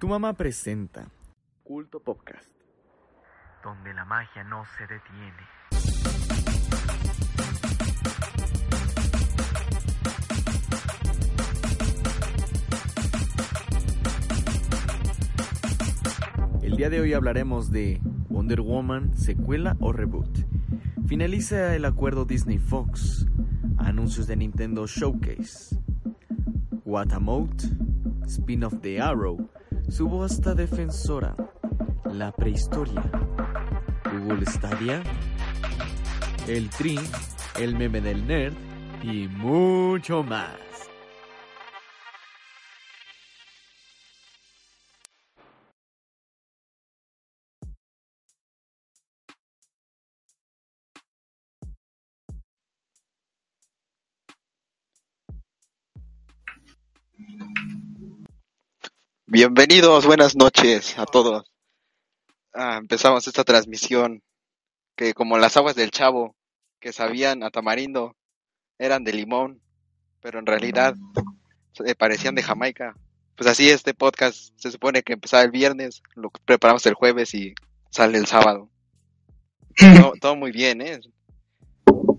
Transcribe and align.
Tu 0.00 0.08
mamá 0.08 0.32
presenta 0.32 1.10
Culto 1.62 2.00
Podcast, 2.00 2.50
donde 3.62 3.92
la 3.92 4.06
magia 4.06 4.42
no 4.44 4.64
se 4.64 4.86
detiene. 4.86 5.36
El 16.62 16.78
día 16.78 16.88
de 16.88 17.00
hoy 17.02 17.12
hablaremos 17.12 17.70
de 17.70 18.00
Wonder 18.30 18.62
Woman, 18.62 19.14
secuela 19.18 19.76
o 19.80 19.92
reboot. 19.92 20.30
Finaliza 21.08 21.76
el 21.76 21.84
acuerdo 21.84 22.24
Disney 22.24 22.56
Fox. 22.56 23.26
Anuncios 23.76 24.26
de 24.26 24.36
Nintendo 24.36 24.86
Showcase. 24.86 25.76
Watamote, 26.86 27.66
spin-off 28.26 28.72
de 28.80 28.98
Arrow, 29.02 29.50
subasta 29.90 30.54
defensora, 30.54 31.34
la 32.12 32.30
prehistoria, 32.32 33.02
Google 34.12 34.46
Stadia, 34.46 35.02
el 36.46 36.70
Tri, 36.70 36.98
el 37.58 37.76
meme 37.76 38.00
del 38.00 38.26
nerd. 38.26 38.54
Y 39.02 39.28
mucho 39.28 40.22
más. 40.22 40.69
Bienvenidos, 59.32 60.06
buenas 60.06 60.34
noches 60.34 60.98
a 60.98 61.06
todos. 61.06 61.48
Ah, 62.52 62.78
empezamos 62.78 63.28
esta 63.28 63.44
transmisión 63.44 64.24
que 64.96 65.14
como 65.14 65.38
las 65.38 65.56
aguas 65.56 65.76
del 65.76 65.92
chavo 65.92 66.34
que 66.80 66.92
sabían 66.92 67.44
a 67.44 67.50
tamarindo 67.50 68.16
eran 68.76 69.04
de 69.04 69.12
limón, 69.12 69.62
pero 70.20 70.40
en 70.40 70.46
realidad 70.46 70.96
se 71.74 71.94
parecían 71.94 72.34
de 72.34 72.42
Jamaica. 72.42 72.92
Pues 73.36 73.48
así 73.48 73.70
este 73.70 73.94
podcast 73.94 74.50
se 74.56 74.72
supone 74.72 75.04
que 75.04 75.12
empezaba 75.12 75.44
el 75.44 75.52
viernes, 75.52 76.02
lo 76.16 76.30
preparamos 76.44 76.84
el 76.86 76.94
jueves 76.94 77.32
y 77.32 77.54
sale 77.88 78.18
el 78.18 78.26
sábado. 78.26 78.68
Todo, 79.78 80.12
todo 80.20 80.34
muy 80.34 80.50
bien, 80.50 80.80
¿eh? 80.80 80.98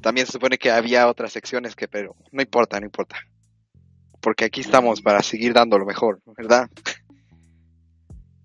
También 0.02 0.28
se 0.28 0.32
supone 0.32 0.58
que 0.58 0.72
había 0.72 1.10
otras 1.10 1.34
secciones 1.34 1.76
que, 1.76 1.90
pero 1.90 2.16
no 2.32 2.42
importa, 2.42 2.80
no 2.80 2.86
importa. 2.86 3.18
Porque 4.22 4.46
aquí 4.46 4.62
estamos 4.62 5.02
para 5.02 5.22
seguir 5.22 5.52
dando 5.52 5.78
lo 5.78 5.86
mejor, 5.86 6.22
¿verdad? 6.38 6.70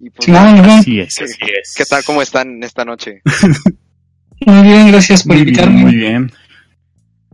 Y 0.00 0.10
pues, 0.10 0.28
muy 0.28 0.36
Así 0.38 1.00
es, 1.00 1.14
¿qué, 1.16 1.24
así 1.24 1.34
es. 1.60 1.74
qué 1.76 1.84
tal? 1.84 2.04
¿Cómo 2.04 2.20
están 2.22 2.62
esta 2.62 2.84
noche? 2.84 3.22
Muy 4.46 4.62
bien, 4.62 4.88
gracias 4.88 5.22
por 5.24 5.34
Muy 5.34 5.44
bien, 5.46 5.48
invitarme. 5.48 5.80
muy 5.82 5.96
bien. 5.96 6.30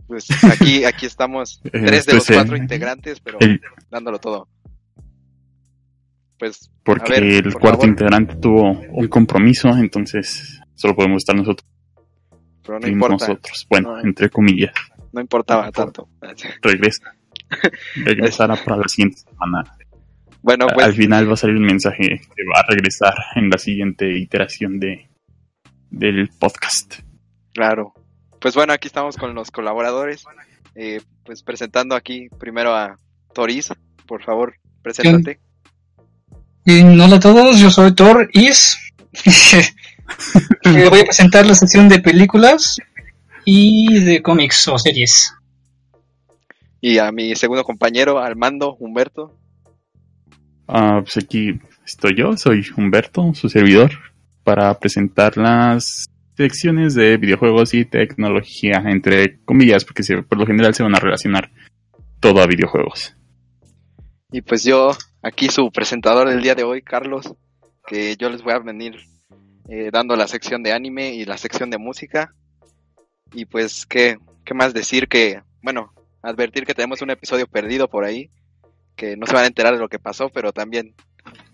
Pues 0.07 0.25
aquí, 0.45 0.85
aquí 0.85 1.05
estamos, 1.05 1.59
tres 1.71 2.05
de 2.05 2.13
los 2.13 2.23
es 2.23 2.29
el- 2.29 2.35
cuatro 2.37 2.55
integrantes, 2.55 3.19
pero 3.19 3.37
el- 3.41 3.59
dándolo 3.91 4.19
todo. 4.19 4.47
Pues, 6.39 6.71
porque 6.83 7.11
ver, 7.11 7.23
el 7.23 7.43
por 7.43 7.53
cuarto 7.61 7.77
favor, 7.79 7.89
integrante 7.89 8.35
tuvo 8.35 8.71
un 8.71 9.07
compromiso, 9.07 9.69
entonces 9.69 10.59
solo 10.75 10.95
podemos 10.95 11.17
estar 11.17 11.35
nosotros, 11.35 11.69
pero 12.63 12.79
no 12.79 12.81
fuimos 12.83 12.91
importa, 13.11 13.27
nosotros. 13.27 13.67
Bueno, 13.69 13.95
No. 13.97 14.01
entre 14.01 14.29
comillas, 14.29 14.73
no 15.11 15.19
importaba 15.21 15.71
tanto. 15.71 16.07
regresa. 16.61 17.13
Regresará 17.95 18.55
para 18.63 18.77
la 18.77 18.87
siguiente 18.87 19.17
semana. 19.29 19.63
Bueno, 20.43 20.67
pues, 20.71 20.85
Al 20.85 20.93
final 20.93 21.29
va 21.29 21.33
a 21.33 21.37
salir 21.37 21.55
un 21.55 21.65
mensaje 21.65 22.19
que 22.19 22.43
va 22.53 22.59
a 22.59 22.65
regresar 22.69 23.15
en 23.35 23.49
la 23.49 23.57
siguiente 23.57 24.11
iteración 24.17 24.79
de 24.79 25.07
del 25.89 26.29
podcast. 26.37 26.99
claro. 27.53 27.93
Pues 28.39 28.55
bueno, 28.55 28.73
aquí 28.73 28.87
estamos 28.87 29.15
con 29.15 29.33
los 29.33 29.51
colaboradores. 29.51 30.25
Eh, 30.75 30.99
pues 31.23 31.43
presentando 31.43 31.95
aquí 31.95 32.27
primero 32.39 32.75
a 32.75 32.97
Toris, 33.33 33.69
por 34.05 34.21
favor, 34.21 34.55
preséntate. 34.81 35.39
Bien, 36.65 36.99
hola 36.99 37.15
a 37.15 37.19
todos, 37.21 37.57
yo 37.57 37.69
soy 37.69 37.93
Thor 37.95 38.29
Is. 38.33 38.77
Eh, 40.65 40.89
voy 40.89 40.99
a 40.99 41.05
presentar 41.05 41.45
la 41.45 41.55
sección 41.55 41.87
de 41.87 41.99
películas 41.99 42.77
y 43.45 44.03
de 44.03 44.21
cómics 44.21 44.67
o 44.67 44.77
series. 44.77 45.33
Y 46.81 46.97
a 46.97 47.11
mi 47.11 47.35
segundo 47.35 47.63
compañero, 47.63 48.19
Armando 48.19 48.75
Humberto. 48.75 49.37
Ah, 50.75 51.01
pues 51.03 51.17
aquí 51.17 51.59
estoy 51.85 52.15
yo, 52.17 52.35
soy 52.35 52.65
Humberto, 52.75 53.31
su 53.35 53.47
servidor, 53.47 53.91
para 54.43 54.73
presentar 54.79 55.37
las 55.37 56.05
secciones 56.35 56.95
de 56.95 57.17
videojuegos 57.17 57.75
y 57.75 57.85
tecnología, 57.85 58.81
entre 58.87 59.39
comillas, 59.45 59.85
porque 59.85 60.01
se- 60.01 60.23
por 60.23 60.39
lo 60.39 60.47
general 60.47 60.73
se 60.73 60.81
van 60.81 60.95
a 60.95 60.99
relacionar 60.99 61.51
todo 62.19 62.41
a 62.41 62.47
videojuegos. 62.47 63.15
Y 64.31 64.41
pues 64.41 64.63
yo, 64.63 64.97
aquí 65.21 65.49
su 65.49 65.69
presentador 65.71 66.27
del 66.27 66.41
día 66.41 66.55
de 66.55 66.63
hoy, 66.63 66.81
Carlos, 66.81 67.31
que 67.85 68.15
yo 68.17 68.31
les 68.31 68.41
voy 68.41 68.53
a 68.53 68.59
venir 68.59 68.95
eh, 69.69 69.89
dando 69.93 70.15
la 70.15 70.27
sección 70.27 70.63
de 70.63 70.73
anime 70.73 71.13
y 71.13 71.23
la 71.25 71.37
sección 71.37 71.69
de 71.69 71.77
música. 71.77 72.33
Y 73.31 73.45
pues, 73.45 73.85
¿qué, 73.85 74.17
¿qué 74.43 74.55
más 74.55 74.73
decir 74.73 75.07
que, 75.07 75.41
bueno, 75.61 75.93
advertir 76.23 76.65
que 76.65 76.73
tenemos 76.73 77.03
un 77.03 77.11
episodio 77.11 77.45
perdido 77.45 77.87
por 77.87 78.05
ahí, 78.05 78.31
que 78.95 79.17
no 79.17 79.25
se 79.25 79.33
van 79.33 79.43
a 79.43 79.47
enterar 79.47 79.73
de 79.73 79.79
lo 79.79 79.89
que 79.89 79.99
pasó, 79.99 80.29
pero 80.29 80.53
también 80.53 80.95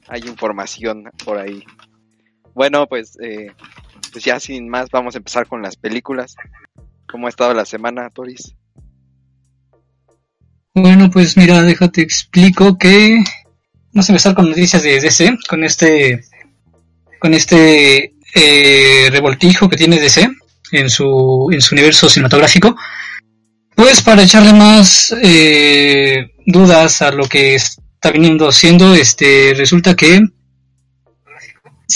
hay 0.07 0.21
información 0.21 1.09
por 1.23 1.37
ahí. 1.37 1.63
Bueno, 2.53 2.87
pues, 2.87 3.17
eh, 3.21 3.51
pues 4.11 4.23
ya 4.23 4.39
sin 4.39 4.67
más, 4.67 4.89
vamos 4.89 5.15
a 5.15 5.19
empezar 5.19 5.47
con 5.47 5.61
las 5.61 5.75
películas. 5.75 6.35
¿Cómo 7.07 7.27
ha 7.27 7.29
estado 7.29 7.53
la 7.53 7.65
semana, 7.65 8.09
Toris? 8.09 8.55
Bueno, 10.73 11.09
pues 11.09 11.35
mira, 11.35 11.61
déjate 11.63 12.01
explico 12.01 12.77
que 12.77 13.23
vamos 13.91 14.09
a 14.09 14.11
empezar 14.11 14.35
con 14.35 14.49
noticias 14.49 14.83
de 14.83 14.99
DC, 14.99 15.37
con 15.47 15.63
este 15.63 16.23
con 17.19 17.33
este 17.33 18.13
eh, 18.33 19.09
revoltijo 19.11 19.67
que 19.67 19.75
tiene 19.75 19.99
DC 19.99 20.29
en 20.71 20.89
su 20.89 21.49
en 21.51 21.61
su 21.61 21.75
universo 21.75 22.09
cinematográfico. 22.09 22.75
Pues 23.75 24.01
para 24.01 24.23
echarle 24.23 24.53
más 24.53 25.15
eh, 25.21 26.31
dudas 26.51 27.01
a 27.01 27.11
lo 27.11 27.27
que 27.27 27.55
está 27.55 28.11
viniendo 28.11 28.51
siendo, 28.51 28.93
este 28.95 29.53
resulta 29.55 29.95
que 29.95 30.21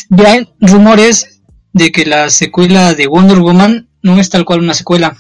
ya 0.10 0.32
hay 0.32 0.50
rumores 0.60 1.42
de 1.72 1.92
que 1.92 2.06
la 2.06 2.30
secuela 2.30 2.94
de 2.94 3.08
Wonder 3.08 3.40
Woman 3.40 3.90
no 4.02 4.20
es 4.20 4.30
tal 4.30 4.46
cual 4.46 4.60
una 4.60 4.74
secuela. 4.74 5.16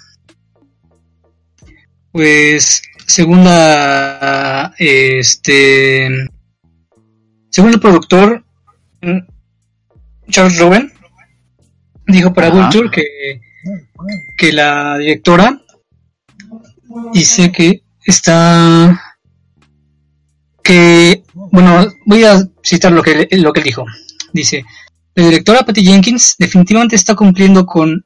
Pues 2.11 2.81
según 3.07 3.43
la 3.43 4.73
este 4.77 6.09
según 7.49 7.73
el 7.73 7.79
productor 7.79 8.45
Charles 10.29 10.59
Rowan 10.59 10.91
dijo 12.07 12.33
para 12.33 12.47
Ajá. 12.47 12.57
Vulture 12.57 12.91
que 12.91 13.41
que 14.38 14.51
la 14.51 14.97
directora 14.97 15.59
dice 17.13 17.51
que 17.51 17.83
está 18.05 19.12
que 20.63 21.24
bueno 21.34 21.88
voy 22.06 22.24
a 22.24 22.41
citar 22.63 22.91
lo 22.91 23.03
que 23.03 23.28
lo 23.31 23.53
que 23.53 23.59
él 23.59 23.66
dijo 23.66 23.85
dice 24.31 24.63
la 25.16 25.25
directora 25.25 25.66
Patty 25.66 25.84
Jenkins 25.84 26.35
definitivamente 26.40 26.96
está 26.96 27.16
cumpliendo 27.16 27.66
con 27.66 28.06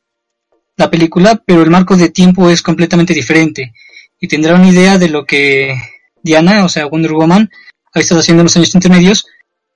la 0.76 0.90
película 0.90 1.42
pero 1.46 1.62
el 1.62 1.70
marco 1.70 1.96
de 1.96 2.10
tiempo 2.10 2.50
es 2.50 2.62
completamente 2.62 3.14
diferente 3.14 3.74
y 4.20 4.28
tendrá 4.28 4.56
una 4.56 4.70
idea 4.70 4.98
de 4.98 5.10
lo 5.10 5.26
que 5.26 5.76
Diana, 6.24 6.66
o 6.66 6.70
sea, 6.70 6.88
Wonder 6.88 7.14
Woman, 7.14 7.50
ha 7.94 8.00
estado 8.00 8.20
haciendo 8.20 8.42
en 8.42 8.46
los 8.46 8.58
años 8.58 8.76
intermedios, 8.76 9.26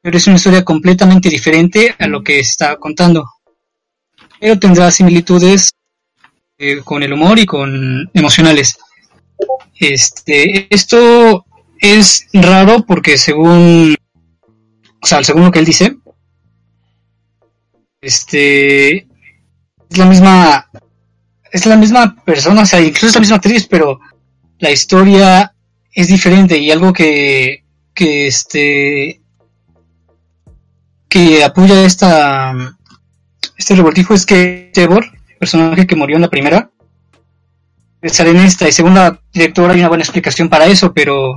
pero 0.02 0.18
es 0.18 0.28
una 0.28 0.36
historia 0.36 0.66
completamente 0.66 1.30
diferente 1.30 1.96
a 1.98 2.08
lo 2.08 2.24
que 2.24 2.40
está 2.40 2.78
contando. 2.78 3.26
Pero 4.40 4.60
tendrá 4.60 4.92
similitudes 4.92 5.72
eh, 6.58 6.82
con 6.84 7.04
el 7.04 7.14
humor 7.14 7.40
y 7.40 7.46
con 7.46 8.10
emocionales. 8.14 8.78
Este, 9.80 10.68
esto 10.74 11.46
es 11.82 12.28
raro 12.32 12.86
porque 12.86 13.18
según, 13.18 13.96
o 15.02 15.06
sea, 15.06 15.24
según 15.24 15.46
lo 15.46 15.52
que 15.52 15.60
él 15.60 15.66
dice, 15.66 15.98
este, 18.00 18.98
es 19.90 19.98
la 19.98 20.06
misma, 20.06 20.70
es 21.52 21.66
la 21.66 21.76
misma 21.76 22.16
persona, 22.24 22.62
o 22.62 22.66
sea, 22.66 22.80
incluso 22.80 23.08
es 23.08 23.16
la 23.16 23.22
misma 23.22 23.36
actriz, 23.38 23.68
pero 23.68 24.00
la 24.60 24.72
historia 24.72 25.54
es 25.92 26.08
diferente 26.08 26.58
y 26.58 26.72
algo 26.72 26.94
que, 26.94 27.66
que 27.94 28.28
este 28.28 29.20
que 31.10 31.44
apoya 31.44 31.84
esta 31.84 32.54
este 33.58 33.76
revoltijo 33.76 34.14
es 34.14 34.26
que 34.26 34.72
Trevor, 34.74 35.06
personaje 35.38 35.86
que 35.86 35.96
murió 35.96 36.16
en 36.16 36.22
la 36.22 36.30
primera, 36.30 36.72
sale 38.04 38.30
en 38.30 38.38
esta 38.38 38.70
y 38.70 38.72
según 38.72 38.94
la 38.94 39.20
directora 39.34 39.74
hay 39.74 39.80
una 39.80 39.90
buena 39.90 40.04
explicación 40.04 40.48
para 40.48 40.68
eso, 40.68 40.94
pero 40.94 41.36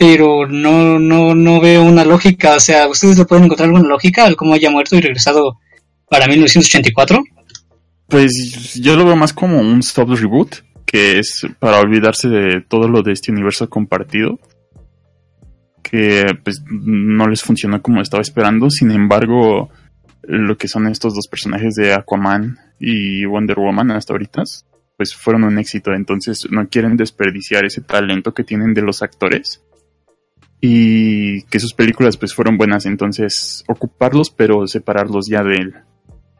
pero 0.00 0.46
no, 0.48 0.98
no, 0.98 1.34
no 1.34 1.60
veo 1.60 1.84
una 1.84 2.06
lógica. 2.06 2.54
O 2.54 2.58
sea, 2.60 2.88
¿ustedes 2.88 3.18
le 3.18 3.26
pueden 3.26 3.44
encontrar 3.44 3.68
alguna 3.68 3.86
lógica 3.86 4.24
al 4.24 4.34
cómo 4.34 4.54
haya 4.54 4.70
muerto 4.70 4.96
y 4.96 5.02
regresado 5.02 5.58
para 6.08 6.26
1984? 6.26 7.22
Pues 8.06 8.80
yo 8.82 8.96
lo 8.96 9.04
veo 9.04 9.14
más 9.14 9.34
como 9.34 9.60
un 9.60 9.82
soft 9.82 10.18
reboot, 10.18 10.64
que 10.86 11.18
es 11.18 11.46
para 11.58 11.80
olvidarse 11.80 12.30
de 12.30 12.62
todo 12.62 12.88
lo 12.88 13.02
de 13.02 13.12
este 13.12 13.30
universo 13.30 13.68
compartido. 13.68 14.40
Que 15.82 16.24
pues 16.42 16.62
no 16.66 17.28
les 17.28 17.42
funcionó 17.42 17.82
como 17.82 18.00
estaba 18.00 18.22
esperando. 18.22 18.70
Sin 18.70 18.92
embargo, 18.92 19.68
lo 20.22 20.56
que 20.56 20.66
son 20.66 20.86
estos 20.86 21.14
dos 21.14 21.28
personajes 21.28 21.74
de 21.74 21.92
Aquaman 21.92 22.56
y 22.78 23.26
Wonder 23.26 23.58
Woman 23.58 23.90
hasta 23.90 24.14
ahorita, 24.14 24.44
pues 24.96 25.14
fueron 25.14 25.44
un 25.44 25.58
éxito. 25.58 25.92
Entonces 25.92 26.46
no 26.50 26.66
quieren 26.70 26.96
desperdiciar 26.96 27.66
ese 27.66 27.82
talento 27.82 28.32
que 28.32 28.44
tienen 28.44 28.72
de 28.72 28.80
los 28.80 29.02
actores. 29.02 29.62
Y 30.60 31.42
que 31.44 31.58
sus 31.58 31.72
películas 31.72 32.16
pues 32.16 32.34
fueron 32.34 32.58
buenas. 32.58 32.86
Entonces 32.86 33.64
ocuparlos 33.68 34.30
pero 34.30 34.66
separarlos 34.66 35.26
ya 35.26 35.42
de, 35.42 35.72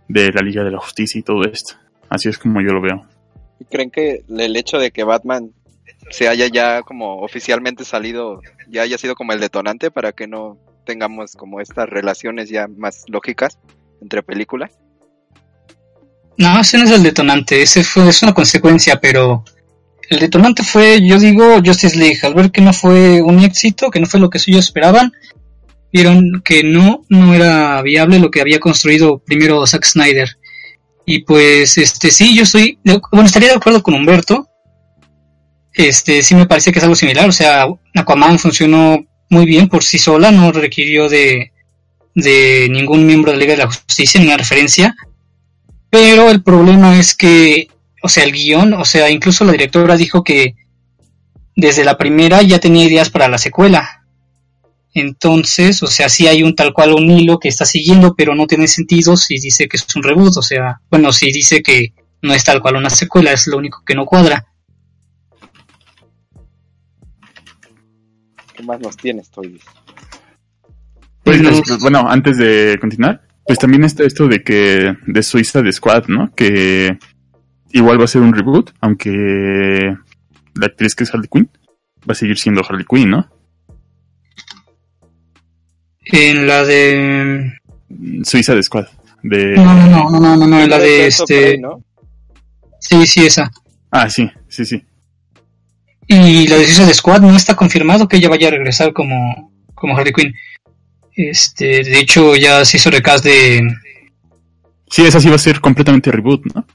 de 0.09 0.33
la 0.33 0.43
Liga 0.43 0.65
de 0.65 0.71
la 0.71 0.79
Justicia 0.79 1.19
y 1.19 1.23
todo 1.23 1.43
esto. 1.45 1.75
Así 2.09 2.29
es 2.29 2.39
como 2.39 2.61
yo 2.61 2.73
lo 2.73 2.83
veo. 2.83 3.07
¿Creen 3.71 3.91
que 3.91 4.25
el 4.29 4.57
hecho 4.57 4.79
de 4.79 4.91
que 4.91 5.05
Batman 5.05 5.53
se 6.11 6.29
haya 6.29 6.49
ya 6.49 6.83
como 6.83 7.21
oficialmente 7.21 7.85
salido, 7.85 8.41
ya 8.69 8.83
haya 8.83 8.99
sido 8.99 9.15
como 9.15 9.33
el 9.33 9.41
detonante 9.41 9.91
para 9.91 10.13
que 10.13 10.27
no 10.27 10.59
tengamos 10.85 11.37
como 11.37 11.61
estas 11.61 11.89
relaciones 11.89 12.49
ya 12.49 12.67
más 12.69 13.05
lógicas 13.09 13.59
entre 14.01 14.23
películas? 14.23 14.73
No, 16.37 16.59
ese 16.59 16.79
no 16.79 16.85
es 16.85 16.91
el 16.91 17.03
detonante, 17.03 17.63
ese 17.63 17.85
fue, 17.85 18.09
es 18.09 18.23
una 18.23 18.33
consecuencia, 18.33 18.99
pero 19.01 19.45
el 20.11 20.19
detonante 20.19 20.65
fue, 20.65 21.01
yo 21.07 21.19
digo, 21.19 21.61
Justice 21.65 21.97
League. 21.97 22.19
Al 22.23 22.35
ver 22.35 22.51
que 22.51 22.61
no 22.61 22.73
fue 22.73 23.23
un 23.23 23.39
éxito, 23.41 23.91
que 23.91 24.01
no 24.01 24.07
fue 24.07 24.19
lo 24.19 24.29
que 24.29 24.39
ellos 24.45 24.67
esperaban, 24.67 25.13
vieron 25.93 26.43
que 26.45 26.65
no, 26.65 27.05
no 27.09 27.33
era 27.33 27.81
viable 27.83 28.19
lo 28.19 28.31
que 28.31 28.41
había 28.41 28.59
construido 28.59 29.19
primero 29.19 29.65
Zack 29.67 29.85
Snyder. 29.85 30.37
Y 31.07 31.21
pues, 31.21 31.79
este, 31.79 32.11
sí, 32.11 32.35
yo 32.35 32.43
estoy, 32.43 32.79
bueno, 33.13 33.27
estaría 33.27 33.51
de 33.51 33.55
acuerdo 33.55 33.85
con 33.85 33.95
Humberto. 33.95 34.49
Este, 35.73 36.23
sí 36.23 36.35
me 36.35 36.47
parece 36.47 36.73
que 36.73 36.81
es 36.81 36.85
algo 36.85 36.97
similar, 36.97 37.29
o 37.29 37.33
sea, 37.33 37.67
Aquaman 37.95 38.41
funcionó 38.41 39.07
muy 39.29 39.47
bien 39.47 39.69
por 39.69 39.85
sí 39.85 39.99
sola, 39.99 40.33
no 40.33 40.51
requirió 40.51 41.09
de, 41.09 41.53
de 42.17 42.69
ningún 42.69 43.07
miembro 43.07 43.31
de 43.31 43.39
la 43.39 43.41
Liga 43.41 43.53
de 43.53 43.63
la 43.63 43.67
Justicia, 43.67 44.21
ni 44.21 44.27
una 44.27 44.37
referencia. 44.37 44.97
Pero 45.89 46.31
el 46.31 46.43
problema 46.43 46.99
es 46.99 47.15
que, 47.15 47.69
o 48.03 48.09
sea, 48.09 48.25
el 48.25 48.33
guion, 48.33 48.75
o 48.75 48.85
sea, 48.85 49.11
incluso 49.11 49.45
la 49.45 49.53
directora 49.53 49.97
dijo 49.97 50.23
que 50.25 50.55
desde 51.57 51.85
la 51.85 51.99
primera 51.99 52.43
ya 52.43 52.59
tenía 52.59 52.85
ideas 52.87 53.11
para 53.11 53.29
la 53.29 53.39
secuela. 53.39 54.05
Entonces, 54.93 55.83
o 55.83 55.87
sea, 55.87 56.09
sí 56.09 56.27
hay 56.27 56.43
un 56.43 56.57
tal 56.57 56.73
cual 56.73 56.93
un 56.95 57.09
hilo 57.11 57.39
que 57.39 57.49
está 57.49 57.65
siguiendo, 57.65 58.15
pero 58.17 58.35
no 58.35 58.47
tiene 58.47 58.67
sentido 58.67 59.17
si 59.17 59.39
dice 59.39 59.69
que 59.69 59.77
es 59.77 59.87
un 59.95 60.03
reboot, 60.03 60.37
o 60.37 60.43
sea, 60.43 60.81
bueno, 60.91 61.13
si 61.13 61.31
dice 61.31 61.63
que 61.63 61.93
no 62.23 62.35
es 62.35 62.43
tal 62.45 62.61
cual 62.61 62.77
una 62.77 62.91
secuela, 62.91 63.33
es 63.33 63.47
lo 63.47 63.57
único 63.59 63.83
que 63.85 63.95
no 63.95 64.05
cuadra. 64.05 64.47
¿Qué 68.55 68.63
más 68.63 68.81
nos 68.81 68.97
tienes, 68.97 69.31
Toy? 69.31 69.61
Pues, 71.25 71.41
Nos- 71.41 71.63
pues, 71.67 71.79
bueno, 71.81 72.07
antes 72.09 72.37
de 72.39 72.77
continuar, 72.81 73.23
pues 73.47 73.59
también 73.59 73.85
está 73.85 74.05
esto 74.05 74.27
de 74.27 74.43
que 74.43 74.95
de 75.07 75.23
Suiza 75.23 75.63
de 75.63 75.73
Squad, 75.73 76.07
¿no? 76.09 76.35
Que 76.35 76.99
igual 77.73 78.01
va 78.01 78.05
a 78.05 78.09
ser 78.09 78.23
un 78.23 78.35
reboot, 78.35 78.73
aunque 78.81 79.97
la 80.55 80.67
actriz 80.67 80.95
que 80.95 81.05
es 81.05 81.15
Harley 81.15 81.29
Quinn 81.31 81.51
va 82.09 82.13
a 82.13 82.15
seguir 82.15 82.39
siendo 82.39 82.63
Harley 82.67 82.87
Quinn, 82.89 83.11
¿no? 83.11 83.31
En 86.05 86.47
la 86.47 86.65
de... 86.65 87.53
Suiza 88.25 88.55
de 88.55 88.63
Squad. 88.63 88.87
De... 89.23 89.55
No, 89.55 89.65
no, 89.65 89.87
no, 89.87 90.11
no, 90.11 90.21
no, 90.21 90.37
no, 90.37 90.47
no, 90.47 90.61
en 90.61 90.71
la 90.71 90.79
de 90.79 91.07
este... 91.07 91.59
¿no? 91.59 91.85
Sí, 92.81 93.07
sí, 93.07 93.27
esa. 93.27 93.51
Ah, 93.91 94.09
sí, 94.09 94.31
sí, 94.49 94.65
sí. 94.65 94.83
Y 96.07 96.49
la 96.49 96.57
de 96.57 96.67
Suicide 96.67 96.95
Squad 96.95 97.21
no 97.21 97.37
está 97.37 97.55
confirmado 97.55 98.09
que 98.09 98.17
ella 98.17 98.29
vaya 98.29 98.49
a 98.49 98.53
regresar 98.53 98.93
como, 98.93 99.53
como 99.75 99.97
Harley 99.97 100.13
Quinn. 100.13 100.35
Este, 101.15 101.85
de 101.85 102.01
hecho, 102.01 102.35
ya 102.35 102.65
se 102.65 102.79
hizo 102.79 102.91
recast 102.91 103.25
de. 103.25 103.63
Sí, 104.89 105.05
esa 105.05 105.21
sí 105.21 105.29
va 105.29 105.37
a 105.37 105.39
ser 105.39 105.61
completamente 105.61 106.11
reboot, 106.11 106.47
¿no? 106.55 106.67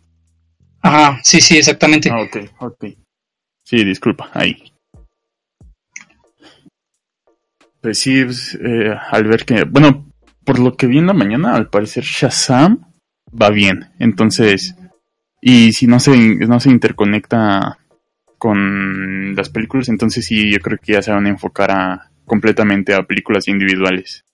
Ajá, 0.86 1.20
sí, 1.24 1.42
sí, 1.42 1.58
exactamente. 1.58 2.12
Ah, 2.12 2.22
ok, 2.22 2.38
ok. 2.60 2.86
Sí, 3.64 3.84
disculpa, 3.84 4.30
ahí. 4.34 4.72
Pues 7.82 7.98
sí, 7.98 8.24
pues, 8.24 8.56
eh, 8.64 8.94
al 9.10 9.24
ver 9.24 9.46
que, 9.46 9.64
bueno, 9.64 10.06
por 10.44 10.60
lo 10.60 10.76
que 10.78 10.86
vi 10.86 11.00
en 11.00 11.08
la 11.08 11.14
mañana, 11.14 11.56
al 11.56 11.70
parecer 11.70 12.04
Shazam 12.04 12.86
va 13.30 13.50
bien. 13.50 13.90
Entonces, 13.98 14.76
y 15.42 15.72
si 15.72 15.88
no 15.88 16.00
se, 16.00 16.16
no 16.16 16.60
se 16.60 16.70
interconecta 16.70 17.80
con 18.38 19.36
las 19.36 19.50
películas, 19.50 19.90
entonces 19.90 20.26
sí, 20.26 20.52
yo 20.52 20.60
creo 20.60 20.78
que 20.78 20.94
ya 20.94 21.02
se 21.02 21.12
van 21.12 21.26
a 21.26 21.30
enfocar 21.30 21.72
a, 21.72 22.12
completamente 22.26 22.94
a 22.94 23.04
películas 23.04 23.48
individuales. 23.48 24.25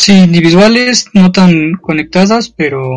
Sí, 0.00 0.12
individuales, 0.12 1.10
no 1.12 1.32
tan 1.32 1.72
conectadas, 1.72 2.50
pero. 2.50 2.94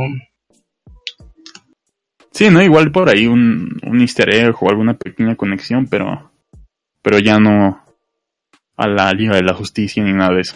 Sí, 2.32 2.50
¿no? 2.52 2.62
Igual 2.62 2.92
por 2.92 3.10
ahí 3.10 3.26
un, 3.26 3.80
un 3.84 4.02
easter 4.02 4.30
egg 4.30 4.56
o 4.62 4.70
alguna 4.70 4.94
pequeña 4.94 5.36
conexión, 5.36 5.88
pero, 5.88 6.32
pero 7.02 7.18
ya 7.18 7.40
no 7.40 7.84
a 8.78 8.88
la 8.88 9.12
Liga 9.14 9.36
de 9.36 9.42
la 9.42 9.56
Justicia 9.56 10.04
ni 10.04 10.14
nada 10.14 10.36
de 10.36 10.42
eso. 10.42 10.56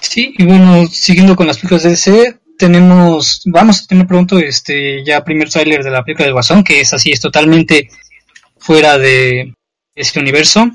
Sí, 0.00 0.32
y 0.38 0.44
bueno, 0.44 0.86
siguiendo 0.86 1.34
con 1.34 1.48
las 1.48 1.58
películas 1.58 1.82
de 1.82 1.90
DC, 1.90 2.40
tenemos. 2.56 3.42
Vamos 3.46 3.82
a 3.82 3.86
tener 3.88 4.06
pronto 4.06 4.38
este 4.38 5.04
ya 5.04 5.24
primer 5.24 5.50
tráiler 5.50 5.82
de 5.82 5.90
la 5.90 6.04
película 6.04 6.26
del 6.26 6.34
Guasón, 6.34 6.62
que 6.62 6.80
es 6.80 6.94
así, 6.94 7.10
es 7.10 7.20
totalmente 7.20 7.90
fuera 8.56 8.98
de 8.98 9.52
ese 9.96 10.20
universo. 10.20 10.70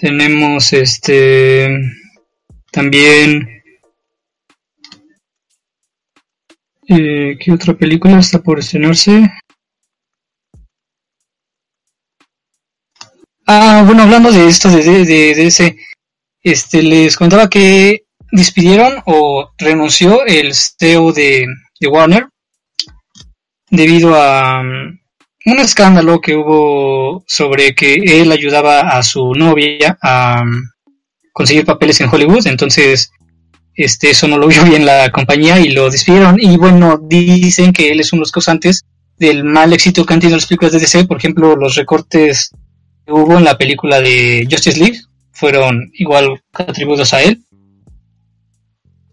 Tenemos 0.00 0.72
este. 0.72 1.68
También. 2.72 3.62
Eh, 6.88 7.38
¿Qué 7.40 7.52
otra 7.52 7.74
película 7.74 8.18
está 8.18 8.42
por 8.42 8.58
estrenarse? 8.58 9.30
Ah, 13.46 13.82
bueno, 13.86 14.02
hablando 14.02 14.32
de 14.32 14.48
esto 14.48 14.68
de, 14.70 14.82
de, 14.82 15.04
de, 15.04 15.46
ese, 15.46 15.76
este, 16.42 16.82
les 16.82 17.16
contaba 17.16 17.48
que 17.48 18.04
despidieron 18.32 19.02
o 19.06 19.52
renunció 19.58 20.24
el 20.26 20.54
CEO 20.54 21.12
de, 21.12 21.46
de 21.78 21.88
Warner 21.88 22.28
debido 23.70 24.14
a 24.14 24.62
un 25.46 25.58
escándalo 25.58 26.20
que 26.20 26.36
hubo 26.36 27.24
sobre 27.26 27.74
que 27.74 27.94
él 27.94 28.32
ayudaba 28.32 28.80
a 28.80 29.02
su 29.02 29.34
novia 29.34 29.98
a 30.00 30.42
um, 30.42 30.62
conseguir 31.32 31.64
papeles 31.64 32.00
en 32.00 32.08
Hollywood, 32.08 32.46
entonces 32.46 33.10
este 33.74 34.10
eso 34.10 34.28
no 34.28 34.38
lo 34.38 34.46
vio 34.46 34.64
bien 34.64 34.86
la 34.86 35.10
compañía 35.10 35.58
y 35.58 35.70
lo 35.70 35.90
despidieron. 35.90 36.36
Y 36.38 36.56
bueno, 36.56 36.98
dicen 37.02 37.72
que 37.72 37.90
él 37.90 38.00
es 38.00 38.12
uno 38.12 38.20
de 38.20 38.22
los 38.22 38.32
causantes 38.32 38.84
del 39.18 39.44
mal 39.44 39.72
éxito 39.72 40.04
que 40.04 40.14
han 40.14 40.20
tenido 40.20 40.36
las 40.36 40.46
películas 40.46 40.72
de 40.72 40.80
DC, 40.80 41.04
por 41.04 41.18
ejemplo, 41.18 41.56
los 41.56 41.74
recortes 41.76 42.50
que 43.04 43.12
hubo 43.12 43.36
en 43.36 43.44
la 43.44 43.58
película 43.58 44.00
de 44.00 44.46
Justice 44.50 44.78
League 44.78 45.00
fueron 45.32 45.90
igual 45.94 46.40
atribuidos 46.52 47.12
a 47.12 47.22
él. 47.22 47.44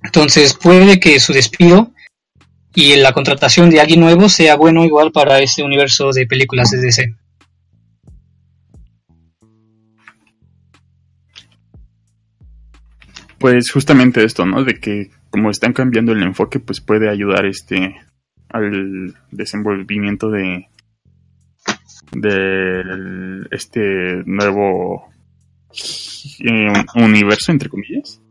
Entonces 0.03 0.53
puede 0.53 0.99
que 0.99 1.19
su 1.19 1.33
despido 1.33 1.91
y 2.73 2.95
la 2.95 3.13
contratación 3.13 3.69
de 3.69 3.81
alguien 3.81 3.99
nuevo 3.99 4.29
sea 4.29 4.55
bueno 4.55 4.83
igual 4.85 5.11
para 5.11 5.39
este 5.39 5.63
universo 5.63 6.11
de 6.11 6.25
películas 6.25 6.71
de 6.71 6.79
DC. 6.79 7.15
Pues 13.37 13.71
justamente 13.71 14.23
esto, 14.23 14.45
¿no? 14.45 14.63
De 14.63 14.79
que 14.79 15.09
como 15.31 15.49
están 15.49 15.73
cambiando 15.73 16.11
el 16.11 16.21
enfoque, 16.21 16.59
pues 16.59 16.79
puede 16.79 17.09
ayudar 17.09 17.45
este 17.45 17.95
al 18.49 19.15
desenvolvimiento 19.31 20.29
de 20.29 20.67
de 22.11 23.47
este 23.51 24.23
nuevo 24.25 25.09
eh, 26.39 26.73
universo 26.95 27.51
entre 27.51 27.69
comillas. 27.69 28.21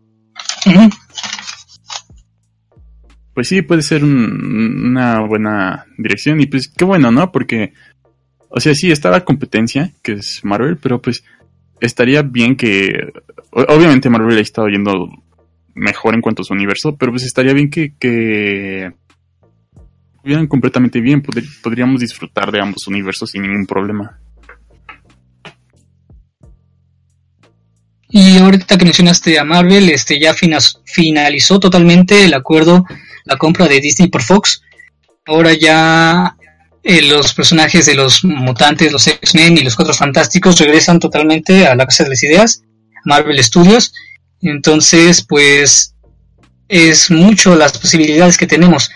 Pues 3.34 3.49
sí, 3.49 3.62
puede 3.62 3.82
ser 3.82 4.02
un- 4.04 4.87
una 4.90 5.20
buena 5.20 5.87
dirección 5.96 6.40
y 6.40 6.46
pues 6.46 6.68
qué 6.68 6.84
bueno, 6.84 7.10
¿no? 7.10 7.30
Porque, 7.32 7.72
o 8.49 8.60
sea, 8.60 8.75
sí, 8.75 8.90
está 8.90 9.10
la 9.10 9.25
competencia, 9.25 9.92
que 10.02 10.12
es 10.14 10.40
Marvel, 10.44 10.76
pero 10.76 11.00
pues 11.00 11.25
estaría 11.80 12.22
bien 12.22 12.56
que, 12.56 13.12
obviamente 13.52 14.10
Marvel 14.10 14.37
ha 14.37 14.40
estado 14.40 14.68
yendo 14.68 15.08
mejor 15.75 16.14
en 16.14 16.20
cuanto 16.20 16.42
a 16.42 16.44
su 16.44 16.52
universo, 16.54 16.96
pero 16.96 17.12
pues 17.12 17.22
estaría 17.25 17.52
bien 17.54 17.70
que, 17.70 17.94
que 17.99 18.92
estuvieran 20.16 20.46
completamente 20.49 21.00
bien, 21.00 21.22
pod- 21.22 21.62
podríamos 21.62 22.00
disfrutar 22.00 22.50
de 22.52 22.60
ambos 22.60 22.87
universos 22.88 23.30
sin 23.30 23.42
ningún 23.42 23.64
problema. 23.66 24.18
Y 28.11 28.38
ahorita 28.38 28.76
que 28.76 28.85
mencionaste 28.85 29.38
a 29.38 29.45
Marvel, 29.45 29.88
este 29.88 30.19
ya 30.19 30.35
finalizó 30.85 31.61
totalmente 31.61 32.25
el 32.25 32.35
acuerdo, 32.35 32.85
la 33.25 33.37
compra 33.37 33.69
de 33.69 33.81
Disney 33.81 34.09
por 34.09 34.23
Fox. 34.23 34.62
Ahora 35.26 35.55
ya 35.55 36.37
eh, 36.83 37.02
los 37.02 37.35
personajes 37.35 37.87
de 37.87 37.95
los 37.95 38.25
mutantes, 38.25 38.90
los 38.90 39.07
X-Men 39.07 39.59
y 39.59 39.62
los 39.62 39.76
Cuatro 39.76 39.95
Fantásticos 39.95 40.59
regresan 40.59 40.99
totalmente 40.99 41.67
a 41.67 41.75
la 41.76 41.85
Casa 41.85 42.05
de 42.05 42.11
las 42.11 42.23
Ideas, 42.23 42.62
Marvel 43.05 43.43
Studios. 43.43 43.93
Entonces, 44.43 45.25
pues 45.29 45.95
es 46.69 47.11
mucho 47.11 47.55
las 47.55 47.79
posibilidades 47.79 48.37
que 48.37 48.47
tenemos. 48.47 48.90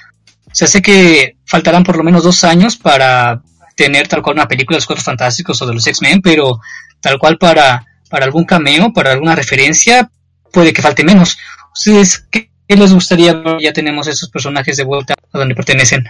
O 0.47 0.55
sea, 0.55 0.67
sé 0.67 0.83
que 0.83 1.37
faltarán 1.47 1.85
por 1.85 1.97
lo 1.97 2.05
menos 2.05 2.25
dos 2.25 2.43
años 2.45 2.77
para 2.77 3.43
tener 3.77 4.09
tal 4.09 4.23
cual 4.23 4.37
una 4.37 4.49
película 4.49 4.77
de 4.77 4.79
los 4.79 4.87
Cuatro 4.87 5.05
Fantásticos 5.05 5.61
o 5.61 5.67
de 5.67 5.75
los 5.75 5.87
X-Men, 5.87 6.23
pero 6.23 6.61
tal 7.01 7.19
cual 7.19 7.39
para, 7.39 7.85
para 8.11 8.25
algún 8.25 8.45
cameo, 8.45 8.93
para 8.93 9.13
alguna 9.13 9.35
referencia, 9.35 10.11
puede 10.53 10.73
que 10.73 10.83
falte 10.83 11.05
menos. 11.05 11.39
¿Ustedes 11.73 12.19
qué, 12.31 12.51
qué 12.69 12.77
les 12.77 12.93
gustaría 12.93 13.35
ver? 13.35 13.59
Ya 13.61 13.73
tenemos 13.73 14.07
esos 14.07 14.31
personajes 14.31 14.77
de 14.77 14.85
vuelta 14.85 15.15
a 15.33 15.39
donde 15.39 15.55
pertenecen. 15.55 16.05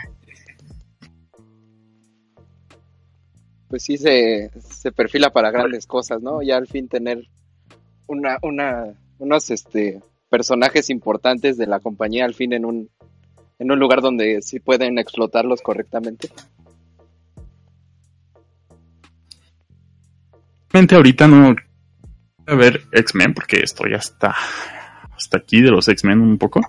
Pues 3.69 3.83
sí 3.83 3.97
se, 3.97 4.51
se 4.61 4.93
perfila 4.93 5.31
para 5.31 5.51
grandes 5.51 5.87
cosas, 5.87 6.23
¿no? 6.23 6.43
Ya 6.43 6.57
al 6.57 6.69
fin 6.69 6.89
tener 6.89 7.27
una, 8.07 8.39
una, 8.43 8.95
unos 9.19 9.51
este 9.51 10.01
personajes 10.29 10.91
importantes 10.91 11.57
de 11.57 11.67
la 11.67 11.81
compañía 11.81 12.25
al 12.25 12.35
fin 12.35 12.53
en 12.53 12.65
un, 12.65 12.91
en 13.59 13.71
un 13.71 13.79
lugar 13.79 14.01
donde 14.01 14.43
sí 14.43 14.59
pueden 14.59 14.99
explotarlos 14.99 15.63
correctamente. 15.63 16.29
Ahorita 20.73 21.29
no 21.29 21.55
a 22.47 22.55
ver 22.55 22.83
X-Men 22.93 23.35
porque 23.35 23.61
estoy 23.63 23.95
hasta, 23.95 24.35
hasta 25.17 25.39
aquí 25.39 25.61
de 25.61 25.71
los 25.71 25.89
X-Men 25.89 26.21
un 26.21 26.39
poco 26.39 26.61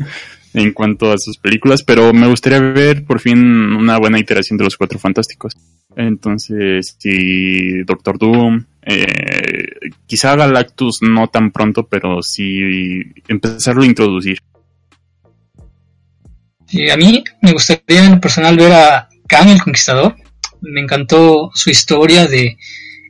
en 0.54 0.72
cuanto 0.72 1.12
a 1.12 1.18
sus 1.18 1.38
películas, 1.38 1.82
pero 1.82 2.12
me 2.12 2.26
gustaría 2.26 2.60
ver 2.60 3.04
por 3.04 3.20
fin 3.20 3.38
una 3.74 3.98
buena 3.98 4.18
iteración 4.18 4.58
de 4.58 4.64
los 4.64 4.76
Cuatro 4.76 4.98
Fantásticos. 4.98 5.54
Entonces, 5.96 6.96
si 6.98 7.82
Doctor 7.84 8.18
Doom, 8.18 8.64
eh, 8.82 9.66
quizá 10.06 10.36
Galactus 10.36 11.00
no 11.02 11.28
tan 11.28 11.50
pronto, 11.50 11.86
pero 11.86 12.22
sí 12.22 13.02
empezarlo 13.28 13.82
a 13.82 13.86
introducir. 13.86 14.38
Y 16.70 16.88
a 16.88 16.96
mí 16.96 17.22
me 17.42 17.52
gustaría 17.52 18.04
en 18.04 18.12
lo 18.12 18.20
personal 18.20 18.56
ver 18.56 18.72
a 18.72 19.08
Kang 19.28 19.50
el 19.50 19.62
Conquistador. 19.62 20.16
Me 20.62 20.80
encantó 20.80 21.50
su 21.54 21.68
historia 21.70 22.26
de 22.26 22.56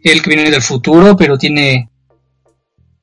él 0.02 0.22
que 0.22 0.30
viene 0.30 0.50
del 0.50 0.62
futuro, 0.62 1.16
pero 1.16 1.38
tiene 1.38 1.91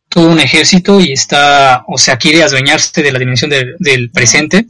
todo 0.09 0.29
un 0.29 0.39
ejército 0.39 0.99
y 0.99 1.11
está, 1.13 1.83
o 1.87 1.97
sea, 1.97 2.17
quiere 2.17 2.43
adueñarse 2.43 3.01
de 3.01 3.11
la 3.11 3.19
dimensión 3.19 3.49
del- 3.49 3.75
del 3.79 4.09
presente. 4.11 4.65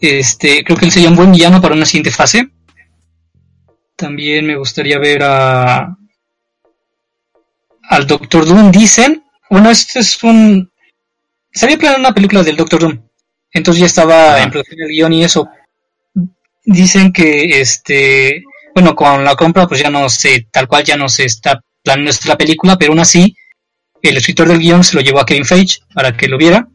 Este, 0.00 0.64
creo 0.64 0.76
que 0.76 0.86
él 0.86 0.90
sería 0.90 1.08
un 1.10 1.16
buen 1.16 1.30
villano 1.32 1.60
para 1.60 1.74
una 1.74 1.84
siguiente 1.86 2.10
fase. 2.10 2.48
También 3.96 4.46
me 4.46 4.56
gustaría 4.56 4.98
ver 4.98 5.22
a 5.22 5.96
al 7.88 8.06
Doctor 8.06 8.46
Doom, 8.46 8.70
dicen. 8.72 9.22
Bueno, 9.50 9.70
este 9.70 10.00
es 10.00 10.22
un. 10.22 10.70
Se 11.52 11.66
había 11.66 11.76
planeado 11.78 12.00
una 12.00 12.14
película 12.14 12.42
del 12.42 12.56
Doctor 12.56 12.80
Doom. 12.80 12.98
Entonces 13.52 13.80
ya 13.80 13.86
estaba 13.86 14.34
Ajá. 14.34 14.42
en 14.44 14.50
producción 14.50 14.80
el 14.80 14.88
guion 14.88 15.12
y 15.12 15.24
eso. 15.24 15.48
Dicen 16.64 17.12
que 17.12 17.60
este. 17.60 18.42
Bueno, 18.74 18.94
con 18.96 19.22
la 19.24 19.36
compra, 19.36 19.66
pues 19.68 19.80
ya 19.80 19.90
no 19.90 20.08
se. 20.08 20.48
Tal 20.50 20.66
cual 20.66 20.84
ya 20.84 20.96
no 20.96 21.08
se 21.08 21.24
está 21.26 21.60
planeando 21.82 22.12
la 22.26 22.38
película, 22.38 22.76
pero 22.78 22.92
aún 22.92 23.00
así, 23.00 23.36
el 24.02 24.16
escritor 24.16 24.48
del 24.48 24.58
guion 24.58 24.84
se 24.84 24.96
lo 24.96 25.02
llevó 25.02 25.20
a 25.20 25.26
Kevin 25.26 25.44
Feige 25.44 25.78
para 25.94 26.16
que 26.16 26.28
lo 26.28 26.36
viera. 26.36 26.68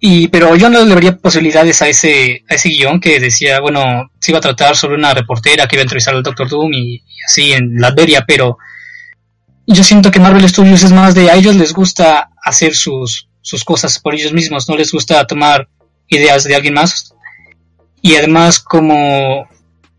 Y, 0.00 0.28
pero 0.28 0.54
yo 0.56 0.68
no 0.68 0.84
le 0.84 0.94
vería 0.94 1.16
posibilidades 1.16 1.80
a 1.80 1.88
ese, 1.88 2.44
a 2.48 2.54
ese 2.54 2.68
guion 2.68 3.00
que 3.00 3.20
decía, 3.20 3.60
bueno, 3.60 4.10
se 4.20 4.32
iba 4.32 4.38
a 4.38 4.42
tratar 4.42 4.76
sobre 4.76 4.96
una 4.96 5.14
reportera 5.14 5.66
que 5.66 5.76
iba 5.76 5.80
a 5.80 5.84
entrevistar 5.84 6.14
al 6.14 6.22
Doctor 6.22 6.48
Doom 6.48 6.72
y, 6.74 7.02
así 7.26 7.52
en 7.52 7.76
Latveria, 7.76 8.24
pero 8.26 8.58
yo 9.66 9.82
siento 9.82 10.10
que 10.10 10.20
Marvel 10.20 10.46
Studios 10.46 10.82
es 10.82 10.92
más 10.92 11.14
de 11.14 11.30
a 11.30 11.36
ellos 11.36 11.56
les 11.56 11.72
gusta 11.72 12.30
hacer 12.42 12.74
sus, 12.74 13.28
sus 13.40 13.64
cosas 13.64 13.98
por 13.98 14.14
ellos 14.14 14.32
mismos, 14.32 14.68
no 14.68 14.76
les 14.76 14.92
gusta 14.92 15.26
tomar 15.26 15.68
ideas 16.08 16.44
de 16.44 16.54
alguien 16.54 16.74
más. 16.74 17.14
Y 18.02 18.16
además, 18.16 18.58
como, 18.58 19.48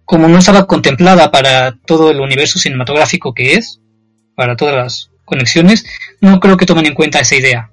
como 0.03 0.27
no 0.27 0.37
estaba 0.37 0.67
contemplada 0.67 1.31
para 1.31 1.75
todo 1.85 2.11
el 2.11 2.19
universo 2.19 2.59
cinematográfico 2.59 3.33
que 3.33 3.55
es, 3.55 3.81
para 4.35 4.55
todas 4.55 4.75
las 4.75 5.11
conexiones, 5.25 5.85
no 6.21 6.39
creo 6.39 6.57
que 6.57 6.65
tomen 6.65 6.85
en 6.85 6.93
cuenta 6.93 7.19
esa 7.19 7.35
idea. 7.35 7.71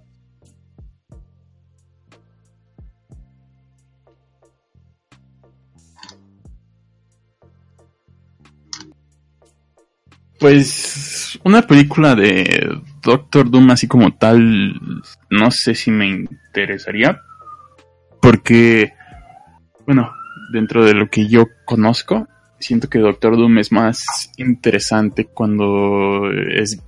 Pues 10.39 11.39
una 11.45 11.63
película 11.63 12.17
de 12.17 12.81
Doctor 13.01 13.49
Doom 13.49 13.71
así 13.71 13.87
como 13.87 14.13
tal, 14.17 14.75
no 15.31 15.51
sé 15.53 15.75
si 15.77 15.93
me 15.93 16.07
interesaría. 16.07 17.21
Porque, 18.21 18.93
bueno, 19.87 20.13
dentro 20.53 20.85
de 20.85 20.95
lo 20.95 21.09
que 21.09 21.29
yo 21.29 21.47
conozco, 21.65 22.29
siento 22.59 22.89
que 22.89 22.99
Doctor 22.99 23.37
Doom 23.37 23.59
es 23.59 23.73
más 23.73 24.33
interesante 24.37 25.27
cuando 25.27 26.31
es, 26.31 26.81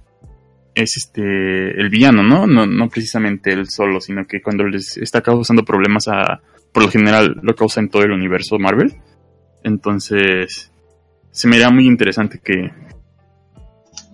es 0.75 0.97
este 0.97 1.81
el 1.81 1.89
villano, 1.89 2.23
¿no? 2.23 2.47
¿no? 2.47 2.67
No 2.67 2.89
precisamente 2.89 3.53
él 3.53 3.69
solo, 3.69 4.01
sino 4.01 4.27
que 4.27 4.43
cuando 4.43 4.65
les 4.65 4.97
está 4.97 5.21
causando 5.21 5.65
problemas 5.65 6.09
a, 6.09 6.41
por 6.73 6.83
lo 6.83 6.91
general 6.91 7.37
lo 7.43 7.55
causa 7.55 7.81
en 7.81 7.89
todo 7.89 8.03
el 8.03 8.13
universo 8.13 8.59
Marvel. 8.59 8.95
Entonces, 9.63 10.71
se 11.31 11.49
me 11.49 11.57
haría 11.57 11.71
muy 11.71 11.87
interesante 11.87 12.41
que, 12.43 12.71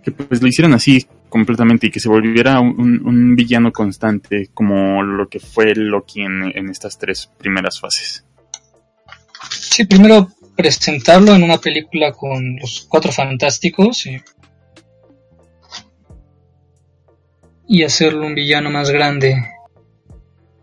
que 0.04 0.10
pues 0.12 0.40
lo 0.40 0.48
hicieran 0.48 0.74
así 0.74 1.06
completamente 1.28 1.86
y 1.86 1.90
que 1.90 2.00
se 2.00 2.08
volviera 2.08 2.60
un, 2.60 3.02
un 3.04 3.34
villano 3.34 3.72
constante 3.72 4.50
como 4.52 5.02
lo 5.02 5.28
que 5.28 5.40
fue 5.40 5.74
Loki 5.74 6.22
en, 6.22 6.52
en 6.54 6.68
estas 6.68 6.98
tres 6.98 7.30
primeras 7.38 7.80
fases. 7.80 8.24
Sí, 9.50 9.86
primero 9.86 10.28
presentarlo 10.56 11.34
en 11.34 11.42
una 11.42 11.58
película 11.58 12.12
con 12.12 12.56
los 12.56 12.86
cuatro 12.88 13.10
fantásticos 13.12 14.06
y, 14.06 14.20
y 17.72 17.84
hacerlo 17.84 18.26
un 18.26 18.34
villano 18.34 18.68
más 18.68 18.90
grande. 18.90 19.48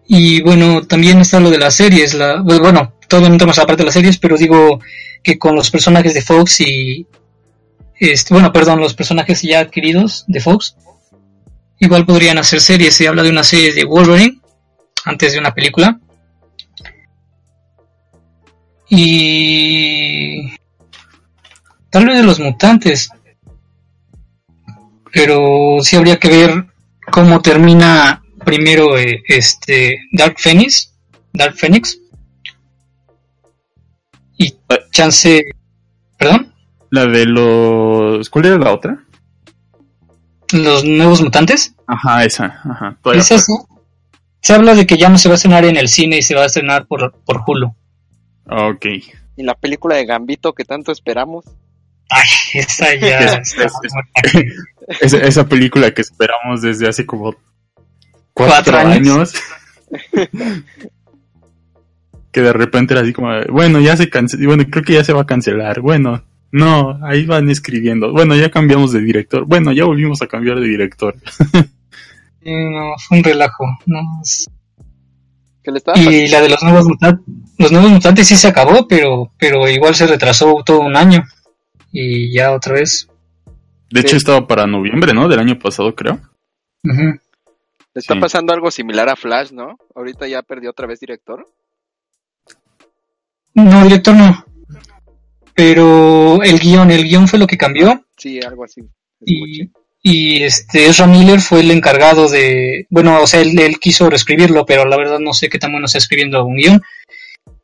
Y 0.10 0.42
bueno, 0.42 0.86
también 0.86 1.22
está 1.22 1.40
lo 1.40 1.50
de 1.50 1.58
las 1.58 1.74
series, 1.74 2.14
la, 2.14 2.42
bueno, 2.42 2.96
todavía 3.08 3.30
no 3.30 3.36
entramos 3.36 3.58
a 3.58 3.66
de 3.66 3.84
las 3.86 3.94
series, 3.94 4.18
pero 4.18 4.36
digo 4.36 4.82
que 5.24 5.40
con 5.40 5.56
los 5.56 5.72
personajes 5.72 6.14
de 6.14 6.22
Fox 6.22 6.60
y 6.60 7.08
este, 7.98 8.34
bueno, 8.34 8.52
perdón, 8.52 8.82
los 8.82 8.94
personajes 8.94 9.42
ya 9.42 9.62
adquiridos 9.62 10.26
de 10.28 10.42
Fox, 10.42 10.76
igual 11.80 12.06
podrían 12.06 12.40
hacer 12.40 12.60
series. 12.60 12.96
Se 12.96 13.08
habla 13.08 13.24
de 13.24 13.30
una 13.30 13.44
serie 13.44 13.74
de 13.74 13.86
Wolverine 13.86 14.42
antes 15.06 15.32
de 15.32 15.40
una 15.40 15.54
película. 15.54 16.02
Y 18.90 20.58
tal 21.90 22.06
vez 22.06 22.18
de 22.18 22.24
los 22.24 22.42
mutantes. 22.42 23.10
Pero 25.14 25.78
sí 25.82 25.96
habría 25.96 26.20
que 26.20 26.28
ver 26.28 26.66
cómo 27.12 27.42
termina 27.42 28.24
primero 28.46 28.98
eh, 28.98 29.24
este 29.28 30.00
Dark 30.12 30.36
Phoenix, 30.38 30.94
Dark 31.34 31.56
Phoenix. 31.56 32.00
Y 34.38 34.56
chance, 34.92 35.44
perdón, 36.18 36.54
La 36.92 37.08
de 37.08 37.26
los... 37.26 38.30
¿Cuál 38.30 38.46
era 38.46 38.58
la 38.58 38.72
otra? 38.72 39.08
los 40.54 40.86
nuevos 40.86 41.22
mutantes. 41.22 41.76
Ajá, 41.88 42.24
esa. 42.24 42.62
Ajá, 42.64 42.98
todavía 43.02 43.22
Es 43.22 43.32
eso. 43.32 43.68
Se 44.42 44.54
habla 44.54 44.76
de 44.76 44.86
que 44.86 44.98
ya 44.98 45.10
no 45.10 45.18
se 45.18 45.28
va 45.28 45.34
a 45.34 45.36
estrenar 45.36 45.66
en 45.66 45.78
el 45.78 45.90
cine 45.90 46.18
y 46.18 46.22
se 46.22 46.36
va 46.36 46.44
a 46.44 46.46
estrenar 46.46 46.86
por, 46.88 47.14
por 47.26 47.44
Hulu. 47.46 47.74
Ok. 48.50 48.86
Y 49.36 49.44
la 49.44 49.56
película 49.56 49.96
de 49.96 50.06
Gambito 50.06 50.54
que 50.54 50.64
tanto 50.64 50.92
esperamos. 50.92 51.46
Ay, 52.10 52.62
esa 52.62 52.96
ya. 52.96 53.42
Es- 54.88 55.02
es- 55.02 55.14
Esa, 55.14 55.18
esa 55.28 55.48
película 55.50 55.94
que 55.94 56.02
esperamos 56.02 56.62
desde 56.62 56.88
hace 56.88 57.06
como 57.06 57.36
cuatro, 58.34 58.74
Cuatro 58.74 58.78
años. 58.78 59.08
años. 59.16 59.34
que 62.32 62.42
de 62.42 62.54
repente 62.54 62.94
era 62.94 63.02
así 63.02 63.14
como, 63.14 63.30
bueno, 63.50 63.80
ya 63.80 63.98
se 63.98 64.10
canceló, 64.10 64.48
bueno, 64.50 64.64
creo 64.70 64.84
que 64.84 64.94
ya 64.94 65.04
se 65.04 65.14
va 65.14 65.22
a 65.22 65.26
cancelar. 65.26 65.82
Bueno, 65.82 66.24
no, 66.52 67.00
ahí 67.06 67.26
van 67.26 67.50
escribiendo. 67.50 68.12
Bueno, 68.12 68.36
ya 68.36 68.52
cambiamos 68.52 68.92
de 68.92 69.02
director. 69.02 69.46
Bueno, 69.46 69.72
ya 69.72 69.86
volvimos 69.86 70.22
a 70.22 70.28
cambiar 70.28 70.60
de 70.60 70.68
director. 70.68 71.16
No, 72.42 72.94
fue 73.08 73.18
un 73.18 73.24
relajo. 73.24 73.66
No, 73.88 74.00
es- 74.24 74.50
Que 75.64 75.72
le 75.72 75.78
estaba 75.80 75.98
Y 76.00 76.28
la 76.30 76.42
de 76.42 76.50
los 76.50 76.64
nuevos 76.64 76.86
mutantes, 76.88 77.26
los 77.58 77.72
nuevos 77.72 77.92
mutantes 77.92 78.28
sí 78.28 78.36
se 78.38 78.48
acabó, 78.48 78.88
pero, 78.88 79.34
pero 79.38 79.68
igual 79.68 79.96
se 79.96 80.08
retrasó 80.08 80.62
todo 80.66 80.82
un 80.82 80.96
año. 80.96 81.26
Y 81.92 82.32
ya 82.34 82.52
otra 82.54 82.74
vez. 82.76 83.10
De 83.90 84.02
hecho, 84.02 84.12
Sí. 84.12 84.18
estaba 84.18 84.48
para 84.48 84.68
noviembre, 84.68 85.14
¿no? 85.14 85.28
Del 85.28 85.40
año 85.40 85.58
pasado, 85.60 85.96
creo. 85.96 86.20
Está 87.94 88.14
Sí. 88.14 88.20
pasando 88.20 88.54
algo 88.54 88.70
similar 88.72 89.10
a 89.10 89.16
Flash, 89.16 89.52
¿no? 89.52 89.78
Ahorita 89.96 90.28
ya 90.28 90.42
perdió 90.44 90.70
otra 90.72 90.88
vez 90.88 91.00
director. 91.00 91.46
No, 93.54 93.84
director 93.84 94.16
no. 94.16 94.46
Pero 95.56 96.44
el 96.44 96.60
guion, 96.60 96.92
el 96.92 97.04
guion 97.04 97.28
fue 97.28 97.40
lo 97.40 97.48
que 97.48 97.58
cambió. 97.58 98.06
Sí, 98.18 98.40
algo 98.46 98.64
así. 98.66 98.82
Y, 99.26 99.72
y 100.04 100.44
este 100.44 100.86
Ezra 100.86 101.08
Miller 101.08 101.40
fue 101.40 101.62
el 101.62 101.72
encargado 101.72 102.30
de, 102.30 102.86
bueno, 102.92 103.20
o 103.22 103.26
sea, 103.28 103.42
él, 103.42 103.58
él 103.60 103.80
quiso 103.80 104.10
reescribirlo, 104.10 104.66
pero 104.66 104.86
la 104.86 104.98
verdad 104.98 105.20
no 105.20 105.34
sé 105.34 105.50
qué 105.50 105.58
tan 105.58 105.72
bueno 105.72 105.86
está 105.88 105.98
escribiendo 105.98 106.44
un 106.46 106.58
guion. 106.58 106.82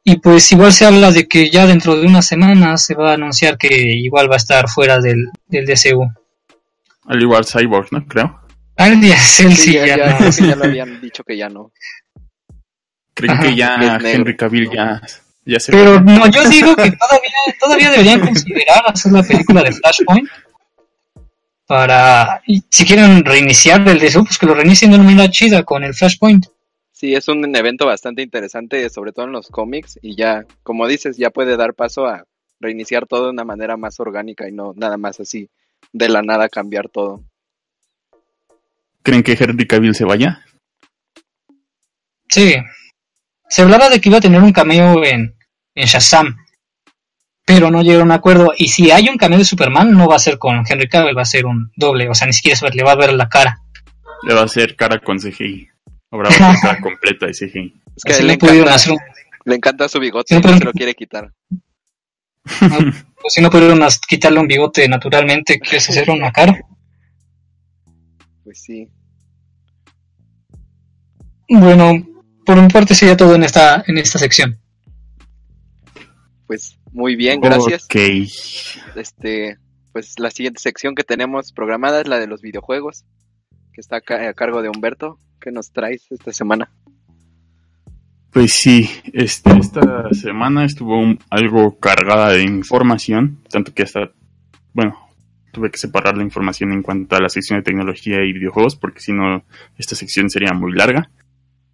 Y 0.03 0.17
pues 0.17 0.51
igual 0.51 0.74
se 0.74 0.86
habla 0.86 1.12
de 1.12 1.27
que 1.27 1.50
ya 1.50 1.65
dentro 1.65 1.95
de 1.95 2.05
una 2.05 2.22
semana 2.22 2.77
se 2.77 2.93
va 2.93 3.12
a 3.12 3.13
anunciar 3.13 3.57
que 3.57 3.74
igual 3.95 4.29
va 4.29 4.33
a 4.36 4.38
estar 4.38 4.67
fuera 4.69 5.00
del, 5.00 5.29
del 5.48 5.65
DCU. 5.65 6.05
Al 7.05 7.22
igual 7.22 7.45
Cyborg, 7.45 7.88
¿no? 7.91 8.05
Creo. 8.05 8.39
Al 8.75 9.00
día 9.00 9.15
él 9.15 9.55
sí, 9.55 9.55
Sí, 9.55 9.74
ya, 9.74 9.86
ya 9.86 9.98
ya- 9.98 10.10
no. 10.12 10.17
creo 10.17 10.31
que 10.31 10.48
ya 10.48 10.55
lo 10.55 10.63
habían 10.65 11.01
dicho 11.01 11.24
que 11.24 11.38
ya 11.38 11.48
no. 11.50 11.72
Creo 13.13 13.31
Ajá. 13.31 13.43
que 13.43 13.55
ya. 13.55 14.00
Henry 14.03 14.36
Cavill 14.36 14.69
ya, 14.72 15.01
ya 15.45 15.60
se 15.60 15.72
Pero 15.72 16.00
no, 16.01 16.27
yo 16.29 16.50
digo 16.50 16.75
que 16.75 16.91
todavía, 16.91 17.31
todavía 17.60 17.91
deberían 17.91 18.19
considerar 18.22 18.83
hacer 18.88 19.12
la 19.12 19.24
película 19.24 19.62
de 19.63 19.72
Flashpoint 19.72 20.27
para, 21.65 22.41
y 22.45 22.63
si 22.69 22.86
quieren 22.86 23.24
reiniciar 23.24 23.88
el 23.88 24.00
DCU, 24.00 24.25
pues 24.25 24.38
que 24.38 24.45
lo 24.45 24.53
reinicien 24.53 24.91
de 24.91 24.98
una 24.98 25.05
manera 25.05 25.29
chida 25.29 25.63
con 25.63 25.83
el 25.83 25.93
Flashpoint. 25.93 26.48
Sí, 27.03 27.13
es 27.15 27.27
un 27.27 27.53
evento 27.53 27.86
bastante 27.86 28.22
interesante, 28.22 28.89
sobre 28.89 29.12
todo 29.12 29.25
en 29.25 29.33
los 29.33 29.50
cómics, 29.50 30.00
y 30.01 30.15
ya, 30.15 30.45
como 30.63 30.88
dices, 30.88 31.17
ya 31.17 31.31
puede 31.31 31.57
dar 31.57 31.74
paso 31.74 32.05
a 32.07 32.24
reiniciar 32.62 33.07
todo 33.07 33.25
de 33.25 33.31
una 33.31 33.43
manera 33.43 33.75
más 33.75 34.00
orgánica 34.00 34.48
y 34.48 34.53
no 34.53 34.72
nada 34.74 34.95
más 34.95 35.19
así, 35.19 35.50
de 35.91 36.07
la 36.07 36.22
nada 36.22 36.48
cambiar 36.48 36.88
todo. 36.88 37.22
¿Creen 39.03 39.22
que 39.22 39.33
Henry 39.38 39.67
Cavill 39.67 39.93
se 39.95 40.05
vaya? 40.05 40.45
Sí. 42.29 42.55
Se 43.50 43.63
hablaba 43.63 43.89
de 43.89 44.00
que 44.00 44.07
iba 44.07 44.19
a 44.19 44.22
tener 44.22 44.41
un 44.41 44.53
cameo 44.53 45.03
en, 45.03 45.36
en 45.75 45.86
Shazam, 45.86 46.38
pero 47.45 47.69
no 47.69 47.81
llegaron 47.81 48.03
a 48.12 48.13
un 48.13 48.17
acuerdo. 48.17 48.53
Y 48.57 48.69
si 48.69 48.91
hay 48.91 49.10
un 49.10 49.17
cameo 49.17 49.39
de 49.39 49.43
Superman, 49.43 49.91
no 49.91 50.07
va 50.07 50.15
a 50.15 50.19
ser 50.19 50.38
con 50.38 50.63
Henry 50.65 50.88
Cavill, 50.88 51.17
va 51.17 51.24
a 51.24 51.25
ser 51.25 51.45
un 51.48 51.69
doble. 51.75 52.07
O 52.10 52.13
sea, 52.15 52.27
ni 52.27 52.33
siquiera 52.33 52.55
se 52.55 52.65
va- 52.65 52.72
le 52.74 52.81
va 52.83 52.93
a 52.93 52.95
ver 52.95 53.12
la 53.12 53.27
cara. 53.27 53.57
Le 54.25 54.33
va 54.33 54.39
a 54.39 54.45
hacer 54.45 54.77
cara 54.77 55.00
con 55.00 55.19
CGI. 55.19 55.67
Habrá 56.13 56.29
una 56.29 56.60
cara 56.62 56.79
completa 56.79 57.25
de 57.25 57.34
CGI. 57.34 57.74
Es 57.96 58.03
que 58.03 58.12
a 58.12 58.15
Así 58.15 58.22
él 58.22 58.27
le 58.27 58.34
encanta, 58.36 58.74
hacer 58.75 58.91
un- 58.93 59.00
le 59.46 59.55
encanta 59.55 59.89
su 59.89 60.00
bigote 60.00 60.27
Sí, 60.29 60.36
y 60.36 60.38
no 60.38 60.41
pero- 60.43 60.58
se 60.60 60.63
lo 60.65 60.72
quiere 60.74 60.93
quitar. 60.93 61.34
no, 62.62 62.77
pues 63.22 63.34
si 63.34 63.41
no 63.41 63.50
pudieron 63.50 63.79
quitarle 64.08 64.39
un 64.39 64.48
bigote 64.48 64.88
naturalmente, 64.88 65.60
que 65.60 65.77
es 65.77 65.89
hacer 65.89 66.10
una 66.10 66.32
cara. 66.32 66.60
Pues 68.43 68.62
sí. 68.62 68.89
Bueno, 71.50 72.05
por 72.46 72.62
mi 72.62 72.67
parte 72.67 72.96
sería 72.96 73.17
todo 73.17 73.36
en 73.36 73.43
esta, 73.43 73.84
en 73.88 73.98
esta 73.98 74.20
sección. 74.20 74.60
Pues 76.48 76.77
muy 76.91 77.15
bien, 77.15 77.41
gracias. 77.41 77.86
Ok. 77.86 77.96
Este, 78.96 79.58
pues 79.91 80.20
la 80.20 80.29
siguiente 80.32 80.60
sección 80.60 80.96
que 80.96 81.03
tenemos 81.03 81.51
programada 81.51 82.01
es 82.01 82.08
la 82.08 82.20
de 82.20 82.27
los 82.27 82.41
videojuegos, 82.41 83.05
que 83.74 83.82
está 83.82 83.98
a 83.98 84.34
cargo 84.34 84.62
de 84.62 84.70
Humberto. 84.70 85.17
¿Qué 85.44 85.52
nos 85.52 85.72
traes 85.74 86.10
esta 86.10 86.32
semana? 86.32 86.70
Pues 88.32 88.54
sí, 88.54 88.90
este, 89.12 89.52
esta 89.60 90.08
semana 90.14 90.64
estuvo 90.64 91.04
algo 91.30 91.78
cargada 91.80 92.32
de 92.32 92.44
información, 92.44 93.40
tanto 93.50 93.74
que 93.74 93.84
hasta, 93.84 94.10
bueno, 94.72 94.98
tuve 95.52 95.70
que 95.70 95.78
separar 95.78 96.16
la 96.16 96.24
información 96.24 96.72
en 96.72 96.82
cuanto 96.82 97.18
a 97.18 97.20
la 97.20 97.27
sección 97.27 97.60
de 97.60 97.64
tecnología 97.64 98.24
y 98.24 98.32
videojuegos, 98.32 98.77
porque 98.77 99.01
si 99.01 99.12
no, 99.12 99.44
esta 99.77 99.96
sección 99.96 100.29
sería 100.29 100.53
muy 100.53 100.72
larga. 100.72 101.12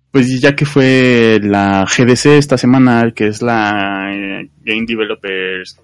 Pues 0.10 0.41
ya 0.41 0.55
que 0.55 0.65
fue 0.65 1.39
la 1.43 1.86
GDC 1.86 2.25
esta 2.39 2.58
semana, 2.58 3.12
que 3.12 3.27
es 3.27 3.43
la 3.43 4.12
eh, 4.12 4.49
Game 4.62 4.86
Developers 4.88 5.79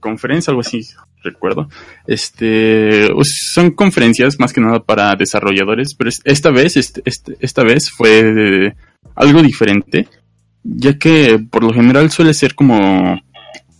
Conference, 0.00 0.50
algo 0.50 0.62
así, 0.62 0.80
recuerdo. 1.22 1.68
Este, 2.06 3.08
son 3.22 3.70
conferencias 3.72 4.38
más 4.38 4.52
que 4.52 4.60
nada 4.60 4.80
para 4.80 5.14
desarrolladores, 5.16 5.94
pero 5.94 6.08
es- 6.10 6.20
esta 6.24 6.50
vez, 6.50 6.76
este, 6.76 7.02
este- 7.04 7.36
esta 7.40 7.62
vez 7.64 7.90
fue 7.90 8.74
algo 9.14 9.42
diferente, 9.42 10.08
ya 10.62 10.98
que 10.98 11.38
por 11.50 11.64
lo 11.64 11.72
general 11.72 12.10
suele 12.10 12.34
ser 12.34 12.54
como, 12.54 13.20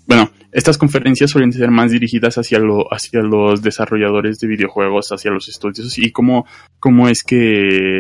bueno, 0.07 0.31
estas 0.53 0.79
conferencias 0.79 1.31
suelen 1.31 1.53
ser 1.53 1.70
más 1.70 1.90
dirigidas 1.90 2.38
hacia, 2.38 2.59
lo, 2.59 2.92
hacia 2.92 3.20
los 3.20 3.62
desarrolladores 3.62 4.38
de 4.38 4.48
videojuegos, 4.48 5.12
hacia 5.12 5.31
los 5.31 5.48
estudios 5.48 5.98
y 5.98 6.11
cómo, 6.11 6.46
cómo 6.81 7.09
es 7.09 7.22
que 7.22 7.98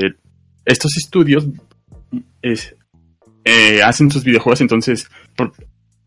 estos 0.64 0.96
estudios 0.96 1.46
es, 2.42 2.74
eh, 3.44 3.82
hacen 3.82 4.10
sus 4.10 4.24
videojuegos, 4.24 4.60
entonces 4.62 5.08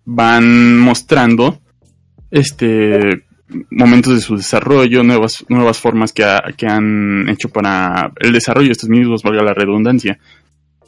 van 0.06 0.80
mostrando 0.80 1.62
este 2.32 3.26
momentos 3.70 4.16
de 4.16 4.22
su 4.22 4.38
desarrollo, 4.38 5.04
nuevas, 5.04 5.44
nuevas 5.50 5.78
formas 5.78 6.14
que, 6.14 6.24
ha- 6.24 6.42
que 6.56 6.68
han 6.68 7.28
hecho 7.28 7.50
para 7.50 8.12
el 8.22 8.32
desarrollo 8.32 8.68
de 8.68 8.72
estos 8.72 8.88
mismos, 8.90 9.24
valga 9.24 9.44
la 9.44 9.54
redundancia. 9.54 10.18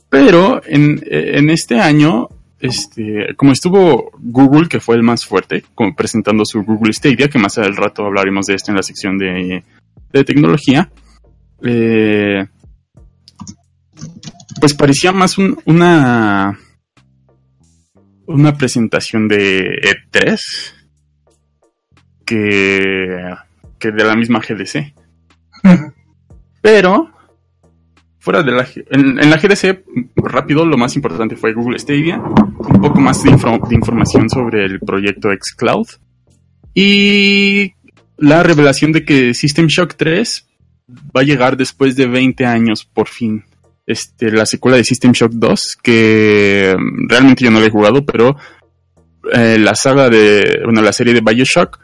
Pero 0.10 0.62
en, 0.66 1.02
en 1.06 1.50
este 1.50 1.78
año, 1.80 2.30
este, 2.62 3.36
como 3.36 3.52
estuvo 3.52 4.12
Google, 4.18 4.70
que 4.70 4.80
fue 4.80 4.96
el 4.96 5.04
más 5.04 5.26
fuerte, 5.26 5.66
como 5.76 5.94
presentando 5.94 6.46
su 6.46 6.64
Google 6.64 6.94
Stadia, 6.94 7.28
que 7.28 7.38
más 7.38 7.58
al 7.58 7.76
rato 7.76 8.06
hablaremos 8.06 8.46
de 8.46 8.56
esto 8.56 8.72
en 8.72 8.78
la 8.78 8.84
sección 8.84 9.18
de, 9.18 9.64
de 10.14 10.24
tecnología, 10.24 10.90
eh, 11.66 12.46
pues 14.62 14.74
parecía 14.74 15.12
más 15.12 15.38
un- 15.38 15.60
una, 15.66 16.58
una 18.28 18.58
presentación 18.58 19.28
de 19.28 19.82
E3 19.82 20.38
que, 23.80 23.92
de 23.92 24.04
la 24.04 24.16
misma 24.16 24.40
GDC. 24.40 24.94
Pero, 26.62 27.12
fuera 28.20 28.42
de 28.44 28.52
la, 28.52 28.68
en, 28.90 29.30
la 29.30 29.38
GDC, 29.38 29.84
rápido, 30.16 30.66
lo 30.66 30.78
más 30.78 30.96
importante 30.96 31.36
fue 31.36 31.54
Google 31.54 31.80
Stadia, 31.80 32.18
un 32.18 32.82
poco 32.82 33.00
más 33.00 33.24
de, 33.24 33.32
info- 33.32 33.60
de 33.68 33.76
información 33.76 34.30
sobre 34.30 34.66
el 34.66 34.80
proyecto 34.80 35.30
xCloud 35.32 35.88
y 36.74 37.74
la 38.18 38.42
revelación 38.44 38.92
de 38.92 39.04
que 39.06 39.34
System 39.34 39.68
Shock 39.68 39.96
3 39.98 40.48
va 41.16 41.22
a 41.22 41.26
llegar 41.26 41.58
después 41.58 41.96
de 41.96 42.08
20 42.08 42.46
años 42.46 42.86
por 42.86 43.08
fin. 43.08 43.44
Este, 43.86 44.32
la 44.32 44.46
secuela 44.46 44.78
de 44.78 44.86
System 44.86 45.12
Shock 45.12 45.34
2, 45.34 45.78
que 45.84 46.74
realmente 47.10 47.44
yo 47.44 47.52
no 47.52 47.60
la 47.60 47.66
he 47.66 47.70
jugado, 47.72 48.06
pero 48.06 48.38
eh, 49.34 49.58
la 49.60 49.76
saga 49.76 50.10
de, 50.10 50.62
bueno, 50.64 50.82
la 50.82 50.94
serie 50.94 51.14
de 51.14 51.20
Bioshock 51.22 51.80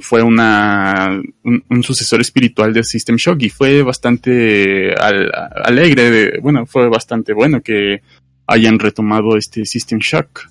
fue 0.00 0.22
un, 0.22 1.82
sucesor 1.82 2.20
espiritual 2.20 2.72
de 2.72 2.82
System 2.82 3.16
Shock 3.16 3.42
y 3.42 3.50
fue 3.50 3.82
bastante 3.82 4.94
al- 4.94 5.30
alegre, 5.64 6.40
bueno, 6.40 6.66
fue 6.66 6.88
bastante 6.88 7.32
bueno 7.32 7.60
que 7.60 8.02
hayan 8.46 8.78
retomado 8.78 9.36
este 9.36 9.64
System 9.64 10.00
Shock 10.00 10.48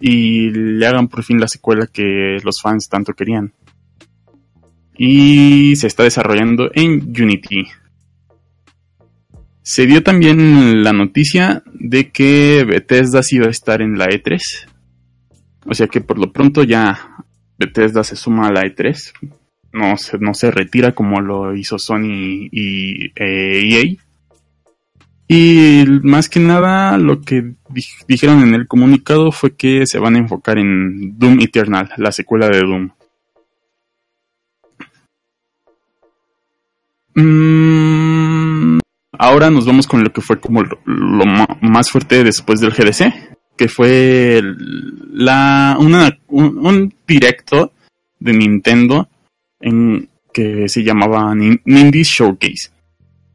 y 0.00 0.50
le 0.50 0.86
hagan 0.86 1.08
por 1.08 1.22
fin 1.22 1.38
la 1.38 1.48
secuela 1.48 1.86
que 1.86 2.38
los 2.42 2.60
fans 2.60 2.88
tanto 2.88 3.12
querían. 3.12 3.52
Y 4.96 5.76
se 5.76 5.86
está 5.86 6.02
desarrollando 6.02 6.70
en 6.74 7.00
Unity. 7.08 7.66
Se 9.62 9.86
dio 9.86 10.02
también 10.02 10.82
la 10.82 10.92
noticia 10.92 11.62
de 11.72 12.10
que 12.10 12.64
Bethesda 12.66 13.22
sí 13.22 13.38
va 13.38 13.46
a 13.46 13.50
estar 13.50 13.82
en 13.82 13.96
la 13.96 14.06
E3. 14.06 14.40
O 15.66 15.74
sea 15.74 15.86
que 15.86 16.00
por 16.00 16.18
lo 16.18 16.32
pronto 16.32 16.64
ya 16.64 17.24
Bethesda 17.60 18.02
se 18.02 18.16
suma 18.16 18.48
a 18.48 18.52
la 18.52 18.62
E3. 18.62 19.12
No 19.72 19.96
se, 19.98 20.18
no 20.18 20.34
se 20.34 20.50
retira 20.50 20.92
como 20.92 21.20
lo 21.20 21.54
hizo 21.54 21.78
Sony 21.78 22.48
y 22.50 23.12
eh, 23.14 23.60
EA. 23.70 23.96
Y 25.28 25.84
más 26.02 26.28
que 26.28 26.40
nada 26.40 26.98
lo 26.98 27.20
que 27.20 27.54
di- 27.68 27.84
dijeron 28.08 28.42
en 28.42 28.54
el 28.54 28.66
comunicado 28.66 29.30
fue 29.30 29.54
que 29.54 29.86
se 29.86 30.00
van 30.00 30.16
a 30.16 30.18
enfocar 30.18 30.58
en 30.58 31.16
Doom 31.18 31.40
Eternal, 31.40 31.90
la 31.98 32.10
secuela 32.10 32.48
de 32.48 32.58
Doom. 32.60 32.90
Mm, 37.50 38.78
ahora 39.18 39.50
nos 39.50 39.66
vamos 39.66 39.86
con 39.86 40.02
lo 40.02 40.12
que 40.12 40.20
fue 40.20 40.40
como 40.40 40.62
lo, 40.62 40.78
más 41.60 41.90
fuerte 41.90 42.24
después 42.24 42.60
del 42.60 42.72
GDC, 42.72 43.36
que 43.60 43.68
fue 43.68 44.40
la, 45.12 45.76
un, 45.78 45.92
un 46.66 46.94
directo 47.06 47.74
de 48.18 48.32
Nintendo 48.32 49.06
en, 49.60 50.08
que 50.32 50.66
se 50.66 50.82
llamaba 50.82 51.34
Nin- 51.34 51.60
Nindies 51.66 52.08
Showcase, 52.08 52.70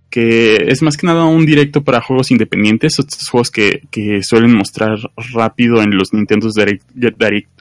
que 0.10 0.56
es 0.68 0.82
más 0.82 0.98
que 0.98 1.06
nada 1.06 1.26
un 1.26 1.46
directo 1.46 1.84
para 1.84 2.02
juegos 2.02 2.32
independientes, 2.32 3.00
otros 3.00 3.30
juegos 3.30 3.52
que, 3.52 3.84
que 3.92 4.24
suelen 4.24 4.56
mostrar 4.56 4.98
rápido 5.32 5.84
en 5.84 5.96
los 5.96 6.12
Nintendo 6.12 6.50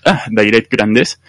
ah, 0.06 0.24
Direct 0.30 0.72
grandes. 0.72 1.20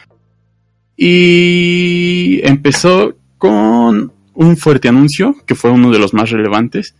Y 0.95 2.39
empezó 2.45 3.17
con 3.37 4.13
un 4.35 4.55
fuerte 4.55 4.87
anuncio, 4.87 5.35
que 5.45 5.55
fue 5.55 5.69
uno 5.71 5.91
de 5.91 5.99
los 5.99 6.13
más 6.13 6.29
relevantes. 6.29 6.95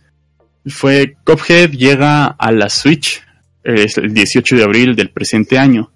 Fue 0.66 1.16
Cuphead 1.24 1.70
llega 1.70 2.26
a 2.26 2.52
la 2.52 2.68
Switch 2.68 3.22
es 3.66 3.98
el 3.98 4.14
18 4.14 4.56
de 4.56 4.62
abril 4.62 4.94
del 4.94 5.10
presente 5.10 5.58
año. 5.58 5.90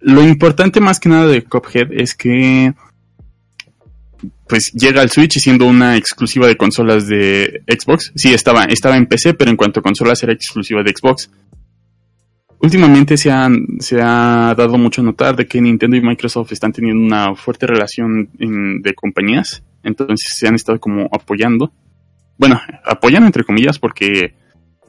Lo 0.00 0.26
importante 0.26 0.80
más 0.80 0.98
que 0.98 1.08
nada 1.08 1.26
de 1.28 1.44
Cuphead 1.44 1.92
es 1.92 2.14
que 2.14 2.74
pues 4.48 4.72
llega 4.72 5.00
al 5.00 5.10
Switch 5.10 5.38
siendo 5.38 5.66
una 5.66 5.96
exclusiva 5.96 6.46
de 6.46 6.56
consolas 6.56 7.06
de 7.06 7.62
Xbox. 7.66 8.12
Sí, 8.14 8.34
estaba, 8.34 8.64
estaba 8.64 8.96
en 8.96 9.06
PC, 9.06 9.34
pero 9.34 9.50
en 9.50 9.56
cuanto 9.56 9.80
a 9.80 9.82
consolas 9.82 10.22
era 10.22 10.32
exclusiva 10.32 10.82
de 10.82 10.92
Xbox. 10.92 11.30
Últimamente 12.58 13.16
se, 13.16 13.30
se 13.78 14.00
ha 14.02 14.54
dado 14.56 14.76
mucho 14.76 15.00
a 15.00 15.04
notar 15.04 15.36
de 15.36 15.46
que 15.46 15.60
Nintendo 15.60 15.96
y 15.96 16.02
Microsoft 16.02 16.52
están 16.52 16.72
teniendo 16.72 17.02
una 17.02 17.34
fuerte 17.34 17.66
relación 17.66 18.28
de 18.34 18.94
compañías. 18.94 19.62
Entonces 19.82 20.34
se 20.36 20.46
han 20.46 20.54
estado 20.54 20.78
como 20.78 21.08
apoyando. 21.12 21.72
Bueno, 22.36 22.60
apoyando 22.84 23.26
entre 23.26 23.44
comillas 23.44 23.78
porque 23.78 24.34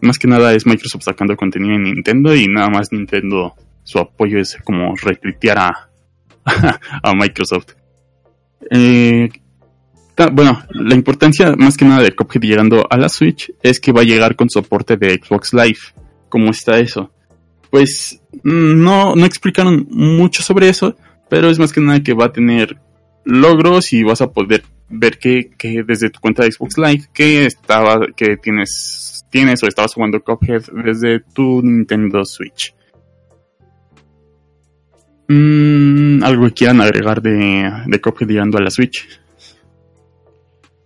más 0.03 0.19
que 0.19 0.27
nada 0.27 0.53
es 0.53 0.65
Microsoft 0.65 1.03
sacando 1.03 1.35
contenido 1.35 1.75
en 1.75 1.83
Nintendo 1.83 2.35
y 2.35 2.47
nada 2.47 2.69
más 2.69 2.91
Nintendo 2.91 3.55
su 3.83 3.99
apoyo 3.99 4.39
es 4.39 4.57
como 4.63 4.95
retuitear 4.95 5.57
a, 5.59 5.89
a 7.03 7.13
Microsoft. 7.13 7.73
Eh, 8.69 9.29
bueno, 10.31 10.61
la 10.69 10.95
importancia 10.95 11.55
más 11.55 11.75
que 11.75 11.85
nada 11.85 12.03
de 12.03 12.15
Cuphead 12.15 12.43
llegando 12.43 12.85
a 12.89 12.97
la 12.97 13.09
Switch 13.09 13.51
es 13.61 13.79
que 13.79 13.91
va 13.91 14.01
a 14.01 14.05
llegar 14.05 14.35
con 14.35 14.49
soporte 14.49 14.97
de 14.97 15.15
Xbox 15.15 15.53
Live. 15.53 15.79
¿Cómo 16.29 16.51
está 16.51 16.79
eso? 16.79 17.11
Pues 17.71 18.21
mm, 18.43 18.83
no, 18.83 19.15
no 19.15 19.25
explicaron 19.25 19.87
mucho 19.89 20.43
sobre 20.43 20.69
eso, 20.69 20.95
pero 21.29 21.49
es 21.49 21.59
más 21.59 21.73
que 21.73 21.81
nada 21.81 22.03
que 22.03 22.13
va 22.13 22.25
a 22.25 22.31
tener 22.31 22.77
logros 23.25 23.93
y 23.93 24.03
vas 24.03 24.21
a 24.21 24.31
poder 24.31 24.63
ver 24.89 25.17
que, 25.17 25.49
que 25.57 25.83
desde 25.83 26.09
tu 26.09 26.19
cuenta 26.19 26.43
de 26.43 26.51
Xbox 26.51 26.77
Live 26.77 27.05
que 27.13 27.45
estaba 27.45 28.07
que 28.15 28.37
tienes 28.37 29.12
tienes 29.33 29.63
o 29.63 29.67
estabas 29.67 29.95
jugando 29.95 30.23
Cuphead 30.23 30.61
desde 30.85 31.19
tu 31.33 31.61
Nintendo 31.63 32.23
Switch. 32.23 32.73
Mm, 35.27 36.23
¿Algo 36.23 36.45
que 36.45 36.53
quieran 36.53 36.81
agregar 36.81 37.19
de, 37.19 37.71
de 37.87 38.01
Cuphead 38.01 38.29
llegando 38.29 38.59
a 38.59 38.61
la 38.61 38.69
Switch? 38.69 39.07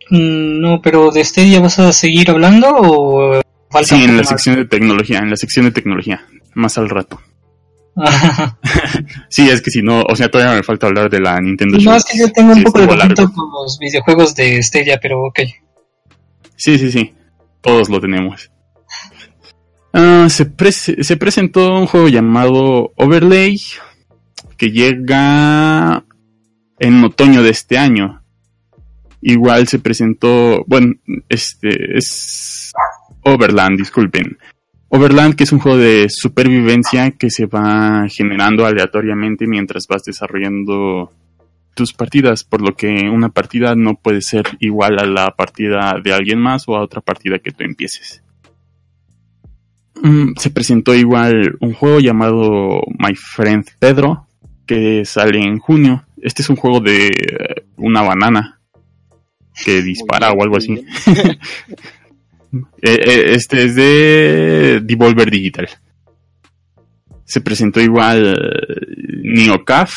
Mm, 0.09 0.61
no, 0.61 0.81
pero 0.81 1.11
de 1.11 1.19
este 1.19 1.41
día 1.41 1.59
vas 1.59 1.77
a 1.79 1.91
seguir 1.91 2.31
hablando 2.31 2.69
o 2.73 3.41
falta 3.69 3.95
Sí, 3.95 4.03
en 4.05 4.15
la 4.15 4.23
sección 4.23 4.55
de 4.55 4.65
tecnología, 4.65 5.19
en 5.19 5.29
la 5.29 5.35
sección 5.35 5.65
de 5.65 5.71
tecnología, 5.71 6.25
más 6.55 6.77
al 6.77 6.89
rato. 6.89 7.19
sí, 9.27 9.49
es 9.49 9.61
que 9.61 9.71
si 9.71 9.81
no, 9.81 10.03
o 10.03 10.15
sea, 10.15 10.29
todavía 10.29 10.55
me 10.55 10.63
falta 10.63 10.87
hablar 10.87 11.09
de 11.09 11.19
la 11.19 11.41
Nintendo 11.41 11.79
No, 11.79 11.95
es 11.95 12.05
que 12.05 12.17
yo 12.17 12.31
tengo 12.31 12.53
un 12.53 12.63
poco 12.63 12.79
de 12.79 12.87
conflicto 12.87 13.33
con 13.33 13.51
los 13.51 13.77
videojuegos 13.79 14.35
de 14.35 14.63
Stadia, 14.63 14.99
pero 15.01 15.23
ok. 15.25 15.39
Sí, 16.55 16.77
sí, 16.77 16.91
sí, 16.91 17.13
todos 17.61 17.89
lo 17.89 17.99
tenemos. 17.99 18.51
Ah, 19.93 20.27
se, 20.29 20.45
se 21.03 21.17
presentó 21.17 21.75
un 21.77 21.87
juego 21.87 22.07
llamado 22.07 22.93
Overlay 22.95 23.59
que 24.57 24.71
llega 24.71 26.03
en 26.79 27.03
otoño 27.03 27.43
de 27.43 27.49
este 27.49 27.77
año. 27.77 28.21
Igual 29.21 29.67
se 29.67 29.79
presentó, 29.79 30.63
bueno, 30.67 30.93
este 31.29 31.97
es 31.97 32.73
Overland, 33.23 33.77
disculpen. 33.77 34.37
Overland, 34.89 35.35
que 35.35 35.43
es 35.43 35.51
un 35.51 35.59
juego 35.59 35.77
de 35.77 36.07
supervivencia 36.09 37.11
que 37.11 37.29
se 37.29 37.45
va 37.45 38.05
generando 38.09 38.65
aleatoriamente 38.65 39.45
mientras 39.47 39.85
vas 39.87 40.03
desarrollando 40.03 41.11
tus 41.77 41.93
partidas, 41.93 42.43
por 42.43 42.61
lo 42.61 42.75
que 42.75 43.07
una 43.07 43.29
partida 43.29 43.75
no 43.75 43.93
puede 43.93 44.21
ser 44.21 44.45
igual 44.59 44.97
a 44.99 45.05
la 45.05 45.35
partida 45.37 45.95
de 46.03 46.11
alguien 46.11 46.39
más 46.39 46.67
o 46.67 46.75
a 46.75 46.81
otra 46.81 47.01
partida 47.01 47.37
que 47.37 47.51
tú 47.51 47.63
empieces. 47.63 48.23
Mm, 50.01 50.33
se 50.37 50.49
presentó 50.49 50.95
igual 50.95 51.55
un 51.61 51.73
juego 51.73 51.99
llamado 51.99 52.81
My 52.97 53.13
Friend 53.13 53.63
Pedro, 53.77 54.27
que 54.65 55.05
sale 55.05 55.39
en 55.39 55.59
junio. 55.59 56.03
Este 56.19 56.41
es 56.41 56.49
un 56.49 56.55
juego 56.55 56.79
de 56.79 57.11
una 57.77 58.01
banana 58.01 58.59
que 59.63 59.83
dispara 59.83 60.31
o 60.31 60.43
algo 60.43 60.57
así. 60.57 60.83
Eh, 62.81 63.01
eh, 63.05 63.23
este 63.35 63.65
es 63.65 63.75
de 63.75 64.79
Devolver 64.81 65.29
Digital. 65.29 65.67
Se 67.25 67.41
presentó 67.41 67.81
igual 67.81 68.39
Neocaf. 69.21 69.93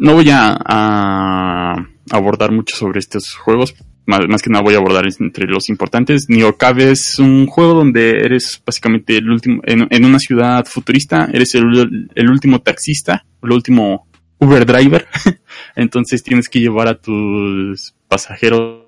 No 0.00 0.14
voy 0.14 0.30
a, 0.32 1.74
abordar 2.10 2.52
mucho 2.52 2.74
sobre 2.74 2.98
estos 2.98 3.34
juegos. 3.34 3.74
Más, 4.06 4.42
que 4.42 4.50
nada 4.50 4.64
voy 4.64 4.74
a 4.74 4.78
abordar 4.78 5.04
entre 5.06 5.46
los 5.46 5.68
importantes. 5.68 6.28
Neocaf 6.28 6.78
es 6.78 7.18
un 7.18 7.46
juego 7.46 7.74
donde 7.74 8.10
eres 8.10 8.60
básicamente 8.66 9.18
el 9.18 9.30
último, 9.30 9.60
en, 9.64 10.04
una 10.04 10.18
ciudad 10.18 10.64
futurista, 10.64 11.28
eres 11.32 11.54
el, 11.54 12.08
el 12.14 12.30
último 12.30 12.60
taxista, 12.60 13.24
el 13.42 13.52
último 13.52 14.08
Uber 14.38 14.66
driver. 14.66 15.06
Entonces 15.76 16.22
tienes 16.24 16.48
que 16.48 16.60
llevar 16.60 16.88
a 16.88 16.98
tus 16.98 17.94
pasajeros 18.08 18.86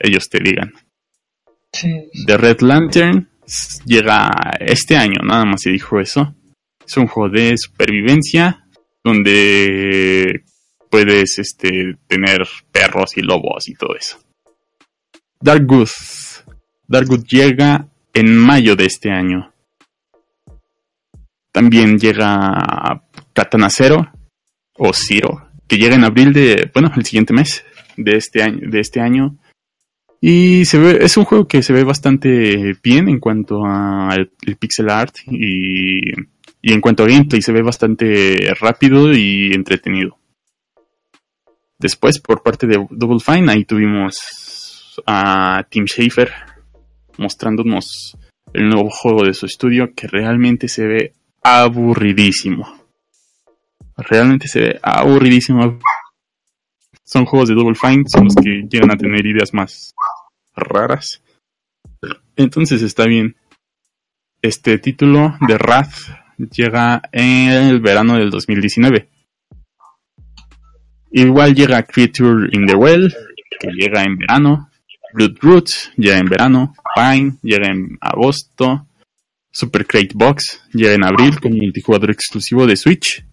ellos 0.00 0.28
te 0.30 0.42
digan. 0.42 0.72
The 2.26 2.36
Red 2.38 2.62
Lantern 2.62 3.28
llega 3.84 4.30
este 4.58 4.96
año, 4.96 5.20
nada 5.22 5.44
más 5.44 5.60
se 5.60 5.70
dijo 5.70 6.00
eso. 6.00 6.34
Es 6.84 6.96
un 6.96 7.06
juego 7.06 7.28
de 7.28 7.54
supervivencia 7.56 8.59
donde 9.04 10.44
puedes 10.90 11.38
este, 11.38 11.96
tener 12.06 12.46
perros 12.72 13.16
y 13.16 13.22
lobos 13.22 13.68
y 13.68 13.74
todo 13.74 13.94
eso. 13.96 14.18
Darkwood. 15.40 15.88
Darkwood 16.86 17.24
llega 17.24 17.88
en 18.12 18.36
mayo 18.36 18.76
de 18.76 18.86
este 18.86 19.10
año. 19.10 19.52
También 21.52 21.98
llega 21.98 23.02
Katana 23.32 23.70
Zero 23.70 24.12
o 24.76 24.92
Zero, 24.92 25.48
que 25.66 25.78
llega 25.78 25.94
en 25.94 26.04
abril 26.04 26.32
de, 26.32 26.70
bueno, 26.72 26.92
el 26.96 27.04
siguiente 27.04 27.32
mes 27.32 27.64
de 27.96 28.16
este 28.16 28.42
año, 28.42 28.60
de 28.62 28.80
este 28.80 29.00
año 29.00 29.38
y 30.20 30.66
se 30.66 30.78
ve, 30.78 30.98
es 31.00 31.16
un 31.16 31.24
juego 31.24 31.48
que 31.48 31.62
se 31.62 31.72
ve 31.72 31.82
bastante 31.82 32.76
bien 32.82 33.08
en 33.08 33.18
cuanto 33.18 33.64
al 33.64 34.30
pixel 34.58 34.90
art 34.90 35.16
y, 35.26 36.12
y 36.60 36.72
en 36.72 36.80
cuanto 36.80 37.02
a 37.02 37.06
gameplay 37.06 37.42
se 37.42 37.52
ve 37.52 37.62
bastante 37.62 38.52
rápido 38.60 39.12
y 39.12 39.52
entretenido. 39.52 40.18
Después, 41.78 42.20
por 42.20 42.42
parte 42.42 42.66
de 42.66 42.86
Double 42.90 43.20
Fine, 43.20 43.50
ahí 43.50 43.64
tuvimos 43.64 45.02
a 45.06 45.64
Tim 45.70 45.86
Schafer 45.86 46.30
mostrándonos 47.16 48.16
el 48.52 48.68
nuevo 48.68 48.90
juego 48.90 49.24
de 49.24 49.34
su 49.34 49.46
estudio 49.46 49.94
que 49.94 50.06
realmente 50.06 50.68
se 50.68 50.86
ve 50.86 51.14
aburridísimo. 51.42 52.66
Realmente 53.96 54.48
se 54.48 54.60
ve 54.60 54.80
aburridísimo 54.82 55.78
son 57.10 57.24
juegos 57.24 57.48
de 57.48 57.56
Double 57.56 57.74
Fine, 57.74 58.04
son 58.06 58.26
los 58.26 58.36
que 58.36 58.68
llegan 58.70 58.92
a 58.92 58.96
tener 58.96 59.26
ideas 59.26 59.52
más 59.52 59.92
raras. 60.54 61.20
Entonces 62.36 62.82
está 62.82 63.06
bien. 63.06 63.34
Este 64.42 64.78
título 64.78 65.34
de 65.48 65.54
Wrath 65.54 65.92
llega 66.50 67.02
en 67.12 67.50
el 67.50 67.80
verano 67.80 68.16
del 68.16 68.30
2019. 68.30 69.08
Igual 71.12 71.54
llega 71.54 71.82
Creature 71.82 72.48
in 72.52 72.66
the 72.66 72.76
Well, 72.76 73.12
que 73.58 73.68
llega 73.72 74.02
en 74.02 74.16
verano. 74.16 74.68
Blood 75.12 75.36
Roots 75.40 75.92
llega 75.96 76.18
en 76.18 76.26
verano. 76.26 76.74
Pine 76.94 77.36
llega 77.42 77.68
en 77.68 77.98
agosto. 78.00 78.86
Super 79.52 79.84
Crate 79.86 80.12
Box 80.14 80.62
llega 80.72 80.94
en 80.94 81.04
abril 81.04 81.40
con 81.40 81.52
multijugador 81.56 82.12
exclusivo 82.12 82.66
de 82.66 82.76
Switch. 82.76 83.24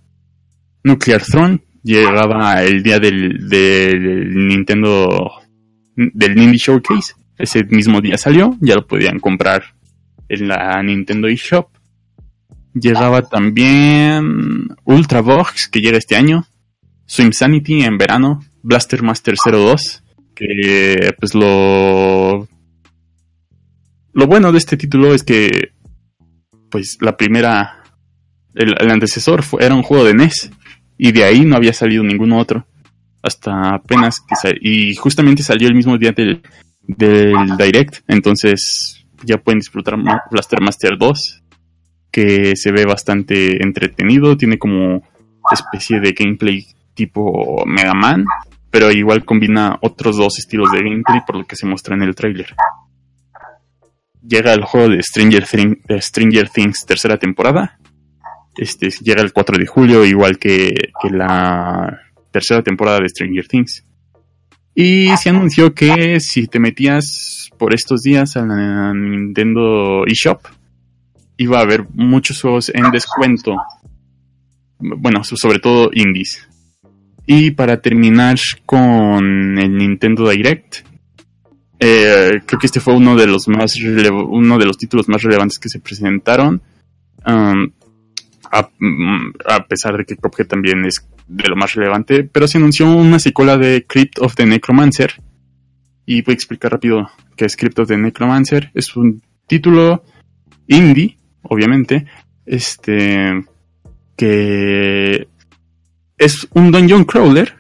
Nuclear 0.84 1.22
Throne 1.22 1.60
llegaba 1.84 2.64
el 2.64 2.82
día 2.82 2.98
del, 2.98 3.48
del 3.48 4.48
Nintendo, 4.48 5.32
del 5.96 6.36
Nindy 6.36 6.58
Showcase. 6.58 7.14
Ese 7.38 7.64
mismo 7.66 8.02
día 8.02 8.18
salió, 8.18 8.58
ya 8.62 8.74
lo 8.74 8.88
podían 8.88 9.20
comprar 9.20 9.64
en 10.28 10.48
la 10.48 10.82
Nintendo 10.82 11.28
eShop. 11.28 11.70
Llegaba 12.80 13.22
también 13.24 14.68
Ultra 14.84 15.22
Box, 15.22 15.68
que 15.68 15.82
llega 15.82 15.98
este 15.98 16.16
año. 16.16 16.46
Swim 17.06 17.32
Sanity 17.32 17.84
en 17.84 17.98
verano. 17.98 18.44
Blaster 18.62 19.02
Master 19.02 19.36
02, 19.46 20.04
que 20.36 21.14
pues 21.20 21.34
lo... 21.34 22.48
Lo 24.14 24.28
bueno 24.28 24.52
de 24.52 24.58
este 24.58 24.78
título 24.78 25.14
es 25.14 25.24
que 25.24 25.72
pues 26.70 26.98
la 27.02 27.16
primera... 27.16 27.84
El, 28.54 28.92
antecesor 28.92 29.44
era 29.60 29.76
un 29.76 29.84
juego 29.84 30.04
de 30.04 30.16
NES 30.16 30.52
y 30.98 31.12
de 31.12 31.24
ahí 31.24 31.46
no 31.46 31.56
había 31.56 31.74
salido 31.74 32.04
ningún 32.04 32.34
otro. 32.34 32.66
hasta 33.22 33.76
apenas 33.76 34.20
que 34.20 34.58
y 34.62 34.96
justamente 34.96 35.44
salió 35.44 35.68
el 35.68 35.76
mismo 35.76 35.98
día 35.98 36.12
del, 36.12 36.42
del 36.82 37.56
Direct, 37.58 38.00
entonces 38.08 39.06
ya 39.24 39.38
pueden 39.38 39.60
disfrutar 39.60 39.96
Blaster 40.32 40.60
Master 40.60 40.98
2, 40.98 41.44
que 42.18 42.56
se 42.56 42.72
ve 42.72 42.84
bastante 42.84 43.64
entretenido, 43.64 44.36
tiene 44.36 44.58
como 44.58 45.04
especie 45.52 46.00
de 46.00 46.14
gameplay 46.14 46.66
tipo 46.96 47.64
Mega 47.68 47.94
Man, 47.94 48.26
pero 48.72 48.92
igual 48.92 49.24
combina 49.24 49.78
otros 49.84 50.18
dos 50.18 50.40
estilos 50.40 50.72
de 50.72 50.80
gameplay 50.82 51.22
por 51.28 51.36
lo 51.36 51.46
que 51.46 51.56
se 51.56 51.68
muestra 51.68 51.94
en 51.94 52.02
el 52.02 52.16
tráiler. 52.16 52.56
Llega 54.28 54.52
el 54.56 54.64
juego 54.64 54.90
de 54.90 55.04
Stranger, 55.04 56.50
Things 56.50 56.88
tercera 56.88 57.18
temporada. 57.18 57.78
Este 58.58 58.90
llega 58.90 59.22
el 59.22 59.32
4 59.32 59.60
de 59.60 59.68
julio, 59.68 60.04
igual 60.04 60.40
que, 60.40 60.74
que 61.00 61.12
la 61.12 62.00
tercera 62.32 62.64
temporada 62.64 62.98
de 62.98 63.10
Stranger 63.10 63.48
Things. 63.48 63.86
Y 64.74 65.16
se 65.18 65.30
anunció 65.30 65.76
que 65.76 66.20
si 66.20 66.48
te 66.48 66.58
metías 66.58 67.52
por 67.60 67.76
estos 67.76 68.02
días 68.02 68.36
a 68.38 68.44
la 68.44 68.92
Nintendo 68.96 70.04
eShop, 70.08 70.57
iba 71.38 71.60
a 71.60 71.62
haber 71.62 71.86
muchos 71.94 72.42
juegos 72.42 72.70
en 72.74 72.90
descuento. 72.92 73.56
Bueno, 74.80 75.24
so- 75.24 75.38
sobre 75.38 75.60
todo 75.60 75.90
indies. 75.94 76.48
Y 77.26 77.52
para 77.52 77.82
terminar 77.82 78.38
con 78.66 79.58
el 79.60 79.76
Nintendo 79.78 80.30
Direct, 80.30 80.78
eh, 81.80 82.42
creo 82.46 82.60
que 82.60 82.66
este 82.66 82.80
fue 82.80 82.96
uno 82.96 83.16
de 83.16 83.28
los 83.28 83.48
más 83.48 83.76
uno 83.80 84.58
de 84.58 84.66
los 84.66 84.78
títulos 84.78 85.08
más 85.10 85.22
relevantes 85.24 85.60
que 85.60 85.70
se 85.70 85.80
presentaron. 85.80 86.62
Um, 87.26 87.70
a, 88.52 88.70
mm, 88.80 89.34
a 89.50 89.66
pesar 89.68 89.98
de 89.98 90.06
que 90.06 90.16
Cuphead 90.16 90.48
también 90.48 90.86
es 90.86 91.06
de 91.28 91.50
lo 91.50 91.58
más 91.58 91.74
relevante, 91.74 92.24
pero 92.24 92.48
se 92.48 92.58
anunció 92.58 92.90
una 92.90 93.20
secuela 93.20 93.58
de 93.58 93.86
Crypt 93.86 94.20
of 94.20 94.36
the 94.36 94.46
Necromancer. 94.46 95.22
Y 96.06 96.22
voy 96.22 96.32
a 96.32 96.36
explicar 96.36 96.72
rápido 96.72 97.10
qué 97.36 97.44
es 97.46 97.58
Crypt 97.58 97.78
of 97.80 97.90
the 97.90 97.98
Necromancer. 97.98 98.72
Es 98.74 98.96
un 98.96 99.22
título 99.46 100.06
indie, 100.68 101.17
obviamente, 101.50 102.06
este 102.46 103.44
que 104.16 105.28
es 106.18 106.48
un 106.54 106.72
dungeon 106.72 107.04
crawler, 107.04 107.54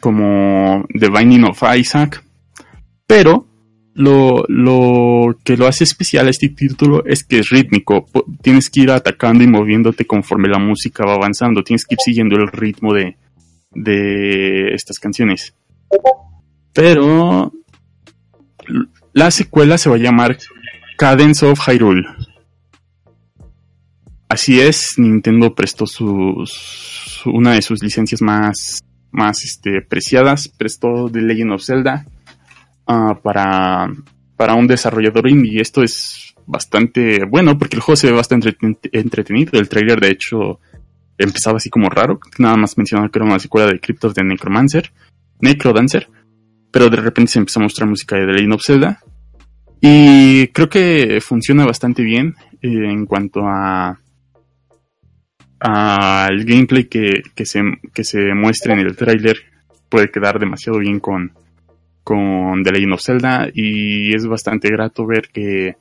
como 0.00 0.84
The 0.98 1.08
Binding 1.08 1.44
of 1.44 1.62
Isaac, 1.76 2.22
pero 3.06 3.46
lo, 3.94 4.44
lo 4.48 5.36
que 5.44 5.56
lo 5.56 5.66
hace 5.66 5.84
especial 5.84 6.26
a 6.26 6.30
este 6.30 6.48
título 6.48 7.04
es 7.04 7.24
que 7.24 7.40
es 7.40 7.50
rítmico. 7.50 8.06
Tienes 8.42 8.70
que 8.70 8.80
ir 8.80 8.90
atacando 8.90 9.44
y 9.44 9.46
moviéndote 9.46 10.06
conforme 10.06 10.48
la 10.48 10.58
música 10.58 11.04
va 11.04 11.14
avanzando. 11.14 11.62
Tienes 11.62 11.84
que 11.84 11.94
ir 11.94 12.00
siguiendo 12.02 12.36
el 12.36 12.48
ritmo 12.48 12.94
de, 12.94 13.16
de 13.70 14.74
estas 14.74 14.98
canciones. 14.98 15.54
Pero 16.72 17.52
la 19.12 19.30
secuela 19.30 19.76
se 19.76 19.90
va 19.90 19.96
a 19.96 19.98
llamar 19.98 20.38
Cadence 20.96 21.44
of 21.44 21.60
Hyrule. 21.68 22.06
Así 24.32 24.58
es, 24.58 24.94
Nintendo 24.96 25.54
prestó 25.54 25.86
sus, 25.86 27.20
una 27.26 27.52
de 27.52 27.60
sus 27.60 27.82
licencias 27.82 28.22
más, 28.22 28.80
más 29.10 29.44
este, 29.44 29.82
preciadas, 29.82 30.48
prestó 30.48 31.10
The 31.12 31.20
Legend 31.20 31.52
of 31.52 31.62
Zelda 31.62 32.06
ah, 32.86 33.20
para, 33.22 33.92
para 34.34 34.54
un 34.54 34.66
desarrollador 34.66 35.28
indie. 35.28 35.60
Esto 35.60 35.82
es 35.82 36.34
bastante 36.46 37.26
bueno 37.26 37.58
porque 37.58 37.76
el 37.76 37.82
juego 37.82 37.96
se 37.96 38.06
ve 38.06 38.14
bastante 38.14 38.56
entreten- 38.56 38.88
entretenido. 38.92 39.60
El 39.60 39.68
trailer, 39.68 40.00
de 40.00 40.12
hecho, 40.12 40.60
empezaba 41.18 41.58
así 41.58 41.68
como 41.68 41.90
raro. 41.90 42.18
Nada 42.38 42.56
más 42.56 42.78
mencionaba 42.78 43.10
que 43.10 43.18
era 43.18 43.26
una 43.26 43.38
secuela 43.38 43.70
de 43.70 43.80
Crypt 43.80 44.02
of 44.06 44.14
the 44.14 44.24
Necromancer, 44.24 44.94
Necrodancer. 45.40 46.08
Pero 46.70 46.88
de 46.88 46.96
repente 46.96 47.32
se 47.32 47.38
empezó 47.38 47.60
a 47.60 47.64
mostrar 47.64 47.86
música 47.86 48.16
de 48.16 48.24
The 48.24 48.32
Legend 48.32 48.54
of 48.54 48.62
Zelda. 48.64 49.02
Y 49.82 50.46
creo 50.54 50.70
que 50.70 51.20
funciona 51.20 51.66
bastante 51.66 52.02
bien 52.02 52.34
eh, 52.62 52.90
en 52.90 53.04
cuanto 53.04 53.40
a 53.46 53.98
al 55.64 56.44
gameplay 56.44 56.84
que, 56.88 57.22
que, 57.36 57.46
se, 57.46 57.60
que 57.94 58.02
se 58.02 58.30
en 58.30 58.78
el 58.80 58.96
tráiler 58.96 59.36
puede 59.88 60.10
quedar 60.10 60.40
demasiado 60.40 60.80
bien 60.80 60.98
con, 60.98 61.32
con 62.02 62.64
The 62.64 62.72
Legend 62.72 62.94
of 62.94 63.02
Zelda 63.02 63.48
y 63.54 64.12
es 64.12 64.26
bastante 64.26 64.68
grato 64.70 65.06
ver 65.06 65.28
que, 65.32 65.76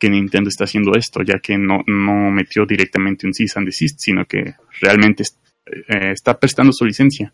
que 0.00 0.10
Nintendo 0.10 0.48
está 0.48 0.64
haciendo 0.64 0.96
esto, 0.96 1.22
ya 1.22 1.38
que 1.38 1.56
no, 1.56 1.84
no 1.86 2.32
metió 2.32 2.66
directamente 2.66 3.24
un 3.26 3.34
cease 3.34 3.56
and 3.56 3.66
desist, 3.68 4.00
sino 4.00 4.24
que 4.24 4.54
realmente 4.80 5.22
eh, 5.66 6.10
está 6.12 6.36
prestando 6.36 6.72
su 6.72 6.84
licencia. 6.84 7.32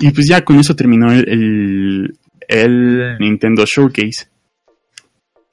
Y 0.00 0.10
pues 0.10 0.26
ya 0.28 0.44
con 0.44 0.58
eso 0.58 0.74
terminó 0.74 1.12
el, 1.12 1.28
el, 1.28 2.18
el 2.48 3.18
Nintendo 3.20 3.64
Showcase. 3.64 4.28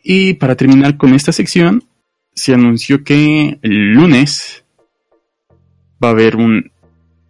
Y 0.02 0.34
para 0.34 0.56
terminar 0.56 0.98
con 0.98 1.13
esta 1.13 1.32
sección, 1.32 1.84
se 2.34 2.56
anunció 2.56 3.04
que 3.04 3.60
el 3.62 3.94
lunes 3.94 4.64
va 6.03 6.10
a 6.10 6.12
haber 6.12 6.36
un 6.36 6.71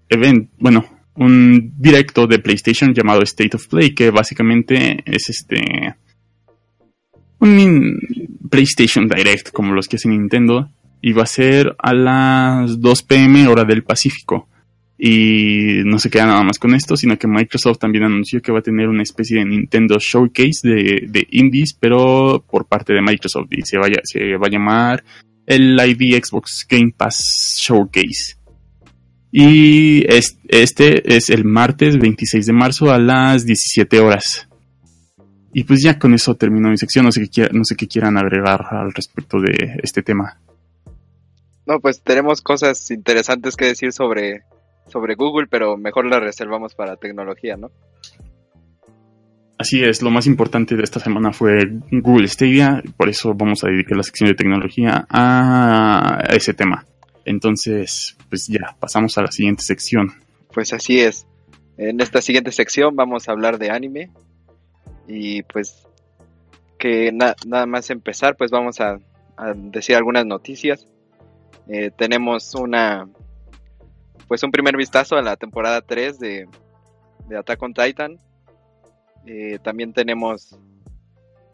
evento, 0.09 0.51
bueno, 0.59 0.85
un 1.15 1.73
directo 1.77 2.27
de 2.27 2.39
PlayStation 2.39 2.93
llamado 2.93 3.21
State 3.23 3.55
of 3.55 3.67
Play, 3.67 3.93
que 3.93 4.09
básicamente 4.11 5.03
es 5.05 5.29
este 5.29 5.95
un 7.39 7.99
PlayStation 8.49 9.07
Direct 9.07 9.51
como 9.51 9.73
los 9.73 9.87
que 9.87 9.97
hace 9.97 10.09
Nintendo 10.09 10.69
y 11.01 11.13
va 11.13 11.23
a 11.23 11.27
ser 11.27 11.75
a 11.77 11.93
las 11.93 12.79
2 12.79 13.03
pm 13.03 13.47
hora 13.47 13.63
del 13.63 13.83
Pacífico. 13.83 14.47
Y 14.97 15.81
no 15.83 15.99
se 15.99 16.09
queda 16.09 16.25
nada 16.25 16.43
más 16.43 16.57
con 16.57 16.73
esto, 16.73 16.95
sino 16.95 17.17
que 17.17 17.27
Microsoft 17.27 17.79
también 17.79 18.05
anunció 18.05 18.41
que 18.41 18.51
va 18.51 18.59
a 18.59 18.63
tener 18.63 18.87
una 18.87 19.03
especie 19.03 19.39
de 19.39 19.45
Nintendo 19.45 19.97
Showcase 19.99 20.67
de, 20.67 21.05
de 21.07 21.27
indies, 21.31 21.73
pero 21.73 22.43
por 22.49 22.65
parte 22.65 22.93
de 22.93 23.01
Microsoft. 23.01 23.49
Y 23.51 23.61
se, 23.63 23.77
vaya, 23.77 23.99
se 24.03 24.37
va 24.37 24.47
a 24.47 24.49
llamar 24.49 25.03
el 25.45 25.77
ID 25.77 26.23
Xbox 26.23 26.65
Game 26.67 26.93
Pass 26.97 27.57
Showcase. 27.59 28.37
Y 29.37 30.05
es- 30.07 30.37
este 30.47 31.13
es 31.13 31.29
el 31.29 31.43
martes 31.43 31.97
26 31.97 32.45
de 32.45 32.53
marzo 32.53 32.89
a 32.89 32.97
las 32.99 33.45
17 33.45 33.99
horas. 33.99 34.47
Y 35.51 35.65
pues 35.65 35.81
ya 35.83 35.99
con 35.99 36.13
eso 36.13 36.35
termino 36.35 36.69
mi 36.69 36.77
sección. 36.77 37.03
No 37.03 37.11
sé 37.11 37.19
qué, 37.23 37.27
quiera- 37.29 37.49
no 37.51 37.65
sé 37.65 37.75
qué 37.75 37.85
quieran 37.85 38.17
agregar 38.17 38.61
al 38.71 38.93
respecto 38.93 39.37
de 39.41 39.77
este 39.83 40.01
tema. 40.03 40.39
No, 41.65 41.81
pues 41.81 42.01
tenemos 42.01 42.41
cosas 42.41 42.89
interesantes 42.91 43.57
que 43.57 43.65
decir 43.65 43.91
sobre, 43.91 44.43
sobre 44.87 45.15
Google, 45.15 45.47
pero 45.49 45.75
mejor 45.75 46.05
las 46.05 46.21
reservamos 46.21 46.73
para 46.73 46.95
tecnología, 46.95 47.57
¿no? 47.57 47.71
Así 49.57 49.83
es, 49.83 50.01
lo 50.01 50.11
más 50.11 50.27
importante 50.27 50.77
de 50.77 50.83
esta 50.83 51.01
semana 51.01 51.33
fue 51.33 51.57
Google 51.91 52.27
Stadia, 52.29 52.81
por 52.95 53.09
eso 53.09 53.33
vamos 53.33 53.65
a 53.65 53.67
dedicar 53.67 53.97
la 53.97 54.03
sección 54.03 54.29
de 54.29 54.35
tecnología 54.35 55.05
a 55.09 56.23
ese 56.29 56.53
tema. 56.53 56.85
Entonces, 57.23 58.15
pues 58.35 58.47
ya, 58.47 58.75
pasamos 58.81 59.17
a 59.17 59.21
la 59.21 59.31
siguiente 59.31 59.63
sección. 59.63 60.11
Pues 60.53 60.73
así 60.73 60.99
es. 60.99 61.25
En 61.77 62.01
esta 62.01 62.21
siguiente 62.21 62.51
sección 62.51 62.93
vamos 62.93 63.29
a 63.29 63.31
hablar 63.31 63.57
de 63.57 63.69
anime. 63.69 64.11
Y 65.07 65.43
pues 65.43 65.87
que 66.77 67.13
na- 67.13 67.37
nada 67.47 67.65
más 67.65 67.89
empezar, 67.89 68.35
pues 68.35 68.51
vamos 68.51 68.81
a, 68.81 68.99
decir 69.55 69.95
algunas 69.95 70.25
noticias. 70.25 70.85
Eh, 71.69 71.91
tenemos 71.97 72.53
una 72.55 73.07
pues 74.27 74.43
un 74.43 74.51
primer 74.51 74.75
vistazo 74.75 75.15
a 75.15 75.21
la 75.21 75.37
temporada 75.37 75.81
3 75.81 76.19
de, 76.19 76.49
de 77.29 77.37
Attack 77.37 77.63
on 77.63 77.73
Titan. 77.73 78.19
Eh, 79.25 79.59
también 79.63 79.93
tenemos 79.93 80.59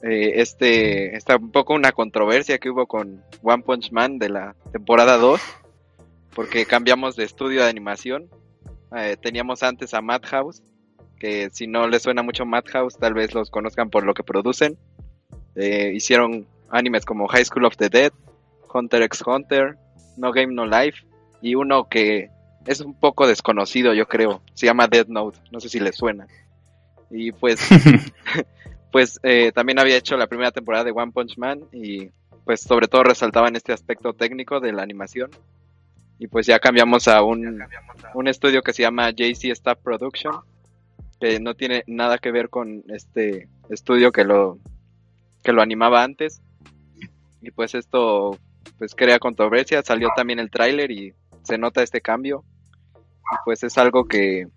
eh, 0.02 0.42
este 0.42 1.16
está 1.16 1.38
un 1.38 1.52
poco 1.52 1.76
una 1.76 1.92
controversia 1.92 2.58
que 2.58 2.72
hubo 2.72 2.88
con 2.88 3.24
One 3.44 3.62
Punch 3.62 3.92
Man 3.92 4.18
de 4.18 4.30
la 4.30 4.56
temporada 4.72 5.18
2 5.18 5.40
porque 6.36 6.66
cambiamos 6.66 7.16
de 7.16 7.24
estudio 7.24 7.64
de 7.64 7.70
animación 7.70 8.30
eh, 8.96 9.16
teníamos 9.22 9.64
antes 9.64 9.94
a 9.94 10.02
Madhouse, 10.02 10.62
que 11.18 11.50
si 11.52 11.68
no 11.68 11.88
les 11.88 12.04
suena 12.04 12.24
mucho 12.24 12.46
Madhouse, 12.46 12.98
tal 12.98 13.14
vez 13.14 13.34
los 13.34 13.50
conozcan 13.50 13.90
por 13.90 14.04
lo 14.04 14.14
que 14.14 14.24
producen. 14.24 14.78
Eh, 15.56 15.92
hicieron 15.96 16.46
animes 16.70 17.06
como 17.06 17.28
High 17.28 17.46
School 17.46 17.66
of 17.66 17.78
the 17.78 17.90
Dead, 17.90 18.12
Hunter 18.74 19.02
x 19.04 19.24
Hunter, 19.26 19.78
No 20.18 20.32
Game 20.32 20.54
No 20.54 20.66
Life, 20.66 21.06
y 21.42 21.56
uno 21.56 21.88
que 21.88 22.30
es 22.66 22.82
un 22.82 22.94
poco 22.94 23.28
desconocido, 23.28 23.94
yo 23.94 24.08
creo, 24.08 24.42
se 24.54 24.66
llama 24.66 24.88
Dead 24.88 25.08
Note, 25.08 25.40
no 25.52 25.60
sé 25.60 25.70
si 25.70 25.80
les 25.80 25.96
suena. 25.96 26.28
Y 27.10 27.32
pues, 27.32 27.60
pues 28.92 29.20
eh, 29.24 29.52
también 29.54 29.80
había 29.80 29.98
hecho 29.98 30.18
la 30.18 30.28
primera 30.28 30.52
temporada 30.52 30.84
de 30.84 30.92
One 30.92 31.12
Punch 31.12 31.38
Man 31.38 31.62
y 31.72 32.10
pues 32.44 32.62
sobre 32.62 32.88
todo 32.88 33.04
resaltaba 33.04 33.48
en 33.48 33.56
este 33.56 33.72
aspecto 33.72 34.14
técnico 34.14 34.60
de 34.60 34.74
la 34.74 34.84
animación. 34.84 35.32
Y 36.22 36.28
pues 36.28 36.46
ya 36.46 36.60
cambiamos 36.60 37.08
a 37.08 37.24
un, 37.24 37.64
un 38.14 38.28
estudio 38.28 38.62
que 38.62 38.74
se 38.74 38.84
llama 38.84 39.10
JC 39.10 39.46
Staff 39.46 39.80
Production, 39.82 40.36
que 41.20 41.40
no 41.40 41.56
tiene 41.56 41.84
nada 41.88 42.20
que 42.20 42.30
ver 42.30 42.50
con 42.50 42.84
este 42.90 43.50
estudio 43.72 44.12
que 44.12 44.24
lo, 44.24 44.60
que 45.44 45.52
lo 45.52 45.64
animaba 45.64 46.04
antes. 46.04 46.44
Y 47.42 47.50
pues 47.50 47.74
esto 47.74 48.38
pues 48.78 48.94
crea 48.94 49.18
controversia, 49.18 49.82
salió 49.82 50.10
también 50.16 50.38
el 50.38 50.52
tráiler 50.52 50.92
y 50.92 51.16
se 51.42 51.58
nota 51.58 51.82
este 51.82 52.02
cambio. 52.02 52.46
Y 52.94 53.36
pues 53.44 53.64
es 53.64 53.80
algo 53.80 54.06
que 54.06 54.48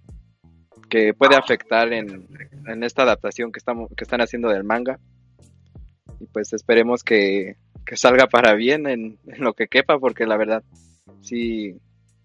que 0.90 1.14
puede 1.14 1.35
afectar 1.35 1.94
en, 1.94 2.29
en 2.66 2.85
esta 2.85 3.05
adaptación 3.05 3.53
que, 3.53 3.59
estamos, 3.59 3.88
que 3.96 4.05
están 4.05 4.20
haciendo 4.20 4.50
del 4.50 4.64
manga. 4.64 5.00
Y 6.20 6.27
pues 6.27 6.53
esperemos 6.53 7.03
que, 7.03 7.57
que 7.87 7.96
salga 7.96 8.27
para 8.27 8.53
bien 8.53 8.87
en, 8.87 9.18
en 9.27 9.42
lo 9.42 9.55
que 9.55 9.66
quepa, 9.66 9.98
porque 9.98 10.27
la 10.27 10.37
verdad 10.37 10.62
sí 11.20 11.76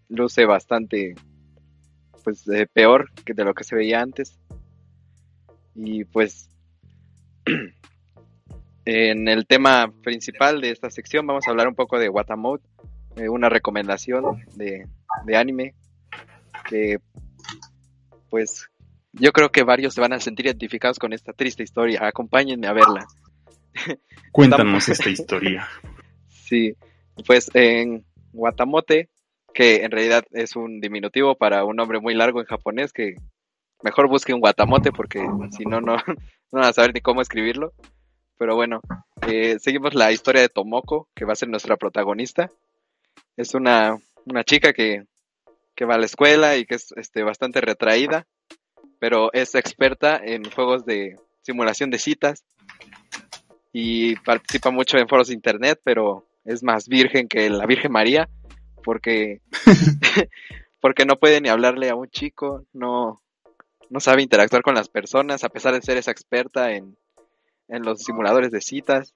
luce 0.07 0.45
bastante 0.45 1.15
pues 2.23 2.47
eh, 2.49 2.67
peor 2.71 3.11
que 3.25 3.33
de 3.33 3.43
lo 3.43 3.53
que 3.53 3.63
se 3.63 3.75
veía 3.75 4.01
antes. 4.01 4.37
Y 5.75 6.03
pues 6.05 6.49
en 8.85 9.27
el 9.27 9.45
tema 9.45 9.91
principal 10.03 10.61
de 10.61 10.71
esta 10.71 10.89
sección 10.89 11.25
vamos 11.25 11.47
a 11.47 11.51
hablar 11.51 11.67
un 11.67 11.75
poco 11.75 11.97
de 11.97 12.09
Watamode, 12.09 12.63
eh, 13.15 13.29
una 13.29 13.49
recomendación 13.49 14.43
de, 14.55 14.87
de 15.25 15.37
anime 15.37 15.75
que 16.67 16.97
pues 18.29 18.69
yo 19.13 19.31
creo 19.31 19.51
que 19.51 19.63
varios 19.63 19.93
se 19.93 20.01
van 20.01 20.13
a 20.13 20.19
sentir 20.19 20.45
identificados 20.45 20.99
con 20.99 21.13
esta 21.13 21.33
triste 21.33 21.63
historia. 21.63 22.05
Acompáñenme 22.05 22.67
a 22.67 22.73
verla. 22.73 23.07
Cuéntanos 24.31 24.89
esta 24.89 25.09
historia. 25.09 25.67
Sí, 26.49 26.73
pues 27.27 27.51
en 27.53 28.03
Watamote, 28.33 29.09
que 29.53 29.83
en 29.83 29.91
realidad 29.91 30.23
es 30.31 30.55
un 30.55 30.79
diminutivo 30.79 31.35
para 31.35 31.65
un 31.65 31.75
nombre 31.75 31.99
muy 31.99 32.13
largo 32.13 32.39
en 32.39 32.45
japonés, 32.45 32.93
que 32.93 33.15
mejor 33.81 34.07
busque 34.07 34.33
un 34.33 34.43
Watamote 34.43 34.91
porque 34.91 35.19
si 35.51 35.65
no, 35.65 35.81
no, 35.81 35.95
no 36.51 36.59
van 36.59 36.65
a 36.65 36.73
saber 36.73 36.93
ni 36.93 37.01
cómo 37.01 37.21
escribirlo. 37.21 37.73
Pero 38.37 38.55
bueno, 38.55 38.79
eh, 39.27 39.59
seguimos 39.59 39.93
la 39.93 40.11
historia 40.11 40.41
de 40.41 40.49
Tomoko, 40.49 41.09
que 41.13 41.25
va 41.25 41.33
a 41.33 41.35
ser 41.35 41.49
nuestra 41.49 41.75
protagonista. 41.75 42.49
Es 43.35 43.53
una, 43.53 43.97
una 44.25 44.43
chica 44.45 44.71
que, 44.71 45.03
que 45.75 45.85
va 45.85 45.95
a 45.95 45.97
la 45.97 46.05
escuela 46.05 46.55
y 46.55 46.65
que 46.65 46.75
es 46.75 46.93
este, 46.95 47.23
bastante 47.23 47.59
retraída, 47.59 48.25
pero 48.99 49.31
es 49.33 49.55
experta 49.55 50.19
en 50.23 50.49
juegos 50.49 50.85
de 50.85 51.17
simulación 51.41 51.89
de 51.89 51.99
citas 51.99 52.45
y 53.73 54.15
participa 54.17 54.71
mucho 54.71 54.97
en 54.97 55.07
foros 55.07 55.27
de 55.27 55.33
internet, 55.33 55.79
pero 55.83 56.25
es 56.49 56.63
más 56.63 56.88
virgen 56.88 57.27
que 57.27 57.47
la 57.49 57.67
Virgen 57.67 57.91
María, 57.91 58.27
porque, 58.83 59.41
porque 60.81 61.05
no 61.05 61.17
puede 61.17 61.41
ni 61.41 61.49
hablarle 61.49 61.89
a 61.89 61.95
un 61.95 62.09
chico, 62.09 62.65
no, 62.73 63.21
no 63.89 63.99
sabe 63.99 64.23
interactuar 64.23 64.63
con 64.63 64.73
las 64.73 64.89
personas, 64.89 65.43
a 65.43 65.49
pesar 65.49 65.75
de 65.75 65.81
ser 65.83 65.97
esa 65.97 66.09
experta 66.09 66.73
en, 66.73 66.97
en 67.67 67.83
los 67.83 68.01
simuladores 68.01 68.49
de 68.49 68.62
citas. 68.62 69.13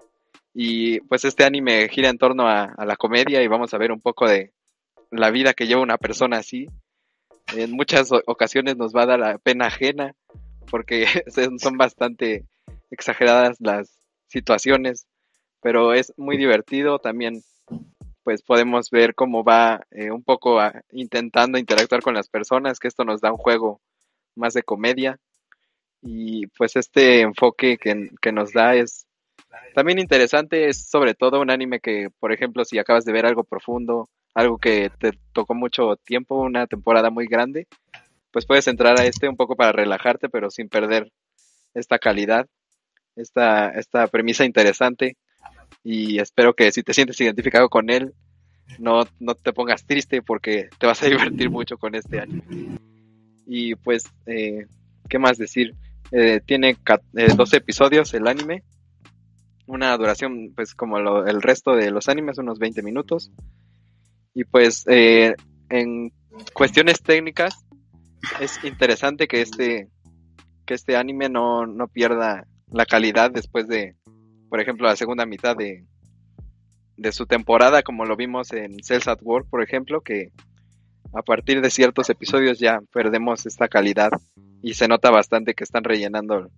Y 0.54 1.00
pues 1.02 1.26
este 1.26 1.44
anime 1.44 1.90
gira 1.90 2.10
en 2.10 2.20
torno 2.20 2.48
a, 2.48 2.66
a 2.66 2.86
la 2.86 2.96
comedia 2.96 3.42
y 3.42 3.48
vamos 3.48 3.74
a 3.74 3.80
ver 3.80 3.92
un 3.92 4.00
poco 4.00 4.28
de 4.28 4.52
la 5.10 5.32
vida 5.32 5.56
que 5.56 5.66
lleva 5.66 5.82
una 5.82 5.98
persona 5.98 6.38
así. 6.38 6.68
En 7.56 7.72
muchas 7.72 8.10
ocasiones 8.28 8.78
nos 8.78 8.94
va 8.94 9.04
a 9.04 9.08
dar 9.08 9.20
la 9.20 9.38
pena 9.40 9.66
ajena 9.66 10.14
porque 10.70 11.08
son 11.58 11.78
bastante 11.80 12.46
exageradas 12.92 13.58
las 13.60 13.90
situaciones, 14.28 15.08
pero 15.64 15.94
es 15.94 16.14
muy 16.18 16.38
divertido 16.38 17.00
también. 17.00 17.42
Pues 18.24 18.42
podemos 18.44 18.90
ver 18.90 19.16
cómo 19.16 19.44
va 19.44 19.82
eh, 19.92 20.12
un 20.12 20.24
poco 20.24 20.60
intentando 20.92 21.58
interactuar 21.58 22.02
con 22.02 22.14
las 22.14 22.30
personas, 22.30 22.80
que 22.80 22.88
esto 22.88 23.04
nos 23.04 23.22
da 23.22 23.32
un 23.32 23.38
juego 23.38 23.82
más 24.36 24.54
de 24.54 24.64
comedia. 24.64 25.18
Y 26.02 26.48
pues 26.48 26.76
este 26.76 27.22
enfoque 27.22 27.78
que, 27.78 28.10
que 28.22 28.32
nos 28.32 28.54
da 28.54 28.76
es 28.76 29.08
también 29.74 30.00
interesante, 30.00 30.68
es 30.68 30.90
sobre 30.90 31.16
todo 31.16 31.42
un 31.42 31.50
anime 31.50 31.80
que, 31.80 32.10
por 32.20 32.32
ejemplo, 32.32 32.66
si 32.66 32.78
acabas 32.78 33.06
de 33.06 33.14
ver 33.14 33.26
algo 33.26 33.44
profundo, 33.44 34.10
algo 34.34 34.58
que 34.58 34.92
te 35.00 35.12
tocó 35.34 35.54
mucho 35.56 35.96
tiempo, 35.98 36.36
una 36.42 36.68
temporada 36.68 37.10
muy 37.10 37.28
grande, 37.28 37.68
pues 38.32 38.46
puedes 38.46 38.68
entrar 38.68 39.00
a 39.00 39.06
este 39.06 39.30
un 39.30 39.38
poco 39.38 39.56
para 39.56 39.72
relajarte, 39.72 40.30
pero 40.30 40.50
sin 40.50 40.70
perder 40.70 41.12
esta 41.74 42.00
calidad, 42.00 42.48
esta, 43.16 43.70
esta 43.70 44.08
premisa 44.08 44.46
interesante. 44.46 45.18
Y 45.84 46.20
espero 46.20 46.54
que 46.54 46.72
si 46.72 46.84
te 46.84 46.94
sientes 46.94 47.20
identificado 47.22 47.70
con 47.70 47.90
él, 47.90 48.14
no, 48.80 49.02
no 49.20 49.36
te 49.36 49.54
pongas 49.54 49.86
triste 49.86 50.22
porque 50.22 50.70
te 50.80 50.88
vas 50.88 51.02
a 51.04 51.08
divertir 51.38 51.50
mucho 51.50 51.78
con 51.78 51.96
este 51.96 52.20
anime. 52.20 52.78
Y 53.46 53.76
pues, 53.76 54.04
eh, 54.26 54.66
¿qué 55.10 55.20
más 55.20 55.38
decir? 55.38 55.76
Eh, 56.12 56.42
tiene 56.46 56.76
ca- 56.76 57.02
eh, 57.16 57.34
12 57.36 57.58
episodios 57.58 58.14
el 58.14 58.28
anime, 58.28 58.64
una 59.66 59.96
duración 59.98 60.52
pues 60.56 60.76
como 60.76 61.00
lo- 61.00 61.26
el 61.26 61.42
resto 61.42 61.76
de 61.76 61.92
los 61.92 62.10
animes, 62.10 62.38
unos 62.38 62.60
20 62.60 62.82
minutos. 62.84 63.32
Y 64.34 64.44
pues 64.46 64.84
eh, 64.88 65.36
en 65.70 66.12
cuestiones 66.54 67.02
técnicas 67.02 67.54
es 68.40 68.64
interesante 68.64 69.28
que 69.28 69.42
este 69.42 69.90
que 70.66 70.74
este 70.76 70.96
anime 70.96 71.28
no, 71.30 71.66
no 71.68 71.88
pierda 71.90 72.48
la 72.72 72.86
calidad 72.86 73.30
después 73.32 73.68
de, 73.68 73.96
por 74.54 74.62
ejemplo, 74.62 74.86
la 74.86 74.96
segunda 74.96 75.26
mitad 75.26 75.58
de, 75.58 75.84
de 76.96 77.12
su 77.12 77.26
temporada, 77.26 77.82
como 77.82 78.06
lo 78.06 78.16
vimos 78.16 78.54
en 78.54 78.84
Cells 78.84 79.08
at 79.08 79.18
Work, 79.24 79.50
por 79.50 79.64
ejemplo, 79.64 80.02
que 80.02 80.32
a 81.12 81.24
partir 81.24 81.60
de 81.60 81.72
ciertos 81.72 82.12
episodios 82.12 82.60
ya 82.60 82.80
perdemos 82.94 83.48
esta 83.48 83.68
calidad 83.68 84.12
y 84.62 84.76
se 84.76 84.88
nota 84.88 85.10
bastante 85.10 85.56
que 85.56 85.64
están 85.64 85.84
rellenando 85.84 86.52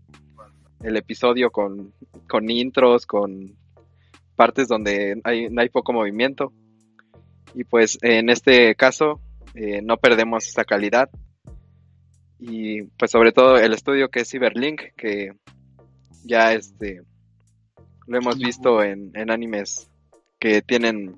el 0.84 0.97
episodio 0.97 1.51
con, 1.51 1.93
con 2.27 2.49
intros, 2.49 3.05
con 3.05 3.55
partes 4.36 4.67
donde 4.67 5.21
hay, 5.23 5.47
hay 5.55 5.69
poco 5.69 5.93
movimiento. 5.93 6.51
Y 7.53 7.63
pues 7.63 7.97
en 8.01 8.29
este 8.29 8.75
caso 8.75 9.21
eh, 9.53 9.81
no 9.81 9.95
perdemos 9.95 10.45
esta 10.45 10.65
calidad. 10.65 11.10
Y 12.39 12.81
pues 12.99 13.12
sobre 13.12 13.31
todo 13.31 13.55
el 13.55 13.71
estudio 13.71 14.10
que 14.10 14.19
es 14.19 14.29
Cyberlink, 14.29 14.81
que 14.97 15.31
ya 16.25 16.51
este 16.51 17.01
lo 18.07 18.17
hemos 18.17 18.37
visto 18.37 18.83
en, 18.83 19.11
en 19.15 19.31
animes 19.31 19.89
que 20.39 20.61
tienen 20.61 21.17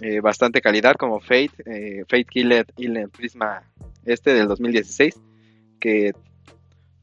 eh, 0.00 0.20
bastante 0.20 0.60
calidad 0.60 0.94
como 0.96 1.20
Fate, 1.20 1.50
eh, 1.66 2.04
Fate 2.08 2.24
Killed 2.24 2.66
Island 2.76 3.10
Prisma 3.10 3.62
este 4.04 4.34
del 4.34 4.48
2016, 4.48 5.14
que 5.80 6.12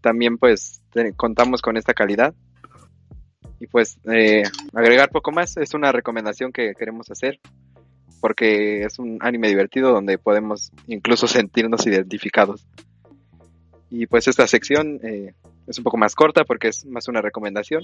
también 0.01 0.37
pues 0.37 0.81
te- 0.91 1.13
contamos 1.13 1.61
con 1.61 1.77
esta 1.77 1.93
calidad. 1.93 2.33
Y 3.59 3.67
pues 3.67 3.99
eh, 4.11 4.43
agregar 4.73 5.09
poco 5.09 5.31
más, 5.31 5.57
es 5.57 5.73
una 5.73 5.91
recomendación 5.91 6.51
que 6.51 6.73
queremos 6.77 7.11
hacer, 7.11 7.39
porque 8.21 8.83
es 8.83 8.99
un 8.99 9.17
anime 9.21 9.47
divertido 9.49 9.91
donde 9.91 10.17
podemos 10.17 10.71
incluso 10.87 11.27
sentirnos 11.27 11.85
identificados. 11.87 12.65
Y 13.89 14.05
pues 14.07 14.27
esta 14.27 14.45
sección 14.47 14.99
eh, 15.03 15.33
es 15.67 15.77
un 15.77 15.83
poco 15.83 15.97
más 15.97 16.15
corta 16.15 16.43
porque 16.45 16.67
es 16.69 16.85
más 16.85 17.07
una 17.07 17.21
recomendación. 17.21 17.83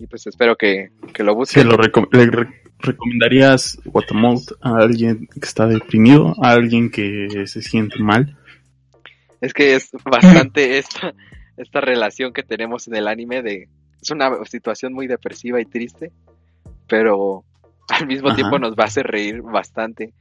Y 0.00 0.06
pues 0.06 0.26
espero 0.26 0.56
que, 0.56 0.90
que 1.12 1.22
lo 1.22 1.32
¿Se 1.44 1.62
busquen. 1.64 1.68
lo 1.68 1.76
le 1.76 2.26
re- 2.30 2.62
recomendarías 2.78 3.78
Watermold 3.84 4.56
a 4.62 4.76
alguien 4.78 5.26
que 5.26 5.40
está 5.46 5.66
deprimido, 5.66 6.34
a 6.42 6.52
alguien 6.52 6.90
que 6.90 7.28
se 7.46 7.60
siente 7.62 7.98
mal? 7.98 8.36
Es 9.40 9.52
que 9.52 9.74
es 9.74 9.90
bastante 10.04 10.78
esta, 10.78 11.12
esta 11.56 11.80
relación 11.80 12.32
que 12.32 12.42
tenemos 12.42 12.88
en 12.88 12.96
el 12.96 13.08
anime 13.08 13.42
de... 13.42 13.68
Es 14.00 14.10
una 14.10 14.30
situación 14.46 14.94
muy 14.94 15.06
depresiva 15.06 15.60
y 15.60 15.66
triste, 15.66 16.10
pero 16.88 17.44
al 17.90 18.06
mismo 18.06 18.28
Ajá. 18.28 18.36
tiempo 18.36 18.58
nos 18.58 18.74
va 18.74 18.84
a 18.84 18.86
hacer 18.86 19.06
reír 19.06 19.42
bastante. 19.42 20.14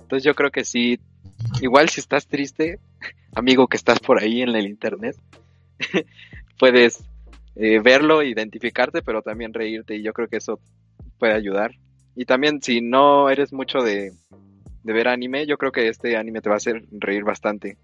Entonces 0.00 0.22
yo 0.24 0.36
creo 0.36 0.50
que 0.52 0.64
sí, 0.64 1.00
igual 1.60 1.88
si 1.88 2.00
estás 2.00 2.28
triste, 2.28 2.78
amigo 3.34 3.66
que 3.66 3.76
estás 3.76 3.98
por 3.98 4.22
ahí 4.22 4.42
en 4.42 4.50
el 4.50 4.66
internet, 4.66 5.16
puedes 6.60 7.02
eh, 7.56 7.80
verlo, 7.80 8.22
identificarte, 8.22 9.02
pero 9.02 9.22
también 9.22 9.52
reírte 9.54 9.96
y 9.96 10.02
yo 10.02 10.12
creo 10.12 10.28
que 10.28 10.36
eso 10.38 10.60
puede 11.18 11.32
ayudar. 11.34 11.72
Y 12.16 12.24
también 12.24 12.62
si 12.62 12.80
no 12.80 13.28
eres 13.30 13.52
mucho 13.52 13.78
de, 13.78 14.12
de 14.82 14.92
ver 14.92 15.08
anime, 15.08 15.46
yo 15.46 15.56
creo 15.58 15.72
que 15.72 15.88
este 15.88 16.16
anime 16.16 16.40
te 16.40 16.48
va 16.48 16.56
a 16.56 16.58
hacer 16.58 16.84
reír 16.92 17.24
bastante. 17.24 17.76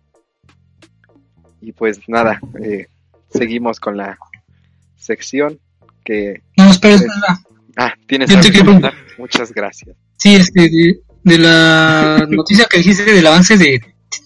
Y 1.60 1.72
pues 1.72 2.00
nada, 2.08 2.40
eh, 2.62 2.86
seguimos 3.28 3.80
con 3.80 3.96
la 3.96 4.18
sección 4.96 5.58
que... 6.04 6.42
No, 6.56 6.70
espera, 6.70 6.94
Es- 6.94 7.02
espera. 7.02 7.40
Ah, 7.76 7.94
tienes 8.06 8.30
Yo 8.30 8.40
te 8.40 8.50
que 8.50 8.60
quiero-. 8.62 8.80
Muchas 9.18 9.52
gracias. 9.52 9.96
Sí, 10.16 10.34
este, 10.34 10.68
de, 10.68 11.00
de 11.22 11.38
la 11.38 12.26
noticia 12.28 12.66
que 12.70 12.78
dijiste 12.78 13.04
del 13.04 13.26
avance 13.26 13.56
de, 13.56 13.80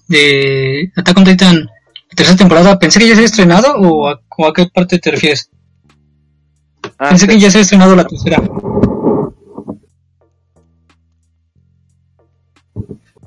de 0.09 0.93
Attack 0.97 1.17
on 1.19 1.25
Titan, 1.25 1.67
tercera 2.15 2.39
temporada, 2.39 2.79
pensé 2.79 2.99
que 2.99 3.07
ya 3.07 3.13
se 3.15 3.19
había 3.19 3.27
estrenado 3.27 3.75
o 3.77 4.09
a, 4.09 4.21
o 4.37 4.47
a 4.47 4.53
qué 4.53 4.67
parte 4.73 4.99
te 4.99 5.11
refieres. 5.11 5.51
Ah, 6.99 7.09
Pensé 7.11 7.27
sí. 7.27 7.33
que 7.33 7.41
ya 7.41 7.51
se 7.51 7.59
había 7.59 7.63
estrenado 7.63 7.97
la 7.97 8.05
tercera. 8.07 8.43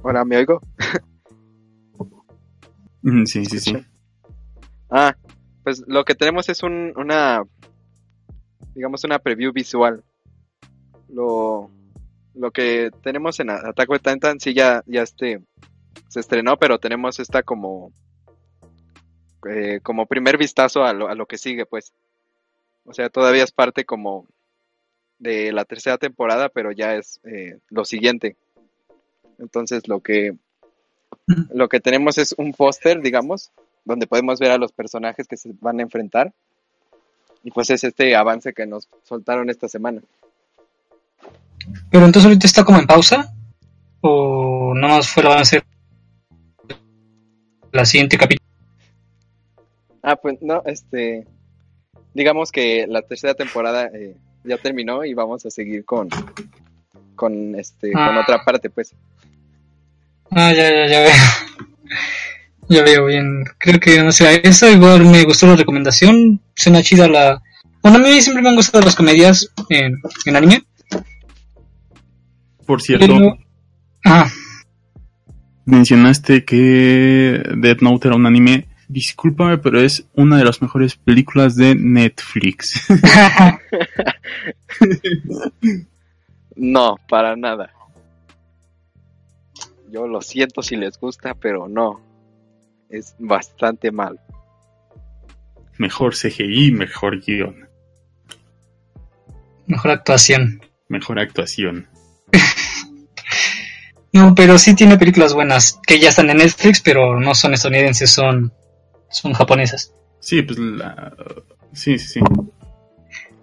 Ahora 0.04 0.24
me 0.26 0.38
oigo. 0.38 0.62
Sí, 3.26 3.46
sí, 3.46 3.60
sí. 3.60 3.78
Ah, 4.90 5.16
pues 5.64 5.82
lo 5.88 6.04
que 6.04 6.14
tenemos 6.14 6.50
es 6.50 6.62
un, 6.62 6.92
una, 6.98 7.42
digamos, 8.76 9.06
una 9.06 9.18
preview 9.20 9.54
visual. 9.54 10.04
Lo, 11.08 11.72
lo 12.34 12.52
que 12.52 12.92
tenemos 13.02 13.40
en 13.40 13.50
Attack 13.50 13.90
on 13.90 14.00
Titan 14.00 14.40
sí 14.42 14.54
ya, 14.54 14.84
ya 14.88 15.04
este, 15.04 15.42
se 16.10 16.20
estrenó, 16.20 16.58
pero 16.58 16.80
tenemos 16.80 17.20
esta 17.22 17.44
como, 17.44 17.94
eh, 19.50 19.80
como 19.84 20.06
primer 20.06 20.38
vistazo 20.38 20.84
a 20.84 20.94
lo, 20.94 21.08
a 21.08 21.16
lo 21.16 21.26
que 21.26 21.38
sigue, 21.38 21.66
pues. 21.66 21.94
O 22.86 22.94
sea, 22.94 23.10
todavía 23.10 23.44
es 23.44 23.52
parte 23.52 23.86
como 23.86 24.26
de 25.20 25.52
la 25.52 25.66
tercera 25.66 25.98
temporada, 25.98 26.50
pero 26.50 26.72
ya 26.72 26.96
es 26.96 27.20
eh, 27.24 27.60
lo 27.70 27.86
siguiente. 27.86 28.36
Entonces 29.40 29.88
lo 29.88 30.00
que 30.00 30.36
lo 31.54 31.68
que 31.68 31.80
tenemos 31.80 32.18
es 32.18 32.34
un 32.38 32.54
póster, 32.54 33.02
digamos, 33.02 33.52
donde 33.86 34.08
podemos 34.08 34.40
ver 34.40 34.52
a 34.52 34.58
los 34.58 34.72
personajes 34.72 35.28
que 35.28 35.38
se 35.38 35.52
van 35.60 35.80
a 35.80 35.84
enfrentar. 35.84 36.34
Y 37.44 37.52
pues 37.52 37.70
es 37.70 37.84
este 37.84 38.16
avance 38.16 38.54
que 38.54 38.66
nos 38.66 38.88
soltaron 39.04 39.50
esta 39.50 39.68
semana. 39.68 40.02
Pero 41.92 42.06
entonces 42.06 42.26
ahorita 42.26 42.48
está 42.48 42.64
como 42.64 42.80
en 42.80 42.88
pausa. 42.88 43.34
¿O 44.02 44.74
nada 44.76 44.98
más 44.98 45.10
fue 45.10 45.24
el 45.24 45.28
avance 45.28 45.62
la 47.72 47.86
siguiente 47.86 48.18
capítulo? 48.18 48.47
Ah, 50.10 50.16
pues 50.16 50.38
no, 50.42 50.64
este. 50.66 51.28
Digamos 52.14 52.50
que 52.54 52.88
la 52.88 53.02
tercera 53.02 53.34
temporada 53.34 53.88
eh, 53.94 54.16
ya 54.46 54.58
terminó 54.58 55.04
y 55.04 55.14
vamos 55.14 55.46
a 55.46 55.52
seguir 55.52 55.84
con. 55.84 56.08
Con 57.16 57.56
este. 57.56 57.92
Con 57.92 58.02
Ah. 58.02 58.22
otra 58.22 58.42
parte, 58.46 58.70
pues. 58.70 58.96
Ah, 60.32 60.54
ya, 60.54 60.70
ya, 60.70 60.88
ya 60.88 61.00
veo. 61.02 61.12
Ya 62.70 62.84
veo 62.84 63.06
bien. 63.06 63.46
Creo 63.60 63.80
que, 63.80 64.04
no 64.04 64.12
sé, 64.12 64.42
esa 64.44 64.70
igual 64.70 65.06
me 65.06 65.24
gustó 65.24 65.48
la 65.48 65.56
recomendación. 65.56 66.42
Suena 66.54 66.84
chida 66.84 67.08
la... 67.08 67.42
Bueno, 67.82 67.98
a 67.98 68.02
mí 68.02 68.22
siempre 68.22 68.44
me 68.44 68.50
han 68.50 68.58
gustado 68.58 68.84
las 68.84 68.94
comedias 68.96 69.50
en, 69.70 70.02
en 70.26 70.36
anime. 70.36 70.64
Por 72.66 72.82
cierto, 72.82 73.08
Pero... 73.08 73.38
Ah, 74.04 74.30
mencionaste 75.64 76.44
que 76.44 77.42
Death 77.56 77.80
Note 77.82 78.10
era 78.10 78.18
un 78.18 78.26
anime. 78.26 78.67
Discúlpame, 78.88 79.58
pero 79.58 79.82
es 79.82 80.08
una 80.14 80.38
de 80.38 80.46
las 80.46 80.62
mejores 80.62 80.96
películas 80.96 81.56
de 81.56 81.76
Netflix. 81.76 82.88
No, 86.60 86.96
para 87.08 87.36
nada. 87.36 87.72
Yo 89.92 90.08
lo 90.08 90.22
siento 90.22 90.64
si 90.64 90.76
les 90.76 91.00
gusta, 91.00 91.36
pero 91.36 91.68
no. 91.68 92.02
Es 92.90 93.16
bastante 93.20 93.92
mal. 93.92 94.20
mejor 95.78 96.16
CGI, 96.16 96.72
mejor 96.72 97.22
guion, 97.22 97.70
mejor 99.68 99.92
actuación. 99.92 100.62
mejor 100.88 101.20
actuación. 101.20 101.88
No, 104.14 104.34
pero 104.34 104.58
sí 104.58 104.74
tiene 104.74 104.98
películas 104.98 105.36
buenas 105.36 105.80
que 105.86 106.00
ya 106.00 106.10
están 106.10 106.32
en 106.32 106.38
Netflix, 106.38 106.82
pero 106.82 107.20
no 107.20 107.36
son 107.36 107.54
estadounidenses, 107.54 108.10
son, 108.10 108.52
son 109.10 109.34
japonesas. 109.34 109.94
Sí, 110.20 110.42
pues 110.42 110.58
la... 110.60 111.14
Sí, 111.74 111.98
sí, 112.00 112.08
sí. 112.08 112.20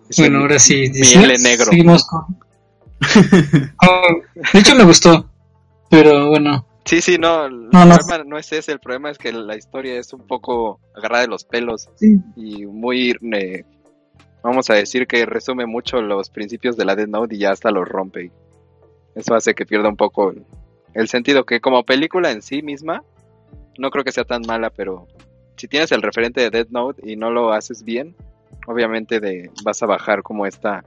Es 0.09 0.17
Bueno, 0.19 0.37
el 0.39 0.43
ahora 0.43 0.59
sí. 0.59 0.91
Miele 0.93 1.39
negro. 1.39 1.67
Seguimos 1.67 2.07
con... 2.07 2.23
Oh, 3.83 4.17
de 4.53 4.59
hecho 4.59 4.75
me 4.75 4.85
gustó, 4.85 5.29
pero 5.91 6.29
bueno. 6.29 6.67
Sí, 6.85 7.01
sí, 7.01 7.17
no. 7.19 7.47
El 7.47 7.69
No, 7.71 7.85
no. 7.85 7.97
problema 7.97 8.25
no 8.25 8.39
es 8.39 8.53
ese. 8.53 8.73
El 8.73 8.81
problema 8.81 9.11
es 9.11 9.19
que 9.19 9.33
la 9.33 9.57
historia 9.57 9.99
es 9.99 10.13
un 10.13 10.27
poco 10.27 10.81
agarrada 10.95 11.23
de 11.23 11.29
los 11.29 11.45
pelos 11.45 11.89
Sí. 11.97 12.19
y 12.37 12.67
muy. 12.67 13.17
eh, 13.33 13.65
vamos 14.43 14.69
a 14.71 14.75
decir 14.75 15.07
que 15.07 15.25
resume 15.27 15.67
mucho 15.67 16.01
los 16.03 16.29
principios 16.31 16.77
de 16.77 16.85
la 16.85 16.95
Death 16.97 17.09
Note 17.09 17.35
y 17.35 17.39
ya 17.39 17.53
hasta 17.53 17.71
los 17.71 17.89
rompe. 17.89 18.31
Eso 19.15 19.35
hace 19.35 19.55
que 19.55 19.65
pierda 19.67 19.89
un 19.89 19.97
poco 19.97 20.31
el, 20.31 20.45
el 20.95 21.09
sentido. 21.09 21.45
Que 21.47 21.61
como 21.61 21.85
película 21.85 22.31
en 22.31 22.43
sí 22.43 22.63
misma, 22.63 23.03
no 23.79 23.91
creo 23.91 24.05
que 24.05 24.13
sea 24.13 24.25
tan 24.25 24.43
mala, 24.47 24.71
pero 24.71 25.07
si 25.65 25.69
tienes 25.69 25.93
el 25.93 26.03
referente 26.03 26.43
de 26.43 26.51
Death 26.51 26.69
Note 26.69 27.11
y 27.11 27.17
no 27.17 27.31
lo 27.31 27.51
haces 27.55 27.85
bien, 27.85 28.15
obviamente 28.67 29.19
de, 29.19 29.51
vas 29.65 29.83
a 29.83 29.87
bajar 29.87 30.23
como 30.23 30.45
esta 30.45 30.85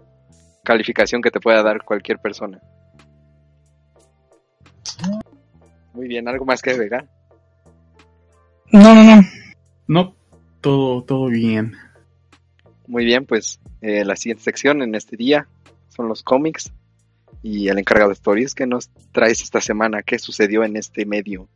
calificación 0.64 1.24
que 1.24 1.32
te 1.32 1.40
pueda 1.40 1.64
dar 1.64 1.84
cualquier 1.84 2.20
persona. 2.20 2.62
Muy 5.94 6.08
bien, 6.08 6.28
¿algo 6.28 6.46
más 6.46 6.62
que 6.62 6.70
agregar? 6.70 7.10
No, 8.72 8.94
no, 8.94 9.04
no. 9.04 9.22
No, 9.88 10.16
todo, 10.62 11.02
todo 11.02 11.26
bien. 11.26 11.74
Muy 12.86 13.04
bien, 13.04 13.26
pues 13.26 13.60
eh, 13.82 14.06
la 14.06 14.16
siguiente 14.16 14.44
sección 14.44 14.84
en 14.84 14.94
este 14.94 15.18
día 15.18 15.48
son 15.88 16.08
los 16.08 16.22
cómics 16.22 16.72
y 17.42 17.68
el 17.70 17.80
encargado 17.80 18.10
de 18.10 18.14
stories 18.14 18.54
que 18.54 18.68
nos 18.68 18.92
traes 19.12 19.42
esta 19.42 19.60
semana. 19.60 20.04
¿Qué 20.04 20.20
sucedió 20.20 20.64
en 20.64 20.78
este 20.78 21.08
medio? 21.08 21.50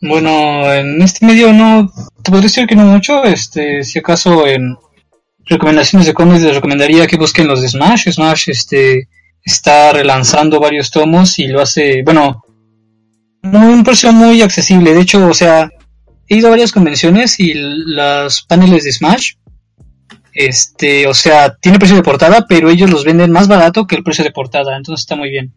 Bueno, 0.00 0.72
en 0.72 1.02
este 1.02 1.26
medio 1.26 1.52
no, 1.52 1.92
te 2.22 2.30
podría 2.30 2.48
decir 2.48 2.66
que 2.66 2.76
no 2.76 2.84
mucho, 2.84 3.24
este, 3.24 3.82
si 3.82 3.98
acaso 3.98 4.46
en 4.46 4.76
recomendaciones 5.44 6.06
de 6.06 6.14
cómics 6.14 6.42
les 6.42 6.54
recomendaría 6.54 7.06
que 7.06 7.16
busquen 7.16 7.48
los 7.48 7.62
de 7.62 7.68
Smash, 7.68 8.08
Smash 8.08 8.48
este, 8.48 9.08
está 9.42 9.92
relanzando 9.92 10.60
varios 10.60 10.90
tomos 10.92 11.38
y 11.40 11.48
lo 11.48 11.60
hace, 11.60 12.02
bueno, 12.04 12.44
un 13.42 13.82
precio 13.82 14.12
muy 14.12 14.40
accesible, 14.40 14.94
de 14.94 15.00
hecho, 15.00 15.26
o 15.26 15.34
sea, 15.34 15.68
he 16.28 16.36
ido 16.36 16.46
a 16.46 16.50
varias 16.50 16.70
convenciones 16.70 17.40
y 17.40 17.54
los 17.54 18.42
paneles 18.42 18.84
de 18.84 18.92
Smash, 18.92 19.32
este, 20.32 21.08
o 21.08 21.14
sea, 21.14 21.56
tiene 21.56 21.80
precio 21.80 21.96
de 21.96 22.02
portada, 22.04 22.46
pero 22.48 22.70
ellos 22.70 22.90
los 22.90 23.04
venden 23.04 23.32
más 23.32 23.48
barato 23.48 23.88
que 23.88 23.96
el 23.96 24.04
precio 24.04 24.22
de 24.22 24.30
portada, 24.30 24.76
entonces 24.76 25.02
está 25.02 25.16
muy 25.16 25.30
bien. 25.30 25.52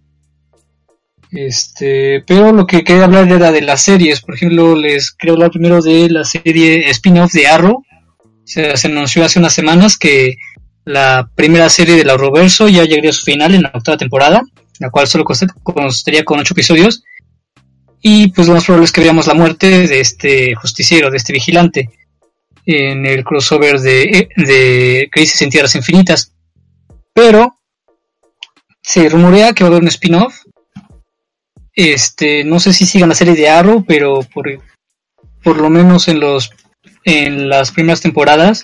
Este, 1.31 2.23
pero 2.27 2.51
lo 2.51 2.67
que 2.67 2.83
quería 2.83 3.05
hablar 3.05 3.31
era 3.31 3.51
de 3.51 3.61
las 3.61 3.81
series. 3.81 4.21
Por 4.21 4.35
ejemplo, 4.35 4.75
les 4.75 5.11
quiero 5.11 5.35
hablar 5.35 5.51
primero 5.51 5.81
de 5.81 6.09
la 6.09 6.23
serie 6.25 6.89
spin-off 6.89 7.31
de 7.31 7.47
Arrow. 7.47 7.83
Se, 8.43 8.75
se 8.75 8.87
anunció 8.87 9.23
hace 9.23 9.39
unas 9.39 9.53
semanas 9.53 9.97
que 9.97 10.35
la 10.83 11.29
primera 11.35 11.69
serie 11.69 11.95
del 11.95 12.09
Arrowverso 12.09 12.67
ya 12.67 12.83
llegaría 12.83 13.11
a 13.11 13.13
su 13.13 13.23
final 13.23 13.53
en 13.53 13.61
la 13.61 13.71
octava 13.73 13.97
temporada, 13.97 14.41
la 14.79 14.89
cual 14.89 15.07
solo 15.07 15.23
const- 15.23 15.53
constaría 15.63 16.25
con 16.25 16.39
ocho 16.39 16.53
episodios. 16.53 17.03
Y 18.01 18.29
pues 18.29 18.47
lo 18.47 18.55
más 18.55 18.65
probable 18.65 18.85
es 18.85 18.91
que 18.91 19.01
veamos 19.01 19.27
la 19.27 19.35
muerte 19.35 19.87
de 19.87 19.99
este 19.99 20.55
justiciero, 20.55 21.11
de 21.11 21.17
este 21.17 21.33
vigilante, 21.33 21.91
en 22.65 23.05
el 23.05 23.23
crossover 23.23 23.79
de, 23.79 24.27
de 24.35 25.07
Crisis 25.11 25.41
en 25.43 25.49
Tierras 25.51 25.75
Infinitas. 25.75 26.33
Pero 27.13 27.55
se 28.81 29.07
rumorea 29.07 29.53
que 29.53 29.63
va 29.63 29.69
a 29.69 29.71
haber 29.71 29.83
un 29.83 29.87
spin-off 29.87 30.41
este, 31.75 32.43
no 32.43 32.59
sé 32.59 32.73
si 32.73 32.85
sigan 32.85 33.09
la 33.09 33.15
serie 33.15 33.35
de 33.35 33.49
Arrow, 33.49 33.83
pero 33.87 34.21
por, 34.33 34.47
por 35.43 35.57
lo 35.57 35.69
menos 35.69 36.07
en 36.07 36.19
los 36.19 36.51
en 37.03 37.49
las 37.49 37.71
primeras 37.71 38.01
temporadas 38.01 38.63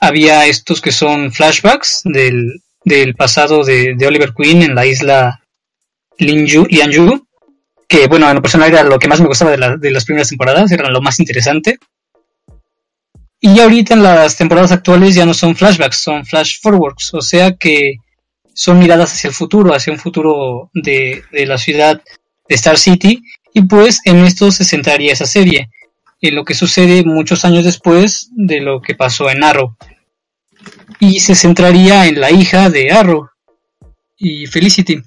había 0.00 0.46
estos 0.46 0.80
que 0.80 0.92
son 0.92 1.32
flashbacks 1.32 2.02
del, 2.04 2.62
del 2.84 3.14
pasado 3.14 3.64
de, 3.64 3.96
Oliver 4.06 4.32
Queen 4.36 4.62
en 4.62 4.74
la 4.74 4.86
isla 4.86 5.42
Linju, 6.18 6.66
que 7.88 8.06
bueno, 8.06 8.28
en 8.28 8.36
lo 8.36 8.42
personal 8.42 8.68
era 8.70 8.82
lo 8.84 8.98
que 8.98 9.08
más 9.08 9.20
me 9.20 9.26
gustaba 9.26 9.50
de, 9.50 9.58
la- 9.58 9.76
de 9.76 9.90
las 9.90 10.04
primeras 10.04 10.28
temporadas, 10.28 10.70
era 10.70 10.88
lo 10.90 11.00
más 11.00 11.18
interesante. 11.18 11.78
Y 13.40 13.58
ahorita 13.60 13.94
en 13.94 14.02
las 14.02 14.36
temporadas 14.36 14.72
actuales 14.72 15.14
ya 15.14 15.26
no 15.26 15.34
son 15.34 15.54
flashbacks, 15.56 15.98
son 15.98 16.24
flash 16.24 16.58
forwards, 16.60 17.12
o 17.14 17.20
sea 17.20 17.52
que 17.56 17.96
son 18.56 18.78
miradas 18.78 19.12
hacia 19.12 19.28
el 19.28 19.34
futuro, 19.34 19.74
hacia 19.74 19.92
un 19.92 19.98
futuro 19.98 20.70
de, 20.72 21.22
de 21.30 21.44
la 21.44 21.58
ciudad 21.58 22.00
de 22.48 22.54
Star 22.54 22.78
City, 22.78 23.22
y 23.52 23.62
pues 23.62 24.00
en 24.04 24.24
esto 24.24 24.50
se 24.50 24.64
centraría 24.64 25.12
esa 25.12 25.26
serie, 25.26 25.68
en 26.22 26.34
lo 26.34 26.44
que 26.44 26.54
sucede 26.54 27.04
muchos 27.04 27.44
años 27.44 27.64
después 27.64 28.30
de 28.32 28.60
lo 28.60 28.80
que 28.80 28.94
pasó 28.94 29.28
en 29.30 29.44
Arrow. 29.44 29.76
Y 31.00 31.20
se 31.20 31.34
centraría 31.34 32.06
en 32.06 32.18
la 32.18 32.30
hija 32.30 32.70
de 32.70 32.90
Arrow 32.90 33.28
y 34.16 34.46
Felicity. 34.46 35.02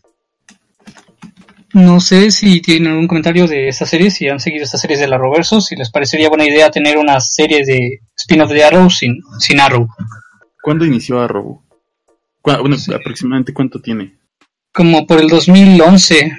No 1.74 2.00
sé 2.00 2.30
si 2.30 2.62
tienen 2.62 2.92
algún 2.92 3.08
comentario 3.08 3.48
de 3.48 3.68
esta 3.68 3.86
serie, 3.86 4.12
si 4.12 4.28
han 4.28 4.40
seguido 4.40 4.64
estas 4.64 4.82
series 4.82 5.00
del 5.00 5.14
Arrowverso, 5.14 5.60
si 5.60 5.76
les 5.76 5.90
parecería 5.90 6.30
buena 6.30 6.46
idea 6.46 6.70
tener 6.70 6.98
una 6.98 7.20
serie 7.20 7.66
de 7.66 8.02
spin-off 8.16 8.52
de 8.52 8.64
Arrow 8.64 8.90
sin, 8.90 9.22
sin 9.40 9.60
Arrow. 9.60 9.88
¿Cuándo 10.62 10.86
inició 10.86 11.20
Arrow? 11.20 11.64
¿Cuá- 12.42 12.60
Bueno, 12.62 12.78
Sí. 12.78 12.94
aproximadamente 12.94 13.54
cuánto 13.54 13.80
tiene. 13.82 14.18
Como 14.74 15.06
por 15.06 15.20
el 15.20 15.28
2011. 15.28 16.32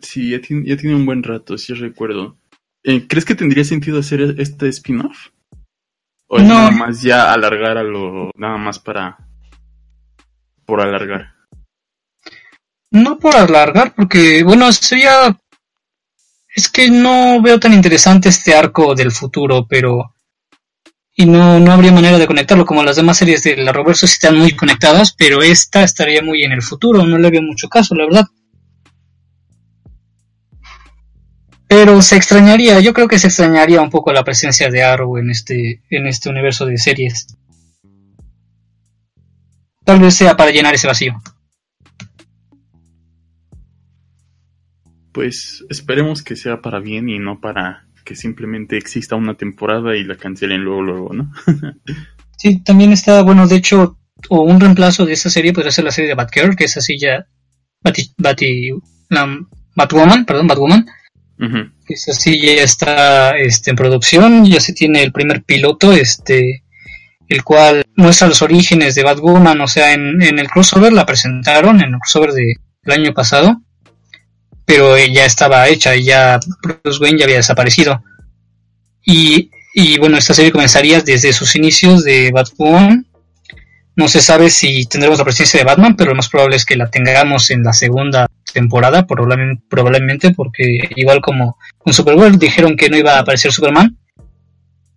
Sí, 0.00 0.30
ya 0.30 0.40
tiene, 0.40 0.68
ya 0.68 0.76
tiene 0.76 0.94
un 0.94 1.06
buen 1.06 1.22
rato, 1.22 1.56
sí 1.58 1.72
recuerdo. 1.74 2.36
Eh, 2.84 3.06
¿Crees 3.08 3.24
que 3.24 3.34
tendría 3.34 3.64
sentido 3.64 3.98
hacer 3.98 4.20
este 4.38 4.68
spin-off? 4.68 5.28
¿O 6.28 6.38
es 6.38 6.44
nada 6.44 6.70
más 6.70 7.02
ya 7.02 7.32
alargar 7.32 7.78
a 7.78 7.82
lo... 7.82 8.30
nada 8.36 8.56
más 8.58 8.78
para... 8.78 9.16
por 10.64 10.80
alargar? 10.80 11.34
No 12.90 13.18
por 13.18 13.34
alargar, 13.36 13.94
porque, 13.94 14.42
bueno, 14.44 14.70
sería... 14.72 15.36
Es 16.54 16.68
que 16.68 16.90
no 16.90 17.40
veo 17.42 17.60
tan 17.60 17.72
interesante 17.74 18.28
este 18.28 18.54
arco 18.54 18.94
del 18.94 19.12
futuro, 19.12 19.66
pero... 19.68 20.14
Y 21.18 21.24
no, 21.24 21.58
no 21.58 21.72
habría 21.72 21.92
manera 21.92 22.18
de 22.18 22.26
conectarlo, 22.26 22.66
como 22.66 22.84
las 22.84 22.96
demás 22.96 23.16
series 23.16 23.42
de 23.42 23.56
la 23.56 23.72
Roverso 23.72 24.06
sí 24.06 24.12
están 24.12 24.36
muy 24.36 24.54
conectadas, 24.54 25.14
pero 25.16 25.42
esta 25.42 25.82
estaría 25.82 26.22
muy 26.22 26.44
en 26.44 26.52
el 26.52 26.60
futuro, 26.60 27.06
no 27.06 27.16
le 27.16 27.30
veo 27.30 27.40
mucho 27.40 27.70
caso, 27.70 27.94
la 27.94 28.04
verdad. 28.04 28.26
Pero 31.66 32.02
se 32.02 32.16
extrañaría, 32.16 32.80
yo 32.80 32.92
creo 32.92 33.08
que 33.08 33.18
se 33.18 33.28
extrañaría 33.28 33.80
un 33.80 33.88
poco 33.88 34.12
la 34.12 34.24
presencia 34.24 34.68
de 34.68 34.82
Arrow 34.82 35.16
en 35.16 35.30
este, 35.30 35.82
en 35.88 36.06
este 36.06 36.28
universo 36.28 36.66
de 36.66 36.76
series. 36.76 37.26
Tal 39.84 40.00
vez 40.00 40.14
sea 40.14 40.36
para 40.36 40.50
llenar 40.50 40.74
ese 40.74 40.86
vacío. 40.86 41.14
Pues 45.12 45.64
esperemos 45.70 46.22
que 46.22 46.36
sea 46.36 46.60
para 46.60 46.78
bien 46.78 47.08
y 47.08 47.18
no 47.18 47.40
para 47.40 47.85
que 48.06 48.14
simplemente 48.14 48.78
exista 48.78 49.16
una 49.16 49.34
temporada 49.34 49.96
y 49.96 50.04
la 50.04 50.16
cancelen 50.16 50.62
luego, 50.62 50.82
luego, 50.82 51.12
¿no? 51.12 51.32
sí, 52.38 52.62
también 52.62 52.92
está, 52.92 53.20
bueno, 53.22 53.46
de 53.48 53.56
hecho, 53.56 53.98
o 54.30 54.42
un 54.42 54.60
reemplazo 54.60 55.04
de 55.04 55.12
esa 55.12 55.28
serie 55.28 55.52
podría 55.52 55.72
ser 55.72 55.84
la 55.84 55.90
serie 55.90 56.08
de 56.08 56.14
Batgirl, 56.14 56.56
que 56.56 56.64
es 56.64 56.76
así 56.76 56.96
ya, 56.98 57.26
Batwoman, 59.74 60.24
perdón, 60.24 60.46
Batwoman, 60.46 60.86
esa 61.88 62.12
sí 62.14 62.40
ya 62.40 62.62
está 62.62 63.36
este, 63.36 63.70
en 63.70 63.76
producción, 63.76 64.44
ya 64.46 64.60
se 64.60 64.72
tiene 64.72 65.02
el 65.02 65.12
primer 65.12 65.42
piloto, 65.42 65.92
este, 65.92 66.62
el 67.28 67.42
cual 67.42 67.84
muestra 67.96 68.28
los 68.28 68.40
orígenes 68.40 68.94
de 68.94 69.02
Batwoman, 69.02 69.60
o 69.60 69.66
sea, 69.66 69.92
en, 69.92 70.22
en 70.22 70.38
el 70.38 70.48
crossover 70.48 70.92
la 70.92 71.04
presentaron, 71.04 71.82
en 71.82 71.94
el 71.94 72.00
crossover 72.00 72.30
de, 72.32 72.54
del 72.84 73.00
año 73.00 73.12
pasado, 73.12 73.60
pero 74.66 74.98
ya 74.98 75.24
estaba 75.24 75.68
hecha 75.68 75.94
ya 75.94 76.38
Bruce 76.60 76.98
Wayne 77.00 77.18
ya 77.18 77.24
había 77.24 77.36
desaparecido. 77.36 78.02
Y, 79.04 79.50
y 79.72 79.98
bueno, 79.98 80.18
esta 80.18 80.34
serie 80.34 80.52
comenzaría 80.52 81.00
desde 81.00 81.32
sus 81.32 81.54
inicios 81.54 82.04
de 82.04 82.32
Batwoman. 82.32 83.06
No 83.94 84.08
se 84.08 84.20
sabe 84.20 84.50
si 84.50 84.84
tendremos 84.86 85.18
la 85.18 85.24
presencia 85.24 85.58
de 85.58 85.64
Batman, 85.64 85.96
pero 85.96 86.10
lo 86.10 86.16
más 86.16 86.28
probable 86.28 86.56
es 86.56 86.66
que 86.66 86.76
la 86.76 86.90
tengamos 86.90 87.50
en 87.50 87.62
la 87.62 87.72
segunda 87.72 88.26
temporada, 88.52 89.06
probablemente, 89.06 90.32
porque 90.32 90.90
igual 90.96 91.22
como 91.22 91.56
con 91.78 91.94
Supergirl 91.94 92.38
dijeron 92.38 92.76
que 92.76 92.90
no 92.90 92.98
iba 92.98 93.14
a 93.14 93.20
aparecer 93.20 93.52
Superman, 93.52 93.96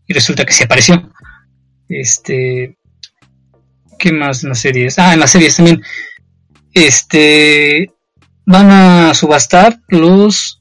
y 0.10 0.14
resulta 0.14 0.44
que 0.44 0.54
sí 0.54 0.64
apareció. 0.64 1.14
Este. 1.88 2.76
¿Qué 4.00 4.12
más 4.12 4.44
en 4.44 4.50
las 4.50 4.60
series? 4.60 4.98
Ah, 4.98 5.14
en 5.14 5.20
las 5.20 5.32
series 5.32 5.56
también. 5.56 5.84
Este 6.74 7.92
van 8.50 8.72
a 8.72 9.14
subastar 9.14 9.80
los, 9.90 10.60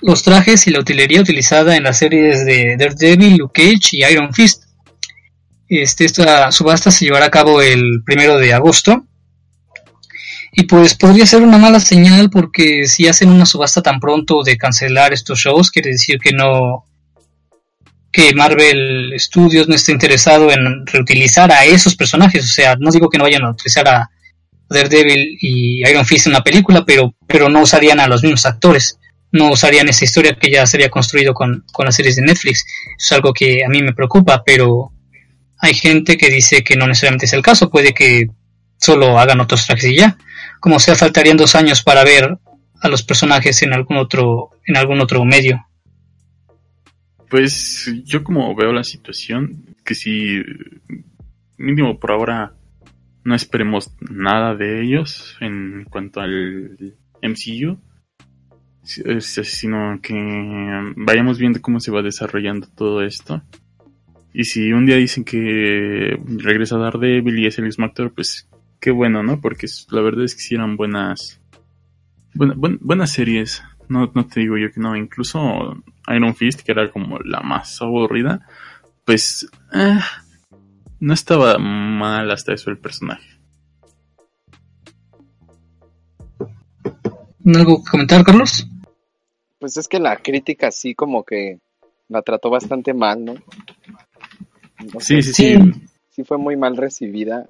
los 0.00 0.22
trajes 0.22 0.66
y 0.66 0.70
la 0.70 0.80
utilería 0.80 1.20
utilizada 1.20 1.76
en 1.76 1.82
las 1.82 1.98
series 1.98 2.46
de 2.46 2.76
Daredevil, 2.78 3.36
Luke 3.36 3.62
Cage 3.62 3.98
y 3.98 4.04
Iron 4.04 4.32
Fist. 4.32 4.64
Este, 5.68 6.06
esta 6.06 6.50
subasta 6.50 6.90
se 6.90 7.04
llevará 7.04 7.26
a 7.26 7.30
cabo 7.30 7.60
el 7.60 8.02
primero 8.06 8.38
de 8.38 8.54
agosto. 8.54 9.04
Y 10.52 10.62
pues 10.62 10.94
podría 10.94 11.26
ser 11.26 11.42
una 11.42 11.58
mala 11.58 11.80
señal 11.80 12.30
porque 12.30 12.86
si 12.86 13.06
hacen 13.06 13.28
una 13.28 13.44
subasta 13.44 13.82
tan 13.82 14.00
pronto 14.00 14.42
de 14.42 14.56
cancelar 14.56 15.12
estos 15.12 15.38
shows, 15.38 15.70
quiere 15.70 15.90
decir 15.90 16.18
que 16.18 16.32
no, 16.32 16.86
que 18.10 18.32
Marvel 18.32 19.12
Studios 19.18 19.68
no 19.68 19.74
esté 19.74 19.92
interesado 19.92 20.50
en 20.50 20.86
reutilizar 20.86 21.52
a 21.52 21.66
esos 21.66 21.94
personajes. 21.94 22.42
O 22.42 22.48
sea, 22.48 22.76
no 22.76 22.90
digo 22.90 23.10
que 23.10 23.18
no 23.18 23.24
vayan 23.24 23.44
a 23.44 23.50
utilizar 23.50 23.86
a, 23.86 24.10
Daredevil 24.70 25.36
y 25.40 25.88
Iron 25.88 26.06
Fist 26.06 26.28
en 26.28 26.32
la 26.32 26.44
película, 26.44 26.84
pero, 26.84 27.14
pero 27.26 27.48
no 27.48 27.62
usarían 27.62 28.00
a 28.00 28.06
los 28.06 28.22
mismos 28.22 28.46
actores, 28.46 28.98
no 29.32 29.50
usarían 29.50 29.88
esa 29.88 30.04
historia 30.04 30.36
que 30.38 30.50
ya 30.50 30.64
se 30.66 30.76
había 30.76 30.90
construido 30.90 31.34
con, 31.34 31.64
con 31.72 31.86
las 31.86 31.96
series 31.96 32.16
de 32.16 32.22
Netflix. 32.22 32.64
es 32.96 33.12
algo 33.12 33.32
que 33.32 33.64
a 33.64 33.68
mí 33.68 33.82
me 33.82 33.92
preocupa, 33.92 34.42
pero 34.44 34.92
hay 35.58 35.74
gente 35.74 36.16
que 36.16 36.30
dice 36.30 36.62
que 36.62 36.76
no 36.76 36.86
necesariamente 36.86 37.26
es 37.26 37.32
el 37.32 37.42
caso, 37.42 37.68
puede 37.68 37.92
que 37.92 38.28
solo 38.78 39.18
hagan 39.18 39.40
otros 39.40 39.66
tracks 39.66 39.84
y 39.84 39.96
ya. 39.96 40.16
Como 40.60 40.78
sea, 40.78 40.94
faltarían 40.94 41.36
dos 41.36 41.54
años 41.54 41.82
para 41.82 42.04
ver 42.04 42.38
a 42.80 42.88
los 42.88 43.02
personajes 43.02 43.62
en 43.62 43.74
algún 43.74 43.98
otro, 43.98 44.50
en 44.66 44.76
algún 44.76 45.00
otro 45.00 45.24
medio. 45.24 45.66
Pues 47.28 47.90
yo 48.04 48.24
como 48.24 48.54
veo 48.56 48.72
la 48.72 48.84
situación, 48.84 49.76
que 49.84 49.94
si 49.94 50.42
mínimo 51.58 51.98
por 51.98 52.12
ahora 52.12 52.54
no 53.30 53.36
esperemos 53.36 53.94
nada 54.00 54.56
de 54.56 54.82
ellos 54.82 55.36
en 55.40 55.84
cuanto 55.88 56.20
al 56.20 56.96
MCU, 57.22 57.78
sino 58.82 60.00
que 60.02 60.92
vayamos 60.96 61.38
viendo 61.38 61.62
cómo 61.62 61.78
se 61.78 61.92
va 61.92 62.02
desarrollando 62.02 62.66
todo 62.66 63.02
esto. 63.02 63.40
Y 64.32 64.44
si 64.44 64.72
un 64.72 64.84
día 64.84 64.96
dicen 64.96 65.24
que 65.24 66.18
regresa 66.38 66.76
Daredevil 66.76 67.38
y 67.38 67.46
es 67.46 67.56
el 67.58 67.66
mismo 67.66 67.92
pues 68.12 68.48
qué 68.80 68.90
bueno, 68.90 69.22
¿no? 69.22 69.40
Porque 69.40 69.68
la 69.90 70.00
verdad 70.00 70.24
es 70.24 70.34
que 70.34 70.42
hicieron 70.42 70.76
buenas, 70.76 71.40
buenas 72.34 73.12
series. 73.12 73.62
No, 73.88 74.10
no 74.12 74.26
te 74.26 74.40
digo 74.40 74.58
yo 74.58 74.72
que 74.72 74.80
no, 74.80 74.96
incluso 74.96 75.80
Iron 76.08 76.34
Fist, 76.34 76.62
que 76.62 76.72
era 76.72 76.90
como 76.90 77.20
la 77.20 77.42
más 77.42 77.80
aburrida, 77.80 78.44
pues 79.04 79.48
eh, 79.72 80.00
no 81.00 81.14
estaba 81.14 81.58
mal 81.58 82.30
hasta 82.30 82.52
eso 82.52 82.70
el 82.70 82.78
personaje. 82.78 83.40
¿Algo 87.44 87.82
que 87.82 87.90
comentar, 87.90 88.22
Carlos? 88.22 88.66
Pues 89.58 89.76
es 89.76 89.88
que 89.88 89.98
la 89.98 90.16
crítica 90.16 90.70
sí 90.70 90.94
como 90.94 91.24
que 91.24 91.58
la 92.08 92.22
trató 92.22 92.50
bastante 92.50 92.92
mal, 92.92 93.24
¿no? 93.24 93.34
sí, 94.98 95.22
sí, 95.22 95.32
sí, 95.32 95.58
sí. 96.10 96.24
fue 96.24 96.38
muy 96.38 96.56
mal 96.56 96.76
recibida, 96.76 97.48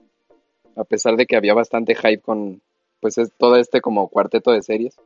a 0.77 0.85
pesar 0.85 1.17
de 1.17 1.27
que 1.27 1.37
había 1.37 1.55
bastante 1.55 1.95
hype 1.95 2.21
con, 2.21 2.61
pues 3.01 3.19
es 3.19 3.31
todo 3.37 3.57
este 3.57 3.81
como 3.81 4.09
cuarteto 4.09 4.53
de 4.53 4.63
series, 4.63 4.97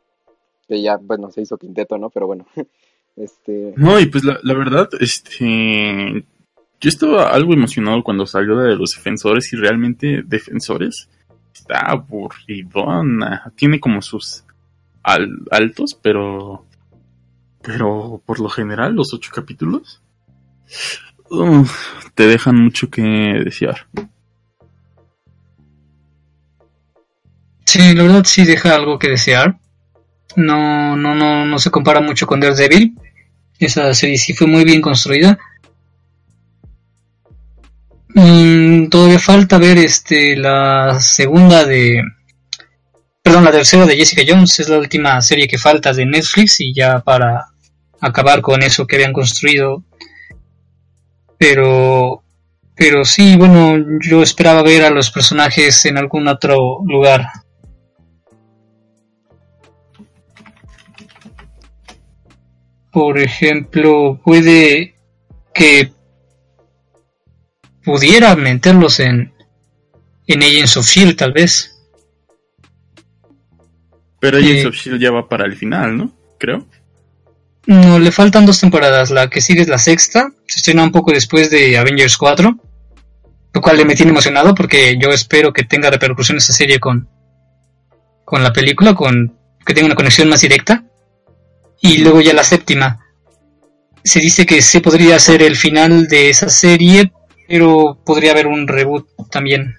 que 0.68 0.82
ya, 0.82 0.96
bueno, 0.96 1.30
se 1.30 1.42
hizo 1.42 1.56
quinteto, 1.56 1.98
¿no? 1.98 2.10
Pero 2.10 2.26
bueno, 2.26 2.46
este... 3.16 3.74
No, 3.76 3.98
y 3.98 4.06
pues 4.06 4.24
la, 4.24 4.38
la 4.42 4.54
verdad, 4.54 4.88
este, 5.00 6.24
yo 6.80 6.88
estaba 6.88 7.30
algo 7.30 7.54
emocionado 7.54 8.02
cuando 8.02 8.26
salió 8.26 8.58
de 8.58 8.76
los 8.76 8.94
defensores 8.94 9.52
y 9.52 9.56
realmente 9.56 10.22
defensores 10.24 11.08
está 11.54 11.78
aburridona. 11.80 13.52
Tiene 13.56 13.80
como 13.80 14.02
sus 14.02 14.44
altos, 15.02 15.98
pero 16.02 16.66
pero 17.62 18.22
por 18.24 18.40
lo 18.40 18.48
general 18.48 18.94
los 18.94 19.14
ocho 19.14 19.30
capítulos 19.34 20.02
te 22.14 22.26
dejan 22.26 22.56
mucho 22.56 22.90
que 22.90 23.02
desear. 23.02 23.86
Sí, 27.64 27.94
la 27.94 28.02
verdad 28.02 28.24
sí 28.24 28.44
deja 28.44 28.74
algo 28.74 28.98
que 28.98 29.08
desear. 29.08 29.58
No, 30.36 30.96
no, 30.96 31.14
no, 31.14 31.46
no 31.46 31.58
se 31.58 31.70
compara 31.70 32.00
mucho 32.00 32.26
con 32.26 32.40
Daredevil. 32.40 32.94
Esa 33.58 33.92
serie 33.94 34.18
sí 34.18 34.34
fue 34.34 34.46
muy 34.46 34.64
bien 34.64 34.80
construida. 34.80 35.38
Mm, 38.14 38.90
todavía 38.90 39.18
falta 39.18 39.58
ver 39.58 39.76
este 39.78 40.36
la 40.36 41.00
segunda 41.00 41.64
de 41.64 42.00
perdón 43.22 43.44
la 43.44 43.50
tercera 43.50 43.86
de 43.86 43.96
Jessica 43.96 44.22
Jones. 44.26 44.60
Es 44.60 44.68
la 44.68 44.78
última 44.78 45.20
serie 45.20 45.48
que 45.48 45.58
falta 45.58 45.92
de 45.92 46.06
Netflix 46.06 46.60
y 46.60 46.72
ya 46.72 47.00
para 47.00 47.46
acabar 48.00 48.40
con 48.40 48.62
eso 48.62 48.86
que 48.86 48.96
habían 48.96 49.12
construido. 49.12 49.82
Pero 51.38 52.22
pero 52.76 53.04
sí 53.04 53.36
bueno 53.36 53.84
yo 54.00 54.22
esperaba 54.22 54.62
ver 54.62 54.84
a 54.84 54.90
los 54.90 55.10
personajes 55.10 55.84
en 55.84 55.98
algún 55.98 56.28
otro 56.28 56.80
lugar. 56.86 57.26
Por 62.92 63.18
ejemplo 63.18 64.20
puede 64.24 64.94
que 65.52 65.93
pudiera 67.84 68.34
meterlos 68.34 69.00
en, 69.00 69.32
en 70.26 70.42
Agents 70.42 70.76
of 70.76 70.86
Shield, 70.86 71.16
tal 71.16 71.32
vez. 71.32 71.76
Pero 74.20 74.38
Agents 74.38 74.66
of 74.66 74.74
Shield 74.74 75.00
ya 75.00 75.10
va 75.10 75.28
para 75.28 75.44
el 75.44 75.54
final, 75.54 75.96
¿no? 75.96 76.12
Creo. 76.38 76.66
No, 77.66 77.98
le 77.98 78.12
faltan 78.12 78.46
dos 78.46 78.60
temporadas. 78.60 79.10
La 79.10 79.28
que 79.28 79.40
sigue 79.40 79.62
es 79.62 79.68
la 79.68 79.78
sexta. 79.78 80.30
Se 80.46 80.60
estrena 80.60 80.82
un 80.82 80.92
poco 80.92 81.12
después 81.12 81.50
de 81.50 81.78
Avengers 81.78 82.16
4. 82.16 82.58
Lo 83.54 83.60
cual 83.60 83.86
me 83.86 83.94
tiene 83.94 84.10
emocionado 84.10 84.54
porque 84.54 84.98
yo 85.00 85.10
espero 85.10 85.52
que 85.52 85.62
tenga 85.62 85.90
repercusión 85.90 86.38
esa 86.38 86.52
serie 86.52 86.80
con, 86.80 87.08
con 88.24 88.42
la 88.42 88.52
película, 88.52 88.94
con 88.94 89.38
que 89.64 89.74
tenga 89.74 89.86
una 89.86 89.94
conexión 89.94 90.28
más 90.28 90.40
directa. 90.40 90.84
Y 91.80 91.98
luego 91.98 92.20
ya 92.20 92.32
la 92.32 92.44
séptima. 92.44 93.00
Se 94.02 94.20
dice 94.20 94.44
que 94.44 94.60
se 94.60 94.80
podría 94.80 95.18
ser 95.18 95.42
el 95.42 95.56
final 95.56 96.08
de 96.08 96.30
esa 96.30 96.48
serie, 96.48 97.12
pero 97.48 97.98
podría 98.04 98.32
haber 98.32 98.46
un 98.46 98.66
reboot 98.66 99.08
también. 99.30 99.74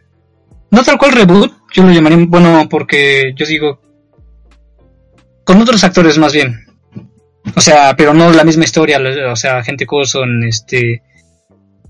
No 0.72 0.84
tal 0.84 0.97
cual 0.97 1.13
reboot, 1.13 1.53
yo 1.74 1.84
lo 1.84 1.91
llamaría, 1.91 2.26
bueno, 2.28 2.68
porque 2.70 3.34
yo 3.36 3.45
digo, 3.45 3.82
con 5.43 5.61
otros 5.61 5.84
actores 5.84 6.18
más 6.18 6.34
bien. 6.34 6.66
O 7.55 7.61
sea, 7.61 7.95
pero 7.95 8.13
no 8.13 8.32
la 8.32 8.43
misma 8.43 8.63
historia, 8.63 8.99
o 9.32 9.36
sea, 9.36 9.63
gente 9.63 9.86
Coulson, 9.86 10.43
este, 10.43 11.03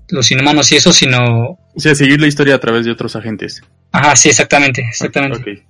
los 0.08 0.30
inhumanos 0.30 0.70
y 0.72 0.76
eso, 0.76 0.92
sino... 0.92 1.58
O 1.74 1.80
sea, 1.80 1.94
seguir 1.94 2.20
la 2.20 2.26
historia 2.26 2.54
a 2.54 2.60
través 2.60 2.84
de 2.84 2.92
otros 2.92 3.16
agentes. 3.16 3.62
Ajá, 3.92 4.14
sí, 4.14 4.28
exactamente, 4.28 4.82
exactamente. 4.82 5.66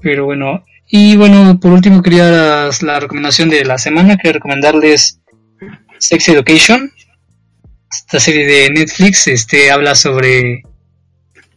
Pero 0.00 0.24
bueno, 0.24 0.64
y 0.86 1.16
bueno, 1.16 1.58
por 1.60 1.72
último 1.72 2.02
quería 2.02 2.30
la, 2.30 2.70
la 2.82 3.00
recomendación 3.00 3.50
de 3.50 3.64
la 3.64 3.78
semana, 3.78 4.16
quería 4.16 4.34
recomendarles 4.34 5.20
Sex 5.98 6.28
Education. 6.28 6.92
Esta 7.90 8.20
serie 8.20 8.46
de 8.46 8.70
Netflix 8.70 9.26
este 9.28 9.70
habla 9.70 9.94
sobre 9.94 10.62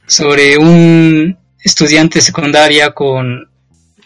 sobre 0.08 0.58
un 0.58 1.38
estudiante 1.64 2.22
secundaria 2.22 2.92
con 2.92 3.50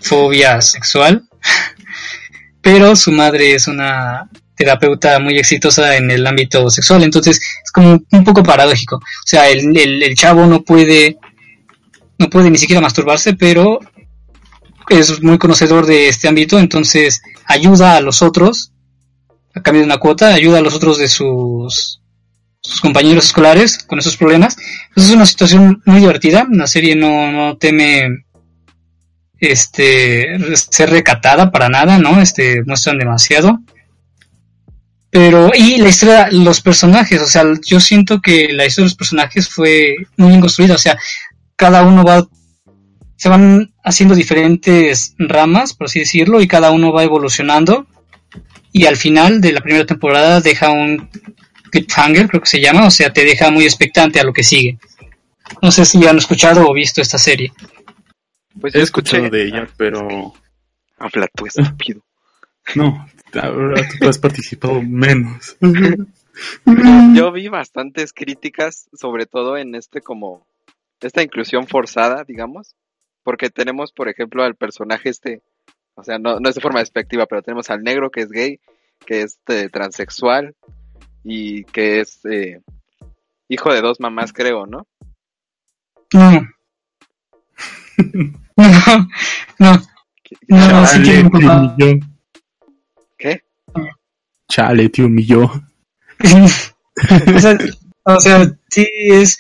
fobia 0.01 0.61
sexual, 0.61 1.27
pero 2.61 2.95
su 2.95 3.11
madre 3.11 3.55
es 3.55 3.67
una 3.67 4.29
terapeuta 4.55 5.19
muy 5.19 5.37
exitosa 5.37 5.97
en 5.97 6.11
el 6.11 6.25
ámbito 6.25 6.69
sexual, 6.69 7.03
entonces 7.03 7.37
es 7.63 7.71
como 7.71 7.99
un 8.11 8.23
poco 8.23 8.43
paradójico. 8.43 8.97
O 8.97 9.27
sea, 9.27 9.49
el, 9.49 9.75
el 9.75 10.15
chavo 10.15 10.45
no 10.45 10.63
puede 10.63 11.17
no 12.17 12.29
puede 12.29 12.49
ni 12.49 12.57
siquiera 12.57 12.81
masturbarse, 12.81 13.33
pero 13.33 13.79
es 14.89 15.21
muy 15.21 15.37
conocedor 15.37 15.85
de 15.85 16.09
este 16.09 16.27
ámbito, 16.27 16.59
entonces 16.59 17.21
ayuda 17.45 17.97
a 17.97 18.01
los 18.01 18.21
otros 18.21 18.71
a 19.53 19.61
cambio 19.61 19.81
de 19.81 19.87
una 19.87 19.97
cuota, 19.97 20.33
ayuda 20.33 20.59
a 20.59 20.61
los 20.61 20.75
otros 20.75 20.97
de 20.97 21.07
sus, 21.07 22.01
sus 22.65 22.81
compañeros 22.81 23.25
escolares 23.25 23.77
con 23.79 23.99
esos 23.99 24.17
problemas. 24.17 24.57
Es 24.95 25.11
una 25.11 25.25
situación 25.25 25.81
muy 25.85 25.99
divertida, 25.99 26.47
la 26.51 26.67
serie 26.67 26.95
no, 26.95 27.31
no 27.31 27.57
teme 27.57 28.25
este 29.39 30.37
ser 30.55 30.89
recatada 30.89 31.51
para 31.51 31.69
nada, 31.69 31.99
¿no? 31.99 32.21
Este 32.21 32.63
muestran 32.65 32.97
demasiado. 32.97 33.59
Pero, 35.11 35.51
y 35.55 35.77
la 35.77 35.89
historia, 35.89 36.27
los 36.31 36.59
personajes, 36.59 37.21
o 37.21 37.27
sea, 37.27 37.43
yo 37.65 37.79
siento 37.79 38.19
que 38.19 38.49
la 38.51 38.65
historia 38.65 38.85
de 38.85 38.89
los 38.89 38.97
personajes 38.97 39.47
fue 39.47 39.95
muy 40.17 40.29
bien 40.29 40.41
construida, 40.41 40.75
o 40.75 40.79
sea, 40.79 40.97
cada 41.55 41.83
uno 41.83 42.03
va, 42.03 42.27
se 43.15 43.29
van 43.29 43.73
haciendo 43.83 44.15
diferentes 44.15 45.15
ramas, 45.17 45.73
por 45.73 45.85
así 45.85 45.99
decirlo, 45.99 46.41
y 46.41 46.47
cada 46.47 46.71
uno 46.71 46.91
va 46.91 47.03
evolucionando. 47.03 47.87
Y 48.73 48.87
al 48.87 48.97
final 48.97 49.39
de 49.39 49.53
la 49.53 49.61
primera 49.61 49.85
temporada 49.85 50.41
deja 50.41 50.69
un 50.71 51.09
cliffhanger, 51.75 52.27
creo 52.27 52.41
que 52.41 52.47
se 52.49 52.61
llama, 52.61 52.87
o 52.87 52.91
sea, 52.91 53.11
te 53.11 53.23
deja 53.23 53.51
muy 53.51 53.65
expectante 53.65 54.19
a 54.19 54.23
lo 54.23 54.33
que 54.33 54.43
sigue. 54.43 54.77
No 55.61 55.71
sé 55.71 55.85
si 55.85 56.05
han 56.07 56.17
escuchado 56.17 56.67
o 56.67 56.73
visto 56.73 57.01
esta 57.01 57.17
serie. 57.17 57.51
Pues 58.59 58.73
He 58.75 58.81
escuchado 58.81 59.29
de 59.29 59.43
ella, 59.43 59.67
pero 59.77 60.33
Habla 60.97 61.27
tú, 61.35 61.45
estúpido. 61.45 62.01
no, 62.75 63.07
ahora 63.33 63.87
tú 63.99 64.07
has 64.07 64.17
participado 64.17 64.81
menos. 64.81 65.57
Yo 67.13 67.31
vi 67.31 67.47
bastantes 67.47 68.13
críticas, 68.13 68.89
sobre 68.93 69.25
todo 69.25 69.57
en 69.57 69.75
este 69.75 70.01
como 70.01 70.45
esta 71.01 71.21
inclusión 71.21 71.67
forzada, 71.67 72.23
digamos, 72.23 72.75
porque 73.23 73.49
tenemos, 73.49 73.91
por 73.91 74.09
ejemplo, 74.09 74.43
al 74.43 74.55
personaje 74.55 75.09
este, 75.09 75.41
o 75.95 76.03
sea, 76.03 76.17
no, 76.17 76.39
no 76.39 76.49
es 76.49 76.55
de 76.55 76.61
forma 76.61 76.79
despectiva, 76.79 77.25
pero 77.25 77.41
tenemos 77.41 77.69
al 77.69 77.83
negro 77.83 78.09
que 78.09 78.21
es 78.21 78.29
gay, 78.29 78.59
que 79.05 79.21
es 79.21 79.37
eh, 79.47 79.69
transexual 79.71 80.55
y 81.25 81.63
que 81.65 82.01
es 82.01 82.23
eh, 82.25 82.61
hijo 83.49 83.73
de 83.73 83.81
dos 83.81 83.99
mamás, 83.99 84.31
creo, 84.31 84.67
¿no? 84.67 84.87
No. 86.13 86.47
no, 88.55 89.09
no, 89.59 89.87
no, 90.47 90.87
sí 90.87 91.01
tiene 91.01 91.23
un 91.23 91.31
papá. 91.31 91.75
humilló. 91.77 91.99
¿Qué? 93.17 93.43
Chale, 94.47 94.89
te 94.89 95.03
humilló. 95.03 95.51
o, 97.35 97.39
sea, 97.39 97.57
o 98.03 98.19
sea, 98.19 98.55
sí 98.69 98.87
es, 98.93 99.39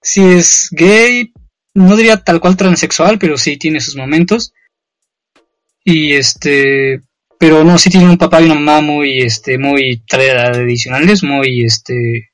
sí 0.00 0.22
es 0.22 0.68
gay, 0.70 1.32
no 1.74 1.96
diría 1.96 2.22
tal 2.22 2.38
cual 2.40 2.56
transexual, 2.56 3.18
pero 3.18 3.36
sí 3.36 3.56
tiene 3.56 3.80
sus 3.80 3.96
momentos. 3.96 4.54
Y 5.82 6.12
este, 6.12 7.00
pero 7.38 7.64
no, 7.64 7.78
sí 7.78 7.90
tiene 7.90 8.08
un 8.08 8.18
papá 8.18 8.40
y 8.40 8.46
una 8.46 8.54
mamá 8.54 8.80
muy, 8.80 9.20
este, 9.20 9.58
muy 9.58 10.02
tradicionales, 10.06 11.22
muy, 11.22 11.64
este, 11.64 12.30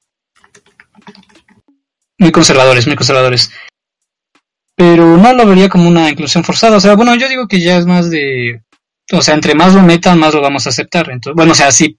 muy 2.18 2.32
conservadores, 2.32 2.86
muy 2.86 2.96
conservadores. 2.96 3.50
Pero 4.74 5.16
no 5.16 5.32
lo 5.32 5.46
vería 5.46 5.68
como 5.68 5.88
una 5.88 6.09
inclusión 6.09 6.44
forzada. 6.44 6.76
O 6.76 6.80
sea, 6.80 6.94
bueno, 6.94 7.14
yo 7.16 7.28
digo 7.28 7.46
que 7.46 7.61
ya 7.61 7.76
es 7.76 7.86
más 7.86 8.11
de, 8.11 8.62
o 9.12 9.20
sea, 9.20 9.34
entre 9.34 9.55
más 9.55 9.74
lo 9.74 9.82
metan, 9.82 10.18
más 10.18 10.34
lo 10.34 10.40
vamos 10.40 10.66
a 10.66 10.70
aceptar. 10.70 11.11
Entonces, 11.11 11.36
bueno, 11.36 11.53
o 11.53 11.55
sea, 11.55 11.70
sí, 11.72 11.98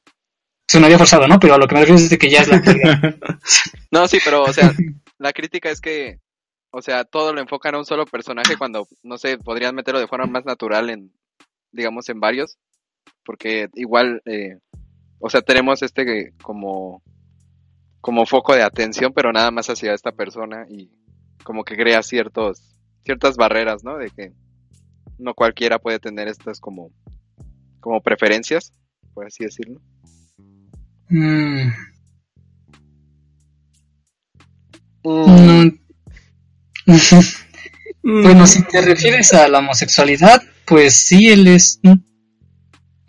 sonaría 0.68 0.98
forzado, 0.98 1.28
¿no? 1.28 1.40
Pero 1.40 1.54
a 1.54 1.58
lo 1.58 1.68
que 1.68 1.76
me 1.76 1.82
refiero 1.82 2.02
es 2.02 2.18
que 2.18 2.30
ya 2.30 2.42
es 2.42 2.48
la 2.48 2.62
No, 3.92 4.08
sí, 4.08 4.20
pero, 4.24 4.44
o 4.44 4.54
sea, 4.54 4.74
la 5.20 5.34
crítica 5.34 5.70
es 5.70 5.82
que, 5.82 6.20
o 6.72 6.82
sea, 6.82 7.04
todo 7.04 7.34
lo 7.34 7.42
enfocan 7.42 7.76
a 7.76 7.80
un 7.80 7.86
solo 7.86 8.06
personaje 8.06 8.58
cuando, 8.58 8.88
no 9.04 9.18
sé, 9.18 9.38
podrían 9.38 9.76
meterlo 9.76 10.00
de 10.00 10.08
forma 10.08 10.26
más 10.26 10.46
natural 10.46 10.90
en, 10.90 11.14
digamos, 11.72 12.10
en 12.10 12.20
varios, 12.20 12.58
porque 13.26 13.70
igual, 13.76 14.22
eh, 14.26 14.60
o 15.20 15.30
sea, 15.30 15.42
tenemos 15.42 15.82
este 15.82 16.34
como, 16.42 17.02
como 18.02 18.26
foco 18.26 18.54
de 18.54 18.64
atención, 18.64 19.14
pero 19.14 19.32
nada 19.32 19.52
más 19.52 19.70
hacia 19.70 19.94
esta 19.94 20.12
persona 20.12 20.66
y 20.70 20.92
como 21.44 21.64
que 21.64 21.76
crea 21.76 22.04
ciertos, 22.04 22.76
ciertas 23.04 23.36
barreras, 23.36 23.84
¿no? 23.84 23.98
De 23.98 24.10
que 24.10 24.34
no 25.18 25.34
cualquiera 25.34 25.80
puede 25.80 26.00
tener 26.00 26.28
estas 26.28 26.60
como, 26.60 26.92
como 27.80 28.02
preferencias, 28.02 28.74
por 29.14 29.28
así 29.28 29.44
decirlo. 29.44 29.82
Mm, 31.10 31.70
no. 35.04 35.72
bueno, 38.04 38.48
si 38.48 38.64
te 38.64 38.82
refieres 38.82 39.34
a 39.34 39.48
la 39.48 39.60
homosexualidad, 39.60 40.42
pues 40.66 40.96
sí, 40.96 41.30
él 41.30 41.48
es 41.48 41.80
mm, 41.84 41.94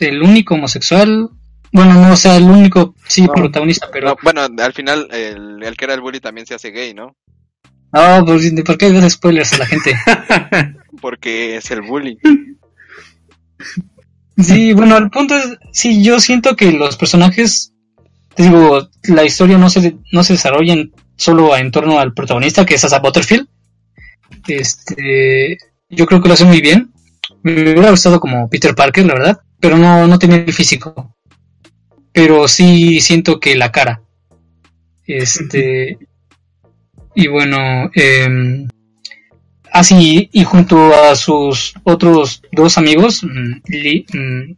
el 0.04 0.22
único 0.22 0.54
homosexual. 0.54 1.28
Bueno, 1.72 1.94
no, 1.94 2.12
o 2.12 2.16
sea, 2.16 2.36
el 2.36 2.44
único, 2.44 2.94
sí, 3.08 3.22
No. 3.22 3.32
protagonista, 3.32 3.88
pero... 3.92 4.08
No, 4.10 4.16
bueno, 4.22 4.42
al 4.42 4.72
final 4.72 5.08
el, 5.10 5.62
el 5.62 5.76
que 5.76 5.84
era 5.86 5.94
el 5.94 6.00
bully 6.00 6.20
también 6.20 6.46
se 6.46 6.54
hace 6.54 6.70
gay, 6.70 6.94
¿no? 6.94 7.16
No, 7.92 8.24
pues, 8.24 8.52
¿por 8.64 8.78
qué 8.78 8.92
das 8.92 9.12
spoilers 9.12 9.52
a 9.54 9.58
la 9.58 9.66
gente? 9.66 9.94
Porque 11.00 11.56
es 11.56 11.70
el 11.70 11.82
bully. 11.82 12.18
Sí, 14.36 14.72
bueno, 14.72 14.96
el 14.98 15.10
punto 15.10 15.36
es, 15.36 15.56
sí, 15.72 16.02
yo 16.02 16.18
siento 16.18 16.56
que 16.56 16.72
los 16.72 16.96
personajes, 16.96 17.72
digo, 18.36 18.88
la 19.04 19.24
historia 19.24 19.58
no 19.58 19.70
se, 19.70 19.96
no 20.12 20.24
se 20.24 20.32
desarrolla 20.32 20.72
en- 20.74 20.92
solo 21.16 21.56
en 21.56 21.70
torno 21.70 22.00
al 22.00 22.14
protagonista, 22.14 22.66
que 22.66 22.74
es 22.74 22.84
Asa 22.84 22.98
Butterfield. 22.98 23.46
Este, 24.48 25.56
yo 25.88 26.06
creo 26.06 26.20
que 26.20 26.28
lo 26.28 26.34
hace 26.34 26.44
muy 26.44 26.60
bien. 26.60 26.92
Me 27.42 27.52
hubiera 27.62 27.90
gustado 27.90 28.18
como 28.18 28.48
Peter 28.48 28.74
Parker, 28.74 29.06
la 29.06 29.14
verdad, 29.14 29.38
pero 29.60 29.76
no, 29.78 30.06
no 30.06 30.18
tenía 30.18 30.36
el 30.38 30.52
físico. 30.52 31.16
Pero 32.12 32.46
sí 32.48 33.00
siento 33.00 33.40
que 33.40 33.56
la 33.56 33.72
cara. 33.72 34.02
Este, 35.06 35.98
y 37.14 37.28
bueno, 37.28 37.90
eh, 37.94 38.66
Así, 39.72 40.28
y 40.32 40.44
junto 40.44 40.94
a 40.94 41.16
sus 41.16 41.74
otros 41.82 42.42
dos 42.52 42.78
amigos, 42.78 43.24
mm, 43.24 43.60
Li- 43.66 44.06
mm, 44.12 44.52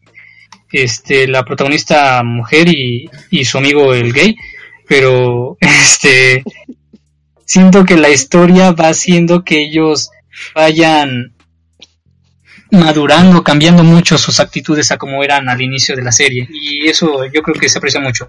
este, 0.72 1.26
la 1.26 1.42
protagonista 1.42 2.22
mujer 2.22 2.68
y, 2.68 3.09
y 3.30 3.44
su 3.47 3.57
amigo 3.57 3.94
el 3.94 4.12
gay, 4.12 4.36
pero 4.86 5.57
este, 5.61 6.44
siento 7.47 7.84
que 7.86 7.97
la 7.97 8.11
historia 8.11 8.72
va 8.72 8.88
haciendo 8.88 9.42
que 9.42 9.62
ellos 9.62 10.11
vayan 10.55 11.32
madurando, 12.71 13.43
cambiando 13.43 13.85
mucho 13.85 14.19
sus 14.19 14.41
actitudes 14.41 14.91
a 14.91 14.99
como 14.99 15.23
eran 15.23 15.49
al 15.49 15.61
inicio 15.61 15.95
de 15.97 16.03
la 16.03 16.12
serie, 16.12 16.49
y 16.51 16.89
eso 16.89 17.25
yo 17.33 17.43
creo 17.43 17.55
que 17.61 17.69
se 17.69 17.79
aprecia 17.79 18.01
mucho. 18.01 18.27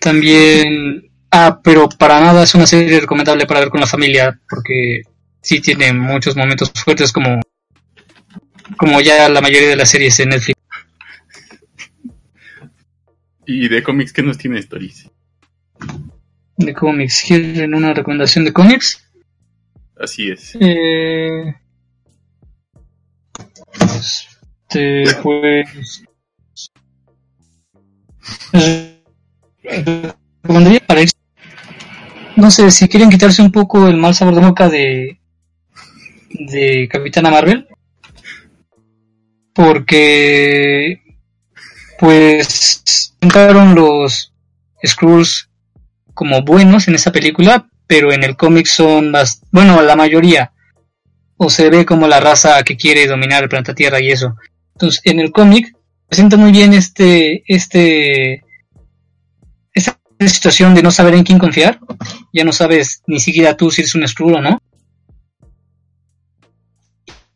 También 0.00 1.12
Ah, 1.34 1.58
pero 1.64 1.88
para 1.88 2.20
nada 2.20 2.42
es 2.42 2.54
una 2.54 2.66
serie 2.66 3.00
recomendable 3.00 3.46
para 3.46 3.60
ver 3.60 3.70
con 3.70 3.80
la 3.80 3.86
familia, 3.86 4.38
porque 4.50 5.00
sí 5.40 5.60
tiene 5.62 5.94
muchos 5.94 6.36
momentos 6.36 6.70
fuertes 6.74 7.10
como, 7.10 7.40
como 8.76 9.00
ya 9.00 9.30
la 9.30 9.40
mayoría 9.40 9.70
de 9.70 9.76
las 9.76 9.88
series 9.88 10.20
en 10.20 10.28
Netflix. 10.28 10.60
y 13.46 13.66
de 13.66 13.82
cómics, 13.82 14.12
¿qué 14.12 14.22
nos 14.22 14.36
tiene 14.36 14.58
Stories? 14.58 15.10
De 16.58 16.74
cómics, 16.74 17.24
¿quieren 17.26 17.74
una 17.74 17.94
recomendación 17.94 18.44
de 18.44 18.52
cómics? 18.52 19.02
Así 20.02 20.30
es. 20.30 20.56
Eh, 20.60 21.54
este, 23.84 25.04
pues... 25.22 26.02
eh, 28.52 28.98
recomendaría 30.42 30.80
para 30.80 31.02
ir- 31.02 31.12
no 32.36 32.50
sé, 32.50 32.70
si 32.70 32.88
quieren 32.88 33.10
quitarse 33.10 33.42
un 33.42 33.52
poco 33.52 33.86
el 33.86 33.96
mal 33.96 34.14
sabor 34.14 34.34
de 34.34 34.40
boca 34.40 34.68
de 34.68 35.18
de 36.30 36.88
Capitana 36.90 37.30
Marvel 37.30 37.68
porque 39.52 41.00
pues 41.98 43.14
entraron 43.20 43.74
los 43.74 44.32
Skrulls 44.84 45.50
como 46.14 46.42
buenos 46.42 46.88
en 46.88 46.94
esa 46.94 47.12
película 47.12 47.68
pero 47.92 48.10
en 48.10 48.24
el 48.24 48.36
cómic 48.36 48.64
son 48.64 49.10
más 49.10 49.42
bueno 49.50 49.82
la 49.82 49.96
mayoría 49.96 50.50
o 51.36 51.50
se 51.50 51.68
ve 51.68 51.84
como 51.84 52.08
la 52.08 52.20
raza 52.20 52.62
que 52.62 52.74
quiere 52.74 53.06
dominar 53.06 53.42
el 53.42 53.50
planeta 53.50 53.74
Tierra 53.74 54.00
y 54.00 54.10
eso. 54.10 54.34
Entonces, 54.72 55.02
en 55.04 55.20
el 55.20 55.30
cómic 55.30 55.76
presenta 56.08 56.38
muy 56.38 56.52
bien 56.52 56.72
este, 56.72 57.44
este, 57.46 58.44
esta 59.74 59.98
situación 60.20 60.74
de 60.74 60.82
no 60.82 60.90
saber 60.90 61.12
en 61.12 61.22
quién 61.22 61.38
confiar. 61.38 61.80
Ya 62.32 62.44
no 62.44 62.52
sabes 62.54 63.02
ni 63.06 63.20
siquiera 63.20 63.58
tú 63.58 63.70
si 63.70 63.82
eres 63.82 63.94
un 63.94 64.08
Skrull 64.08 64.36
o 64.36 64.40
no. 64.40 64.58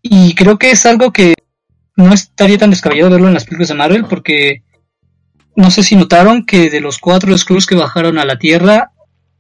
Y 0.01 0.35
creo 0.35 0.57
que 0.57 0.71
es 0.71 0.87
algo 0.87 1.13
que 1.13 1.35
no 1.97 2.15
estaría 2.15 2.57
tan 2.57 2.71
descabellado 2.71 3.11
verlo 3.11 3.29
en 3.29 3.35
las 3.35 3.45
películas 3.45 3.69
de 3.69 3.75
Marvel 3.75 4.07
porque 4.07 4.63
no 5.55 5.71
sé 5.71 5.83
si 5.83 5.97
notaron 5.97 6.47
que 6.47 6.71
de 6.71 6.81
los 6.81 6.97
cuatro 6.97 7.37
Skrulls 7.37 7.67
que 7.67 7.75
bajaron 7.75 8.17
a 8.17 8.25
la 8.25 8.39
Tierra, 8.39 8.93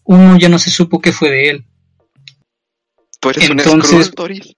uno 0.07 0.39
ya 0.39 0.49
no 0.49 0.59
se 0.59 0.71
supo 0.71 1.01
qué 1.01 1.13
fue 1.13 1.31
de 1.31 1.51
él. 1.51 1.65
¿Tú 3.21 3.31
eres 3.31 3.49
un 3.51 3.59
Entonces- 3.61 4.07
Skrull, 4.07 4.15
Toris? 4.15 4.55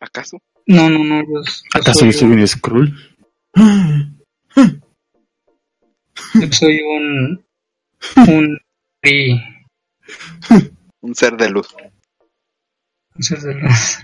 ¿Acaso? 0.00 0.38
No, 0.66 0.88
no, 0.90 1.04
no. 1.04 1.22
Yo, 1.22 1.42
yo 1.44 1.52
¿Acaso 1.74 2.00
soy, 2.00 2.12
yo 2.12 2.18
soy 2.18 2.28
un 2.30 2.46
Skrull? 2.48 2.94
yo 6.34 6.52
soy 6.52 6.80
un. 6.82 7.44
Un. 8.28 8.58
y- 9.02 9.40
Un 11.02 11.14
ser 11.14 11.36
de 11.36 11.48
luz. 11.50 11.68
un 13.16 13.22
ser 13.22 13.38
de 13.40 13.54
luz. 13.54 13.98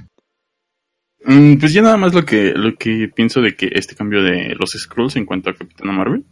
Mm, 1.24 1.57
pues 1.59 1.72
ya 1.72 1.82
nada 1.82 1.96
más 1.96 2.14
lo 2.14 2.24
que, 2.24 2.52
lo 2.54 2.76
que 2.76 3.09
pienso 3.14 3.40
de 3.40 3.57
que 3.57 3.70
este 3.72 3.94
cambio 3.96 4.22
de 4.22 4.54
los 4.54 4.70
Skrulls 4.70 5.16
en 5.16 5.26
cuanto 5.26 5.50
a 5.50 5.54
Capitana 5.54 5.92
Marvel 5.92 6.24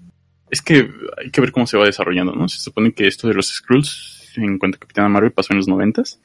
es 0.54 0.62
que 0.62 0.88
hay 1.22 1.30
que 1.30 1.40
ver 1.40 1.52
cómo 1.52 1.66
se 1.66 1.76
va 1.76 1.84
desarrollando, 1.84 2.32
¿no? 2.32 2.48
Se 2.48 2.58
supone 2.58 2.92
que 2.92 3.06
esto 3.06 3.28
de 3.28 3.34
los 3.34 3.48
Skrulls 3.48 4.32
en 4.36 4.58
cuanto 4.58 4.76
a 4.76 4.80
Capitana 4.80 5.08
Marvel 5.08 5.32
pasó 5.32 5.52
en 5.52 5.58
los 5.58 5.68
noventas 5.68 6.20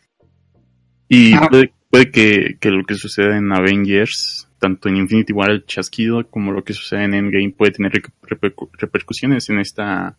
y 1.08 1.36
puede, 1.50 1.74
puede 1.90 2.12
que, 2.12 2.58
que 2.60 2.70
lo 2.72 2.84
que 2.86 2.96
suceda 2.96 3.38
en 3.38 3.52
Avengers, 3.52 4.48
tanto 4.60 4.90
en 4.90 4.98
Infinity 4.98 5.34
War 5.34 5.50
el 5.50 5.66
chasquido 5.66 6.26
como 6.30 6.52
lo 6.52 6.64
que 6.64 6.74
sucede 6.74 7.04
en 7.06 7.14
Endgame 7.14 7.52
puede 7.52 7.72
tener 7.72 7.92
reper- 7.92 8.14
repercu- 8.22 8.70
repercusiones 8.78 9.50
en 9.50 9.60
esta 9.60 10.18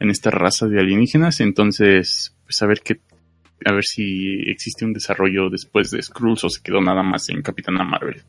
en 0.00 0.10
esta 0.10 0.30
raza 0.30 0.66
de 0.68 0.78
alienígenas, 0.78 1.40
entonces 1.40 2.36
pues 2.44 2.62
a 2.62 2.66
ver 2.66 2.80
qué 2.84 3.00
a 3.64 3.72
ver 3.72 3.84
si 3.84 4.42
existe 4.46 4.84
un 4.84 4.92
desarrollo 4.92 5.50
después 5.50 5.90
de 5.90 6.00
Skrulls 6.02 6.44
o 6.44 6.50
se 6.50 6.62
quedó 6.62 6.80
nada 6.80 7.02
más 7.02 7.28
en 7.30 7.42
Capitana 7.42 7.82
Marvel. 7.84 8.22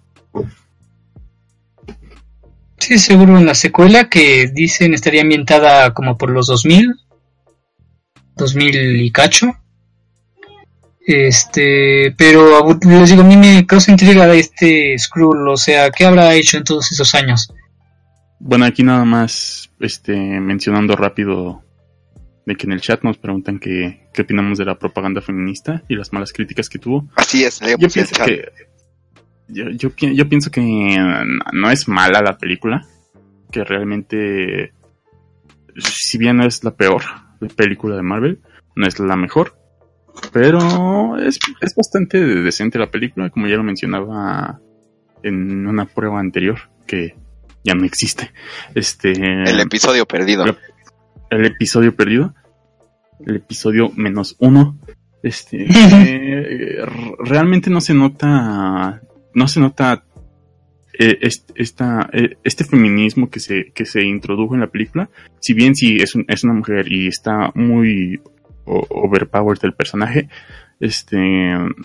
Sí, 2.80 2.98
seguro 2.98 3.38
en 3.38 3.46
la 3.46 3.56
secuela 3.56 4.10
que 4.10 4.48
dicen 4.48 4.94
estaría 4.94 5.22
ambientada 5.22 5.94
como 5.94 6.18
por 6.18 6.30
los 6.30 6.48
2000. 6.48 6.96
2000 8.36 9.02
y 9.02 9.12
cacho. 9.12 9.56
Este, 11.02 12.14
pero 12.18 12.78
les 12.84 13.10
digo, 13.10 13.24
a 13.24 13.26
mí 13.26 13.36
me 13.36 13.66
causa 13.66 13.92
intriga 13.92 14.28
de 14.28 14.40
este 14.40 14.98
Skrull, 14.98 15.48
o 15.48 15.58
sea, 15.58 15.90
¿qué 15.90 16.06
habrá 16.06 16.36
hecho 16.36 16.58
en 16.58 16.64
todos 16.64 16.92
esos 16.92 17.16
años? 17.16 17.52
Bueno, 18.40 18.66
aquí 18.66 18.84
nada 18.84 19.06
más 19.06 19.72
este 19.80 20.16
mencionando 20.16 20.96
rápido 20.96 21.64
de 22.46 22.56
que 22.56 22.68
en 22.68 22.74
el 22.74 22.82
chat 22.82 23.02
nos 23.04 23.18
preguntan 23.18 23.60
qué, 23.60 24.08
qué 24.14 24.22
opinamos 24.22 24.58
de 24.58 24.66
la 24.66 24.78
propaganda 24.78 25.22
feminista 25.22 25.84
y 25.88 25.96
las 25.96 26.14
malas 26.14 26.32
críticas 26.32 26.70
que 26.70 26.80
tuvo. 26.80 27.10
Así 27.16 27.44
es, 27.44 27.60
Yo 27.60 27.66
leemos 27.66 27.84
el 27.86 27.92
pienso 27.92 28.16
chat. 28.16 28.28
que 28.28 28.46
yo, 29.50 29.70
yo, 29.70 29.90
pi- 29.92 30.16
yo 30.16 30.28
pienso 30.30 30.52
que 30.52 30.62
no 31.54 31.72
es 31.72 31.88
mala 31.88 32.22
la 32.22 32.38
película, 32.38 32.86
que 33.52 33.64
realmente 33.64 34.74
si 35.78 36.18
bien 36.18 36.38
no 36.38 36.46
es 36.46 36.64
la 36.64 36.72
peor 36.76 37.04
película 37.56 37.96
de 37.96 38.04
Marvel, 38.04 38.40
no 38.76 38.86
es 38.88 39.00
la 39.00 39.16
mejor, 39.16 39.56
pero 40.34 41.18
es, 41.18 41.40
es 41.62 41.76
bastante 41.76 42.20
decente 42.20 42.78
la 42.80 42.92
película, 42.92 43.30
como 43.30 43.48
ya 43.48 43.56
lo 43.56 43.64
mencionaba 43.64 44.60
en 45.24 45.66
una 45.68 45.86
prueba 45.86 46.20
anterior, 46.20 46.60
que 46.86 47.16
ya 47.64 47.76
no 47.76 47.86
existe. 47.86 48.32
Este 48.76 49.12
El 49.12 49.60
episodio 49.60 50.06
perdido. 50.06 50.46
El 51.30 51.46
episodio 51.46 51.96
perdido, 51.96 52.34
el 53.26 53.36
episodio 53.38 53.92
menos 53.96 54.36
uno, 54.40 54.78
este, 55.24 55.66
eh, 55.70 56.86
realmente 57.20 57.70
no 57.70 57.82
se 57.82 57.94
nota, 57.94 59.02
no 59.40 59.48
se 59.48 59.60
nota 59.60 60.04
eh, 61.02 61.18
est- 61.22 61.52
esta, 61.56 62.10
eh, 62.12 62.36
este 62.44 62.64
feminismo 62.66 63.30
que 63.30 63.40
se, 63.40 63.72
que 63.74 63.86
se 63.86 64.02
introdujo 64.04 64.54
en 64.56 64.62
la 64.62 64.68
película, 64.76 65.10
si 65.40 65.54
bien 65.54 65.74
si 65.74 65.96
es, 65.98 66.14
un- 66.16 66.26
es 66.28 66.44
una 66.44 66.54
mujer 66.54 66.92
y 66.92 67.08
está 67.08 67.52
muy 67.56 68.20
overpowered 68.66 69.64
el 69.64 69.74
personaje, 69.74 70.28
este, 70.80 71.18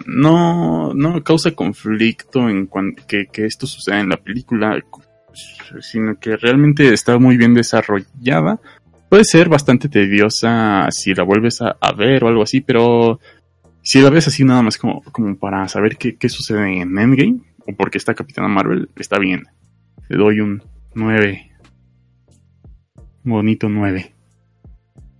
no, 0.06 0.92
no 0.94 1.22
causa 1.22 1.52
conflicto 1.52 2.48
en 2.48 2.66
cuanto 2.66 3.02
que, 3.06 3.26
que 3.32 3.46
esto 3.46 3.66
suceda 3.66 4.00
en 4.00 4.08
la 4.08 4.16
película, 4.16 4.82
sino 5.80 6.18
que 6.18 6.36
realmente 6.36 6.92
está 6.92 7.18
muy 7.18 7.36
bien 7.36 7.54
desarrollada. 7.54 8.60
Puede 9.08 9.24
ser 9.24 9.48
bastante 9.48 9.88
tediosa 9.88 10.88
si 10.90 11.14
la 11.14 11.22
vuelves 11.24 11.60
a, 11.62 11.76
a 11.80 11.92
ver 11.92 12.24
o 12.24 12.28
algo 12.28 12.42
así, 12.42 12.60
pero 12.60 13.18
si 13.84 14.00
la 14.00 14.10
ves 14.10 14.26
así 14.26 14.44
nada 14.44 14.62
más 14.62 14.76
como, 14.78 15.02
como 15.12 15.36
para 15.36 15.68
saber 15.68 15.96
qué, 15.96 16.16
qué 16.16 16.28
sucede 16.28 16.80
en 16.80 16.98
Endgame 16.98 17.38
o 17.66 17.72
por 17.76 17.90
qué 17.90 17.98
está 17.98 18.14
Capitana 18.14 18.48
Marvel, 18.48 18.88
está 18.96 19.18
bien. 19.18 19.44
Le 20.08 20.16
doy 20.18 20.40
un 20.40 20.62
9. 20.94 21.50
Bonito 23.22 23.68
9. 23.68 24.12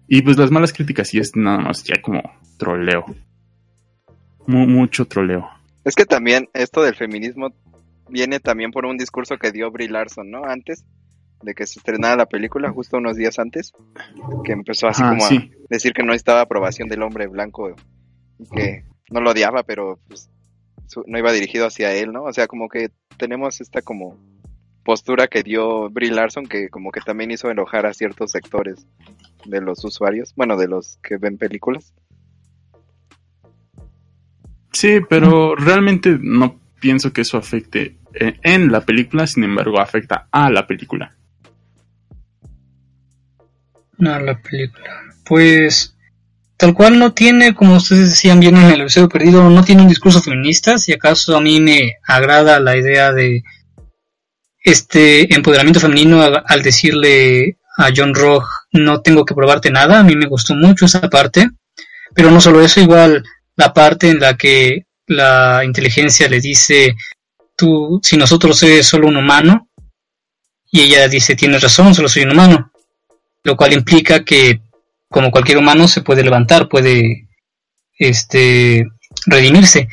Y 0.08 0.22
pues 0.22 0.36
las 0.36 0.50
malas 0.50 0.72
críticas 0.72 1.08
sí 1.08 1.18
es 1.18 1.34
nada 1.36 1.58
más 1.58 1.82
ya 1.84 2.00
como 2.02 2.22
troleo. 2.58 3.04
Mu- 4.46 4.66
mucho 4.66 5.06
troleo. 5.06 5.48
Es 5.84 5.94
que 5.94 6.04
también 6.04 6.48
esto 6.52 6.82
del 6.82 6.94
feminismo 6.94 7.48
viene 8.08 8.40
también 8.40 8.70
por 8.70 8.84
un 8.84 8.96
discurso 8.98 9.36
que 9.38 9.52
dio 9.52 9.70
Brie 9.70 9.88
Larson, 9.88 10.30
¿no? 10.30 10.44
Antes 10.44 10.84
de 11.42 11.54
que 11.54 11.66
se 11.66 11.78
estrenara 11.78 12.16
la 12.16 12.26
película, 12.26 12.70
justo 12.70 12.96
unos 12.98 13.16
días 13.16 13.38
antes, 13.38 13.72
que 14.44 14.52
empezó 14.52 14.86
así 14.88 15.02
como 15.02 15.20
sí. 15.22 15.36
a 15.36 15.66
decir 15.68 15.92
que 15.92 16.02
no 16.02 16.08
necesitaba 16.08 16.42
aprobación 16.42 16.88
del 16.88 17.02
hombre 17.02 17.26
blanco 17.26 17.74
que 18.54 18.84
no 19.10 19.20
lo 19.20 19.30
odiaba, 19.30 19.62
pero 19.62 19.98
pues, 20.08 20.30
su- 20.86 21.04
no 21.06 21.18
iba 21.18 21.32
dirigido 21.32 21.66
hacia 21.66 21.92
él, 21.94 22.12
¿no? 22.12 22.24
O 22.24 22.32
sea, 22.32 22.46
como 22.46 22.68
que 22.68 22.90
tenemos 23.16 23.60
esta 23.60 23.82
como 23.82 24.16
postura 24.84 25.28
que 25.28 25.42
dio 25.42 25.88
Brie 25.90 26.10
Larson 26.10 26.46
que 26.46 26.68
como 26.68 26.90
que 26.92 27.00
también 27.00 27.30
hizo 27.30 27.50
enojar 27.50 27.86
a 27.86 27.94
ciertos 27.94 28.32
sectores 28.32 28.86
de 29.46 29.60
los 29.60 29.84
usuarios, 29.84 30.34
bueno, 30.36 30.56
de 30.56 30.68
los 30.68 30.98
que 31.02 31.16
ven 31.16 31.38
películas. 31.38 31.94
Sí, 34.72 34.98
pero 35.08 35.54
realmente 35.54 36.18
no 36.20 36.58
pienso 36.80 37.12
que 37.12 37.20
eso 37.22 37.38
afecte 37.38 37.96
eh, 38.14 38.38
en 38.42 38.70
la 38.72 38.80
película, 38.82 39.26
sin 39.26 39.44
embargo 39.44 39.80
afecta 39.80 40.26
a 40.30 40.50
la 40.50 40.66
película. 40.66 41.14
No, 43.98 44.18
la 44.18 44.38
película. 44.40 45.02
Pues 45.24 45.93
tal 46.56 46.74
cual 46.74 46.98
no 46.98 47.12
tiene, 47.12 47.54
como 47.54 47.76
ustedes 47.76 48.10
decían 48.10 48.40
bien 48.40 48.56
en 48.56 48.70
el 48.70 48.80
episodio 48.82 49.08
perdido, 49.08 49.48
no 49.48 49.64
tiene 49.64 49.82
un 49.82 49.88
discurso 49.88 50.22
feminista. 50.22 50.78
Si 50.78 50.92
acaso 50.92 51.36
a 51.36 51.40
mí 51.40 51.60
me 51.60 51.96
agrada 52.06 52.60
la 52.60 52.76
idea 52.76 53.12
de 53.12 53.42
este 54.62 55.34
empoderamiento 55.34 55.80
femenino 55.80 56.22
al, 56.22 56.62
decirle 56.62 57.58
a 57.76 57.90
John 57.94 58.14
Rock 58.14 58.44
no 58.72 59.00
tengo 59.00 59.24
que 59.24 59.34
probarte 59.34 59.70
nada. 59.70 60.00
A 60.00 60.04
mí 60.04 60.16
me 60.16 60.26
gustó 60.26 60.54
mucho 60.54 60.86
esa 60.86 61.08
parte. 61.08 61.50
Pero 62.14 62.30
no 62.30 62.40
solo 62.40 62.60
eso, 62.60 62.80
igual 62.80 63.24
la 63.56 63.72
parte 63.72 64.10
en 64.10 64.20
la 64.20 64.36
que 64.36 64.86
la 65.06 65.64
inteligencia 65.64 66.28
le 66.28 66.40
dice 66.40 66.94
tú, 67.56 68.00
si 68.02 68.16
nosotros 68.16 68.62
eres 68.62 68.86
solo 68.86 69.08
un 69.08 69.16
humano, 69.16 69.68
y 70.70 70.82
ella 70.82 71.08
dice 71.08 71.34
tienes 71.34 71.62
razón, 71.62 71.94
solo 71.94 72.08
soy 72.08 72.22
un 72.22 72.32
humano 72.32 72.72
lo 73.44 73.56
cual 73.56 73.74
implica 73.74 74.24
que 74.24 74.60
como 75.14 75.30
cualquier 75.30 75.58
humano 75.58 75.86
se 75.86 76.02
puede 76.02 76.24
levantar, 76.24 76.68
puede 76.68 77.28
este 77.96 78.84
redimirse. 79.26 79.86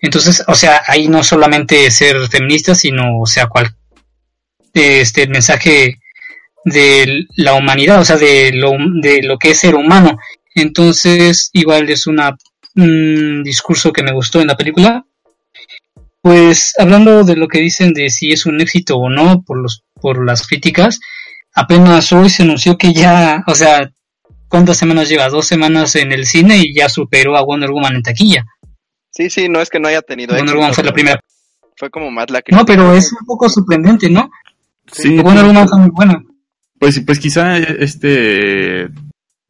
Entonces, 0.00 0.42
o 0.48 0.56
sea, 0.56 0.82
ahí 0.88 1.06
no 1.06 1.22
solamente 1.22 1.88
ser 1.92 2.16
feminista, 2.26 2.74
sino, 2.74 3.20
o 3.20 3.26
sea, 3.26 3.46
cual 3.46 3.76
este 4.74 5.22
el 5.22 5.30
mensaje 5.30 6.00
de 6.64 7.26
la 7.36 7.54
humanidad, 7.54 8.00
o 8.00 8.04
sea, 8.04 8.16
de 8.16 8.50
lo, 8.54 8.72
de 9.00 9.22
lo 9.22 9.38
que 9.38 9.52
es 9.52 9.60
ser 9.60 9.76
humano. 9.76 10.18
Entonces, 10.52 11.50
igual 11.52 11.88
es 11.88 12.08
una 12.08 12.36
un 12.74 13.44
discurso 13.44 13.92
que 13.92 14.02
me 14.02 14.12
gustó 14.12 14.40
en 14.40 14.48
la 14.48 14.56
película. 14.56 15.06
Pues 16.22 16.74
hablando 16.76 17.22
de 17.22 17.36
lo 17.36 17.46
que 17.46 17.60
dicen 17.60 17.92
de 17.92 18.10
si 18.10 18.32
es 18.32 18.46
un 18.46 18.60
éxito 18.60 18.96
o 18.96 19.10
no 19.10 19.42
por 19.42 19.62
los 19.62 19.84
por 20.00 20.26
las 20.26 20.44
críticas, 20.44 20.98
apenas 21.54 22.12
hoy 22.12 22.30
se 22.30 22.42
anunció 22.42 22.76
que 22.76 22.92
ya, 22.92 23.44
o 23.46 23.54
sea, 23.54 23.92
¿cuántas 24.48 24.78
semanas 24.78 25.08
lleva? 25.08 25.28
Dos 25.28 25.46
semanas 25.46 25.94
en 25.96 26.12
el 26.12 26.26
cine 26.26 26.58
y 26.58 26.74
ya 26.74 26.88
superó 26.88 27.36
a 27.36 27.44
Wonder 27.44 27.70
Woman 27.70 27.96
en 27.96 28.02
taquilla. 28.02 28.44
Sí, 29.10 29.30
sí, 29.30 29.48
no 29.48 29.60
es 29.60 29.70
que 29.70 29.80
no 29.80 29.88
haya 29.88 30.02
tenido 30.02 30.34
Wonder 30.34 30.44
éxito, 30.44 30.58
Woman 30.58 30.74
fue 30.74 30.84
la 30.84 30.92
primera. 30.92 31.20
Fue 31.76 31.90
como 31.90 32.10
más 32.10 32.30
la 32.30 32.42
No, 32.50 32.64
pero 32.64 32.94
es 32.94 33.12
un 33.12 33.26
poco 33.26 33.48
sorprendente, 33.48 34.08
¿no? 34.08 34.30
Sí, 34.90 35.18
Wonder 35.18 35.44
Woman 35.44 35.68
fue 35.68 35.78
muy 35.78 35.90
buena. 35.90 36.24
Pues, 36.78 37.00
pues 37.00 37.18
quizá 37.18 37.56
este 37.58 38.88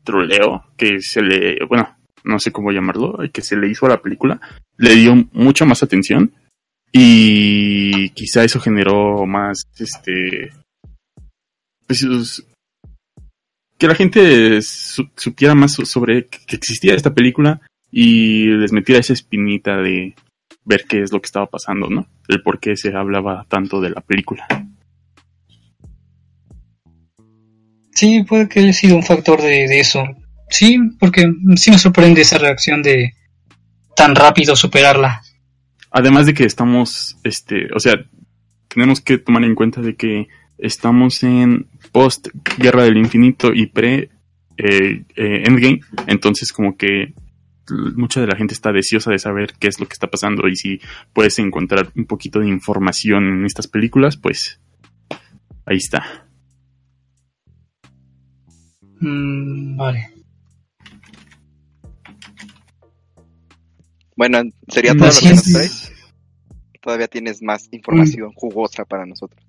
troleo 0.05 0.65
que 0.77 1.01
se 1.01 1.21
le, 1.21 1.59
bueno, 1.69 1.97
no 2.25 2.39
sé 2.39 2.53
cómo 2.53 2.71
llamarlo, 2.71 3.19
que 3.33 3.43
se 3.43 3.57
le 3.57 3.69
hizo 3.69 3.87
a 3.87 3.91
la 3.91 4.03
película, 4.03 4.41
le 4.77 4.95
dio 4.95 5.15
mucha 5.33 5.65
más 5.65 5.83
atención 5.83 6.33
y 6.93 8.11
quizá 8.11 8.45
eso 8.45 8.61
generó 8.61 9.27
más, 9.27 9.63
este, 9.79 10.53
pues, 11.87 12.45
que 13.79 13.89
la 13.89 13.95
gente 13.95 14.61
supiera 14.63 15.55
más 15.55 15.73
sobre 15.73 16.27
que 16.27 16.57
existía 16.57 16.95
esta 16.95 17.15
película 17.15 17.61
y 17.91 18.47
les 18.47 18.73
metiera 18.73 19.01
esa 19.01 19.13
espinita 19.13 19.77
de 19.77 20.15
ver 20.65 20.85
qué 20.89 21.03
es 21.03 21.13
lo 21.13 21.21
que 21.21 21.27
estaba 21.27 21.47
pasando, 21.47 21.89
¿no? 21.89 22.07
El 22.29 22.43
por 22.43 22.59
qué 22.59 22.77
se 22.77 22.95
hablaba 22.95 23.47
tanto 23.49 23.81
de 23.81 23.91
la 23.91 24.01
película. 24.01 24.47
Sí, 27.93 28.25
puede 28.25 28.49
que 28.49 28.61
haya 28.61 28.73
sido 28.73 28.97
un 28.97 29.03
factor 29.03 29.41
de, 29.41 29.69
de 29.69 29.81
eso. 29.81 30.05
Sí, 30.51 30.79
porque 30.99 31.25
sí 31.57 31.71
me 31.71 31.79
sorprende 31.79 32.21
esa 32.21 32.39
reacción 32.39 32.83
de 32.83 33.15
tan 33.95 34.15
rápido 34.15 34.55
superarla. 34.55 35.23
Además 35.91 36.27
de 36.27 36.35
que 36.35 36.45
estamos, 36.45 37.17
este, 37.25 37.73
o 37.75 37.81
sea, 37.81 37.95
tenemos 38.69 39.01
que 39.01 39.19
tomar 39.19 39.45
en 39.45 39.55
cuenta 39.55 39.81
de 39.81 39.97
que 39.97 40.29
estamos 40.59 41.23
en 41.23 41.67
post 41.93 42.29
Guerra 42.59 42.85
del 42.85 42.97
Infinito 42.97 43.53
y 43.55 43.67
pre 43.67 44.11
eh, 44.57 45.05
eh, 45.17 45.43
Endgame, 45.45 45.81
entonces 46.07 46.53
como 46.53 46.77
que 46.77 47.13
mucha 47.97 48.21
de 48.21 48.29
la 48.29 48.37
gente 48.37 48.55
está 48.55 48.73
deseosa 48.73 49.11
de 49.11 49.19
saber 49.19 49.55
qué 49.59 49.69
es 49.69 49.81
lo 49.81 49.87
que 49.87 49.93
está 49.93 50.07
pasando 50.07 50.49
y 50.49 50.57
si 50.57 50.81
puedes 51.13 51.39
encontrar 51.39 51.91
un 51.97 52.07
poquito 52.07 52.41
de 52.41 52.49
información 52.49 53.25
en 53.25 53.45
estas 53.45 53.67
películas, 53.67 54.17
pues 54.17 54.61
ahí 55.65 55.77
está. 55.77 56.27
Mm, 59.01 59.77
vale. 59.77 60.11
Bueno, 64.17 64.43
sería 64.69 64.95
todo 64.95 65.09
lo 65.09 65.21
que 65.21 65.29
nos 65.29 65.53
traes. 65.53 65.93
Todavía 66.81 67.09
tienes 67.09 67.43
más 67.43 67.69
información 67.73 68.33
jugosa 68.33 68.85
para 68.85 69.05
nosotros. 69.05 69.46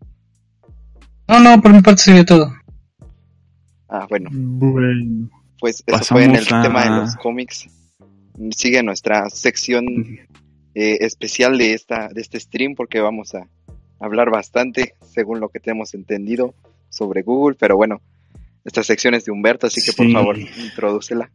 No, 1.28 1.40
no, 1.40 1.62
por 1.62 1.74
mi 1.74 1.82
parte 1.82 2.02
sería 2.02 2.26
todo. 2.26 2.54
Ah, 3.90 4.06
bueno. 4.10 4.30
Bueno. 4.32 5.30
Pues 5.60 5.84
eso 5.86 6.04
fue 6.06 6.26
en 6.26 6.36
el 6.36 6.48
tema 6.48 6.84
de 6.84 6.90
los 6.90 7.16
cómics. 7.16 7.68
Sigue 8.52 8.84
nuestra 8.84 9.30
sección 9.30 9.86
eh, 10.76 10.98
especial 11.02 11.58
de 11.58 11.74
esta 11.74 12.10
de 12.10 12.22
este 12.22 12.40
stream 12.40 12.76
porque 12.76 13.00
vamos 13.00 13.34
a 13.34 13.48
hablar 14.00 14.30
bastante, 14.30 14.94
según 15.02 15.40
lo 15.40 15.50
que 15.50 15.60
tenemos 15.60 15.96
entendido, 15.96 16.54
sobre 16.90 17.24
Google. 17.24 17.58
Pero 17.60 17.76
bueno, 17.76 18.02
esta 18.64 18.84
sección 18.84 19.16
es 19.16 19.26
de 19.26 19.32
Humberto, 19.32 19.68
así 19.68 19.82
que 19.84 19.94
por 19.94 20.12
favor, 20.12 20.38
introdúcela. 20.38 21.32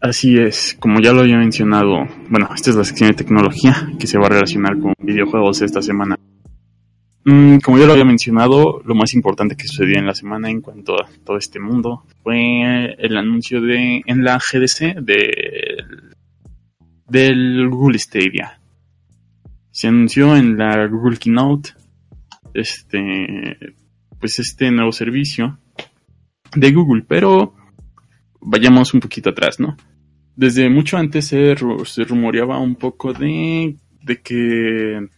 Así 0.00 0.36
es, 0.36 0.76
como 0.80 1.00
ya 1.00 1.12
lo 1.12 1.20
había 1.20 1.38
mencionado, 1.38 2.06
bueno, 2.28 2.50
esta 2.54 2.70
es 2.70 2.76
la 2.76 2.84
sección 2.84 3.10
de 3.10 3.16
tecnología 3.16 3.88
que 3.98 4.06
se 4.06 4.18
va 4.18 4.26
a 4.26 4.30
relacionar 4.30 4.78
con 4.78 4.92
videojuegos 4.98 5.62
esta 5.62 5.80
semana. 5.80 6.18
Mm, 7.24 7.58
como 7.58 7.78
ya 7.78 7.86
lo 7.86 7.92
había 7.92 8.04
mencionado, 8.04 8.82
lo 8.84 8.94
más 8.94 9.14
importante 9.14 9.56
que 9.56 9.66
sucedió 9.66 9.98
en 9.98 10.06
la 10.06 10.14
semana 10.14 10.50
en 10.50 10.60
cuanto 10.60 10.94
a 10.94 11.08
todo 11.24 11.38
este 11.38 11.58
mundo 11.58 12.04
fue 12.22 12.94
el 12.98 13.16
anuncio 13.16 13.62
de 13.62 14.02
en 14.04 14.24
la 14.24 14.38
GDC 14.38 15.00
de, 15.00 15.84
del 17.08 17.68
Google 17.70 17.98
Stadia. 17.98 18.60
Se 19.70 19.88
anunció 19.88 20.36
en 20.36 20.58
la 20.58 20.86
Google 20.86 21.16
Keynote 21.16 21.70
este 22.52 23.74
pues 24.20 24.38
este 24.38 24.70
nuevo 24.70 24.92
servicio 24.92 25.58
de 26.54 26.72
Google, 26.72 27.04
pero 27.08 27.54
vayamos 28.40 28.92
un 28.92 29.00
poquito 29.00 29.30
atrás, 29.30 29.58
¿no? 29.58 29.76
Desde 30.36 30.68
mucho 30.68 30.98
antes 30.98 31.26
se, 31.26 31.54
se 31.84 32.04
rumoreaba 32.04 32.58
un 32.58 32.76
poco 32.76 33.12
de, 33.12 33.76
de 34.02 34.20
que 34.20 35.08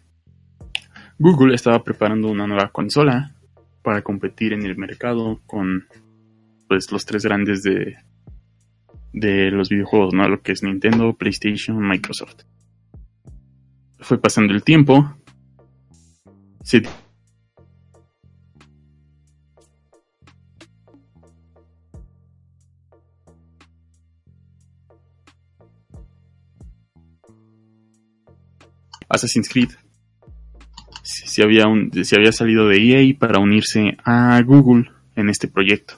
Google 1.18 1.54
estaba 1.54 1.82
preparando 1.82 2.28
una 2.28 2.46
nueva 2.46 2.68
consola 2.68 3.34
para 3.82 4.02
competir 4.02 4.52
en 4.52 4.66
el 4.66 4.76
mercado 4.76 5.40
con 5.46 5.86
pues 6.68 6.90
los 6.92 7.06
tres 7.06 7.24
grandes 7.24 7.62
de, 7.62 7.96
de 9.12 9.50
los 9.50 9.68
videojuegos, 9.68 10.12
¿no? 10.12 10.28
Lo 10.28 10.42
que 10.42 10.52
es 10.52 10.62
Nintendo, 10.62 11.14
PlayStation, 11.14 11.78
Microsoft. 11.78 12.42
Fue 14.00 14.20
pasando 14.20 14.52
el 14.52 14.62
tiempo. 14.62 15.16
Assassin's 29.08 29.48
Creed 29.48 29.70
si 31.36 31.42
había, 31.42 31.66
si 32.02 32.16
había 32.16 32.32
salido 32.32 32.66
de 32.66 32.78
EA 32.78 33.14
para 33.18 33.38
unirse 33.38 33.98
a 34.04 34.40
Google 34.40 34.90
en 35.16 35.28
este 35.28 35.48
proyecto. 35.48 35.96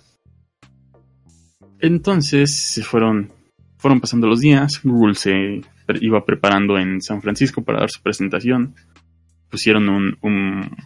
Entonces 1.78 2.52
se 2.52 2.82
fueron, 2.82 3.30
fueron 3.76 4.00
pasando 4.00 4.26
los 4.26 4.40
días, 4.40 4.80
Google 4.82 5.14
se 5.14 5.60
iba 6.00 6.24
preparando 6.24 6.76
en 6.76 7.00
San 7.00 7.22
Francisco 7.22 7.62
para 7.62 7.78
dar 7.78 7.88
su 7.88 8.02
presentación. 8.02 8.74
Pusieron 9.48 9.88
un, 9.88 10.18
un, 10.22 10.76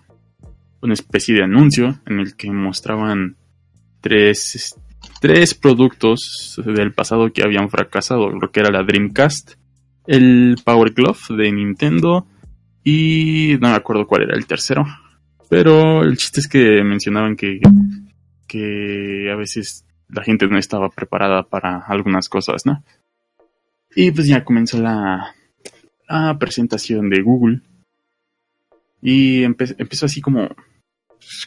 una 0.83 0.93
especie 0.93 1.35
de 1.35 1.45
anuncio 1.45 2.01
en 2.05 2.21
el 2.21 2.37
que 2.37 2.51
mostraban 2.51 3.37
tres, 4.03 4.77
tres 5.23 5.55
productos 5.55 6.61
del 6.63 6.93
pasado 6.93 7.33
que 7.33 7.43
habían 7.43 7.71
fracasado, 7.71 8.29
lo 8.29 8.51
que 8.51 8.61
era 8.61 8.71
la 8.71 8.83
Dreamcast, 8.83 9.55
el 10.07 10.57
Power 10.63 10.93
Glove 10.93 11.21
de 11.39 11.53
Nintendo 11.53 12.27
y 12.85 13.57
no 13.61 13.69
me 13.69 13.75
acuerdo 13.75 14.07
cuál 14.07 14.23
era 14.23 14.37
el 14.37 14.47
tercero. 14.47 14.85
Pero 15.49 16.03
el 16.03 16.17
chiste 16.17 16.41
es 16.41 16.49
que 16.49 16.83
mencionaban 16.83 17.37
que, 17.37 17.61
que 18.47 19.31
a 19.31 19.37
veces 19.37 19.85
la 20.09 20.23
gente 20.25 20.47
no 20.47 20.59
estaba 20.59 20.89
preparada 20.89 21.43
para 21.43 21.79
algunas 21.87 22.29
cosas, 22.29 22.65
¿no? 22.65 22.83
Y 23.95 24.11
pues 24.11 24.27
ya 24.27 24.45
comenzó 24.45 24.81
la, 24.81 25.35
la 26.09 26.39
presentación 26.39 27.11
de 27.11 27.21
Google. 27.21 27.61
Y 29.03 29.43
empezó 29.43 30.07
así 30.07 30.21
como, 30.21 30.49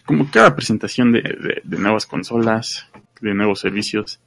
como 0.06 0.30
cada 0.30 0.56
presentación 0.56 1.12
de, 1.12 1.62
de 1.64 1.78
nuevas 1.78 2.06
consolas, 2.06 2.88
de 3.22 3.34
nuevos 3.34 3.60
servicios 3.62 4.20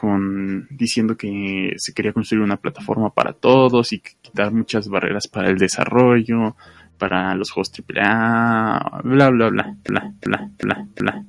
con 0.00 0.68
diciendo 0.70 1.16
que 1.16 1.74
se 1.76 1.92
quería 1.92 2.12
construir 2.12 2.44
una 2.44 2.56
plataforma 2.56 3.10
para 3.10 3.32
todos 3.32 3.92
y 3.92 3.98
quitar 3.98 4.52
muchas 4.52 4.88
barreras 4.88 5.26
para 5.26 5.50
el 5.50 5.58
desarrollo, 5.58 6.54
para 6.98 7.34
los 7.34 7.50
juegos 7.50 7.72
AAA, 7.72 9.00
bla 9.02 9.30
bla 9.30 9.48
bla 9.48 9.76
bla 9.84 10.14
bla 10.22 10.50
bla 10.60 10.86
bla. 11.00 11.24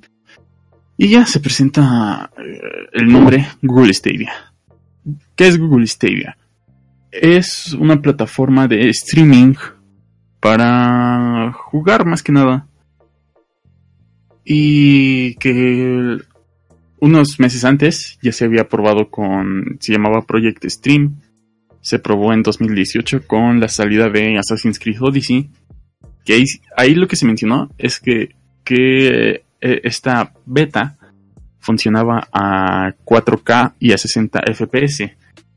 Y 0.97 1.07
ya 1.07 1.25
se 1.25 1.39
presenta 1.39 2.29
eh, 2.37 2.89
el 2.93 3.11
nombre 3.11 3.47
Google 3.63 3.91
Stadia. 3.91 4.33
¿Qué 5.35 5.47
es 5.47 5.57
Google 5.57 5.87
Stadia? 5.87 6.37
Es 7.09 7.73
una 7.73 7.99
plataforma 7.99 8.67
de 8.67 8.87
streaming 8.89 9.55
para 10.39 11.53
jugar 11.53 12.05
más 12.05 12.21
que 12.21 12.31
nada. 12.31 12.67
Y 14.45 15.33
que 15.35 16.19
unos 17.01 17.39
meses 17.39 17.65
antes 17.65 18.17
ya 18.21 18.31
se 18.31 18.45
había 18.45 18.67
probado 18.67 19.09
con, 19.09 19.77
se 19.79 19.93
llamaba 19.93 20.25
Project 20.25 20.65
Stream, 20.65 21.19
se 21.81 21.99
probó 21.99 22.33
en 22.33 22.43
2018 22.43 23.25
con 23.25 23.59
la 23.59 23.67
salida 23.67 24.09
de 24.09 24.37
Assassin's 24.37 24.79
Creed 24.79 25.01
Odyssey, 25.01 25.49
que 26.25 26.43
ahí, 26.75 26.95
lo 26.95 27.07
que 27.07 27.15
se 27.15 27.25
mencionó 27.25 27.69
es 27.77 27.99
que, 27.99 28.35
que 28.63 29.43
eh, 29.61 29.81
esta 29.83 30.33
beta 30.45 30.97
funcionaba 31.59 32.27
a 32.31 32.93
4K 33.05 33.73
y 33.79 33.93
a 33.93 33.97
60 33.97 34.41
FPS, 34.53 35.11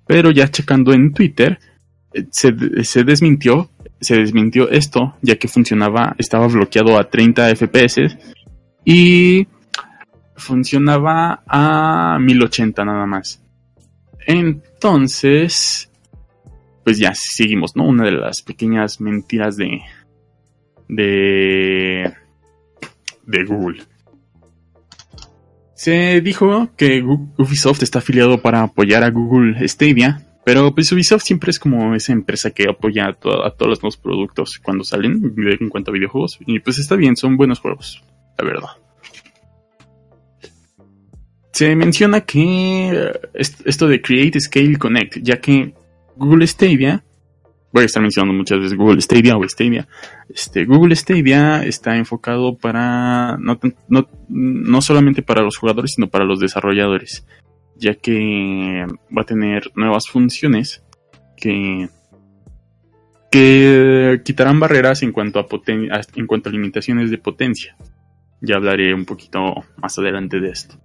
pero 0.06 0.30
ya 0.30 0.48
checando 0.48 0.92
en 0.92 1.12
Twitter 1.12 1.58
se, 2.30 2.54
se 2.84 3.04
desmintió, 3.04 3.70
se 4.00 4.16
desmintió 4.16 4.70
esto, 4.70 5.16
ya 5.22 5.36
que 5.36 5.48
funcionaba, 5.48 6.14
estaba 6.18 6.46
bloqueado 6.46 6.98
a 6.98 7.08
30 7.08 7.54
FPS 7.56 8.16
y 8.84 9.46
funcionaba 10.42 11.42
a 11.46 12.18
1080 12.20 12.84
nada 12.84 13.06
más. 13.06 13.42
Entonces, 14.26 15.90
pues 16.84 16.98
ya 16.98 17.12
seguimos, 17.14 17.76
¿no? 17.76 17.84
Una 17.84 18.04
de 18.04 18.12
las 18.12 18.42
pequeñas 18.42 19.00
mentiras 19.00 19.56
de 19.56 19.80
de 23.26 23.44
Google. 23.44 23.82
Se 25.74 26.20
dijo 26.20 26.70
que 26.76 27.02
Ubisoft 27.02 27.82
está 27.82 27.98
afiliado 27.98 28.40
para 28.40 28.62
apoyar 28.62 29.02
a 29.02 29.10
Google 29.10 29.66
Stadia, 29.66 30.22
pero 30.44 30.74
pues 30.74 30.92
Ubisoft 30.92 31.22
siempre 31.22 31.50
es 31.50 31.58
como 31.58 31.94
esa 31.94 32.12
empresa 32.12 32.50
que 32.50 32.68
apoya 32.68 33.08
a, 33.08 33.14
todos 33.14 33.68
los 33.68 33.82
nuevos 33.82 33.96
productos 33.96 34.60
cuando 34.62 34.84
salen 34.84 35.34
en 35.36 35.68
cuanto 35.68 35.90
videojuegos. 35.90 36.38
Y 36.46 36.60
pues 36.60 36.78
está 36.78 36.94
bien, 36.94 37.16
son 37.16 37.36
buenos 37.36 37.58
juegos, 37.58 38.02
la 38.38 38.44
verdad. 38.44 38.81
Se 41.52 41.76
menciona 41.76 42.22
que 42.22 42.88
eh, 42.90 43.12
est- 43.34 43.60
esto 43.66 43.86
de 43.86 44.00
Create, 44.00 44.40
Scale, 44.40 44.78
Connect, 44.78 45.18
ya 45.22 45.40
que 45.40 45.74
Google 46.16 46.46
Stadia, 46.46 47.04
voy 47.72 47.82
a 47.82 47.86
estar 47.86 48.02
mencionando 48.02 48.34
muchas 48.34 48.58
veces 48.58 48.76
Google 48.76 49.00
Stadia 49.02 49.36
o 49.36 49.46
Stadia, 49.48 49.86
este, 50.34 50.64
Google 50.64 50.96
Stadia 50.96 51.64
está 51.64 51.96
enfocado 51.96 52.56
para, 52.56 53.36
no, 53.38 53.58
no, 53.88 54.08
no 54.28 54.82
solamente 54.82 55.22
para 55.22 55.42
los 55.42 55.56
jugadores, 55.58 55.92
sino 55.94 56.08
para 56.08 56.24
los 56.24 56.40
desarrolladores, 56.40 57.26
ya 57.76 57.94
que 57.94 58.86
va 59.16 59.22
a 59.22 59.26
tener 59.26 59.70
nuevas 59.74 60.06
funciones 60.08 60.82
que, 61.36 61.88
que 63.30 64.20
quitarán 64.24 64.60
barreras 64.60 65.02
en 65.02 65.12
cuanto 65.12 65.38
a, 65.38 65.48
poten- 65.48 65.88
en 66.16 66.26
cuanto 66.26 66.48
a 66.48 66.52
limitaciones 66.52 67.10
de 67.10 67.18
potencia. 67.18 67.76
Ya 68.40 68.56
hablaré 68.56 68.92
un 68.94 69.04
poquito 69.04 69.54
más 69.76 69.98
adelante 69.98 70.40
de 70.40 70.50
esto. 70.50 70.76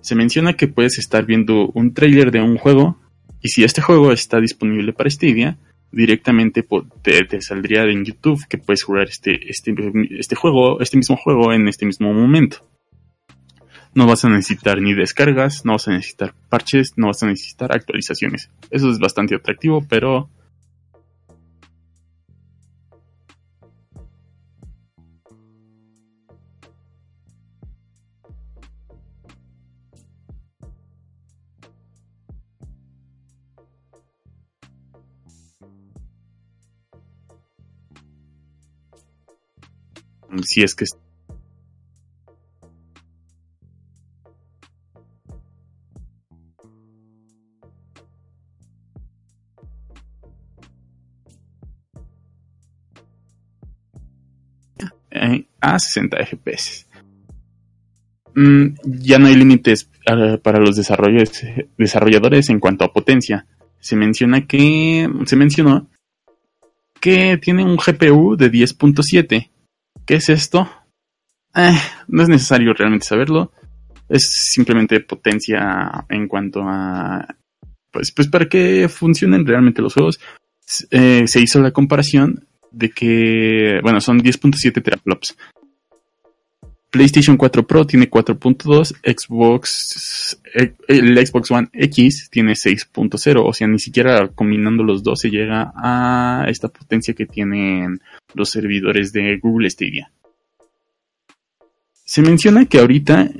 Se 0.00 0.14
menciona 0.14 0.54
que 0.54 0.68
puedes 0.68 0.98
estar 0.98 1.24
viendo 1.26 1.68
un 1.74 1.92
tráiler 1.92 2.30
de 2.30 2.40
un 2.40 2.56
juego 2.56 2.98
y 3.40 3.48
si 3.48 3.64
este 3.64 3.82
juego 3.82 4.12
está 4.12 4.40
disponible 4.40 4.92
para 4.92 5.10
Stadia, 5.10 5.58
directamente 5.90 6.66
te, 7.02 7.24
te 7.24 7.40
saldría 7.40 7.84
en 7.84 8.04
YouTube 8.04 8.46
que 8.48 8.58
puedes 8.58 8.82
jugar 8.82 9.08
este, 9.08 9.50
este, 9.50 9.74
este 10.18 10.34
juego, 10.34 10.80
este 10.80 10.96
mismo 10.96 11.16
juego 11.16 11.52
en 11.52 11.68
este 11.68 11.86
mismo 11.86 12.12
momento. 12.12 12.58
No 13.94 14.06
vas 14.06 14.24
a 14.24 14.28
necesitar 14.28 14.80
ni 14.80 14.94
descargas, 14.94 15.64
no 15.64 15.72
vas 15.72 15.88
a 15.88 15.92
necesitar 15.92 16.34
parches, 16.48 16.92
no 16.96 17.08
vas 17.08 17.22
a 17.22 17.26
necesitar 17.26 17.72
actualizaciones. 17.72 18.50
Eso 18.70 18.90
es 18.90 18.98
bastante 18.98 19.34
atractivo, 19.34 19.84
pero 19.88 20.28
si 40.44 40.62
es 40.62 40.74
que 40.74 40.84
a 55.60 55.78
60 55.78 56.16
FPS. 56.24 56.86
Mm, 58.34 58.66
ya 58.84 59.18
no 59.18 59.26
hay 59.26 59.34
límites 59.34 59.90
eh, 60.06 60.38
para 60.42 60.60
los 60.60 60.76
desarrolladores, 60.76 61.44
desarrolladores 61.76 62.48
en 62.50 62.60
cuanto 62.60 62.84
a 62.84 62.92
potencia. 62.92 63.46
Se 63.80 63.96
menciona 63.96 64.46
que 64.46 65.08
se 65.26 65.36
mencionó 65.36 65.88
que 67.00 67.38
tiene 67.38 67.64
un 67.64 67.76
GPU 67.76 68.36
de 68.36 68.50
10.7. 68.50 69.50
¿Qué 70.06 70.14
es 70.16 70.28
esto? 70.28 70.68
Eh, 71.54 71.78
no 72.08 72.22
es 72.22 72.28
necesario 72.28 72.72
realmente 72.72 73.06
saberlo. 73.06 73.52
Es 74.08 74.28
simplemente 74.52 75.00
potencia 75.00 76.06
en 76.08 76.28
cuanto 76.28 76.62
a 76.66 77.26
pues, 77.90 78.12
pues 78.12 78.28
para 78.28 78.48
que 78.48 78.88
funcionen 78.88 79.46
realmente 79.46 79.82
los 79.82 79.94
juegos. 79.94 80.20
Eh, 80.90 81.26
se 81.26 81.40
hizo 81.40 81.60
la 81.60 81.72
comparación 81.72 82.46
de 82.70 82.90
que, 82.90 83.80
bueno, 83.82 84.00
son 84.00 84.20
10.7 84.20 84.82
teraflops. 84.82 85.36
PlayStation 86.98 87.36
4 87.36 87.64
Pro 87.64 87.86
tiene 87.86 88.10
4.2, 88.10 88.96
Xbox, 89.04 90.36
eh, 90.52 90.72
el 90.88 91.24
Xbox 91.24 91.48
One 91.52 91.68
X 91.72 92.28
tiene 92.28 92.54
6.0, 92.54 93.40
o 93.44 93.52
sea, 93.52 93.68
ni 93.68 93.78
siquiera 93.78 94.26
combinando 94.34 94.82
los 94.82 95.04
dos 95.04 95.20
se 95.20 95.30
llega 95.30 95.72
a 95.76 96.46
esta 96.48 96.66
potencia 96.66 97.14
que 97.14 97.24
tienen 97.24 98.00
los 98.34 98.50
servidores 98.50 99.12
de 99.12 99.38
Google 99.38 99.70
Stadia. 99.70 100.10
Se 102.04 102.20
menciona 102.20 102.64
que 102.64 102.80
ahorita, 102.80 103.30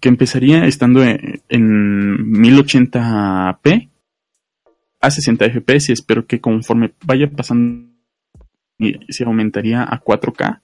que 0.00 0.08
empezaría 0.08 0.64
estando 0.66 1.02
en, 1.02 1.42
en 1.48 2.32
1080p 2.34 3.88
a 5.00 5.10
60 5.10 5.50
FPS, 5.50 5.90
espero 5.90 6.24
que 6.24 6.40
conforme 6.40 6.92
vaya 7.04 7.28
pasando 7.28 7.90
se 9.08 9.24
aumentaría 9.24 9.82
a 9.82 10.00
4K 10.00 10.60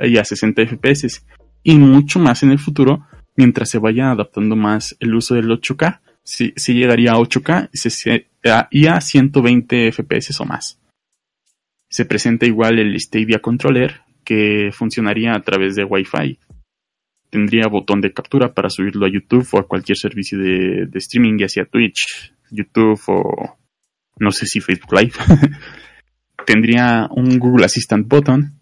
y 0.00 0.18
a 0.18 0.24
60 0.24 0.66
FPS 0.66 1.24
y 1.68 1.76
mucho 1.76 2.18
más 2.18 2.42
en 2.42 2.50
el 2.50 2.58
futuro 2.58 3.06
mientras 3.36 3.68
se 3.68 3.78
vaya 3.78 4.10
adaptando 4.10 4.56
más 4.56 4.96
el 5.00 5.14
uso 5.14 5.34
del 5.34 5.50
8K 5.50 6.00
se, 6.22 6.54
se 6.56 6.72
llegaría 6.72 7.12
a 7.12 7.18
8K 7.18 7.68
y, 7.70 7.76
se, 7.76 8.26
y 8.70 8.86
a 8.86 9.00
120 9.02 9.92
FPS 9.92 10.40
o 10.40 10.46
más. 10.46 10.80
Se 11.90 12.06
presenta 12.06 12.46
igual 12.46 12.78
el 12.78 12.98
Stadia 12.98 13.40
Controller 13.40 14.00
que 14.24 14.70
funcionaría 14.72 15.34
a 15.34 15.42
través 15.42 15.76
de 15.76 15.84
Wi-Fi. 15.84 16.38
Tendría 17.28 17.68
botón 17.68 18.00
de 18.00 18.14
captura 18.14 18.54
para 18.54 18.70
subirlo 18.70 19.04
a 19.04 19.10
YouTube 19.10 19.46
o 19.52 19.58
a 19.58 19.68
cualquier 19.68 19.98
servicio 19.98 20.38
de, 20.38 20.86
de 20.86 20.98
streaming 20.98 21.36
ya 21.38 21.50
sea 21.50 21.66
Twitch, 21.66 22.32
YouTube 22.50 23.00
o 23.08 23.58
no 24.18 24.32
sé 24.32 24.46
si 24.46 24.60
Facebook 24.60 24.98
Live. 24.98 25.12
Tendría 26.46 27.08
un 27.10 27.38
Google 27.38 27.66
Assistant 27.66 28.08
button 28.08 28.58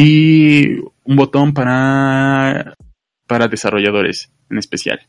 y 0.00 0.78
un 1.08 1.16
botón 1.16 1.54
para, 1.54 2.76
para 3.26 3.48
desarrolladores 3.48 4.30
en 4.50 4.58
especial. 4.58 5.00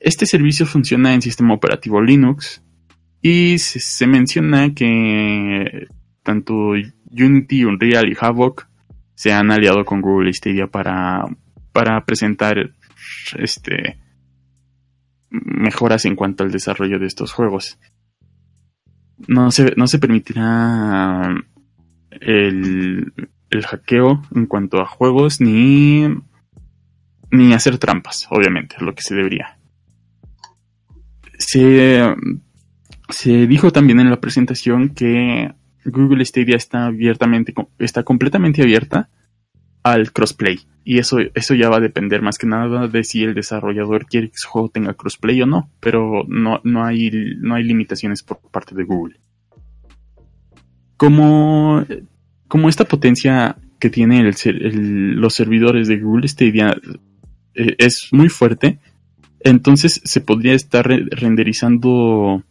Este 0.00 0.26
servicio 0.26 0.66
funciona 0.66 1.14
en 1.14 1.22
sistema 1.22 1.54
operativo 1.54 2.02
Linux 2.02 2.62
y 3.22 3.58
se, 3.58 4.06
menciona 4.08 4.74
que 4.74 5.86
tanto 6.24 6.72
Unity, 7.10 7.64
Unreal 7.64 8.08
y 8.08 8.16
Havoc 8.20 8.68
se 9.14 9.32
han 9.32 9.52
aliado 9.52 9.84
con 9.84 10.00
Google 10.00 10.32
Stadia 10.32 10.66
para, 10.66 11.24
para 11.72 12.04
presentar 12.04 12.72
este, 13.36 13.98
mejoras 15.30 16.04
en 16.06 16.16
cuanto 16.16 16.42
al 16.42 16.50
desarrollo 16.50 16.98
de 16.98 17.06
estos 17.06 17.32
juegos 17.32 17.78
no 19.26 19.50
se, 19.50 19.74
no 19.76 19.86
se 19.86 19.98
permitirá 19.98 21.34
el, 22.10 23.12
el 23.50 23.64
hackeo 23.64 24.22
en 24.34 24.46
cuanto 24.46 24.80
a 24.80 24.86
juegos 24.86 25.40
ni, 25.40 26.06
ni 27.30 27.52
hacer 27.52 27.78
trampas, 27.78 28.26
obviamente, 28.30 28.76
lo 28.80 28.94
que 28.94 29.02
se 29.02 29.14
debería. 29.14 29.58
Se, 31.38 32.14
se 33.08 33.46
dijo 33.46 33.70
también 33.70 34.00
en 34.00 34.10
la 34.10 34.20
presentación 34.20 34.90
que 34.90 35.52
Google 35.84 36.24
Stadia 36.24 36.56
está 36.56 36.86
abiertamente, 36.86 37.54
está 37.78 38.02
completamente 38.02 38.62
abierta 38.62 39.08
al 39.82 40.12
crossplay. 40.12 40.60
Y 40.84 40.98
eso, 40.98 41.18
eso 41.34 41.54
ya 41.54 41.68
va 41.68 41.76
a 41.76 41.80
depender 41.80 42.22
más 42.22 42.38
que 42.38 42.46
nada 42.46 42.88
de 42.88 43.04
si 43.04 43.22
el 43.22 43.34
desarrollador 43.34 44.06
quiere 44.06 44.30
que 44.30 44.38
su 44.38 44.48
juego 44.48 44.70
tenga 44.70 44.94
crossplay 44.94 45.40
o 45.42 45.46
no. 45.46 45.70
Pero 45.80 46.24
no, 46.28 46.60
no, 46.64 46.84
hay, 46.84 47.10
no 47.38 47.54
hay 47.54 47.64
limitaciones 47.64 48.22
por 48.22 48.40
parte 48.50 48.74
de 48.74 48.84
Google. 48.84 49.20
Como, 50.96 51.84
como 52.48 52.68
esta 52.68 52.86
potencia 52.86 53.56
que 53.78 53.90
tiene 53.90 54.20
el, 54.20 54.34
el, 54.44 55.12
los 55.16 55.34
servidores 55.34 55.86
de 55.86 55.98
Google 55.98 56.26
Stadia 56.26 56.76
eh, 57.54 57.76
es 57.78 58.08
muy 58.10 58.28
fuerte, 58.28 58.78
entonces 59.40 60.00
se 60.04 60.20
podría 60.20 60.54
estar 60.54 60.86
re 60.86 61.04
renderizando 61.10 62.42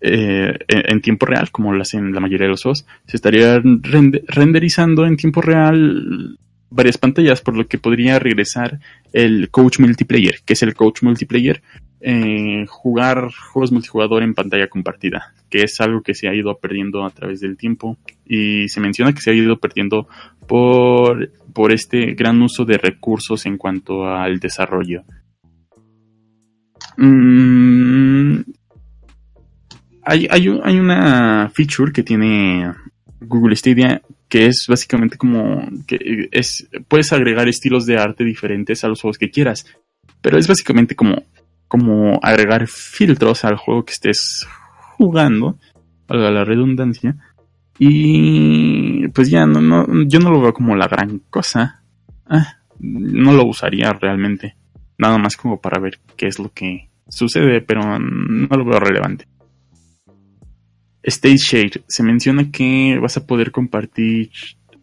eh, 0.00 0.56
en 0.68 1.00
tiempo 1.00 1.26
real, 1.26 1.50
como 1.50 1.72
lo 1.72 1.82
hacen 1.82 2.12
la 2.12 2.20
mayoría 2.20 2.46
de 2.46 2.52
los 2.52 2.62
juegos. 2.62 2.86
Se 3.06 3.16
estaría 3.16 3.58
rend 3.58 4.20
renderizando 4.28 5.04
en 5.04 5.16
tiempo 5.16 5.40
real 5.42 6.38
varias 6.70 6.98
pantallas, 6.98 7.40
por 7.40 7.56
lo 7.56 7.66
que 7.66 7.78
podría 7.78 8.18
regresar 8.18 8.78
el 9.12 9.50
coach 9.50 9.80
multiplayer, 9.80 10.40
que 10.44 10.52
es 10.54 10.62
el 10.62 10.74
coach 10.74 11.02
multiplayer, 11.02 11.62
eh, 12.00 12.64
jugar 12.66 13.30
juegos 13.30 13.72
multijugador 13.72 14.22
en 14.22 14.34
pantalla 14.34 14.68
compartida, 14.68 15.34
que 15.50 15.62
es 15.62 15.80
algo 15.80 16.02
que 16.02 16.14
se 16.14 16.28
ha 16.28 16.34
ido 16.34 16.56
perdiendo 16.58 17.04
a 17.04 17.10
través 17.10 17.40
del 17.40 17.56
tiempo 17.56 17.98
y 18.24 18.68
se 18.68 18.80
menciona 18.80 19.12
que 19.12 19.20
se 19.20 19.30
ha 19.30 19.34
ido 19.34 19.58
perdiendo 19.58 20.08
por, 20.46 21.30
por 21.52 21.72
este 21.72 22.14
gran 22.14 22.40
uso 22.40 22.64
de 22.64 22.78
recursos 22.78 23.44
en 23.46 23.58
cuanto 23.58 24.06
al 24.06 24.38
desarrollo. 24.38 25.02
Mm, 26.96 28.40
hay, 30.02 30.26
hay, 30.30 30.60
hay 30.62 30.78
una 30.78 31.50
feature 31.50 31.92
que 31.92 32.02
tiene 32.02 32.72
Google 33.20 33.56
Stadia 33.56 34.00
que 34.30 34.46
es 34.46 34.64
básicamente 34.68 35.18
como 35.18 35.68
que 35.86 36.28
es 36.30 36.68
puedes 36.88 37.12
agregar 37.12 37.48
estilos 37.48 37.84
de 37.84 37.98
arte 37.98 38.24
diferentes 38.24 38.82
a 38.84 38.88
los 38.88 39.02
juegos 39.02 39.18
que 39.18 39.30
quieras, 39.30 39.66
pero 40.22 40.38
es 40.38 40.48
básicamente 40.48 40.94
como 40.94 41.24
como 41.68 42.18
agregar 42.22 42.66
filtros 42.66 43.44
al 43.44 43.56
juego 43.56 43.84
que 43.84 43.92
estés 43.92 44.46
jugando, 44.96 45.58
valga 46.08 46.30
la 46.30 46.44
redundancia, 46.44 47.16
y 47.78 49.08
pues 49.08 49.30
ya 49.30 49.46
no, 49.46 49.60
no 49.60 49.86
yo 50.06 50.20
no 50.20 50.30
lo 50.30 50.40
veo 50.40 50.52
como 50.52 50.76
la 50.76 50.86
gran 50.86 51.22
cosa. 51.30 51.82
Ah, 52.26 52.58
no 52.78 53.32
lo 53.32 53.44
usaría 53.46 53.92
realmente. 53.92 54.56
Nada 54.98 55.18
más 55.18 55.36
como 55.36 55.60
para 55.60 55.80
ver 55.80 55.98
qué 56.16 56.26
es 56.26 56.38
lo 56.38 56.52
que 56.52 56.90
sucede, 57.08 57.60
pero 57.62 57.98
no 57.98 58.56
lo 58.56 58.64
veo 58.64 58.78
relevante. 58.78 59.26
State 61.02 61.36
Share. 61.38 61.84
Se 61.88 62.02
menciona 62.02 62.50
que 62.50 62.98
vas 63.00 63.16
a 63.16 63.26
poder 63.26 63.50
compartir 63.50 64.30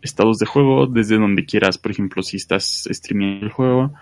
estados 0.01 0.37
de 0.37 0.45
juego 0.45 0.87
desde 0.87 1.17
donde 1.17 1.45
quieras. 1.45 1.77
Por 1.77 1.91
ejemplo, 1.91 2.23
si 2.23 2.37
estás 2.37 2.87
streameando 2.89 3.45
el 3.45 3.51
juego 3.51 3.93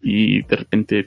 y 0.00 0.42
de 0.42 0.56
repente 0.56 1.06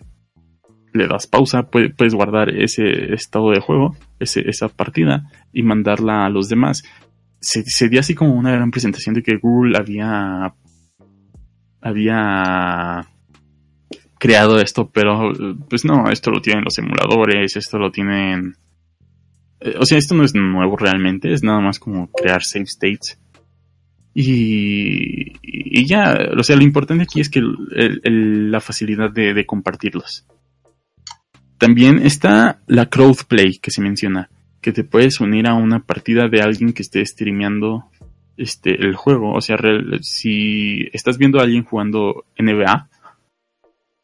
le 0.94 1.08
das 1.08 1.28
pausa, 1.28 1.70
puedes 1.70 2.16
guardar 2.16 2.50
ese 2.50 3.14
estado 3.14 3.52
de 3.52 3.60
juego, 3.60 3.96
esa 4.20 4.70
partida 4.70 5.30
y 5.54 5.64
mandarla 5.64 6.26
a 6.26 6.30
los 6.30 6.50
demás. 6.50 6.84
Se, 7.40 7.64
se, 7.64 7.90
dio 7.90 8.00
así 8.00 8.16
como 8.16 8.34
una 8.34 8.52
gran 8.52 8.72
presentación 8.72 9.16
de 9.16 9.24
que 9.24 9.38
Google 9.38 9.78
había 9.78 10.54
había 11.82 13.08
creado 14.20 14.60
esto, 14.60 14.90
pero 14.90 15.32
pues 15.70 15.86
no, 15.86 16.10
esto 16.10 16.32
lo 16.32 16.42
tienen 16.42 16.66
los 16.66 16.78
emuladores, 16.78 17.56
esto 17.56 17.78
lo 17.78 17.92
tienen 17.92 18.56
o 19.80 19.86
sea, 19.86 19.98
esto 19.98 20.16
no 20.16 20.24
es 20.24 20.34
nuevo 20.34 20.78
realmente, 20.78 21.34
es 21.34 21.44
nada 21.44 21.60
más 21.60 21.80
como 21.80 22.10
crear 22.12 22.42
save 22.44 22.66
states. 22.66 23.20
Y, 24.14 25.34
y 25.42 25.86
ya, 25.86 26.18
o 26.38 26.44
sea, 26.44 26.56
lo 26.56 26.64
importante 26.64 27.04
aquí 27.04 27.22
es 27.22 27.30
que 27.30 27.42
la 27.42 28.60
facilidad 28.60 29.12
de, 29.12 29.46
compartirlos. 29.46 30.26
También 31.58 32.00
está 32.00 32.62
la 32.68 32.88
crowdplay 32.88 33.60
que 33.60 33.72
se 33.72 33.82
menciona, 33.82 34.30
que 34.62 34.72
te 34.72 34.84
puedes 34.84 35.20
unir 35.20 35.48
a 35.48 35.54
una 35.54 35.84
partida 35.84 36.28
de 36.28 36.42
alguien 36.42 36.74
que 36.74 36.82
esté 36.82 37.06
streameando 37.06 37.86
este, 38.38 38.82
el 38.82 38.96
juego. 38.96 39.34
O 39.34 39.42
sea, 39.42 39.58
si 40.02 40.88
estás 40.94 41.18
viendo 41.18 41.40
a 41.40 41.44
alguien 41.44 41.64
jugando 41.64 42.26
NBA, 42.38 42.90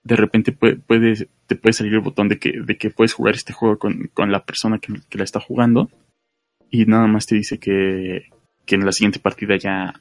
de 0.03 0.16
repente 0.16 0.51
puede, 0.51 1.30
te 1.47 1.55
puede 1.55 1.73
salir 1.73 1.93
el 1.93 2.01
botón 2.01 2.27
de 2.27 2.39
que, 2.39 2.61
de 2.61 2.77
que 2.77 2.89
puedes 2.89 3.13
jugar 3.13 3.35
este 3.35 3.53
juego 3.53 3.77
con, 3.77 4.31
la 4.31 4.43
persona 4.43 4.79
que, 4.79 4.93
la 5.17 5.23
está 5.23 5.39
jugando 5.39 5.89
y 6.69 6.85
nada 6.85 7.07
más 7.07 7.25
te 7.25 7.35
dice 7.35 7.59
que, 7.59 8.29
en 8.67 8.85
la 8.85 8.91
siguiente 8.91 9.19
partida 9.19 9.55
ya 9.57 9.93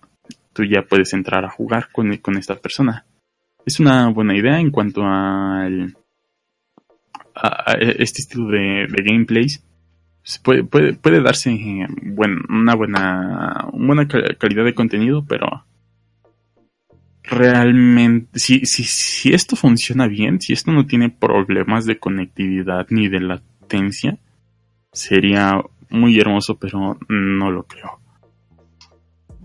tú 0.52 0.64
ya 0.64 0.82
puedes 0.82 1.12
entrar 1.12 1.44
a 1.44 1.50
jugar 1.50 1.90
con, 1.92 2.16
con 2.18 2.36
esta 2.36 2.56
persona. 2.56 3.04
Es 3.66 3.80
una 3.80 4.08
buena 4.08 4.36
idea 4.36 4.60
en 4.60 4.70
cuanto 4.70 5.02
al, 5.02 5.96
a, 7.34 7.72
este 7.78 8.22
estilo 8.22 8.48
de, 8.48 8.86
de 8.88 9.02
gameplays. 9.02 9.62
Pues 10.22 10.38
puede, 10.38 10.64
puede, 10.64 10.94
puede 10.94 11.20
darse 11.20 11.50
una 11.50 12.74
buena, 12.74 13.68
buena 13.72 14.08
calidad 14.08 14.64
de 14.64 14.74
contenido, 14.74 15.24
pero 15.28 15.66
realmente, 17.24 18.38
si, 18.38 18.60
si, 18.66 18.84
si 18.84 19.32
esto 19.32 19.56
funciona 19.56 20.06
bien, 20.06 20.40
si 20.40 20.52
esto 20.52 20.70
no 20.72 20.86
tiene 20.86 21.10
problemas 21.10 21.86
de 21.86 21.98
conectividad 21.98 22.86
ni 22.90 23.08
de 23.08 23.20
latencia, 23.20 24.18
sería 24.92 25.60
muy 25.90 26.18
hermoso, 26.18 26.58
pero 26.58 26.98
no 27.08 27.50
lo 27.50 27.64
creo. 27.64 28.00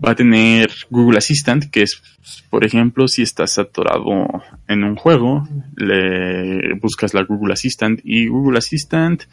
Va 0.02 0.12
a 0.12 0.14
tener 0.14 0.70
Google 0.88 1.18
Assistant, 1.18 1.64
que 1.70 1.82
es, 1.82 2.02
por 2.48 2.64
ejemplo, 2.64 3.08
si 3.08 3.22
estás 3.22 3.58
atorado 3.58 4.28
en 4.66 4.84
un 4.84 4.96
juego, 4.96 5.46
le 5.76 6.74
buscas 6.80 7.12
la 7.12 7.24
Google 7.24 7.52
Assistant 7.52 8.00
y 8.04 8.28
Google 8.28 8.58
Assistant 8.58 9.24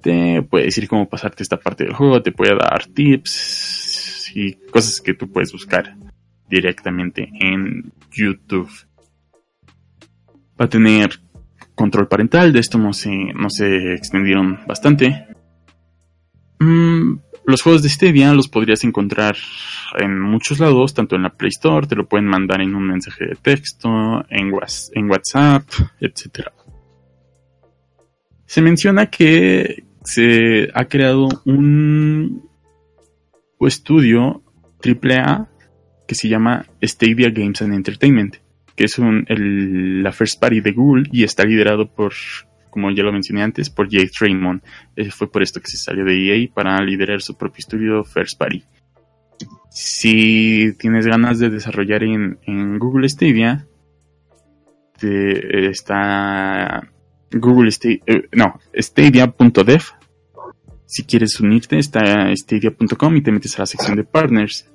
te 0.00 0.42
puede 0.42 0.66
decir 0.66 0.86
cómo 0.88 1.08
pasarte 1.08 1.42
esta 1.42 1.58
parte 1.58 1.84
del 1.84 1.94
juego, 1.94 2.22
te 2.22 2.32
puede 2.32 2.54
dar 2.54 2.86
tips 2.86 4.32
y 4.34 4.52
cosas 4.70 5.00
que 5.00 5.14
tú 5.14 5.30
puedes 5.30 5.52
buscar 5.52 5.96
directamente 6.48 7.28
en 7.40 7.92
YouTube. 8.10 8.70
Va 10.60 10.64
a 10.64 10.68
tener 10.68 11.20
control 11.74 12.08
parental, 12.08 12.52
de 12.52 12.60
esto 12.60 12.78
no 12.78 12.92
se, 12.92 13.10
no 13.10 13.50
se 13.50 13.94
extendieron 13.94 14.58
bastante. 14.66 15.26
Mm, 16.58 17.18
los 17.46 17.62
juegos 17.62 17.82
de 17.82 17.90
Stadia 17.90 18.32
los 18.32 18.48
podrías 18.48 18.82
encontrar 18.84 19.36
en 19.98 20.20
muchos 20.20 20.58
lados, 20.58 20.94
tanto 20.94 21.14
en 21.16 21.22
la 21.22 21.30
Play 21.30 21.50
Store, 21.50 21.86
te 21.86 21.94
lo 21.94 22.08
pueden 22.08 22.26
mandar 22.26 22.60
en 22.60 22.74
un 22.74 22.86
mensaje 22.86 23.26
de 23.26 23.36
texto, 23.36 23.88
en, 24.30 24.52
en 24.94 25.10
WhatsApp, 25.10 25.68
etc. 26.00 26.48
Se 28.46 28.62
menciona 28.62 29.06
que 29.06 29.84
se 30.02 30.70
ha 30.72 30.84
creado 30.86 31.28
un 31.44 32.48
estudio 33.60 34.42
AAA 34.84 35.48
que 36.06 36.14
se 36.14 36.28
llama 36.28 36.66
Stadia 36.82 37.30
Games 37.30 37.62
and 37.62 37.74
Entertainment, 37.74 38.36
que 38.74 38.84
es 38.84 38.96
la 38.98 40.12
first 40.12 40.40
party 40.40 40.60
de 40.60 40.72
Google 40.72 41.04
y 41.10 41.24
está 41.24 41.44
liderado 41.44 41.92
por, 41.92 42.12
como 42.70 42.90
ya 42.90 43.02
lo 43.02 43.12
mencioné 43.12 43.42
antes, 43.42 43.70
por 43.70 43.90
Jay 43.90 44.08
Raymond. 44.20 44.62
Eh, 44.94 45.10
fue 45.10 45.30
por 45.30 45.42
esto 45.42 45.60
que 45.60 45.68
se 45.68 45.78
salió 45.78 46.04
de 46.04 46.14
EA 46.14 46.48
para 46.52 46.80
liderar 46.82 47.20
su 47.22 47.36
propio 47.36 47.60
estudio 47.60 48.04
first 48.04 48.38
party. 48.38 48.62
Si 49.70 50.72
tienes 50.78 51.06
ganas 51.06 51.38
de 51.38 51.50
desarrollar 51.50 52.02
en, 52.02 52.78
Google 52.78 53.08
Stadia, 53.08 53.66
está 55.00 56.88
Google 57.30 57.70
Stadia, 57.70 58.00
eh, 58.06 58.28
no, 58.32 58.58
stadia.dev. 58.74 59.82
Si 60.86 61.04
quieres 61.04 61.40
unirte, 61.40 61.78
está 61.78 62.34
stadia.com 62.34 63.16
y 63.16 63.20
te 63.20 63.32
metes 63.32 63.58
a 63.58 63.62
la 63.62 63.66
sección 63.66 63.96
de 63.96 64.04
partners 64.04 64.70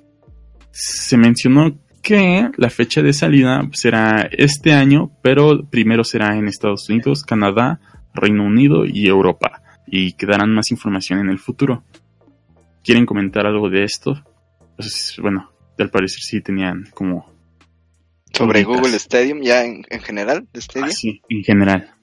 se 0.72 1.16
mencionó 1.16 1.78
que 2.02 2.50
la 2.56 2.70
fecha 2.70 3.00
de 3.02 3.12
salida 3.12 3.62
será 3.72 4.28
este 4.32 4.72
año, 4.72 5.12
pero 5.22 5.64
primero 5.70 6.02
será 6.02 6.36
en 6.36 6.48
Estados 6.48 6.88
Unidos, 6.88 7.22
Canadá, 7.22 7.80
Reino 8.12 8.44
Unido 8.44 8.84
y 8.84 9.06
Europa, 9.06 9.62
y 9.86 10.14
quedarán 10.14 10.52
más 10.52 10.70
información 10.70 11.20
en 11.20 11.28
el 11.28 11.38
futuro. 11.38 11.84
¿Quieren 12.82 13.06
comentar 13.06 13.46
algo 13.46 13.70
de 13.70 13.84
esto? 13.84 14.24
Pues, 14.76 15.16
bueno, 15.22 15.52
al 15.78 15.90
parecer 15.90 16.20
sí 16.20 16.40
tenían 16.40 16.88
como... 16.92 17.30
Sobre 18.32 18.64
Google 18.64 18.96
Stadium, 18.96 19.42
ya 19.42 19.64
en, 19.64 19.84
general, 20.00 20.48
de 20.52 20.60
ah, 20.82 20.88
sí, 20.88 21.20
en 21.28 21.44
general. 21.44 21.94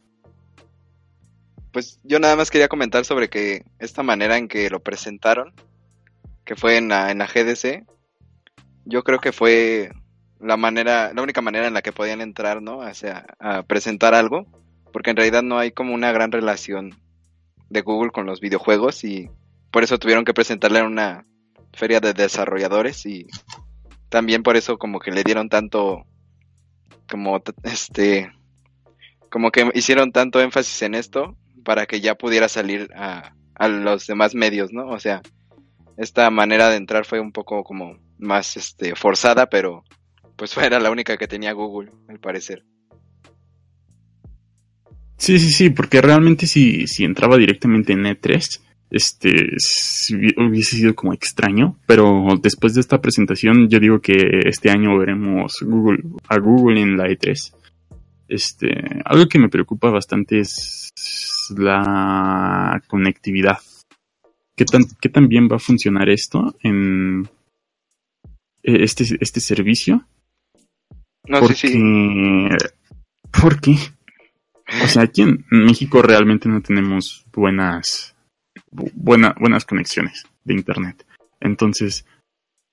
Pues 1.72 1.99
yo 2.03 2.20
nada 2.20 2.36
más 2.36 2.51
quería 2.51 2.67
comentar 2.67 3.03
sobre 3.03 3.30
que 3.30 3.65
esta 3.80 4.03
manera 4.03 4.38
en 4.38 4.47
que 4.47 4.70
lo 4.70 4.80
presentaron, 4.80 5.53
que 6.45 6.55
fue 6.55 6.78
en 6.78 6.88
la, 6.88 7.11
en 7.11 7.17
la 7.17 7.26
GDC, 7.26 7.84
yo 8.89 9.03
creo 9.03 9.19
que 9.19 9.31
fue 9.31 9.91
la 10.39 10.57
manera, 10.57 11.13
la 11.13 11.21
única 11.21 11.41
manera 11.41 11.67
en 11.67 11.73
la 11.73 11.81
que 11.81 11.91
podían 11.91 12.21
entrar, 12.21 12.61
¿no? 12.61 12.79
O 12.79 12.93
sea, 12.93 13.25
a 13.39 13.63
presentar 13.63 14.13
algo, 14.13 14.45
porque 14.91 15.11
en 15.11 15.17
realidad 15.17 15.43
no 15.43 15.59
hay 15.59 15.71
como 15.71 15.93
una 15.93 16.11
gran 16.11 16.31
relación 16.31 16.95
de 17.69 17.81
Google 17.81 18.11
con 18.11 18.25
los 18.25 18.39
videojuegos 18.39 19.03
y 19.03 19.29
por 19.71 19.83
eso 19.83 19.99
tuvieron 19.99 20.25
que 20.25 20.33
presentarle 20.33 20.79
en 20.79 20.87
una 20.87 21.25
feria 21.74 21.99
de 21.99 22.13
desarrolladores 22.13 23.05
y 23.05 23.28
también 24.09 24.41
por 24.41 24.57
eso 24.57 24.78
como 24.78 24.99
que 24.99 25.11
le 25.11 25.24
dieron 25.24 25.49
tanto 25.49 26.03
como 27.07 27.39
este 27.63 28.32
como 29.29 29.51
que 29.51 29.70
hicieron 29.75 30.11
tanto 30.11 30.41
énfasis 30.41 30.82
en 30.82 30.95
esto 30.95 31.37
para 31.63 31.86
que 31.86 32.01
ya 32.01 32.16
pudiera 32.16 32.49
salir 32.49 32.89
a, 32.95 33.36
a 33.53 33.67
los 33.67 34.07
demás 34.07 34.33
medios, 34.33 34.74
¿no? 34.74 34.87
O 34.87 34.99
sea, 34.99 35.21
esta 35.97 36.32
manera 36.32 36.70
de 36.70 36.78
entrar 36.78 37.05
fue 37.05 37.20
un 37.20 37.32
poco 37.32 37.63
como 37.63 37.99
más 38.20 38.58
este, 38.58 38.96
forzada, 38.96 39.50
pero 39.50 39.83
pues 40.36 40.55
era 40.58 40.79
la 40.79 40.91
única 40.91 41.17
que 41.17 41.28
tenía 41.28 41.54
Google, 41.54 41.91
al 42.08 42.20
parecer. 42.20 42.63
Sí, 45.17 45.37
sí, 45.37 45.51
sí, 45.51 45.70
porque 45.70 46.01
realmente 46.01 46.47
si, 46.47 46.87
si 46.87 47.04
entraba 47.04 47.37
directamente 47.37 47.91
en 47.91 48.05
E3, 48.05 48.62
este 48.89 49.50
hubiese 50.37 50.78
sido 50.78 50.96
como 50.96 51.13
extraño, 51.13 51.78
pero 51.86 52.25
después 52.41 52.74
de 52.74 52.82
esta 52.82 53.01
presentación 53.01 53.70
yo 53.70 53.79
digo 53.79 54.00
que 54.00 54.16
este 54.46 54.71
año 54.71 54.97
veremos 54.97 55.58
Google 55.62 56.00
a 56.28 56.39
Google 56.39 56.82
en 56.82 56.97
la 56.97 57.08
E3. 57.08 57.54
Este, 58.29 59.01
algo 59.05 59.28
que 59.28 59.39
me 59.39 59.50
preocupa 59.50 59.89
bastante 59.89 60.39
es 60.39 60.93
la 61.58 62.82
conectividad. 62.87 63.58
¿Qué 64.55 64.66
tan, 64.66 64.83
qué 65.01 65.09
tan 65.09 65.28
bien 65.28 65.50
va 65.51 65.58
a 65.58 65.59
funcionar 65.59 66.09
esto 66.09 66.55
en 66.62 67.28
este, 68.75 69.05
este 69.20 69.39
servicio. 69.39 70.05
No, 71.28 71.39
porque, 71.41 71.55
sí, 71.55 71.79
Porque, 73.32 73.75
o 74.83 74.87
sea, 74.87 75.04
aquí 75.04 75.21
en 75.21 75.46
México 75.50 76.01
realmente 76.01 76.50
no 76.50 76.62
tenemos 76.62 77.25
buenas, 77.33 78.16
buena, 78.71 79.36
buenas 79.39 79.66
conexiones 79.66 80.25
de 80.43 80.54
internet. 80.55 81.05
Entonces, 81.39 82.05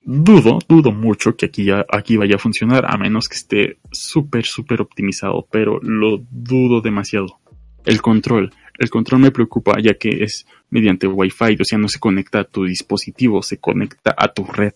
dudo, 0.01 0.59
dudo 0.68 0.93
mucho 0.93 1.36
que 1.36 1.47
aquí, 1.47 1.68
aquí 1.90 2.16
vaya 2.16 2.36
a 2.36 2.40
funcionar, 2.40 2.86
a 2.86 2.97
menos 2.97 3.28
que 3.28 3.36
esté 3.36 3.78
súper, 3.90 4.47
súper 4.47 4.81
optimizado, 4.81 5.47
pero 5.51 5.78
lo 5.82 6.24
dudo 6.31 6.81
demasiado. 6.81 7.40
El 7.85 8.01
control. 8.02 8.52
El 8.78 8.90
control 8.90 9.23
me 9.23 9.31
preocupa 9.31 9.77
ya 9.81 9.94
que 9.94 10.23
es 10.23 10.47
mediante 10.70 11.07
Wi-Fi, 11.07 11.57
o 11.61 11.65
sea, 11.65 11.78
no 11.78 11.89
se 11.89 11.98
conecta 11.98 12.40
a 12.40 12.44
tu 12.44 12.65
dispositivo, 12.65 13.43
se 13.43 13.59
conecta 13.59 14.15
a 14.16 14.28
tu 14.28 14.44
red, 14.44 14.73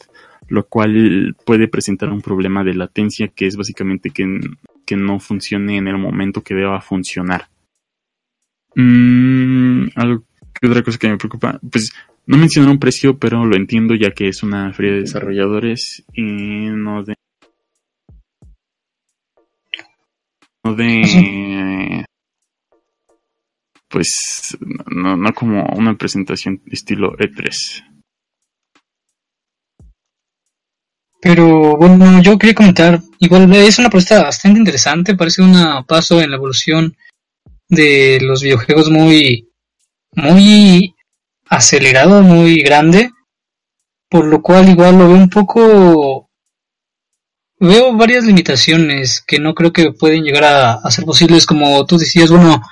lo 0.48 0.66
cual 0.66 1.36
puede 1.44 1.68
presentar 1.68 2.10
un 2.10 2.22
problema 2.22 2.64
de 2.64 2.74
latencia 2.74 3.28
que 3.28 3.46
es 3.46 3.56
básicamente 3.56 4.10
que, 4.10 4.40
que 4.86 4.96
no 4.96 5.20
funcione 5.20 5.76
en 5.76 5.88
el 5.88 5.98
momento 5.98 6.42
que 6.42 6.54
deba 6.54 6.80
funcionar. 6.80 7.48
Mm, 8.74 9.88
algo 9.96 10.24
otra 10.62 10.82
cosa 10.82 10.98
que 10.98 11.08
me 11.08 11.16
preocupa, 11.16 11.58
pues 11.70 11.92
no 12.26 12.36
mencionaron 12.36 12.78
precio, 12.78 13.18
pero 13.18 13.44
lo 13.44 13.56
entiendo 13.56 13.94
ya 13.94 14.10
que 14.10 14.28
es 14.28 14.42
una 14.42 14.72
feria 14.72 14.92
de 14.92 15.00
desarrolladores 15.00 16.04
y 16.12 16.22
no 16.22 17.02
de 17.02 17.14
no 20.62 20.74
de 20.74 22.04
pues 23.90 24.56
no, 24.86 25.16
no 25.16 25.34
como 25.34 25.66
una 25.76 25.96
presentación 25.96 26.62
estilo 26.66 27.16
E3. 27.18 27.84
Pero 31.20 31.76
bueno, 31.76 32.22
yo 32.22 32.38
quería 32.38 32.54
comentar, 32.54 33.00
igual 33.18 33.52
es 33.54 33.78
una 33.78 33.90
propuesta 33.90 34.22
bastante 34.22 34.58
interesante, 34.58 35.16
parece 35.16 35.42
un 35.42 35.84
paso 35.86 36.20
en 36.22 36.30
la 36.30 36.36
evolución 36.36 36.96
de 37.68 38.18
los 38.22 38.42
videojuegos 38.42 38.90
muy, 38.90 39.50
muy 40.12 40.94
acelerado, 41.46 42.22
muy 42.22 42.62
grande, 42.62 43.10
por 44.08 44.24
lo 44.24 44.40
cual 44.40 44.68
igual 44.68 44.98
lo 44.98 45.08
veo 45.08 45.16
un 45.16 45.30
poco... 45.30 46.28
Veo 47.62 47.94
varias 47.94 48.24
limitaciones 48.24 49.22
que 49.26 49.38
no 49.38 49.54
creo 49.54 49.70
que 49.70 49.92
pueden 49.92 50.24
llegar 50.24 50.44
a, 50.82 50.90
ser 50.90 51.04
posibles, 51.04 51.44
como 51.44 51.84
tú 51.84 51.98
decías, 51.98 52.30
bueno, 52.30 52.62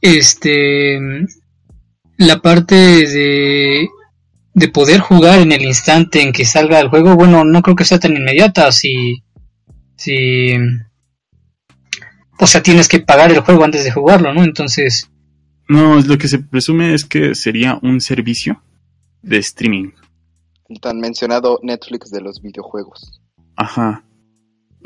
este, 0.00 0.98
la 2.16 2.40
parte 2.40 2.74
de, 2.74 3.88
de 4.54 4.68
poder 4.68 5.00
jugar 5.00 5.40
en 5.40 5.52
el 5.52 5.62
instante 5.62 6.22
en 6.22 6.32
que 6.32 6.44
salga 6.44 6.80
el 6.80 6.88
juego, 6.88 7.14
bueno, 7.16 7.44
no 7.44 7.62
creo 7.62 7.76
que 7.76 7.84
sea 7.84 7.98
tan 7.98 8.16
inmediata 8.16 8.70
si, 8.72 9.22
si, 9.96 10.54
o 12.38 12.46
sea, 12.46 12.62
tienes 12.62 12.88
que 12.88 13.00
pagar 13.00 13.30
el 13.30 13.40
juego 13.40 13.64
antes 13.64 13.84
de 13.84 13.92
jugarlo, 13.92 14.32
¿no? 14.32 14.42
Entonces... 14.42 15.10
No, 15.68 16.00
lo 16.00 16.18
que 16.18 16.26
se 16.26 16.40
presume 16.40 16.94
es 16.94 17.04
que 17.04 17.34
sería 17.34 17.78
un 17.82 18.00
servicio 18.00 18.62
de 19.22 19.38
streaming. 19.38 19.90
El 20.68 20.80
tan 20.80 20.98
mencionado 20.98 21.60
Netflix 21.62 22.10
de 22.10 22.20
los 22.20 22.42
videojuegos. 22.42 23.20
Ajá. 23.56 24.04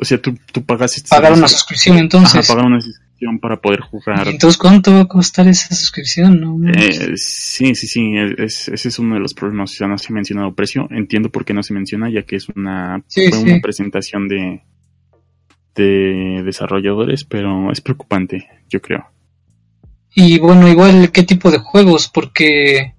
O 0.01 0.05
sea, 0.05 0.21
tú, 0.21 0.37
tú 0.53 0.65
pagas... 0.65 0.97
Este 0.97 1.09
pagar 1.09 1.33
una 1.33 1.49
suscripción 1.49 1.99
entonces. 1.99 2.35
Ajá, 2.35 2.55
pagar 2.55 2.67
una 2.67 2.81
suscripción 2.81 3.04
para 3.41 3.61
poder 3.61 3.81
jugar. 3.81 4.27
¿Y 4.27 4.31
entonces 4.31 4.59
cuánto 4.59 4.93
va 4.93 5.01
a 5.01 5.09
costar 5.09 5.49
esa 5.49 5.75
suscripción? 5.75 6.41
No, 6.41 6.59
eh, 6.71 7.17
sí, 7.17 7.75
sí, 7.75 7.87
sí. 7.87 8.15
ese 8.39 8.73
es 8.75 8.99
uno 8.99 9.15
de 9.15 9.21
los 9.21 9.35
problemas. 9.35 9.73
O 9.73 9.75
sea, 9.75 9.89
no 9.89 9.99
se 9.99 10.13
ha 10.13 10.15
mencionado 10.15 10.55
precio. 10.55 10.89
Entiendo 10.91 11.31
por 11.31 11.45
qué 11.45 11.55
no 11.55 11.63
se 11.63 11.75
menciona, 11.75 12.11
ya 12.11 12.23
que 12.23 12.37
es 12.37 12.49
una, 12.49 13.03
fue 13.09 13.39
una 13.39 13.61
presentación 13.61 14.29
de, 14.29 14.63
de 15.75 16.43
desarrolladores, 16.45 17.25
pero 17.25 17.71
es 17.73 17.81
preocupante, 17.81 18.49
yo 18.69 18.81
creo. 18.81 19.07
Y 20.15 20.39
bueno, 20.39 20.69
igual, 20.69 21.11
¿qué 21.11 21.25
tipo 21.25 21.51
de 21.51 21.59
juegos? 21.59 22.09
Porque, 22.09 22.95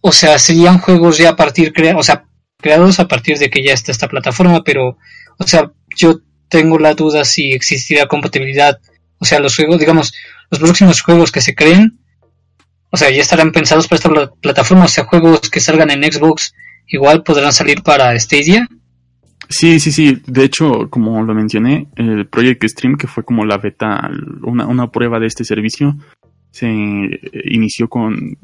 o 0.00 0.12
sea, 0.12 0.38
serían 0.38 0.78
juegos 0.78 1.18
ya 1.18 1.30
a 1.30 1.36
partir, 1.36 1.72
o 1.96 2.02
sea, 2.02 2.26
creados 2.58 3.00
a 3.00 3.08
partir 3.08 3.38
de 3.38 3.50
que 3.50 3.64
ya 3.64 3.72
está 3.72 3.90
esta 3.90 4.08
plataforma, 4.08 4.62
pero, 4.62 4.98
o 5.38 5.46
sea, 5.46 5.72
yo 5.96 6.20
tengo 6.48 6.78
la 6.78 6.94
duda 6.94 7.24
si 7.24 7.52
existirá 7.52 8.06
compatibilidad, 8.06 8.78
o 9.20 9.24
sea, 9.24 9.38
los 9.38 9.54
juegos, 9.54 9.78
digamos, 9.78 10.12
los 10.50 10.58
próximos 10.58 11.02
juegos 11.02 11.30
que 11.30 11.40
se 11.40 11.54
creen, 11.54 12.00
o 12.90 12.96
sea, 12.96 13.10
ya 13.10 13.20
estarán 13.20 13.52
pensados 13.52 13.86
para 13.86 13.96
esta 13.98 14.32
plataforma, 14.40 14.86
o 14.86 14.88
sea, 14.88 15.04
juegos 15.04 15.48
que 15.50 15.60
salgan 15.60 15.90
en 15.90 16.10
Xbox 16.10 16.54
igual 16.88 17.22
podrán 17.22 17.52
salir 17.52 17.82
para 17.82 18.18
Stadia. 18.18 18.66
Sí, 19.48 19.78
sí, 19.78 19.92
sí. 19.92 20.22
De 20.26 20.44
hecho, 20.44 20.88
como 20.90 21.22
lo 21.22 21.34
mencioné, 21.34 21.88
el 21.96 22.26
Project 22.26 22.64
Stream, 22.64 22.96
que 22.96 23.06
fue 23.06 23.24
como 23.24 23.44
la 23.44 23.58
beta, 23.58 24.08
una, 24.42 24.66
una 24.66 24.90
prueba 24.90 25.18
de 25.20 25.26
este 25.26 25.44
servicio, 25.44 25.96
se 26.50 26.68
inició 27.44 27.88
con, 27.88 28.36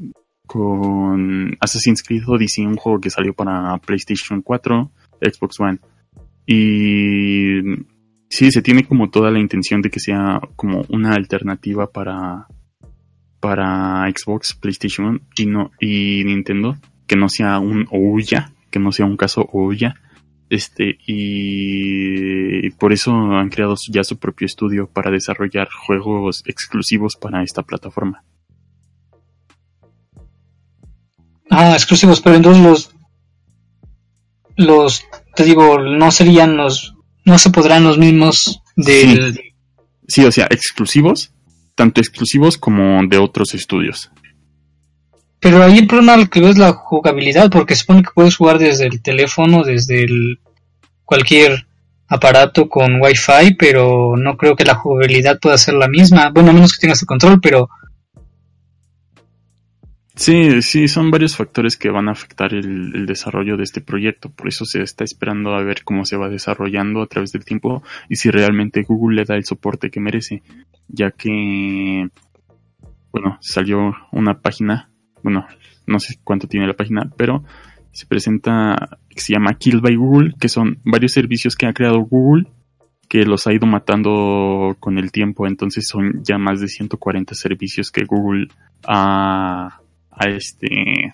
con 0.45 1.57
Assassin's 1.59 2.03
Creed 2.03 2.23
Odyssey, 2.27 2.65
un 2.65 2.75
juego 2.75 2.99
que 2.99 3.09
salió 3.09 3.33
para 3.33 3.77
PlayStation 3.79 4.41
4, 4.41 4.91
Xbox 5.21 5.59
One. 5.59 5.79
Y 6.45 7.61
sí, 8.29 8.51
se 8.51 8.61
tiene 8.61 8.85
como 8.85 9.09
toda 9.09 9.31
la 9.31 9.39
intención 9.39 9.81
de 9.81 9.89
que 9.89 9.99
sea 9.99 10.39
como 10.55 10.85
una 10.89 11.13
alternativa 11.13 11.91
para, 11.91 12.47
para 13.39 14.05
Xbox, 14.09 14.53
PlayStation 14.53 15.21
y, 15.35 15.45
no, 15.45 15.71
y 15.79 16.23
Nintendo, 16.25 16.77
que 17.05 17.15
no 17.15 17.29
sea 17.29 17.59
un 17.59 17.87
Ouya, 17.91 18.53
que 18.69 18.79
no 18.79 18.91
sea 18.91 19.05
un 19.05 19.17
caso 19.17 19.47
Ouya 19.51 19.95
este, 20.49 20.97
y 21.05 22.69
por 22.71 22.93
eso 22.93 23.11
han 23.11 23.49
creado 23.49 23.75
ya 23.89 24.03
su 24.03 24.17
propio 24.17 24.45
estudio 24.45 24.87
para 24.87 25.11
desarrollar 25.11 25.67
juegos 25.69 26.43
exclusivos 26.45 27.17
para 27.17 27.43
esta 27.43 27.63
plataforma. 27.63 28.23
Ah, 31.49 31.73
exclusivos, 31.73 32.21
pero 32.21 32.35
entonces 32.35 32.63
los, 32.63 32.91
los, 34.55 35.05
te 35.35 35.43
digo, 35.43 35.79
no 35.79 36.11
serían 36.11 36.55
los, 36.55 36.95
no 37.27 37.37
se 37.37 37.49
podrán 37.49 37.83
los 37.83 37.97
mismos 37.97 38.61
de... 38.77 39.33
Sí. 39.33 39.41
sí, 40.07 40.25
o 40.25 40.31
sea, 40.31 40.47
exclusivos, 40.49 41.33
tanto 41.75 41.99
exclusivos 41.99 42.57
como 42.57 43.05
de 43.05 43.17
otros 43.17 43.53
estudios. 43.53 44.09
Pero 45.41 45.61
ahí 45.61 45.77
el 45.77 45.87
problema 45.87 46.25
que 46.27 46.39
veo 46.39 46.51
es 46.51 46.57
la 46.57 46.71
jugabilidad, 46.71 47.51
porque 47.51 47.75
supone 47.75 48.01
que 48.01 48.11
puedes 48.15 48.37
jugar 48.37 48.59
desde 48.59 48.85
el 48.87 49.01
teléfono, 49.01 49.63
desde 49.63 50.03
el 50.03 50.39
cualquier 51.03 51.67
aparato 52.07 52.69
con 52.69 53.01
Wi-Fi, 53.01 53.55
pero 53.59 54.15
no 54.15 54.37
creo 54.37 54.55
que 54.55 54.63
la 54.63 54.75
jugabilidad 54.75 55.37
pueda 55.37 55.57
ser 55.57 55.73
la 55.73 55.89
misma. 55.89 56.29
Bueno, 56.29 56.51
a 56.51 56.53
menos 56.53 56.71
que 56.73 56.81
tengas 56.81 57.01
el 57.01 57.07
control, 57.07 57.41
pero... 57.41 57.69
Sí, 60.17 60.61
sí, 60.61 60.87
son 60.87 61.11
varios 61.11 61.37
factores 61.37 61.77
que 61.77 61.89
van 61.89 62.09
a 62.09 62.11
afectar 62.11 62.53
el, 62.53 63.05
desarrollo 63.05 63.55
de 63.55 63.63
este 63.63 63.81
proyecto. 63.81 64.29
Por 64.29 64.49
eso 64.49 64.65
se 64.65 64.81
está 64.81 65.03
esperando 65.03 65.55
a 65.55 65.63
ver 65.63 65.83
cómo 65.83 66.03
se 66.05 66.17
va 66.17 66.27
desarrollando 66.27 67.01
a 67.01 67.07
través 67.07 67.31
del 67.31 67.45
tiempo 67.45 67.83
y 68.09 68.17
si 68.17 68.29
realmente 68.31 68.83
Google 68.83 69.17
le 69.17 69.25
da 69.25 69.35
el 69.35 69.45
soporte 69.45 69.89
que 69.89 70.01
merece. 70.01 70.43
Ya 70.87 71.11
que, 71.11 72.09
bueno, 73.11 73.37
salió 73.41 73.93
una 74.11 74.41
página 74.41 74.89
bueno, 75.23 75.45
no 75.85 75.99
sé 75.99 76.19
cuánto 76.23 76.47
tiene 76.47 76.67
la 76.67 76.75
página, 76.75 77.11
pero 77.17 77.43
se 77.91 78.05
presenta, 78.05 78.97
se 79.09 79.33
llama 79.33 79.55
Kill 79.55 79.81
by 79.81 79.95
Google, 79.95 80.33
que 80.39 80.49
son 80.49 80.79
varios 80.83 81.13
servicios 81.13 81.55
que 81.55 81.65
ha 81.65 81.73
creado 81.73 81.99
Google, 81.99 82.47
que 83.09 83.23
los 83.23 83.47
ha 83.47 83.53
ido 83.53 83.65
matando 83.67 84.75
con 84.79 84.97
el 84.97 85.11
tiempo, 85.11 85.47
entonces 85.47 85.87
son 85.87 86.21
ya 86.23 86.37
más 86.37 86.61
de 86.61 86.67
140 86.67 87.33
servicios 87.35 87.91
que 87.91 88.05
Google 88.05 88.47
ha, 88.85 89.81
este, 90.25 91.13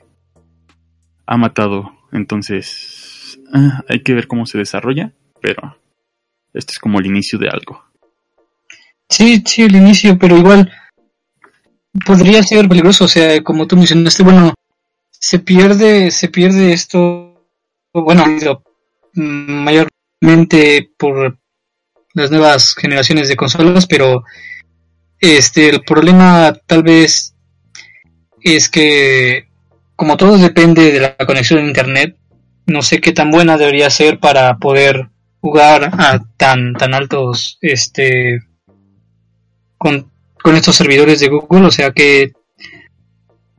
ha 1.26 1.38
matado, 1.38 1.92
entonces 2.12 3.40
ah, 3.54 3.84
hay 3.90 4.02
que 4.02 4.14
ver 4.14 4.28
cómo 4.28 4.46
se 4.46 4.58
desarrolla, 4.58 5.12
pero 5.42 5.78
este 6.54 6.72
es 6.72 6.80
como 6.80 7.00
el 7.00 7.08
inicio 7.08 7.38
de 7.40 7.50
algo. 7.50 7.84
Sí, 9.10 9.44
sí, 9.46 9.64
el 9.64 9.76
inicio, 9.76 10.18
pero 10.18 10.38
igual 10.38 10.72
podría 12.06 12.42
ser 12.44 12.68
peligroso, 12.68 13.06
o 13.06 13.08
sea, 13.08 13.44
como 13.44 13.68
tú 13.68 13.76
mencionaste, 13.76 14.24
bueno, 14.24 14.54
se 15.12 15.40
pierde, 15.40 16.12
se 16.12 16.30
pierde 16.30 16.74
esto, 16.74 17.48
bueno, 17.94 18.26
mayormente 19.14 20.90
por 20.98 21.38
las 22.14 22.32
nuevas 22.32 22.76
generaciones 22.76 23.28
de 23.28 23.36
consolas, 23.36 23.86
pero 23.88 24.24
este 25.20 25.70
el 25.70 25.84
problema 25.84 26.54
tal 26.66 26.84
vez 26.84 27.33
es 28.44 28.70
que 28.70 29.48
como 29.96 30.18
todo 30.18 30.38
depende 30.38 30.92
de 30.92 31.00
la 31.00 31.16
conexión 31.18 31.60
a 31.60 31.68
internet, 31.68 32.18
no 32.66 32.82
sé 32.82 33.00
qué 33.00 33.12
tan 33.12 33.32
buena 33.32 33.58
debería 33.58 33.90
ser 33.90 34.20
para 34.20 34.58
poder 34.58 35.10
jugar 35.42 35.92
a 35.98 36.24
tan 36.38 36.74
tan 36.74 36.94
altos 36.94 37.58
este 37.62 38.40
con 39.78 40.12
con 40.42 40.56
estos 40.56 40.76
servidores 40.76 41.22
de 41.22 41.30
Google, 41.30 41.68
o 41.68 41.72
sea, 41.72 41.92
que 41.92 42.34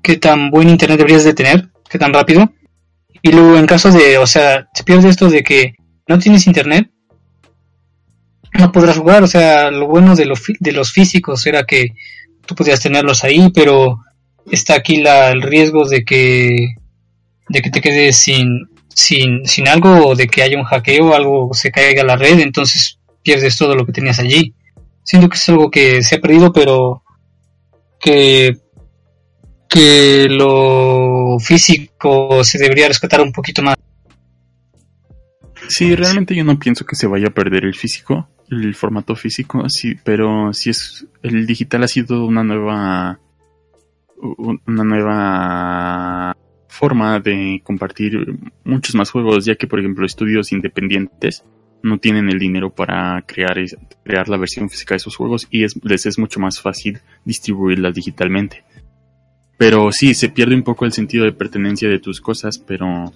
qué 0.02 0.19
tan 0.19 0.51
buen 0.51 0.69
internet 0.69 0.98
deberías 0.98 1.24
de 1.24 1.32
tener, 1.32 1.70
qué 1.89 1.98
tan 1.98 2.12
rápido. 2.12 2.52
Y 3.23 3.32
luego 3.32 3.56
en 3.56 3.66
caso 3.66 3.90
de, 3.90 4.19
o 4.19 4.27
sea, 4.27 4.69
se 4.74 4.85
pierde 4.85 5.09
esto 5.09 5.31
de 5.31 5.43
que 5.43 5.77
no 6.06 6.19
tienes 6.19 6.47
internet, 6.47 6.90
no 8.52 8.70
podrás 8.70 8.98
jugar, 8.98 9.23
o 9.23 9.27
sea, 9.27 9.70
lo 9.70 9.89
bueno 9.89 10.15
de, 10.15 10.31
de 10.61 10.73
los 10.73 10.93
físicos 10.93 11.47
era 11.47 11.65
que 11.65 11.94
tú 12.44 12.55
podías 12.55 12.81
tenerlos 12.81 13.24
ahí, 13.24 13.51
pero 13.55 14.05
está 14.51 14.75
aquí 14.75 15.03
el 15.07 15.43
riesgo 15.43 15.89
de 15.89 16.05
que 16.05 16.75
de 17.49 17.62
que 17.62 17.71
te 17.71 17.81
quedes 17.81 18.16
sin, 18.16 18.69
sin, 18.89 19.45
sin 19.47 19.69
algo 19.69 20.09
o 20.09 20.15
de 20.15 20.27
que 20.27 20.43
haya 20.43 20.59
un 20.59 20.65
hackeo 20.65 21.15
algo 21.15 21.51
se 21.53 21.71
caiga 21.71 22.03
a 22.03 22.07
la 22.07 22.16
red, 22.16 22.41
entonces 22.41 22.99
pierdes 23.23 23.57
todo 23.57 23.75
lo 23.75 23.85
que 23.85 23.93
tenías 23.93 24.19
allí. 24.19 24.55
Siento 25.03 25.29
que 25.29 25.37
es 25.37 25.49
algo 25.49 25.71
que 25.71 26.03
se 26.03 26.16
ha 26.16 26.21
perdido, 26.21 26.53
pero 26.53 27.03
que, 28.01 28.57
que 29.69 30.29
lo 30.31 31.39
físico 31.41 32.43
se 32.45 32.59
debería 32.59 32.89
rescatar 32.89 33.21
un 33.21 33.33
poquito 33.33 33.62
más. 33.62 33.77
Sí, 35.69 35.95
realmente 35.95 36.35
yo 36.35 36.45
no 36.45 36.59
pienso 36.59 36.85
que 36.85 36.97
se 36.97 37.07
vaya 37.07 37.29
a 37.29 37.35
perder 37.35 37.65
el 37.65 37.75
físico, 37.75 38.29
el 38.51 38.75
formato 38.75 39.16
físico, 39.16 39.66
sí, 39.69 39.95
pero 40.05 40.53
sí 40.53 40.71
es 40.71 41.07
el 41.23 41.47
digital 41.47 41.85
ha 41.85 41.89
sido 41.89 42.27
una 42.27 42.45
nueva 42.45 43.19
una 44.36 44.84
nueva 44.84 46.36
forma 46.68 47.20
de 47.20 47.60
compartir 47.62 48.38
muchos 48.64 48.94
más 48.94 49.10
juegos, 49.10 49.44
ya 49.44 49.55
que 49.55 49.66
por 49.66 49.78
ejemplo 49.78 50.05
estudios 50.05 50.52
independientes 50.52 51.44
no 51.82 51.98
tienen 51.98 52.30
el 52.30 52.38
dinero 52.38 52.74
para 52.74 53.22
crear, 53.26 53.56
crear 54.02 54.28
la 54.28 54.38
versión 54.38 54.70
física 54.70 54.94
de 54.94 54.96
esos 54.96 55.16
juegos 55.16 55.46
y 55.51 55.64
es, 55.64 55.74
les 55.84 56.06
es 56.06 56.18
mucho 56.18 56.40
más 56.40 56.60
fácil 56.60 57.01
distribuirlas 57.24 57.94
digitalmente. 57.94 58.64
Pero 59.59 59.92
sí, 59.92 60.14
se 60.14 60.30
pierde 60.30 60.55
un 60.55 60.62
poco 60.62 60.84
el 60.84 60.92
sentido 60.92 61.24
de 61.24 61.32
pertenencia 61.32 61.88
de 61.88 62.01
tus 62.01 62.20
cosas, 62.20 62.59
pero... 62.59 63.12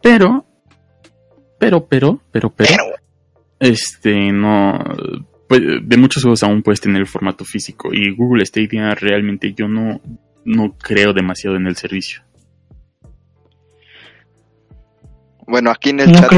Pero... 0.00 0.46
Pero, 1.58 1.86
pero, 1.86 2.22
pero, 2.30 2.50
pero... 2.50 2.84
Este, 3.58 4.32
no... 4.32 4.78
Pues, 5.48 5.62
de 5.82 5.96
muchos 5.96 6.22
juegos 6.22 6.42
aún 6.42 6.62
puedes 6.62 6.80
tener 6.80 7.00
el 7.00 7.06
formato 7.06 7.44
físico 7.44 7.92
y 7.92 8.14
Google 8.14 8.44
Stadia 8.44 8.94
realmente 8.94 9.54
yo 9.54 9.66
no, 9.66 10.00
no 10.44 10.76
creo 10.76 11.14
demasiado 11.14 11.56
en 11.56 11.66
el 11.66 11.76
servicio. 11.76 12.22
Bueno, 15.46 15.70
aquí 15.70 15.90
en 15.90 16.00
el 16.00 16.12
chat. 16.12 16.30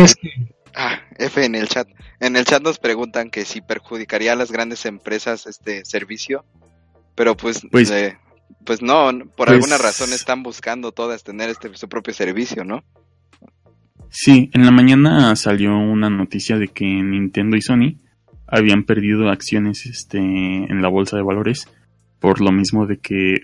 Ah, 0.77 1.01
F 1.19 1.45
en 1.45 1.57
el 1.57 1.67
chat. 1.67 1.89
En 2.21 2.37
el 2.37 2.45
chat 2.45 2.63
nos 2.63 2.79
preguntan 2.79 3.31
que 3.31 3.45
si 3.45 3.61
perjudicaría 3.61 4.35
a 4.35 4.37
las 4.37 4.53
grandes 4.53 4.87
empresas 4.87 5.47
este 5.47 5.85
servicio. 5.85 6.45
Pero 7.17 7.37
pues, 7.37 7.63
pues, 7.73 7.91
eh, 7.91 8.17
pues 8.65 8.81
no, 8.81 9.11
por 9.37 9.49
pues 9.49 9.51
alguna 9.51 9.79
razón 9.79 10.13
están 10.13 10.45
buscando 10.45 10.93
todas 10.93 11.25
tener 11.25 11.51
este 11.51 11.75
su 11.77 11.89
propio 11.89 12.15
servicio, 12.15 12.65
¿no? 12.65 12.85
Sí, 14.11 14.51
en 14.55 14.65
la 14.65 14.71
mañana 14.71 15.35
salió 15.35 15.77
una 15.77 16.09
noticia 16.09 16.57
de 16.57 16.69
que 16.69 16.85
Nintendo 16.85 17.57
y 17.57 17.63
Sony 17.63 17.99
habían 18.51 18.85
perdido 18.85 19.29
acciones 19.29 19.87
este, 19.87 20.19
en 20.19 20.83
la 20.83 20.89
bolsa 20.89 21.17
de 21.17 21.23
valores 21.23 21.69
por 22.21 22.41
lo 22.41 22.53
mismo 22.53 22.87
de 22.87 22.99
que 22.99 23.43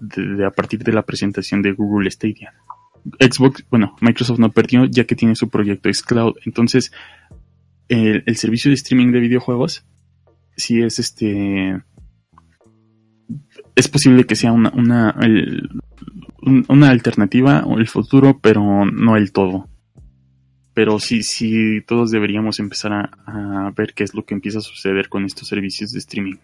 de 0.00 0.44
a 0.44 0.50
partir 0.50 0.82
de 0.82 0.92
la 0.92 1.02
presentación 1.02 1.62
de 1.62 1.72
Google 1.72 2.10
Stadia. 2.10 2.52
Xbox, 3.20 3.64
bueno, 3.70 3.96
Microsoft 4.00 4.40
no 4.40 4.50
perdió 4.50 4.84
ya 4.84 5.04
que 5.04 5.14
tiene 5.14 5.36
su 5.36 5.48
proyecto 5.48 5.88
xCloud. 5.92 6.34
Entonces, 6.44 6.92
el, 7.88 8.36
servicio 8.36 8.70
de 8.70 8.74
streaming 8.74 9.12
de 9.12 9.20
videojuegos, 9.20 9.86
si 10.56 10.82
es 10.82 10.98
este, 10.98 11.80
es 13.74 13.88
posible 13.88 14.24
que 14.24 14.34
sea 14.34 14.52
una, 14.52 14.70
una, 14.70 15.14
una 16.68 16.90
alternativa 16.90 17.62
o 17.64 17.78
el 17.78 17.86
futuro, 17.86 18.40
pero 18.42 18.84
no 18.84 19.16
el 19.16 19.32
todo. 19.32 19.68
Pero 20.78 21.00
sí, 21.00 21.24
sí, 21.24 21.80
todos 21.84 22.12
deberíamos 22.12 22.60
empezar 22.60 23.10
a 23.26 23.72
ver 23.74 23.94
qué 23.94 24.04
es 24.04 24.14
lo 24.14 24.24
que 24.24 24.34
empieza 24.34 24.58
a 24.58 24.60
suceder 24.60 25.08
con 25.08 25.24
estos 25.24 25.48
servicios 25.48 25.90
de 25.90 25.98
streaming. 25.98 26.36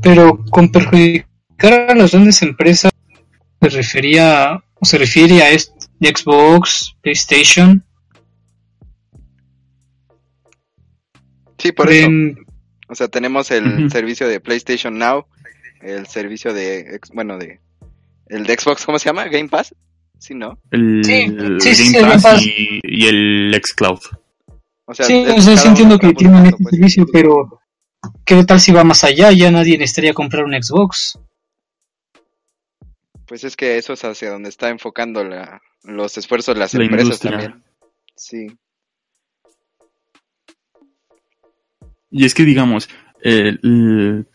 Pero 0.00 0.44
con 0.48 0.70
perjudicar 0.70 1.90
a 1.90 1.94
las 1.96 2.12
grandes 2.12 2.40
empresas 2.42 2.92
se 3.60 3.68
refería 3.68 4.62
o 4.74 4.84
se 4.84 4.96
refiere 4.96 5.42
a 5.42 5.58
Xbox, 5.58 6.94
PlayStation. 7.02 7.84
Sí, 11.58 11.72
por 11.72 11.90
eso. 11.90 12.08
O 12.86 12.94
sea, 12.94 13.08
tenemos 13.08 13.50
el 13.50 13.90
servicio 13.90 14.28
de 14.28 14.38
PlayStation 14.38 14.96
Now, 14.96 15.26
el 15.80 16.06
servicio 16.06 16.54
de 16.54 17.00
bueno 17.12 17.38
de 17.38 17.58
el 18.32 18.44
de 18.44 18.54
Xbox, 18.58 18.84
¿cómo 18.84 18.98
se 18.98 19.06
llama? 19.06 19.24
Game 19.28 19.48
Pass. 19.48 19.74
Sí, 20.18 20.34
¿no? 20.34 20.58
El, 20.70 21.02
Game 21.02 22.20
Pass, 22.22 22.42
Y, 22.44 23.06
el 23.06 23.60
Xcloud. 23.64 24.00
O 24.84 24.94
sea, 24.94 25.06
sí, 25.06 25.24
entiendo 25.64 25.98
que 25.98 26.12
tienen 26.12 26.46
este 26.46 26.64
servicio, 26.64 27.06
pero 27.12 27.62
¿Qué 28.24 28.42
tal 28.44 28.60
si 28.60 28.72
va 28.72 28.84
más 28.84 29.04
allá? 29.04 29.30
Ya 29.32 29.50
nadie 29.50 29.78
necesitaría 29.78 30.14
comprar 30.14 30.44
un 30.44 30.60
Xbox. 30.60 31.18
Pues 33.26 33.44
es 33.44 33.56
que 33.56 33.78
eso 33.78 33.92
es 33.92 34.04
hacia 34.04 34.30
donde 34.30 34.48
está 34.48 34.68
enfocando 34.68 35.24
los 35.84 36.18
esfuerzos 36.18 36.54
de 36.54 36.60
las 36.60 36.74
empresas 36.74 37.20
también. 37.20 37.62
Sí. 38.16 38.46
Y 42.10 42.26
es 42.26 42.34
que 42.34 42.44
digamos, 42.44 42.88
un, 43.62 44.26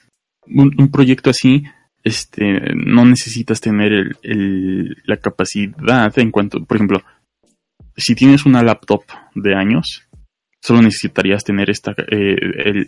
proyecto 0.91 1.29
así, 1.29 1.63
este, 2.07 2.61
no 2.73 3.05
necesitas 3.05 3.59
tener 3.59 4.17
la 4.23 5.17
capacidad 5.17 6.17
en 6.17 6.31
cuanto, 6.31 6.63
por 6.63 6.77
ejemplo, 6.77 7.03
si 7.97 8.15
tienes 8.15 8.45
una 8.45 8.63
laptop 8.63 9.03
de 9.35 9.55
años, 9.55 10.07
solo 10.61 10.81
necesitarías 10.81 11.43
tener 11.43 11.69
esta, 11.69 11.91
eh, 11.91 12.35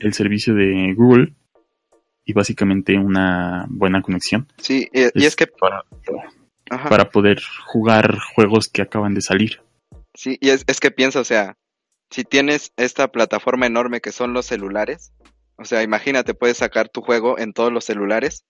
el, 0.02 0.14
servicio 0.14 0.56
de 0.56 0.94
Google 0.96 1.34
y 2.26 2.32
básicamente 2.32 2.98
una 2.98 3.66
buena 3.70 4.02
conexión. 4.02 4.48
Sí, 4.58 4.88
y, 4.94 5.26
es, 5.26 5.36
que... 5.36 5.48
Para, 5.48 5.84
para, 6.88 7.10
poder 7.10 7.42
jugar 7.66 8.20
juegos 8.36 8.70
que 8.70 8.82
acaban 8.82 9.14
de 9.14 9.22
salir. 9.22 9.62
Sí, 10.16 10.38
y 10.40 10.50
es, 10.50 10.64
es 10.68 10.80
que 10.80 10.92
piensa, 10.92 11.20
o 11.20 11.26
sea, 11.26 11.58
si 12.10 12.24
tienes 12.24 12.72
esta 12.78 13.10
plataforma 13.10 13.66
enorme 13.66 14.00
que 14.00 14.14
son 14.14 14.34
los 14.34 14.46
celulares, 14.46 15.12
o 15.58 15.66
sea, 15.66 15.84
imagínate, 15.84 16.34
puedes 16.34 16.58
sacar 16.58 16.88
tu 16.88 17.02
juego 17.02 17.38
en 17.38 17.52
todos 17.52 17.74
los 17.74 17.84
celulares 17.84 18.46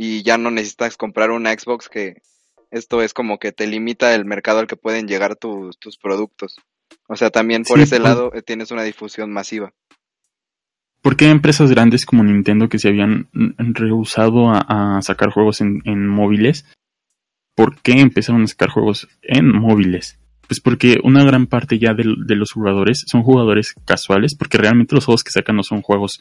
y 0.00 0.22
ya 0.22 0.38
no 0.38 0.52
necesitas 0.52 0.96
comprar 0.96 1.32
una 1.32 1.52
Xbox 1.52 1.88
que 1.88 2.22
esto 2.70 3.02
es 3.02 3.12
como 3.12 3.40
que 3.40 3.50
te 3.50 3.66
limita 3.66 4.14
el 4.14 4.24
mercado 4.24 4.60
al 4.60 4.68
que 4.68 4.76
pueden 4.76 5.08
llegar 5.08 5.34
tus, 5.34 5.76
tus 5.80 5.98
productos. 5.98 6.54
O 7.08 7.16
sea, 7.16 7.30
también 7.30 7.64
por 7.64 7.80
ese 7.80 7.98
lado 7.98 8.32
eh, 8.32 8.42
tienes 8.42 8.70
una 8.70 8.84
difusión 8.84 9.32
masiva. 9.32 9.72
¿Por 11.02 11.16
qué 11.16 11.30
empresas 11.30 11.72
grandes 11.72 12.06
como 12.06 12.22
Nintendo 12.22 12.68
que 12.68 12.78
se 12.78 12.88
habían 12.88 13.28
rehusado 13.32 14.50
a, 14.52 15.00
sacar 15.02 15.30
juegos 15.30 15.60
en, 15.60 16.06
móviles? 16.06 16.64
¿Por 17.56 17.80
qué 17.82 18.00
empezaron 18.00 18.42
a 18.42 18.46
sacar 18.46 18.68
juegos 18.68 19.08
en 19.22 19.48
móviles? 19.48 20.20
Pues 20.46 20.60
porque 20.60 20.98
una 21.02 21.24
gran 21.24 21.48
parte 21.48 21.78
ya 21.80 21.92
de, 21.94 22.04
los 22.36 22.52
jugadores 22.52 23.04
son 23.10 23.24
jugadores 23.24 23.74
casuales, 23.84 24.36
porque 24.36 24.58
realmente 24.58 24.94
los 24.94 25.06
juegos 25.06 25.24
que 25.24 25.32
sacan 25.32 25.56
no 25.56 25.64
son 25.64 25.82
juegos 25.82 26.20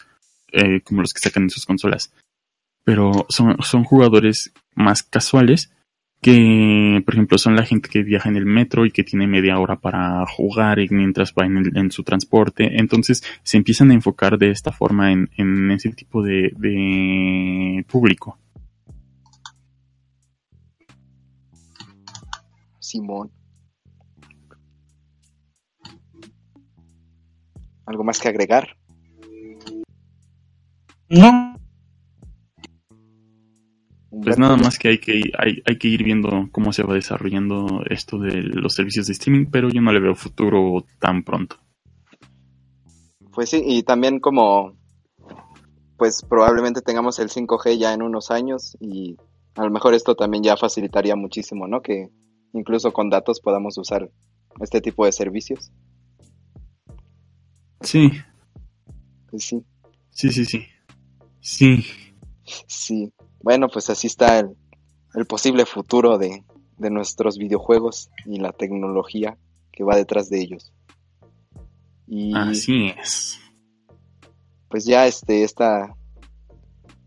eh, 0.52 0.82
como 0.82 1.02
los 1.02 1.14
que 1.14 1.20
sacan 1.20 1.44
en 1.44 1.49
sus 1.52 1.66
consolas, 1.66 2.12
pero 2.88 3.26
son, 3.28 3.58
son 3.64 3.84
jugadores 3.84 4.54
más 4.74 5.04
casuales 5.04 5.74
que 6.22 7.02
por 7.04 7.16
ejemplo 7.16 7.38
son 7.38 7.58
la 7.58 7.66
gente 7.66 7.90
que 7.90 8.02
viaja 8.02 8.30
en 8.30 8.38
el 8.38 8.46
metro 8.46 8.86
y 8.86 8.92
que 8.92 9.04
tiene 9.04 9.28
media 9.28 9.60
hora 9.60 9.76
para 9.76 10.26
jugar 10.26 10.78
mientras 10.90 11.34
va 11.34 11.46
en, 11.46 11.92
su 11.92 12.04
transporte. 12.04 12.80
Entonces 12.80 13.22
se 13.44 13.58
empiezan 13.58 13.92
a 13.92 13.94
enfocar 13.94 14.38
de 14.38 14.52
esta 14.52 14.72
forma 14.72 15.12
en, 15.12 15.70
ese 15.70 15.92
tipo 15.92 16.24
de, 16.24 16.54
de 16.56 17.84
público. 17.90 18.40
Simón. 22.80 23.30
Algo 27.86 28.06
más 28.06 28.18
que 28.18 28.30
agregar 28.30 28.78
no 31.10 31.47
pues 34.23 34.38
nada 34.38 34.57
más 34.57 34.77
que 34.77 34.89
hay 34.89 34.98
que 34.99 35.31
hay, 35.38 35.61
hay 35.65 35.77
que 35.77 35.88
ir 35.88 36.03
viendo 36.03 36.49
cómo 36.52 36.73
se 36.73 36.84
va 36.84 36.94
desarrollando 36.94 37.81
esto 37.89 38.18
de 38.18 38.41
los 38.41 38.73
servicios 38.73 39.07
de 39.07 39.14
streaming, 39.14 39.48
pero 39.52 39.69
yo 39.69 39.81
no 39.81 39.91
le 39.91 39.99
veo 39.99 40.15
futuro 40.15 40.85
tan 40.99 41.23
pronto. 41.23 41.57
Pues 43.34 43.49
sí, 43.49 43.61
y 43.65 43.84
también 43.84 44.19
como 44.19 44.76
pues 45.98 46.23
probablemente 46.27 46.81
tengamos 46.81 47.19
el 47.19 47.30
5G 47.30 47.77
ya 47.77 47.94
en 47.94 48.02
unos 48.02 48.31
años 48.31 48.77
y 48.80 49.18
a 49.56 49.64
lo 49.64 49.72
mejor 49.72 49.94
esto 49.94 50.15
también 50.15 50.44
ya 50.44 50.56
facilitaría 50.56 51.15
muchísimo, 51.15 51.68
¿no? 51.68 51.81
Que 51.81 52.10
incluso 52.53 52.94
con 52.94 53.10
datos 53.10 53.41
podamos 53.41 53.77
usar 53.77 54.10
este 54.61 54.81
tipo 54.81 55.06
de 55.06 55.11
servicios. 55.11 55.72
Sí. 57.81 58.11
Pues 59.30 59.44
sí. 59.44 59.64
Sí, 60.11 60.31
sí, 60.31 60.45
sí. 60.45 60.65
Sí. 61.39 61.85
Sí. 62.68 63.14
Bueno, 63.42 63.68
pues 63.68 63.90
así 63.90 64.08
está 64.08 64.40
el, 64.40 64.56
posible 65.28 65.66
futuro 65.66 66.18
de, 66.18 66.44
nuestros 66.78 67.38
videojuegos 67.38 68.10
y 68.26 68.40
la 68.40 68.52
tecnología 68.52 69.38
que 69.72 69.84
va 69.84 69.96
detrás 69.96 70.30
de 70.30 70.42
ellos. 70.42 70.74
Y 72.08 72.36
así 72.36 72.88
es. 72.88 73.40
Pues 74.70 74.86
ya 74.86 75.08
este, 75.08 75.44
esta, 75.44 75.96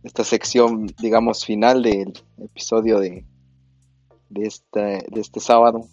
esta 0.02 0.24
sección, 0.24 0.86
digamos, 1.00 1.44
final 1.44 1.82
del 1.82 2.12
episodio 2.38 2.98
de, 2.98 3.24
de, 4.28 4.50
de 4.72 5.20
este 5.20 5.40
sábado, 5.40 5.86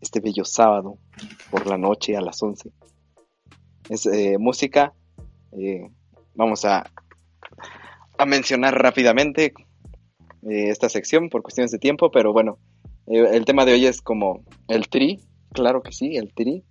este 0.00 0.20
bello 0.20 0.44
sábado, 0.44 0.98
por 1.50 1.66
la 1.66 1.78
noche 1.78 2.16
a 2.16 2.20
las 2.20 2.42
11. 2.42 2.70
es 3.88 4.06
eh, 4.06 4.36
música. 4.38 4.92
Eh, 5.52 5.90
vamos 6.34 6.64
a, 6.64 6.90
a 8.18 8.26
mencionar 8.26 8.80
rápidamente 8.80 9.52
eh, 10.48 10.70
esta 10.70 10.88
sección 10.88 11.28
por 11.28 11.42
cuestiones 11.42 11.70
de 11.70 11.78
tiempo, 11.78 12.10
pero 12.10 12.32
bueno, 12.32 12.58
eh, 13.06 13.30
el 13.32 13.44
tema 13.44 13.64
de 13.64 13.72
hoy 13.72 13.86
es 13.86 14.00
como 14.00 14.44
el 14.68 14.88
tri, 14.88 15.20
claro 15.52 15.82
que 15.82 15.92
sí, 15.92 16.16
el 16.16 16.32
tri. 16.32 16.64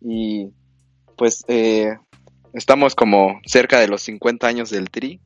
Y 0.00 0.50
pues 1.16 1.44
eh, 1.48 1.96
estamos 2.52 2.94
como 2.94 3.40
cerca 3.46 3.80
de 3.80 3.88
los 3.88 4.02
50 4.02 4.46
años 4.46 4.70
del 4.70 4.90
tri 4.90 5.20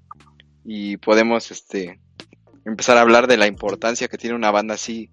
y 0.64 0.98
podemos 0.98 1.50
este 1.50 2.00
empezar 2.64 2.98
a 2.98 3.00
hablar 3.00 3.26
de 3.26 3.38
la 3.38 3.46
importancia 3.46 4.08
que 4.08 4.18
tiene 4.18 4.36
una 4.36 4.50
banda 4.50 4.74
así 4.74 5.10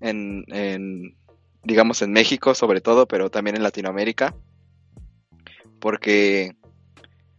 en, 0.00 0.44
en 0.48 1.16
digamos 1.64 2.02
en 2.02 2.12
México 2.12 2.54
sobre 2.54 2.80
todo, 2.80 3.06
pero 3.06 3.30
también 3.30 3.56
en 3.56 3.62
Latinoamérica. 3.62 4.34
Porque 5.80 6.56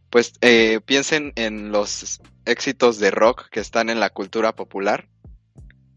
pues 0.09 0.33
eh, 0.41 0.79
piensen 0.85 1.33
en 1.35 1.71
los 1.71 2.21
éxitos 2.45 2.99
de 2.99 3.11
rock 3.11 3.49
que 3.49 3.59
están 3.59 3.89
en 3.89 3.99
la 3.99 4.09
cultura 4.09 4.55
popular. 4.55 5.07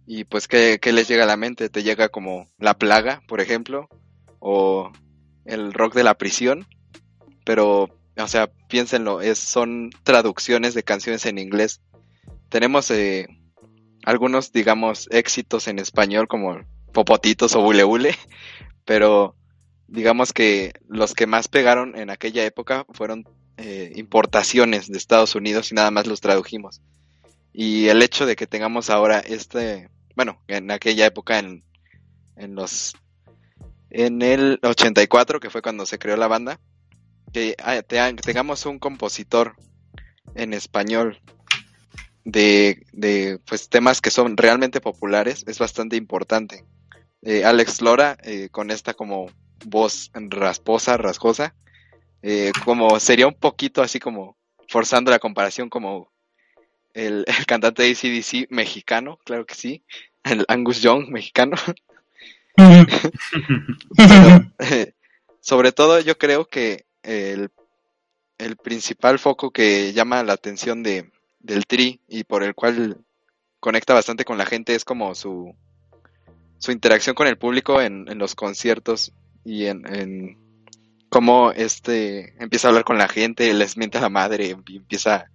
Y 0.07 0.25
pues, 0.25 0.49
¿qué, 0.49 0.79
qué 0.81 0.93
les 0.93 1.09
llega 1.09 1.25
a 1.25 1.29
la 1.29 1.37
mente? 1.37 1.69
Te 1.69 1.83
llega 1.83 2.09
como 2.09 2.49
La 2.59 2.75
Plaga, 2.75 3.23
por 3.27 3.41
ejemplo, 3.41 3.89
o 4.41 4.93
el 5.45 5.73
rock 5.73 5.95
de 5.95 6.05
la 6.05 6.15
prisión. 6.15 6.67
Pero, 7.45 7.89
o 8.17 8.29
sea, 8.29 8.51
piénsenlo, 8.69 9.21
es, 9.21 9.39
son 9.39 9.91
traducciones 10.03 10.75
de 10.75 10.83
canciones 10.83 11.25
en 11.27 11.39
inglés. 11.39 11.81
Tenemos 12.49 12.91
eh, 12.91 13.27
algunos, 14.05 14.53
digamos, 14.53 15.09
éxitos 15.11 15.69
en 15.69 15.79
español 15.79 16.29
como 16.29 16.61
Popotitos 16.93 17.55
o 17.55 17.63
Bule 17.63 17.85
Bule, 17.85 18.15
pero 18.85 19.35
digamos 19.89 20.33
que 20.33 20.73
los 20.89 21.15
que 21.15 21.27
más 21.27 21.49
pegaron 21.49 21.97
en 21.97 22.11
aquella 22.11 22.45
época 22.45 22.85
fueron 22.93 23.25
eh, 23.63 23.93
importaciones 23.97 24.89
de 24.89 24.99
Estados 24.99 25.37
Unidos 25.37 25.73
y 25.73 25.77
nada 25.77 25.93
más 25.93 26.07
los 26.09 26.21
tradujimos. 26.21 26.83
Y 27.53 27.89
el 27.89 28.03
hecho 28.03 28.27
de 28.27 28.37
que 28.37 28.47
tengamos 28.47 28.91
ahora 28.91 29.21
este, 29.21 29.89
bueno, 30.17 30.43
en 30.49 30.71
aquella 30.71 31.07
época 31.07 31.39
en, 31.39 31.65
en 32.37 32.55
los 32.57 32.95
en 33.91 34.23
el 34.23 34.59
84, 34.63 35.41
que 35.41 35.51
fue 35.51 35.63
cuando 35.63 35.87
se 35.87 35.99
creó 35.99 36.17
la 36.17 36.29
banda, 36.29 36.61
que 37.33 37.57
ah, 37.63 37.83
te- 37.83 38.15
tengamos 38.25 38.67
un 38.67 38.79
compositor 38.81 39.59
en 40.35 40.55
español 40.55 41.23
de, 42.25 42.87
de 42.93 43.41
pues 43.47 43.69
temas 43.69 44.01
que 44.01 44.11
son 44.11 44.37
realmente 44.37 44.81
populares 44.81 45.45
es 45.47 45.59
bastante 45.59 45.97
importante. 45.97 46.65
Eh, 47.23 47.45
Alex 47.45 47.83
Lora 47.83 48.19
eh, 48.23 48.51
con 48.51 48.71
esta 48.71 48.95
como 48.95 49.35
voz 49.63 50.11
rasposa, 50.15 50.97
rasgosa, 50.99 51.57
eh, 52.23 52.53
como 52.65 52.99
sería 53.01 53.27
un 53.27 53.35
poquito 53.35 53.83
así 53.83 53.99
como 53.99 54.37
forzando 54.69 55.11
la 55.11 55.19
comparación 55.19 55.69
como 55.69 56.13
el, 56.95 57.25
el 57.39 57.47
cantante 57.47 57.83
de 57.83 57.91
ACDC 57.91 58.51
mexicano, 58.51 59.19
claro 59.25 59.45
que 59.45 59.55
sí, 59.55 59.83
el 60.25 60.45
Angus 60.49 60.81
Young 60.81 61.09
mexicano. 61.09 61.57
Sobre 65.41 65.73
todo 65.73 65.99
yo 66.01 66.17
creo 66.17 66.47
que 66.47 66.87
el, 67.03 67.51
el 68.39 68.57
principal 68.57 69.19
foco 69.19 69.51
que 69.51 69.93
llama 69.93 70.23
la 70.23 70.35
atención 70.35 70.85
de, 70.85 71.11
del 71.41 71.67
Tri 71.67 72.01
y 72.09 72.23
por 72.25 72.45
el 72.45 72.55
cual 72.55 72.99
conecta 73.59 73.95
bastante 73.95 74.25
con 74.25 74.39
la 74.39 74.47
gente 74.47 74.75
es 74.75 74.85
como 74.85 75.15
su, 75.15 75.55
su 76.59 76.73
interacción 76.73 77.15
con 77.15 77.27
el 77.27 77.39
público 77.39 77.81
en, 77.81 78.07
en 78.09 78.19
los 78.19 78.35
conciertos 78.35 79.13
y 79.45 79.67
en 79.67 80.42
cómo 81.13 81.53
este 81.53 82.33
empieza 82.43 82.67
a 82.67 82.71
hablar 82.71 82.85
con 82.85 82.97
la 82.97 83.07
gente, 83.07 83.53
les 83.53 83.77
miente 83.77 83.99
a 83.99 84.01
la 84.01 84.09
madre 84.09 84.47
y 84.47 84.77
empieza 84.77 85.27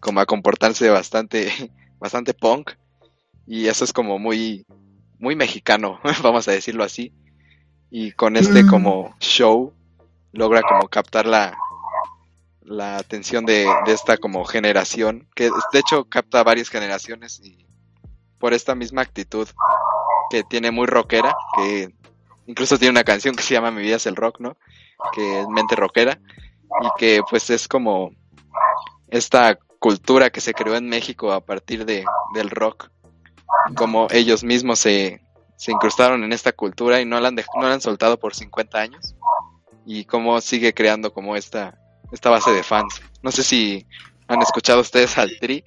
como 0.00 0.18
a 0.18 0.26
comportarse 0.26 0.90
bastante, 0.90 1.46
bastante 2.00 2.34
punk 2.34 2.72
y 3.46 3.68
eso 3.68 3.84
es 3.84 3.92
como 3.92 4.18
muy, 4.18 4.66
muy 5.20 5.36
mexicano, 5.36 6.00
vamos 6.24 6.48
a 6.48 6.50
decirlo 6.52 6.82
así. 6.82 7.12
Y 7.88 8.10
con 8.12 8.36
este 8.36 8.64
Mm. 8.64 8.66
como 8.66 9.14
show 9.20 9.72
logra 10.32 10.62
como 10.62 10.88
captar 10.88 11.26
la, 11.26 11.56
la 12.62 12.96
atención 12.96 13.46
de, 13.46 13.68
de 13.86 13.92
esta 13.92 14.16
como 14.16 14.44
generación, 14.44 15.28
que 15.36 15.50
de 15.72 15.78
hecho 15.78 16.04
capta 16.06 16.42
varias 16.42 16.68
generaciones 16.68 17.38
y 17.44 17.64
por 18.40 18.54
esta 18.54 18.74
misma 18.74 19.02
actitud 19.02 19.46
que 20.30 20.42
tiene 20.42 20.72
muy 20.72 20.86
rockera, 20.86 21.32
que 21.54 21.94
incluso 22.46 22.76
tiene 22.76 22.90
una 22.90 23.04
canción 23.04 23.36
que 23.36 23.44
se 23.44 23.54
llama 23.54 23.70
Mi 23.70 23.82
vida 23.82 23.96
es 23.96 24.06
el 24.06 24.16
rock, 24.16 24.40
¿no? 24.40 24.56
Que 25.12 25.40
es 25.40 25.48
mente 25.48 25.76
rockera 25.76 26.18
y 26.82 26.88
que 26.98 27.20
pues 27.28 27.50
es 27.50 27.68
como 27.68 28.10
esta 29.08 29.58
cultura 29.78 30.30
que 30.30 30.40
se 30.40 30.54
creó 30.54 30.76
en 30.76 30.88
México 30.88 31.32
a 31.32 31.40
partir 31.40 31.84
de, 31.84 32.04
del 32.34 32.50
rock, 32.50 32.90
como 33.76 34.06
ellos 34.10 34.42
mismos 34.44 34.78
se, 34.78 35.20
se 35.56 35.72
incrustaron 35.72 36.24
en 36.24 36.32
esta 36.32 36.52
cultura 36.52 37.00
y 37.00 37.04
no 37.04 37.20
la 37.20 37.28
han, 37.28 37.36
dej- 37.36 37.46
no 37.54 37.62
la 37.68 37.74
han 37.74 37.80
soltado 37.80 38.18
por 38.18 38.34
50 38.34 38.78
años 38.78 39.14
y 39.84 40.04
cómo 40.04 40.40
sigue 40.40 40.72
creando 40.72 41.12
como 41.12 41.36
esta, 41.36 41.76
esta 42.12 42.30
base 42.30 42.52
de 42.52 42.62
fans. 42.62 43.02
No 43.22 43.30
sé 43.32 43.42
si 43.42 43.86
han 44.28 44.40
escuchado 44.40 44.80
ustedes 44.80 45.18
al 45.18 45.30
Tri. 45.40 45.64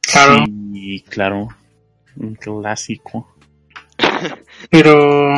Claro, 0.00 0.44
Sí, 0.72 1.04
claro. 1.08 1.48
Un 2.16 2.34
clásico. 2.36 3.34
pero 4.70 5.34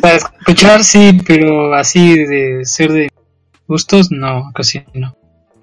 para 0.00 0.16
escuchar 0.16 0.84
sí, 0.84 1.18
pero 1.26 1.74
así 1.74 2.24
de 2.24 2.64
ser 2.64 2.92
de 2.92 3.08
gustos, 3.66 4.10
no, 4.10 4.50
casi 4.54 4.84
no. 4.94 5.16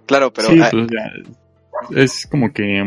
Claro, 0.05 0.33
pero 0.33 0.49
sí, 0.49 0.59
ah, 0.61 0.69
pues, 0.71 0.87
ya, 0.87 2.01
es 2.01 2.27
como 2.27 2.51
que 2.51 2.83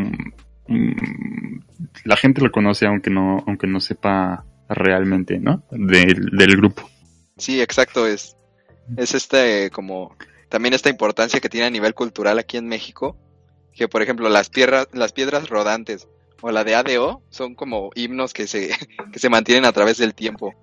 mm, 0.67 1.59
la 2.03 2.17
gente 2.17 2.41
lo 2.41 2.51
conoce 2.51 2.85
aunque 2.85 3.09
no, 3.09 3.43
aunque 3.47 3.67
no 3.67 3.79
sepa 3.79 4.45
realmente, 4.67 5.39
¿no? 5.39 5.63
Del, 5.71 6.29
del 6.31 6.57
grupo. 6.57 6.89
sí, 7.37 7.61
exacto, 7.61 8.07
es, 8.07 8.35
es 8.97 9.13
este 9.13 9.69
como 9.71 10.15
también 10.49 10.73
esta 10.73 10.89
importancia 10.89 11.39
que 11.39 11.49
tiene 11.49 11.67
a 11.67 11.71
nivel 11.71 11.93
cultural 11.93 12.37
aquí 12.39 12.57
en 12.57 12.67
México, 12.67 13.17
que 13.73 13.87
por 13.87 14.01
ejemplo 14.01 14.29
las 14.29 14.49
piedras, 14.49 14.87
las 14.93 15.11
piedras 15.11 15.49
rodantes 15.49 16.07
o 16.41 16.51
la 16.51 16.65
de 16.65 16.75
ADO 16.75 17.23
son 17.29 17.55
como 17.55 17.89
himnos 17.95 18.33
que 18.33 18.47
se, 18.47 18.69
que 19.13 19.19
se 19.19 19.29
mantienen 19.29 19.65
a 19.65 19.71
través 19.71 19.97
del 19.97 20.13
tiempo. 20.13 20.53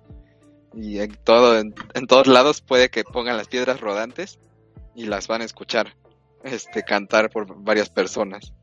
Y 0.73 0.99
en 0.99 1.15
todo, 1.23 1.57
en, 1.59 1.73
en 1.93 2.07
todos 2.07 2.27
lados 2.27 2.61
puede 2.61 2.89
que 2.89 3.03
pongan 3.03 3.37
las 3.37 3.47
piedras 3.47 3.81
rodantes 3.81 4.39
y 4.95 5.05
las 5.05 5.27
van 5.27 5.41
a 5.41 5.45
escuchar 5.45 5.95
este 6.43 6.83
cantar 6.83 7.29
por 7.29 7.61
varias 7.63 7.89
personas. 7.89 8.53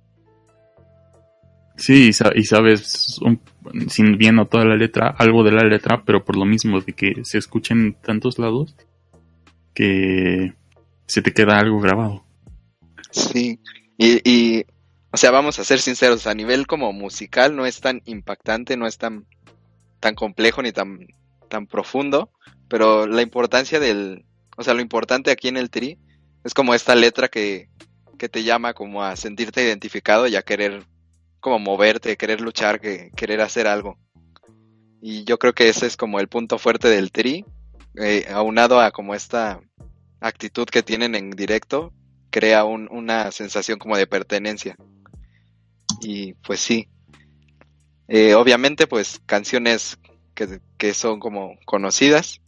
Sí, 1.76 2.09
y, 2.09 2.12
sa- 2.12 2.32
y 2.35 2.44
sabes, 2.44 3.18
un- 3.20 3.40
sin 3.89 4.18
bien 4.18 4.35
no 4.36 4.47
toda 4.47 4.64
la 4.64 4.74
letra, 4.76 5.14
algo 5.16 5.44
de 5.44 5.52
la 5.52 5.62
letra, 5.62 6.02
pero 6.05 6.24
por 6.24 6.36
lo 6.36 6.44
mismo 6.44 6.80
de 6.80 6.93
que 6.93 7.14
se 7.24 7.39
escucha 7.39 7.74
en 7.74 7.94
tantos 7.94 8.39
lados, 8.39 8.74
que 9.74 10.55
se 11.06 11.22
te 11.22 11.32
queda 11.32 11.59
algo 11.59 11.80
grabado. 11.80 12.24
Sí, 13.10 13.60
y, 13.97 14.20
y, 14.28 14.64
o 15.12 15.16
sea, 15.16 15.30
vamos 15.30 15.59
a 15.59 15.64
ser 15.64 15.78
sinceros, 15.78 16.26
a 16.26 16.35
nivel 16.35 16.66
como 16.66 16.93
musical 16.93 17.55
no 17.55 17.64
es 17.64 17.80
tan 17.80 18.02
impactante, 18.06 18.76
no 18.76 18.86
es 18.86 18.98
tan, 18.98 19.26
tan 20.01 20.14
complejo 20.16 20.62
ni 20.62 20.72
tan, 20.72 21.06
tan 21.49 21.66
profundo, 21.66 22.31
pero 22.69 23.07
la 23.07 23.23
importancia 23.23 23.81
del, 23.81 24.25
o 24.57 24.62
sea, 24.62 24.75
lo 24.75 24.81
importante 24.81 25.31
aquí 25.31 25.49
en 25.49 25.57
el 25.57 25.70
tri 25.70 25.99
es 26.45 26.55
como 26.55 26.75
esta 26.75 26.95
letra 26.95 27.29
que, 27.29 27.69
que 28.19 28.29
te 28.29 28.45
llama 28.45 28.75
como 28.75 29.03
a 29.03 29.16
sentirte 29.16 29.62
identificado 29.65 30.27
y 30.29 30.37
a 30.37 30.43
querer 30.43 30.85
como 31.41 31.59
moverte, 31.59 32.16
querer 32.16 32.41
luchar, 32.41 32.81
que, 32.81 33.11
querer 33.16 33.41
hacer 33.41 33.66
algo. 33.66 33.99
Y 35.01 35.25
yo 35.25 35.39
creo 35.39 35.53
que 35.55 35.69
ese 35.69 35.87
es 35.87 35.97
como 35.97 36.20
el 36.20 36.29
punto 36.29 36.59
fuerte 36.59 36.89
del 36.89 37.12
tri, 37.12 37.45
eh, 37.97 38.27
aunado 38.31 38.81
a 38.81 38.91
como 38.91 39.15
esta 39.15 39.61
actitud 40.20 40.66
que 40.66 40.83
tienen 40.83 41.15
en 41.15 41.31
directo, 41.31 41.93
crea 42.31 42.65
un- 42.65 42.89
una 42.91 43.31
sensación 43.31 43.79
como 43.79 43.97
de 43.97 44.07
pertenencia. 44.07 44.77
Y 46.01 46.35
pues 46.35 46.61
sí. 46.61 46.89
Eh, 48.09 48.35
obviamente, 48.35 48.87
pues 48.87 49.20
canciones 49.27 49.99
que, 50.77 50.94
son 50.94 51.19
como 51.20 51.59
conocidas 51.66 52.40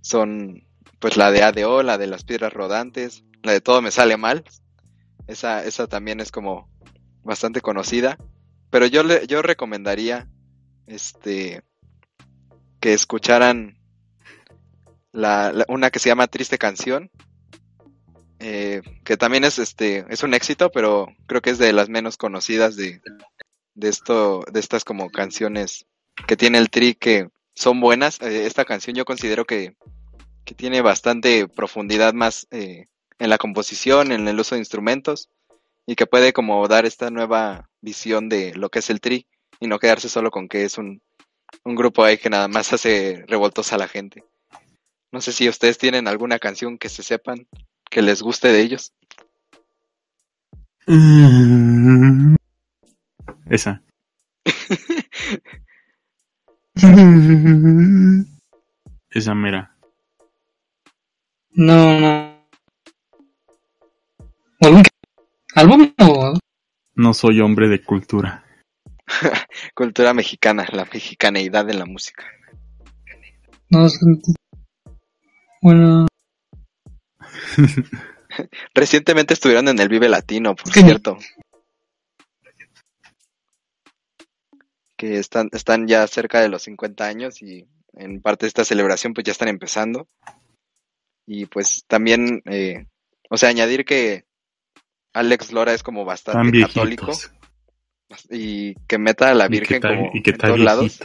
son 0.00 0.66
pues 0.98 1.16
la 1.16 1.30
de 1.30 1.42
ADO, 1.42 1.82
la 1.82 1.98
de 1.98 2.06
las 2.06 2.24
piedras 2.24 2.52
rodantes, 2.52 3.24
la 3.42 3.52
de 3.52 3.60
todo 3.60 3.82
me 3.82 3.90
sale 3.90 4.16
mal. 4.16 4.44
Esa, 5.26 5.64
esa 5.64 5.86
también 5.86 6.20
es 6.20 6.30
como 6.32 6.68
bastante 7.22 7.60
conocida. 7.60 8.18
Pero 8.70 8.86
yo 8.86 9.02
le, 9.02 9.26
yo 9.26 9.42
recomendaría 9.42 10.28
este 10.86 11.62
que 12.80 12.94
escucharan 12.94 13.78
la, 15.12 15.52
la- 15.52 15.66
una 15.68 15.90
que 15.90 15.98
se 15.98 16.08
llama 16.08 16.26
Triste 16.26 16.58
Canción, 16.58 17.10
eh, 18.38 18.82
que 19.04 19.16
también 19.16 19.44
es 19.44 19.58
este 19.58 20.04
es 20.08 20.22
un 20.22 20.34
éxito, 20.34 20.70
pero 20.70 21.06
creo 21.26 21.40
que 21.40 21.50
es 21.50 21.58
de 21.58 21.72
las 21.72 21.88
menos 21.88 22.16
conocidas 22.16 22.76
de, 22.76 23.00
de 23.74 23.88
esto 23.88 24.44
de 24.52 24.60
estas 24.60 24.84
como 24.84 25.10
canciones 25.10 25.86
que 26.26 26.36
tiene 26.36 26.58
el 26.58 26.70
Tri 26.70 26.94
que 26.94 27.28
son 27.54 27.80
buenas. 27.80 28.20
Eh, 28.20 28.46
esta 28.46 28.64
canción 28.64 28.96
yo 28.96 29.04
considero 29.04 29.44
que, 29.44 29.76
que 30.44 30.54
tiene 30.54 30.80
bastante 30.80 31.48
profundidad 31.48 32.12
más 32.14 32.46
eh, 32.50 32.86
en 33.18 33.30
la 33.30 33.38
composición, 33.38 34.12
en 34.12 34.26
el 34.28 34.38
uso 34.38 34.54
de 34.54 34.60
instrumentos 34.60 35.30
y 35.86 35.96
que 35.96 36.06
puede 36.06 36.32
como 36.32 36.66
dar 36.68 36.86
esta 36.86 37.10
nueva 37.10 37.68
visión 37.80 38.28
de 38.28 38.54
lo 38.54 38.70
que 38.70 38.78
es 38.78 38.90
el 38.90 39.00
tri 39.00 39.26
y 39.60 39.66
no 39.66 39.78
quedarse 39.78 40.08
solo 40.08 40.30
con 40.30 40.48
que 40.48 40.64
es 40.64 40.78
un, 40.78 41.02
un 41.62 41.74
grupo 41.74 42.04
ahí 42.04 42.18
que 42.18 42.30
nada 42.30 42.48
más 42.48 42.72
hace 42.72 43.24
revoltos 43.28 43.72
a 43.72 43.78
la 43.78 43.88
gente. 43.88 44.24
No 45.12 45.20
sé 45.20 45.32
si 45.32 45.48
ustedes 45.48 45.78
tienen 45.78 46.08
alguna 46.08 46.38
canción 46.38 46.78
que 46.78 46.88
se 46.88 47.02
sepan 47.02 47.46
que 47.90 48.02
les 48.02 48.22
guste 48.22 48.48
de 48.48 48.60
ellos. 48.60 48.92
Esa. 53.48 53.82
Esa 59.10 59.34
mera. 59.34 59.76
No, 61.50 62.00
no. 62.00 62.34
¿Algún 64.60 64.82
álbum 65.54 65.92
o 66.00 66.38
No 66.96 67.14
soy 67.14 67.40
hombre 67.40 67.68
de 67.68 67.82
cultura. 67.84 68.44
Cultura 69.74 70.14
mexicana, 70.14 70.66
la 70.72 70.84
mexicaneidad 70.86 71.68
en 71.70 71.78
la 71.78 71.86
música. 71.86 72.24
no? 73.70 73.86
es- 73.86 74.00
Bueno, 75.62 76.06
Recientemente 78.74 79.34
estuvieron 79.34 79.68
en 79.68 79.78
el 79.78 79.88
Vive 79.88 80.08
Latino, 80.08 80.56
por 80.56 80.72
cierto. 80.72 81.18
Que 85.04 85.18
están, 85.18 85.50
están 85.52 85.86
ya 85.86 86.06
cerca 86.06 86.40
de 86.40 86.48
los 86.48 86.62
50 86.62 87.04
años 87.04 87.42
y 87.42 87.66
en 87.92 88.22
parte 88.22 88.46
de 88.46 88.48
esta 88.48 88.64
celebración 88.64 89.12
pues 89.12 89.24
ya 89.24 89.32
están 89.32 89.48
empezando. 89.48 90.08
Y 91.26 91.44
pues 91.44 91.84
también, 91.86 92.40
eh, 92.46 92.86
o 93.28 93.36
sea, 93.36 93.50
añadir 93.50 93.84
que 93.84 94.24
Alex 95.12 95.52
Lora 95.52 95.74
es 95.74 95.82
como 95.82 96.00
Tan 96.00 96.06
bastante 96.06 96.60
católico 96.62 97.12
y 98.30 98.74
que 98.86 98.96
meta 98.96 99.30
a 99.30 99.34
la 99.34 99.44
Y 99.44 99.48
que 99.48 99.58
Virgen 99.58 99.76
está, 99.76 99.88
como 99.88 100.10
y 100.14 100.22
que 100.22 100.30
en 100.30 100.38
todos 100.38 100.58
lados. 100.58 101.00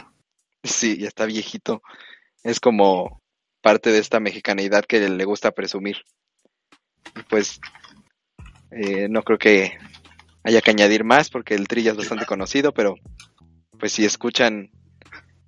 Sí, 0.62 0.96
ya 0.96 1.08
está 1.08 1.26
viejito. 1.26 1.82
Es 2.42 2.58
como 2.58 3.20
parte 3.60 3.90
de 3.90 3.98
esta 3.98 4.18
mexicaneidad 4.18 4.86
que 4.86 5.10
le 5.10 5.24
gusta 5.26 5.50
presumir. 5.50 5.98
Y 7.16 7.22
pues 7.24 7.60
eh, 8.70 9.08
no 9.10 9.22
creo 9.24 9.38
que 9.38 9.78
haya 10.42 10.62
que 10.62 10.70
añadir 10.70 11.04
más 11.04 11.28
porque 11.28 11.54
el 11.54 11.68
Tri 11.68 11.82
ya 11.82 11.90
es 11.90 11.98
bastante 11.98 12.24
conocido, 12.24 12.72
pero 12.72 12.94
pues 13.80 13.92
si 13.92 14.04
escuchan 14.04 14.70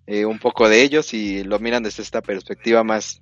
eh, 0.07 0.25
un 0.25 0.41
poco 0.41 0.69
de 0.69 0.83
ellos 0.83 1.15
y 1.15 1.45
lo 1.45 1.61
miran 1.61 1.85
desde 1.85 2.03
esta 2.03 2.23
perspectiva 2.23 2.83
más, 2.83 3.21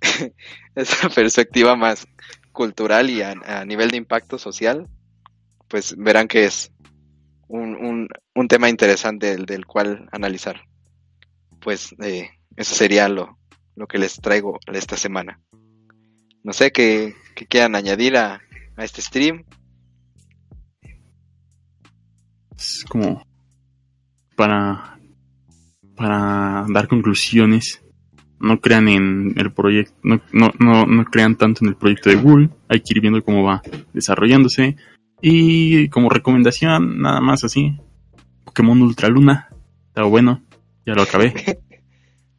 esta 0.74 1.08
perspectiva 1.08 1.76
más 1.76 2.06
cultural 2.52 3.08
y 3.08 3.22
a, 3.22 3.64
nivel 3.64 3.90
de 3.90 3.96
impacto 3.96 4.38
social, 4.38 4.88
pues 5.68 5.96
verán 5.96 6.28
que 6.28 6.44
es 6.44 6.72
un, 7.48 7.76
un, 7.76 8.08
un 8.34 8.48
tema 8.48 8.68
interesante 8.68 9.28
del, 9.28 9.46
del 9.46 9.64
cual 9.64 10.08
analizar 10.12 10.60
pues 11.66 11.96
eh, 12.00 12.30
eso 12.56 12.76
sería 12.76 13.08
lo, 13.08 13.40
lo 13.74 13.88
que 13.88 13.98
les 13.98 14.20
traigo 14.20 14.60
esta 14.72 14.96
semana. 14.96 15.40
No 16.44 16.52
sé 16.52 16.70
qué, 16.70 17.16
qué 17.34 17.44
quieran 17.44 17.74
añadir 17.74 18.16
a, 18.16 18.40
a 18.76 18.84
este 18.84 19.02
stream. 19.02 19.44
Es 22.56 22.84
como 22.88 23.26
para, 24.36 24.98
para 25.96 26.66
dar 26.68 26.86
conclusiones. 26.88 27.82
No 28.38 28.60
crean 28.60 28.88
en 28.88 29.32
el 29.36 29.50
proyecto, 29.50 29.94
no, 30.02 30.20
no, 30.30 30.50
no, 30.58 30.84
no 30.84 31.04
crean 31.06 31.36
tanto 31.36 31.64
en 31.64 31.70
el 31.70 31.76
proyecto 31.76 32.10
de 32.10 32.16
Google. 32.16 32.50
Hay 32.68 32.80
que 32.80 32.92
ir 32.94 33.00
viendo 33.00 33.24
cómo 33.24 33.42
va 33.42 33.62
desarrollándose. 33.94 34.76
Y 35.22 35.88
como 35.88 36.10
recomendación, 36.10 37.00
nada 37.00 37.20
más 37.20 37.44
así. 37.44 37.78
Pokémon 38.44 38.82
Ultra 38.82 39.08
Luna. 39.08 39.48
Está 39.88 40.02
bueno. 40.02 40.42
Ya 40.84 40.94
lo 40.94 41.02
acabé. 41.02 41.32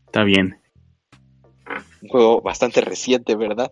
Está 0.06 0.24
bien. 0.24 0.57
Un 2.02 2.10
juego 2.10 2.41
bastante 2.41 2.82
reciente, 2.82 3.36
¿verdad? 3.36 3.72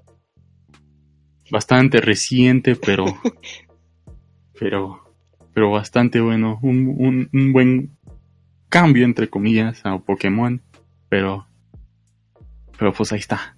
Bastante 1.52 2.02
reciente, 2.02 2.76
pero. 2.76 3.06
pero. 4.60 5.02
Pero 5.53 5.72
bastante 5.72 6.19
bueno. 6.19 6.60
Un, 6.64 6.95
un, 6.97 7.30
un 7.31 7.53
buen 7.53 7.97
cambio, 8.76 9.06
entre 9.06 9.30
comillas, 9.30 9.80
a 9.85 9.97
Pokémon. 9.99 10.61
Pero. 11.07 11.47
Pero 12.77 12.91
pues 12.91 13.14
ahí 13.14 13.19
está. 13.19 13.56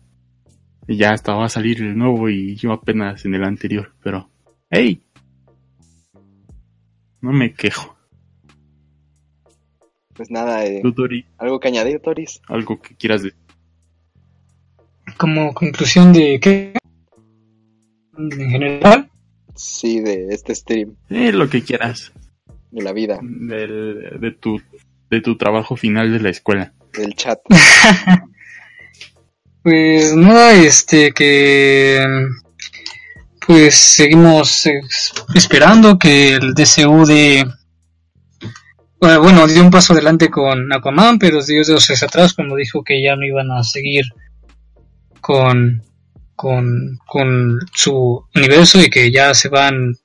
Y 0.88 0.96
ya 0.98 1.12
hasta 1.12 1.34
va 1.34 1.46
a 1.46 1.50
salir 1.50 1.82
el 1.82 1.98
nuevo 1.98 2.30
y 2.30 2.56
yo 2.56 2.72
apenas 2.72 3.26
en 3.26 3.34
el 3.34 3.44
anterior. 3.44 3.94
Pero. 4.04 4.30
¡Hey! 4.70 5.02
No 7.20 7.32
me 7.34 7.52
quejo. 7.54 7.98
Pues 10.14 10.30
nada, 10.30 10.66
eh, 10.66 10.82
algo 11.38 11.60
que 11.60 11.68
añadir, 11.68 12.00
Toris. 12.00 12.42
algo 12.48 12.80
que 12.82 12.96
quieras 12.96 13.24
decir. 13.24 13.38
como 15.18 15.54
conclusión 15.54 16.14
de 16.14 16.40
qué 16.40 16.74
en 18.18 18.32
general 18.32 19.10
Sí, 19.56 20.00
de 20.00 20.28
este 20.30 20.54
stream, 20.56 20.96
Eh, 21.10 21.32
lo 21.32 21.48
que 21.50 21.62
quieras. 21.64 22.12
de 22.72 22.82
la 22.84 22.94
vida, 22.94 23.20
Del, 23.22 24.20
de, 24.20 24.32
tu, 24.32 24.60
de 25.10 25.22
tu 25.22 25.38
trabajo 25.38 25.76
final 25.76 26.12
de 26.12 26.20
la 26.20 26.30
escuela. 26.30 26.74
del 26.94 27.16
chat. 27.16 27.40
pues 29.64 30.16
nada 30.16 30.54
este 30.54 31.12
que 31.12 32.06
pues 33.46 33.76
seguimos 33.76 34.68
esperando 35.34 35.98
que 35.98 36.34
el 36.36 36.54
DCU 36.54 37.06
de 37.06 37.48
bueno, 39.00 39.22
bueno, 39.22 39.48
dio 39.48 39.64
un 39.64 39.70
paso 39.70 39.94
adelante 39.94 40.30
con 40.30 40.74
Aquaman, 40.74 41.20
pero 41.20 41.44
dio 41.44 41.64
dos 41.64 41.88
hacia 41.90 42.08
atrás 42.08 42.34
cuando 42.34 42.56
dijo 42.56 42.84
que 42.84 43.02
ya 43.02 43.16
no 43.16 43.26
iban 43.26 43.52
a 43.52 43.64
seguir 43.64 44.06
con, 45.22 45.84
con, 46.36 46.98
con 47.06 47.60
su 47.74 48.26
universo 48.34 48.82
y 48.82 48.90
que 48.90 49.12
ya 49.12 49.36
se 49.36 49.50
van 49.50 49.96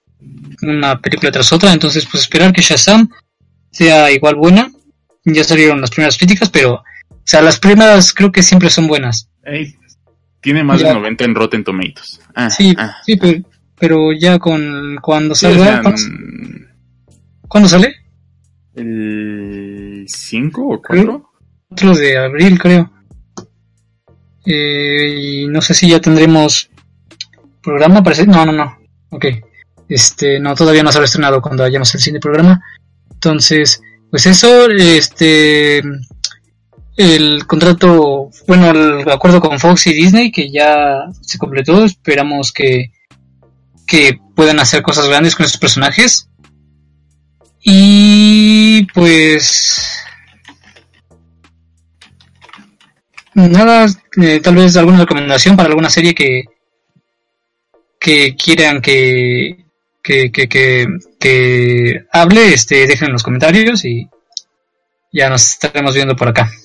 una 0.62 1.00
película 1.00 1.32
tras 1.32 1.52
otra. 1.52 1.72
Entonces, 1.72 2.06
pues 2.10 2.24
esperar 2.24 2.52
que 2.52 2.60
Shazam 2.60 3.08
sea 3.70 4.10
igual 4.10 4.34
buena. 4.34 4.70
Ya 5.24 5.44
salieron 5.44 5.80
las 5.80 5.90
primeras 5.90 6.16
críticas, 6.18 6.50
pero, 6.50 6.74
o 6.74 6.84
sea, 7.24 7.42
las 7.42 7.58
primeras 7.60 8.12
creo 8.12 8.32
que 8.32 8.42
siempre 8.42 8.70
son 8.70 8.86
buenas. 8.88 9.28
Ey, 9.44 9.76
tiene 10.40 10.64
más 10.64 10.80
Ya. 10.80 10.88
de 10.88 10.94
90 10.94 11.24
en 11.24 11.34
Rotten 11.34 11.64
Tomatoes. 11.64 12.20
Ah, 12.34 12.50
Sí, 12.50 12.74
ah. 12.78 12.96
sí, 13.06 13.16
pero, 13.16 13.40
pero 13.78 14.12
ya 14.12 14.38
con 14.38 14.98
cuando 15.00 15.34
Sí, 15.34 15.46
o 15.46 15.50
salga, 15.50 15.64
sea, 15.64 15.82
¿cuándo, 15.82 16.00
mm, 16.02 17.48
cuándo 17.48 17.68
sale? 17.68 17.94
¿El 18.74 20.04
5 20.08 20.66
o 20.68 20.82
4? 20.82 21.30
Otro 21.70 21.94
de 21.94 22.18
abril, 22.18 22.58
creo. 22.58 22.90
Eh, 24.44 25.14
y 25.44 25.46
no 25.46 25.60
sé 25.62 25.74
si 25.74 25.88
ya 25.88 26.00
tendremos 26.00 26.68
programa, 27.62 28.02
parece. 28.02 28.26
No, 28.26 28.44
no, 28.44 28.52
no. 28.52 28.76
Ok. 29.10 29.26
Este, 29.88 30.40
no, 30.40 30.54
todavía 30.54 30.82
no 30.82 30.90
se 30.90 30.98
ha 30.98 31.04
estrenado 31.04 31.40
cuando 31.40 31.64
hayamos 31.64 31.94
el 31.94 32.00
cine 32.00 32.18
programa. 32.20 32.60
Entonces, 33.12 33.80
pues 34.12 34.26
eso, 34.26 34.68
este, 34.68 35.82
el 36.98 37.46
contrato, 37.46 38.28
bueno, 38.46 38.70
el 38.70 39.10
acuerdo 39.10 39.40
con 39.40 39.58
Fox 39.58 39.86
y 39.86 39.94
Disney 39.94 40.30
que 40.30 40.50
ya 40.50 41.06
se 41.22 41.38
completó. 41.38 41.82
Esperamos 41.82 42.52
que, 42.52 42.92
que 43.86 44.20
puedan 44.36 44.60
hacer 44.60 44.82
cosas 44.82 45.08
grandes 45.08 45.34
con 45.34 45.46
estos 45.46 45.58
personajes. 45.58 46.28
Y 47.62 48.82
pues 48.92 49.96
nada, 53.32 53.86
eh, 54.20 54.40
tal 54.40 54.56
vez 54.56 54.76
alguna 54.76 54.98
recomendación 54.98 55.56
para 55.56 55.70
alguna 55.70 55.88
serie 55.88 56.14
que 56.14 56.44
que 57.98 58.36
quieran 58.36 58.82
que 58.82 59.64
que, 60.02 60.30
que, 60.32 60.48
que, 60.48 60.86
que 61.18 62.04
hable, 62.12 62.52
este, 62.54 62.86
dejen 62.86 63.08
en 63.08 63.12
los 63.12 63.22
comentarios 63.22 63.84
y 63.84 64.08
ya 65.12 65.28
nos 65.30 65.46
estaremos 65.50 65.94
viendo 65.94 66.16
por 66.16 66.28
acá. 66.28 66.50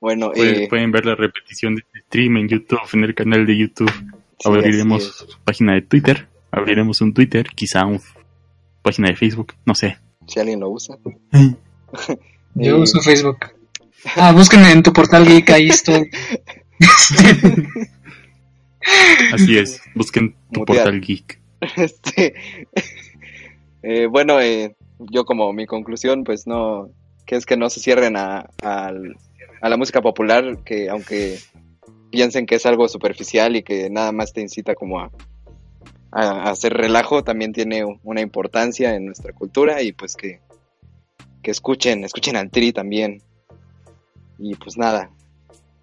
Bueno, 0.00 0.32
Pueden, 0.32 0.64
eh, 0.64 0.66
pueden 0.68 0.92
ver 0.92 1.06
la 1.06 1.14
repetición 1.14 1.76
de 1.76 1.80
este 1.80 2.00
stream 2.00 2.36
en 2.36 2.48
YouTube, 2.48 2.78
en 2.92 3.04
el 3.04 3.14
canal 3.14 3.46
de 3.46 3.56
YouTube. 3.56 3.90
sí, 4.38 4.48
Abriremos 4.48 5.38
página 5.44 5.72
de 5.72 5.80
Twitter. 5.80 6.28
Abriremos 6.50 7.00
un 7.00 7.14
Twitter, 7.14 7.46
quizá 7.54 7.86
una 7.86 8.00
página 8.82 9.08
de 9.08 9.16
Facebook, 9.16 9.54
no 9.64 9.74
sé. 9.74 9.96
si 10.26 10.38
alguien 10.40 10.60
lo 10.60 10.68
usa. 10.68 10.98
Yo 11.32 11.56
Eh, 12.54 12.72
uso 12.74 13.00
Facebook. 13.00 13.38
Ah, 14.16 14.32
búsquenme 14.32 14.72
en 14.72 14.82
tu 14.82 14.92
portal 14.92 15.26
geek, 15.26 15.48
ahí 15.48 15.70
estoy. 15.70 16.10
Así 19.32 19.56
es, 19.58 19.80
busquen 19.94 20.34
tu 20.52 20.60
Mutear. 20.60 20.84
portal 20.84 21.00
geek. 21.00 21.40
Este, 21.76 22.34
eh, 23.82 24.06
bueno, 24.06 24.40
eh, 24.40 24.76
yo 24.98 25.24
como 25.24 25.52
mi 25.52 25.66
conclusión, 25.66 26.24
pues 26.24 26.46
no, 26.46 26.90
que 27.26 27.36
es 27.36 27.46
que 27.46 27.56
no 27.56 27.70
se 27.70 27.80
cierren 27.80 28.16
a, 28.16 28.48
al- 28.62 29.16
a 29.60 29.68
la 29.68 29.76
música 29.76 30.02
popular, 30.02 30.58
que 30.64 30.88
aunque 30.90 31.38
piensen 32.10 32.46
que 32.46 32.56
es 32.56 32.66
algo 32.66 32.86
superficial 32.88 33.56
y 33.56 33.62
que 33.62 33.88
nada 33.90 34.12
más 34.12 34.32
te 34.32 34.40
incita 34.42 34.74
como 34.74 35.00
a, 35.00 35.10
a- 36.12 36.42
a 36.48 36.50
hacer 36.50 36.74
relajo, 36.74 37.24
también 37.24 37.52
tiene 37.52 37.82
una 38.02 38.20
importancia 38.20 38.94
en 38.94 39.06
nuestra 39.06 39.32
cultura 39.32 39.82
y 39.82 39.92
pues 39.92 40.16
que, 40.16 40.40
que 41.42 41.50
escuchen, 41.50 42.04
escuchen 42.04 42.36
al 42.36 42.50
Tri 42.50 42.72
también. 42.72 43.22
Y 44.38 44.54
pues 44.56 44.76
nada, 44.76 45.10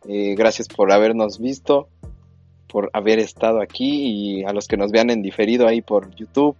eh, 0.08 0.36
gracias 0.38 0.68
por 0.68 0.92
habernos 0.92 1.40
visto, 1.40 1.90
por 2.72 2.90
haber 2.94 3.20
estado 3.20 3.62
aquí 3.62 4.40
y 4.40 4.44
a 4.46 4.54
los 4.54 4.68
que 4.68 4.78
nos 4.78 4.92
vean 4.92 5.10
en 5.10 5.22
diferido 5.22 5.68
ahí 5.68 5.82
por 5.82 6.10
YouTube, 6.16 6.56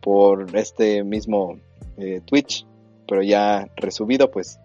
por 0.00 0.54
este 0.56 1.02
mismo 1.02 1.58
eh, 1.96 2.20
Twitch, 2.24 2.66
pero 3.08 3.22
ya 3.22 3.66
resubido, 3.76 4.30
pues 4.30 4.58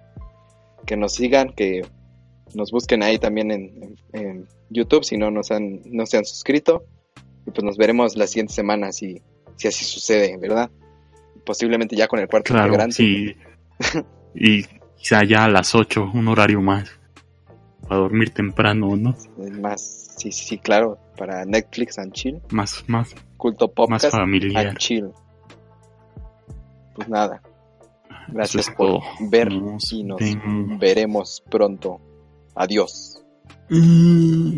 que 0.85 0.97
nos 0.97 1.13
sigan, 1.13 1.53
que 1.53 1.85
nos 2.53 2.71
busquen 2.71 3.01
ahí 3.03 3.17
también 3.17 3.51
en, 3.51 3.61
en- 3.81 3.95
en 4.13 4.47
YouTube 4.69 5.03
si 5.05 5.17
no 5.17 5.31
nos 5.31 5.51
han, 5.51 5.81
no 5.85 6.05
se 6.05 6.17
han 6.17 6.25
suscrito. 6.25 6.83
Y 7.47 7.51
pues 7.51 7.63
nos 7.63 7.77
veremos 7.77 8.15
la 8.17 8.27
siguiente 8.27 8.53
semana 8.53 8.91
si, 8.91 9.21
si 9.55 9.67
así 9.67 9.83
sucede, 9.85 10.37
¿verdad? 10.37 10.69
Posiblemente 11.45 11.95
ya 11.95 12.07
con 12.07 12.19
el 12.19 12.27
cuarto 12.27 12.53
Claro, 12.53 12.67
integrante. 12.73 12.95
sí. 12.95 13.35
Y 14.35 14.63
quizá 14.95 15.23
ya 15.25 15.43
a 15.45 15.49
las 15.49 15.73
8, 15.75 16.11
un 16.13 16.27
horario 16.29 16.61
más. 16.61 16.89
Para 17.87 17.99
dormir 18.01 18.29
temprano, 18.29 18.95
¿no? 18.95 19.15
Más, 19.59 20.10
sí, 20.21 20.31
sí, 20.31 20.45
sí, 20.45 20.57
claro, 20.57 20.97
para 21.17 21.45
Netflix 21.45 21.97
and 21.99 22.13
Chill, 22.13 22.41
Más, 22.51 22.83
más, 22.87 23.13
culto 23.37 23.67
más 23.67 23.73
podcast 23.75 24.11
familiar. 24.15 24.67
and 24.67 24.77
Chill. 24.77 25.11
Pues 26.95 27.07
nada, 27.09 27.41
gracias 28.27 28.67
es 28.69 28.75
por 28.75 28.87
todo. 28.87 29.01
ver 29.29 29.51
Nos 29.51 29.91
y 29.93 30.03
nos 30.03 30.19
veremos 30.79 31.43
pronto. 31.49 31.99
Adiós. 32.55 33.23
Mm. 33.69 34.57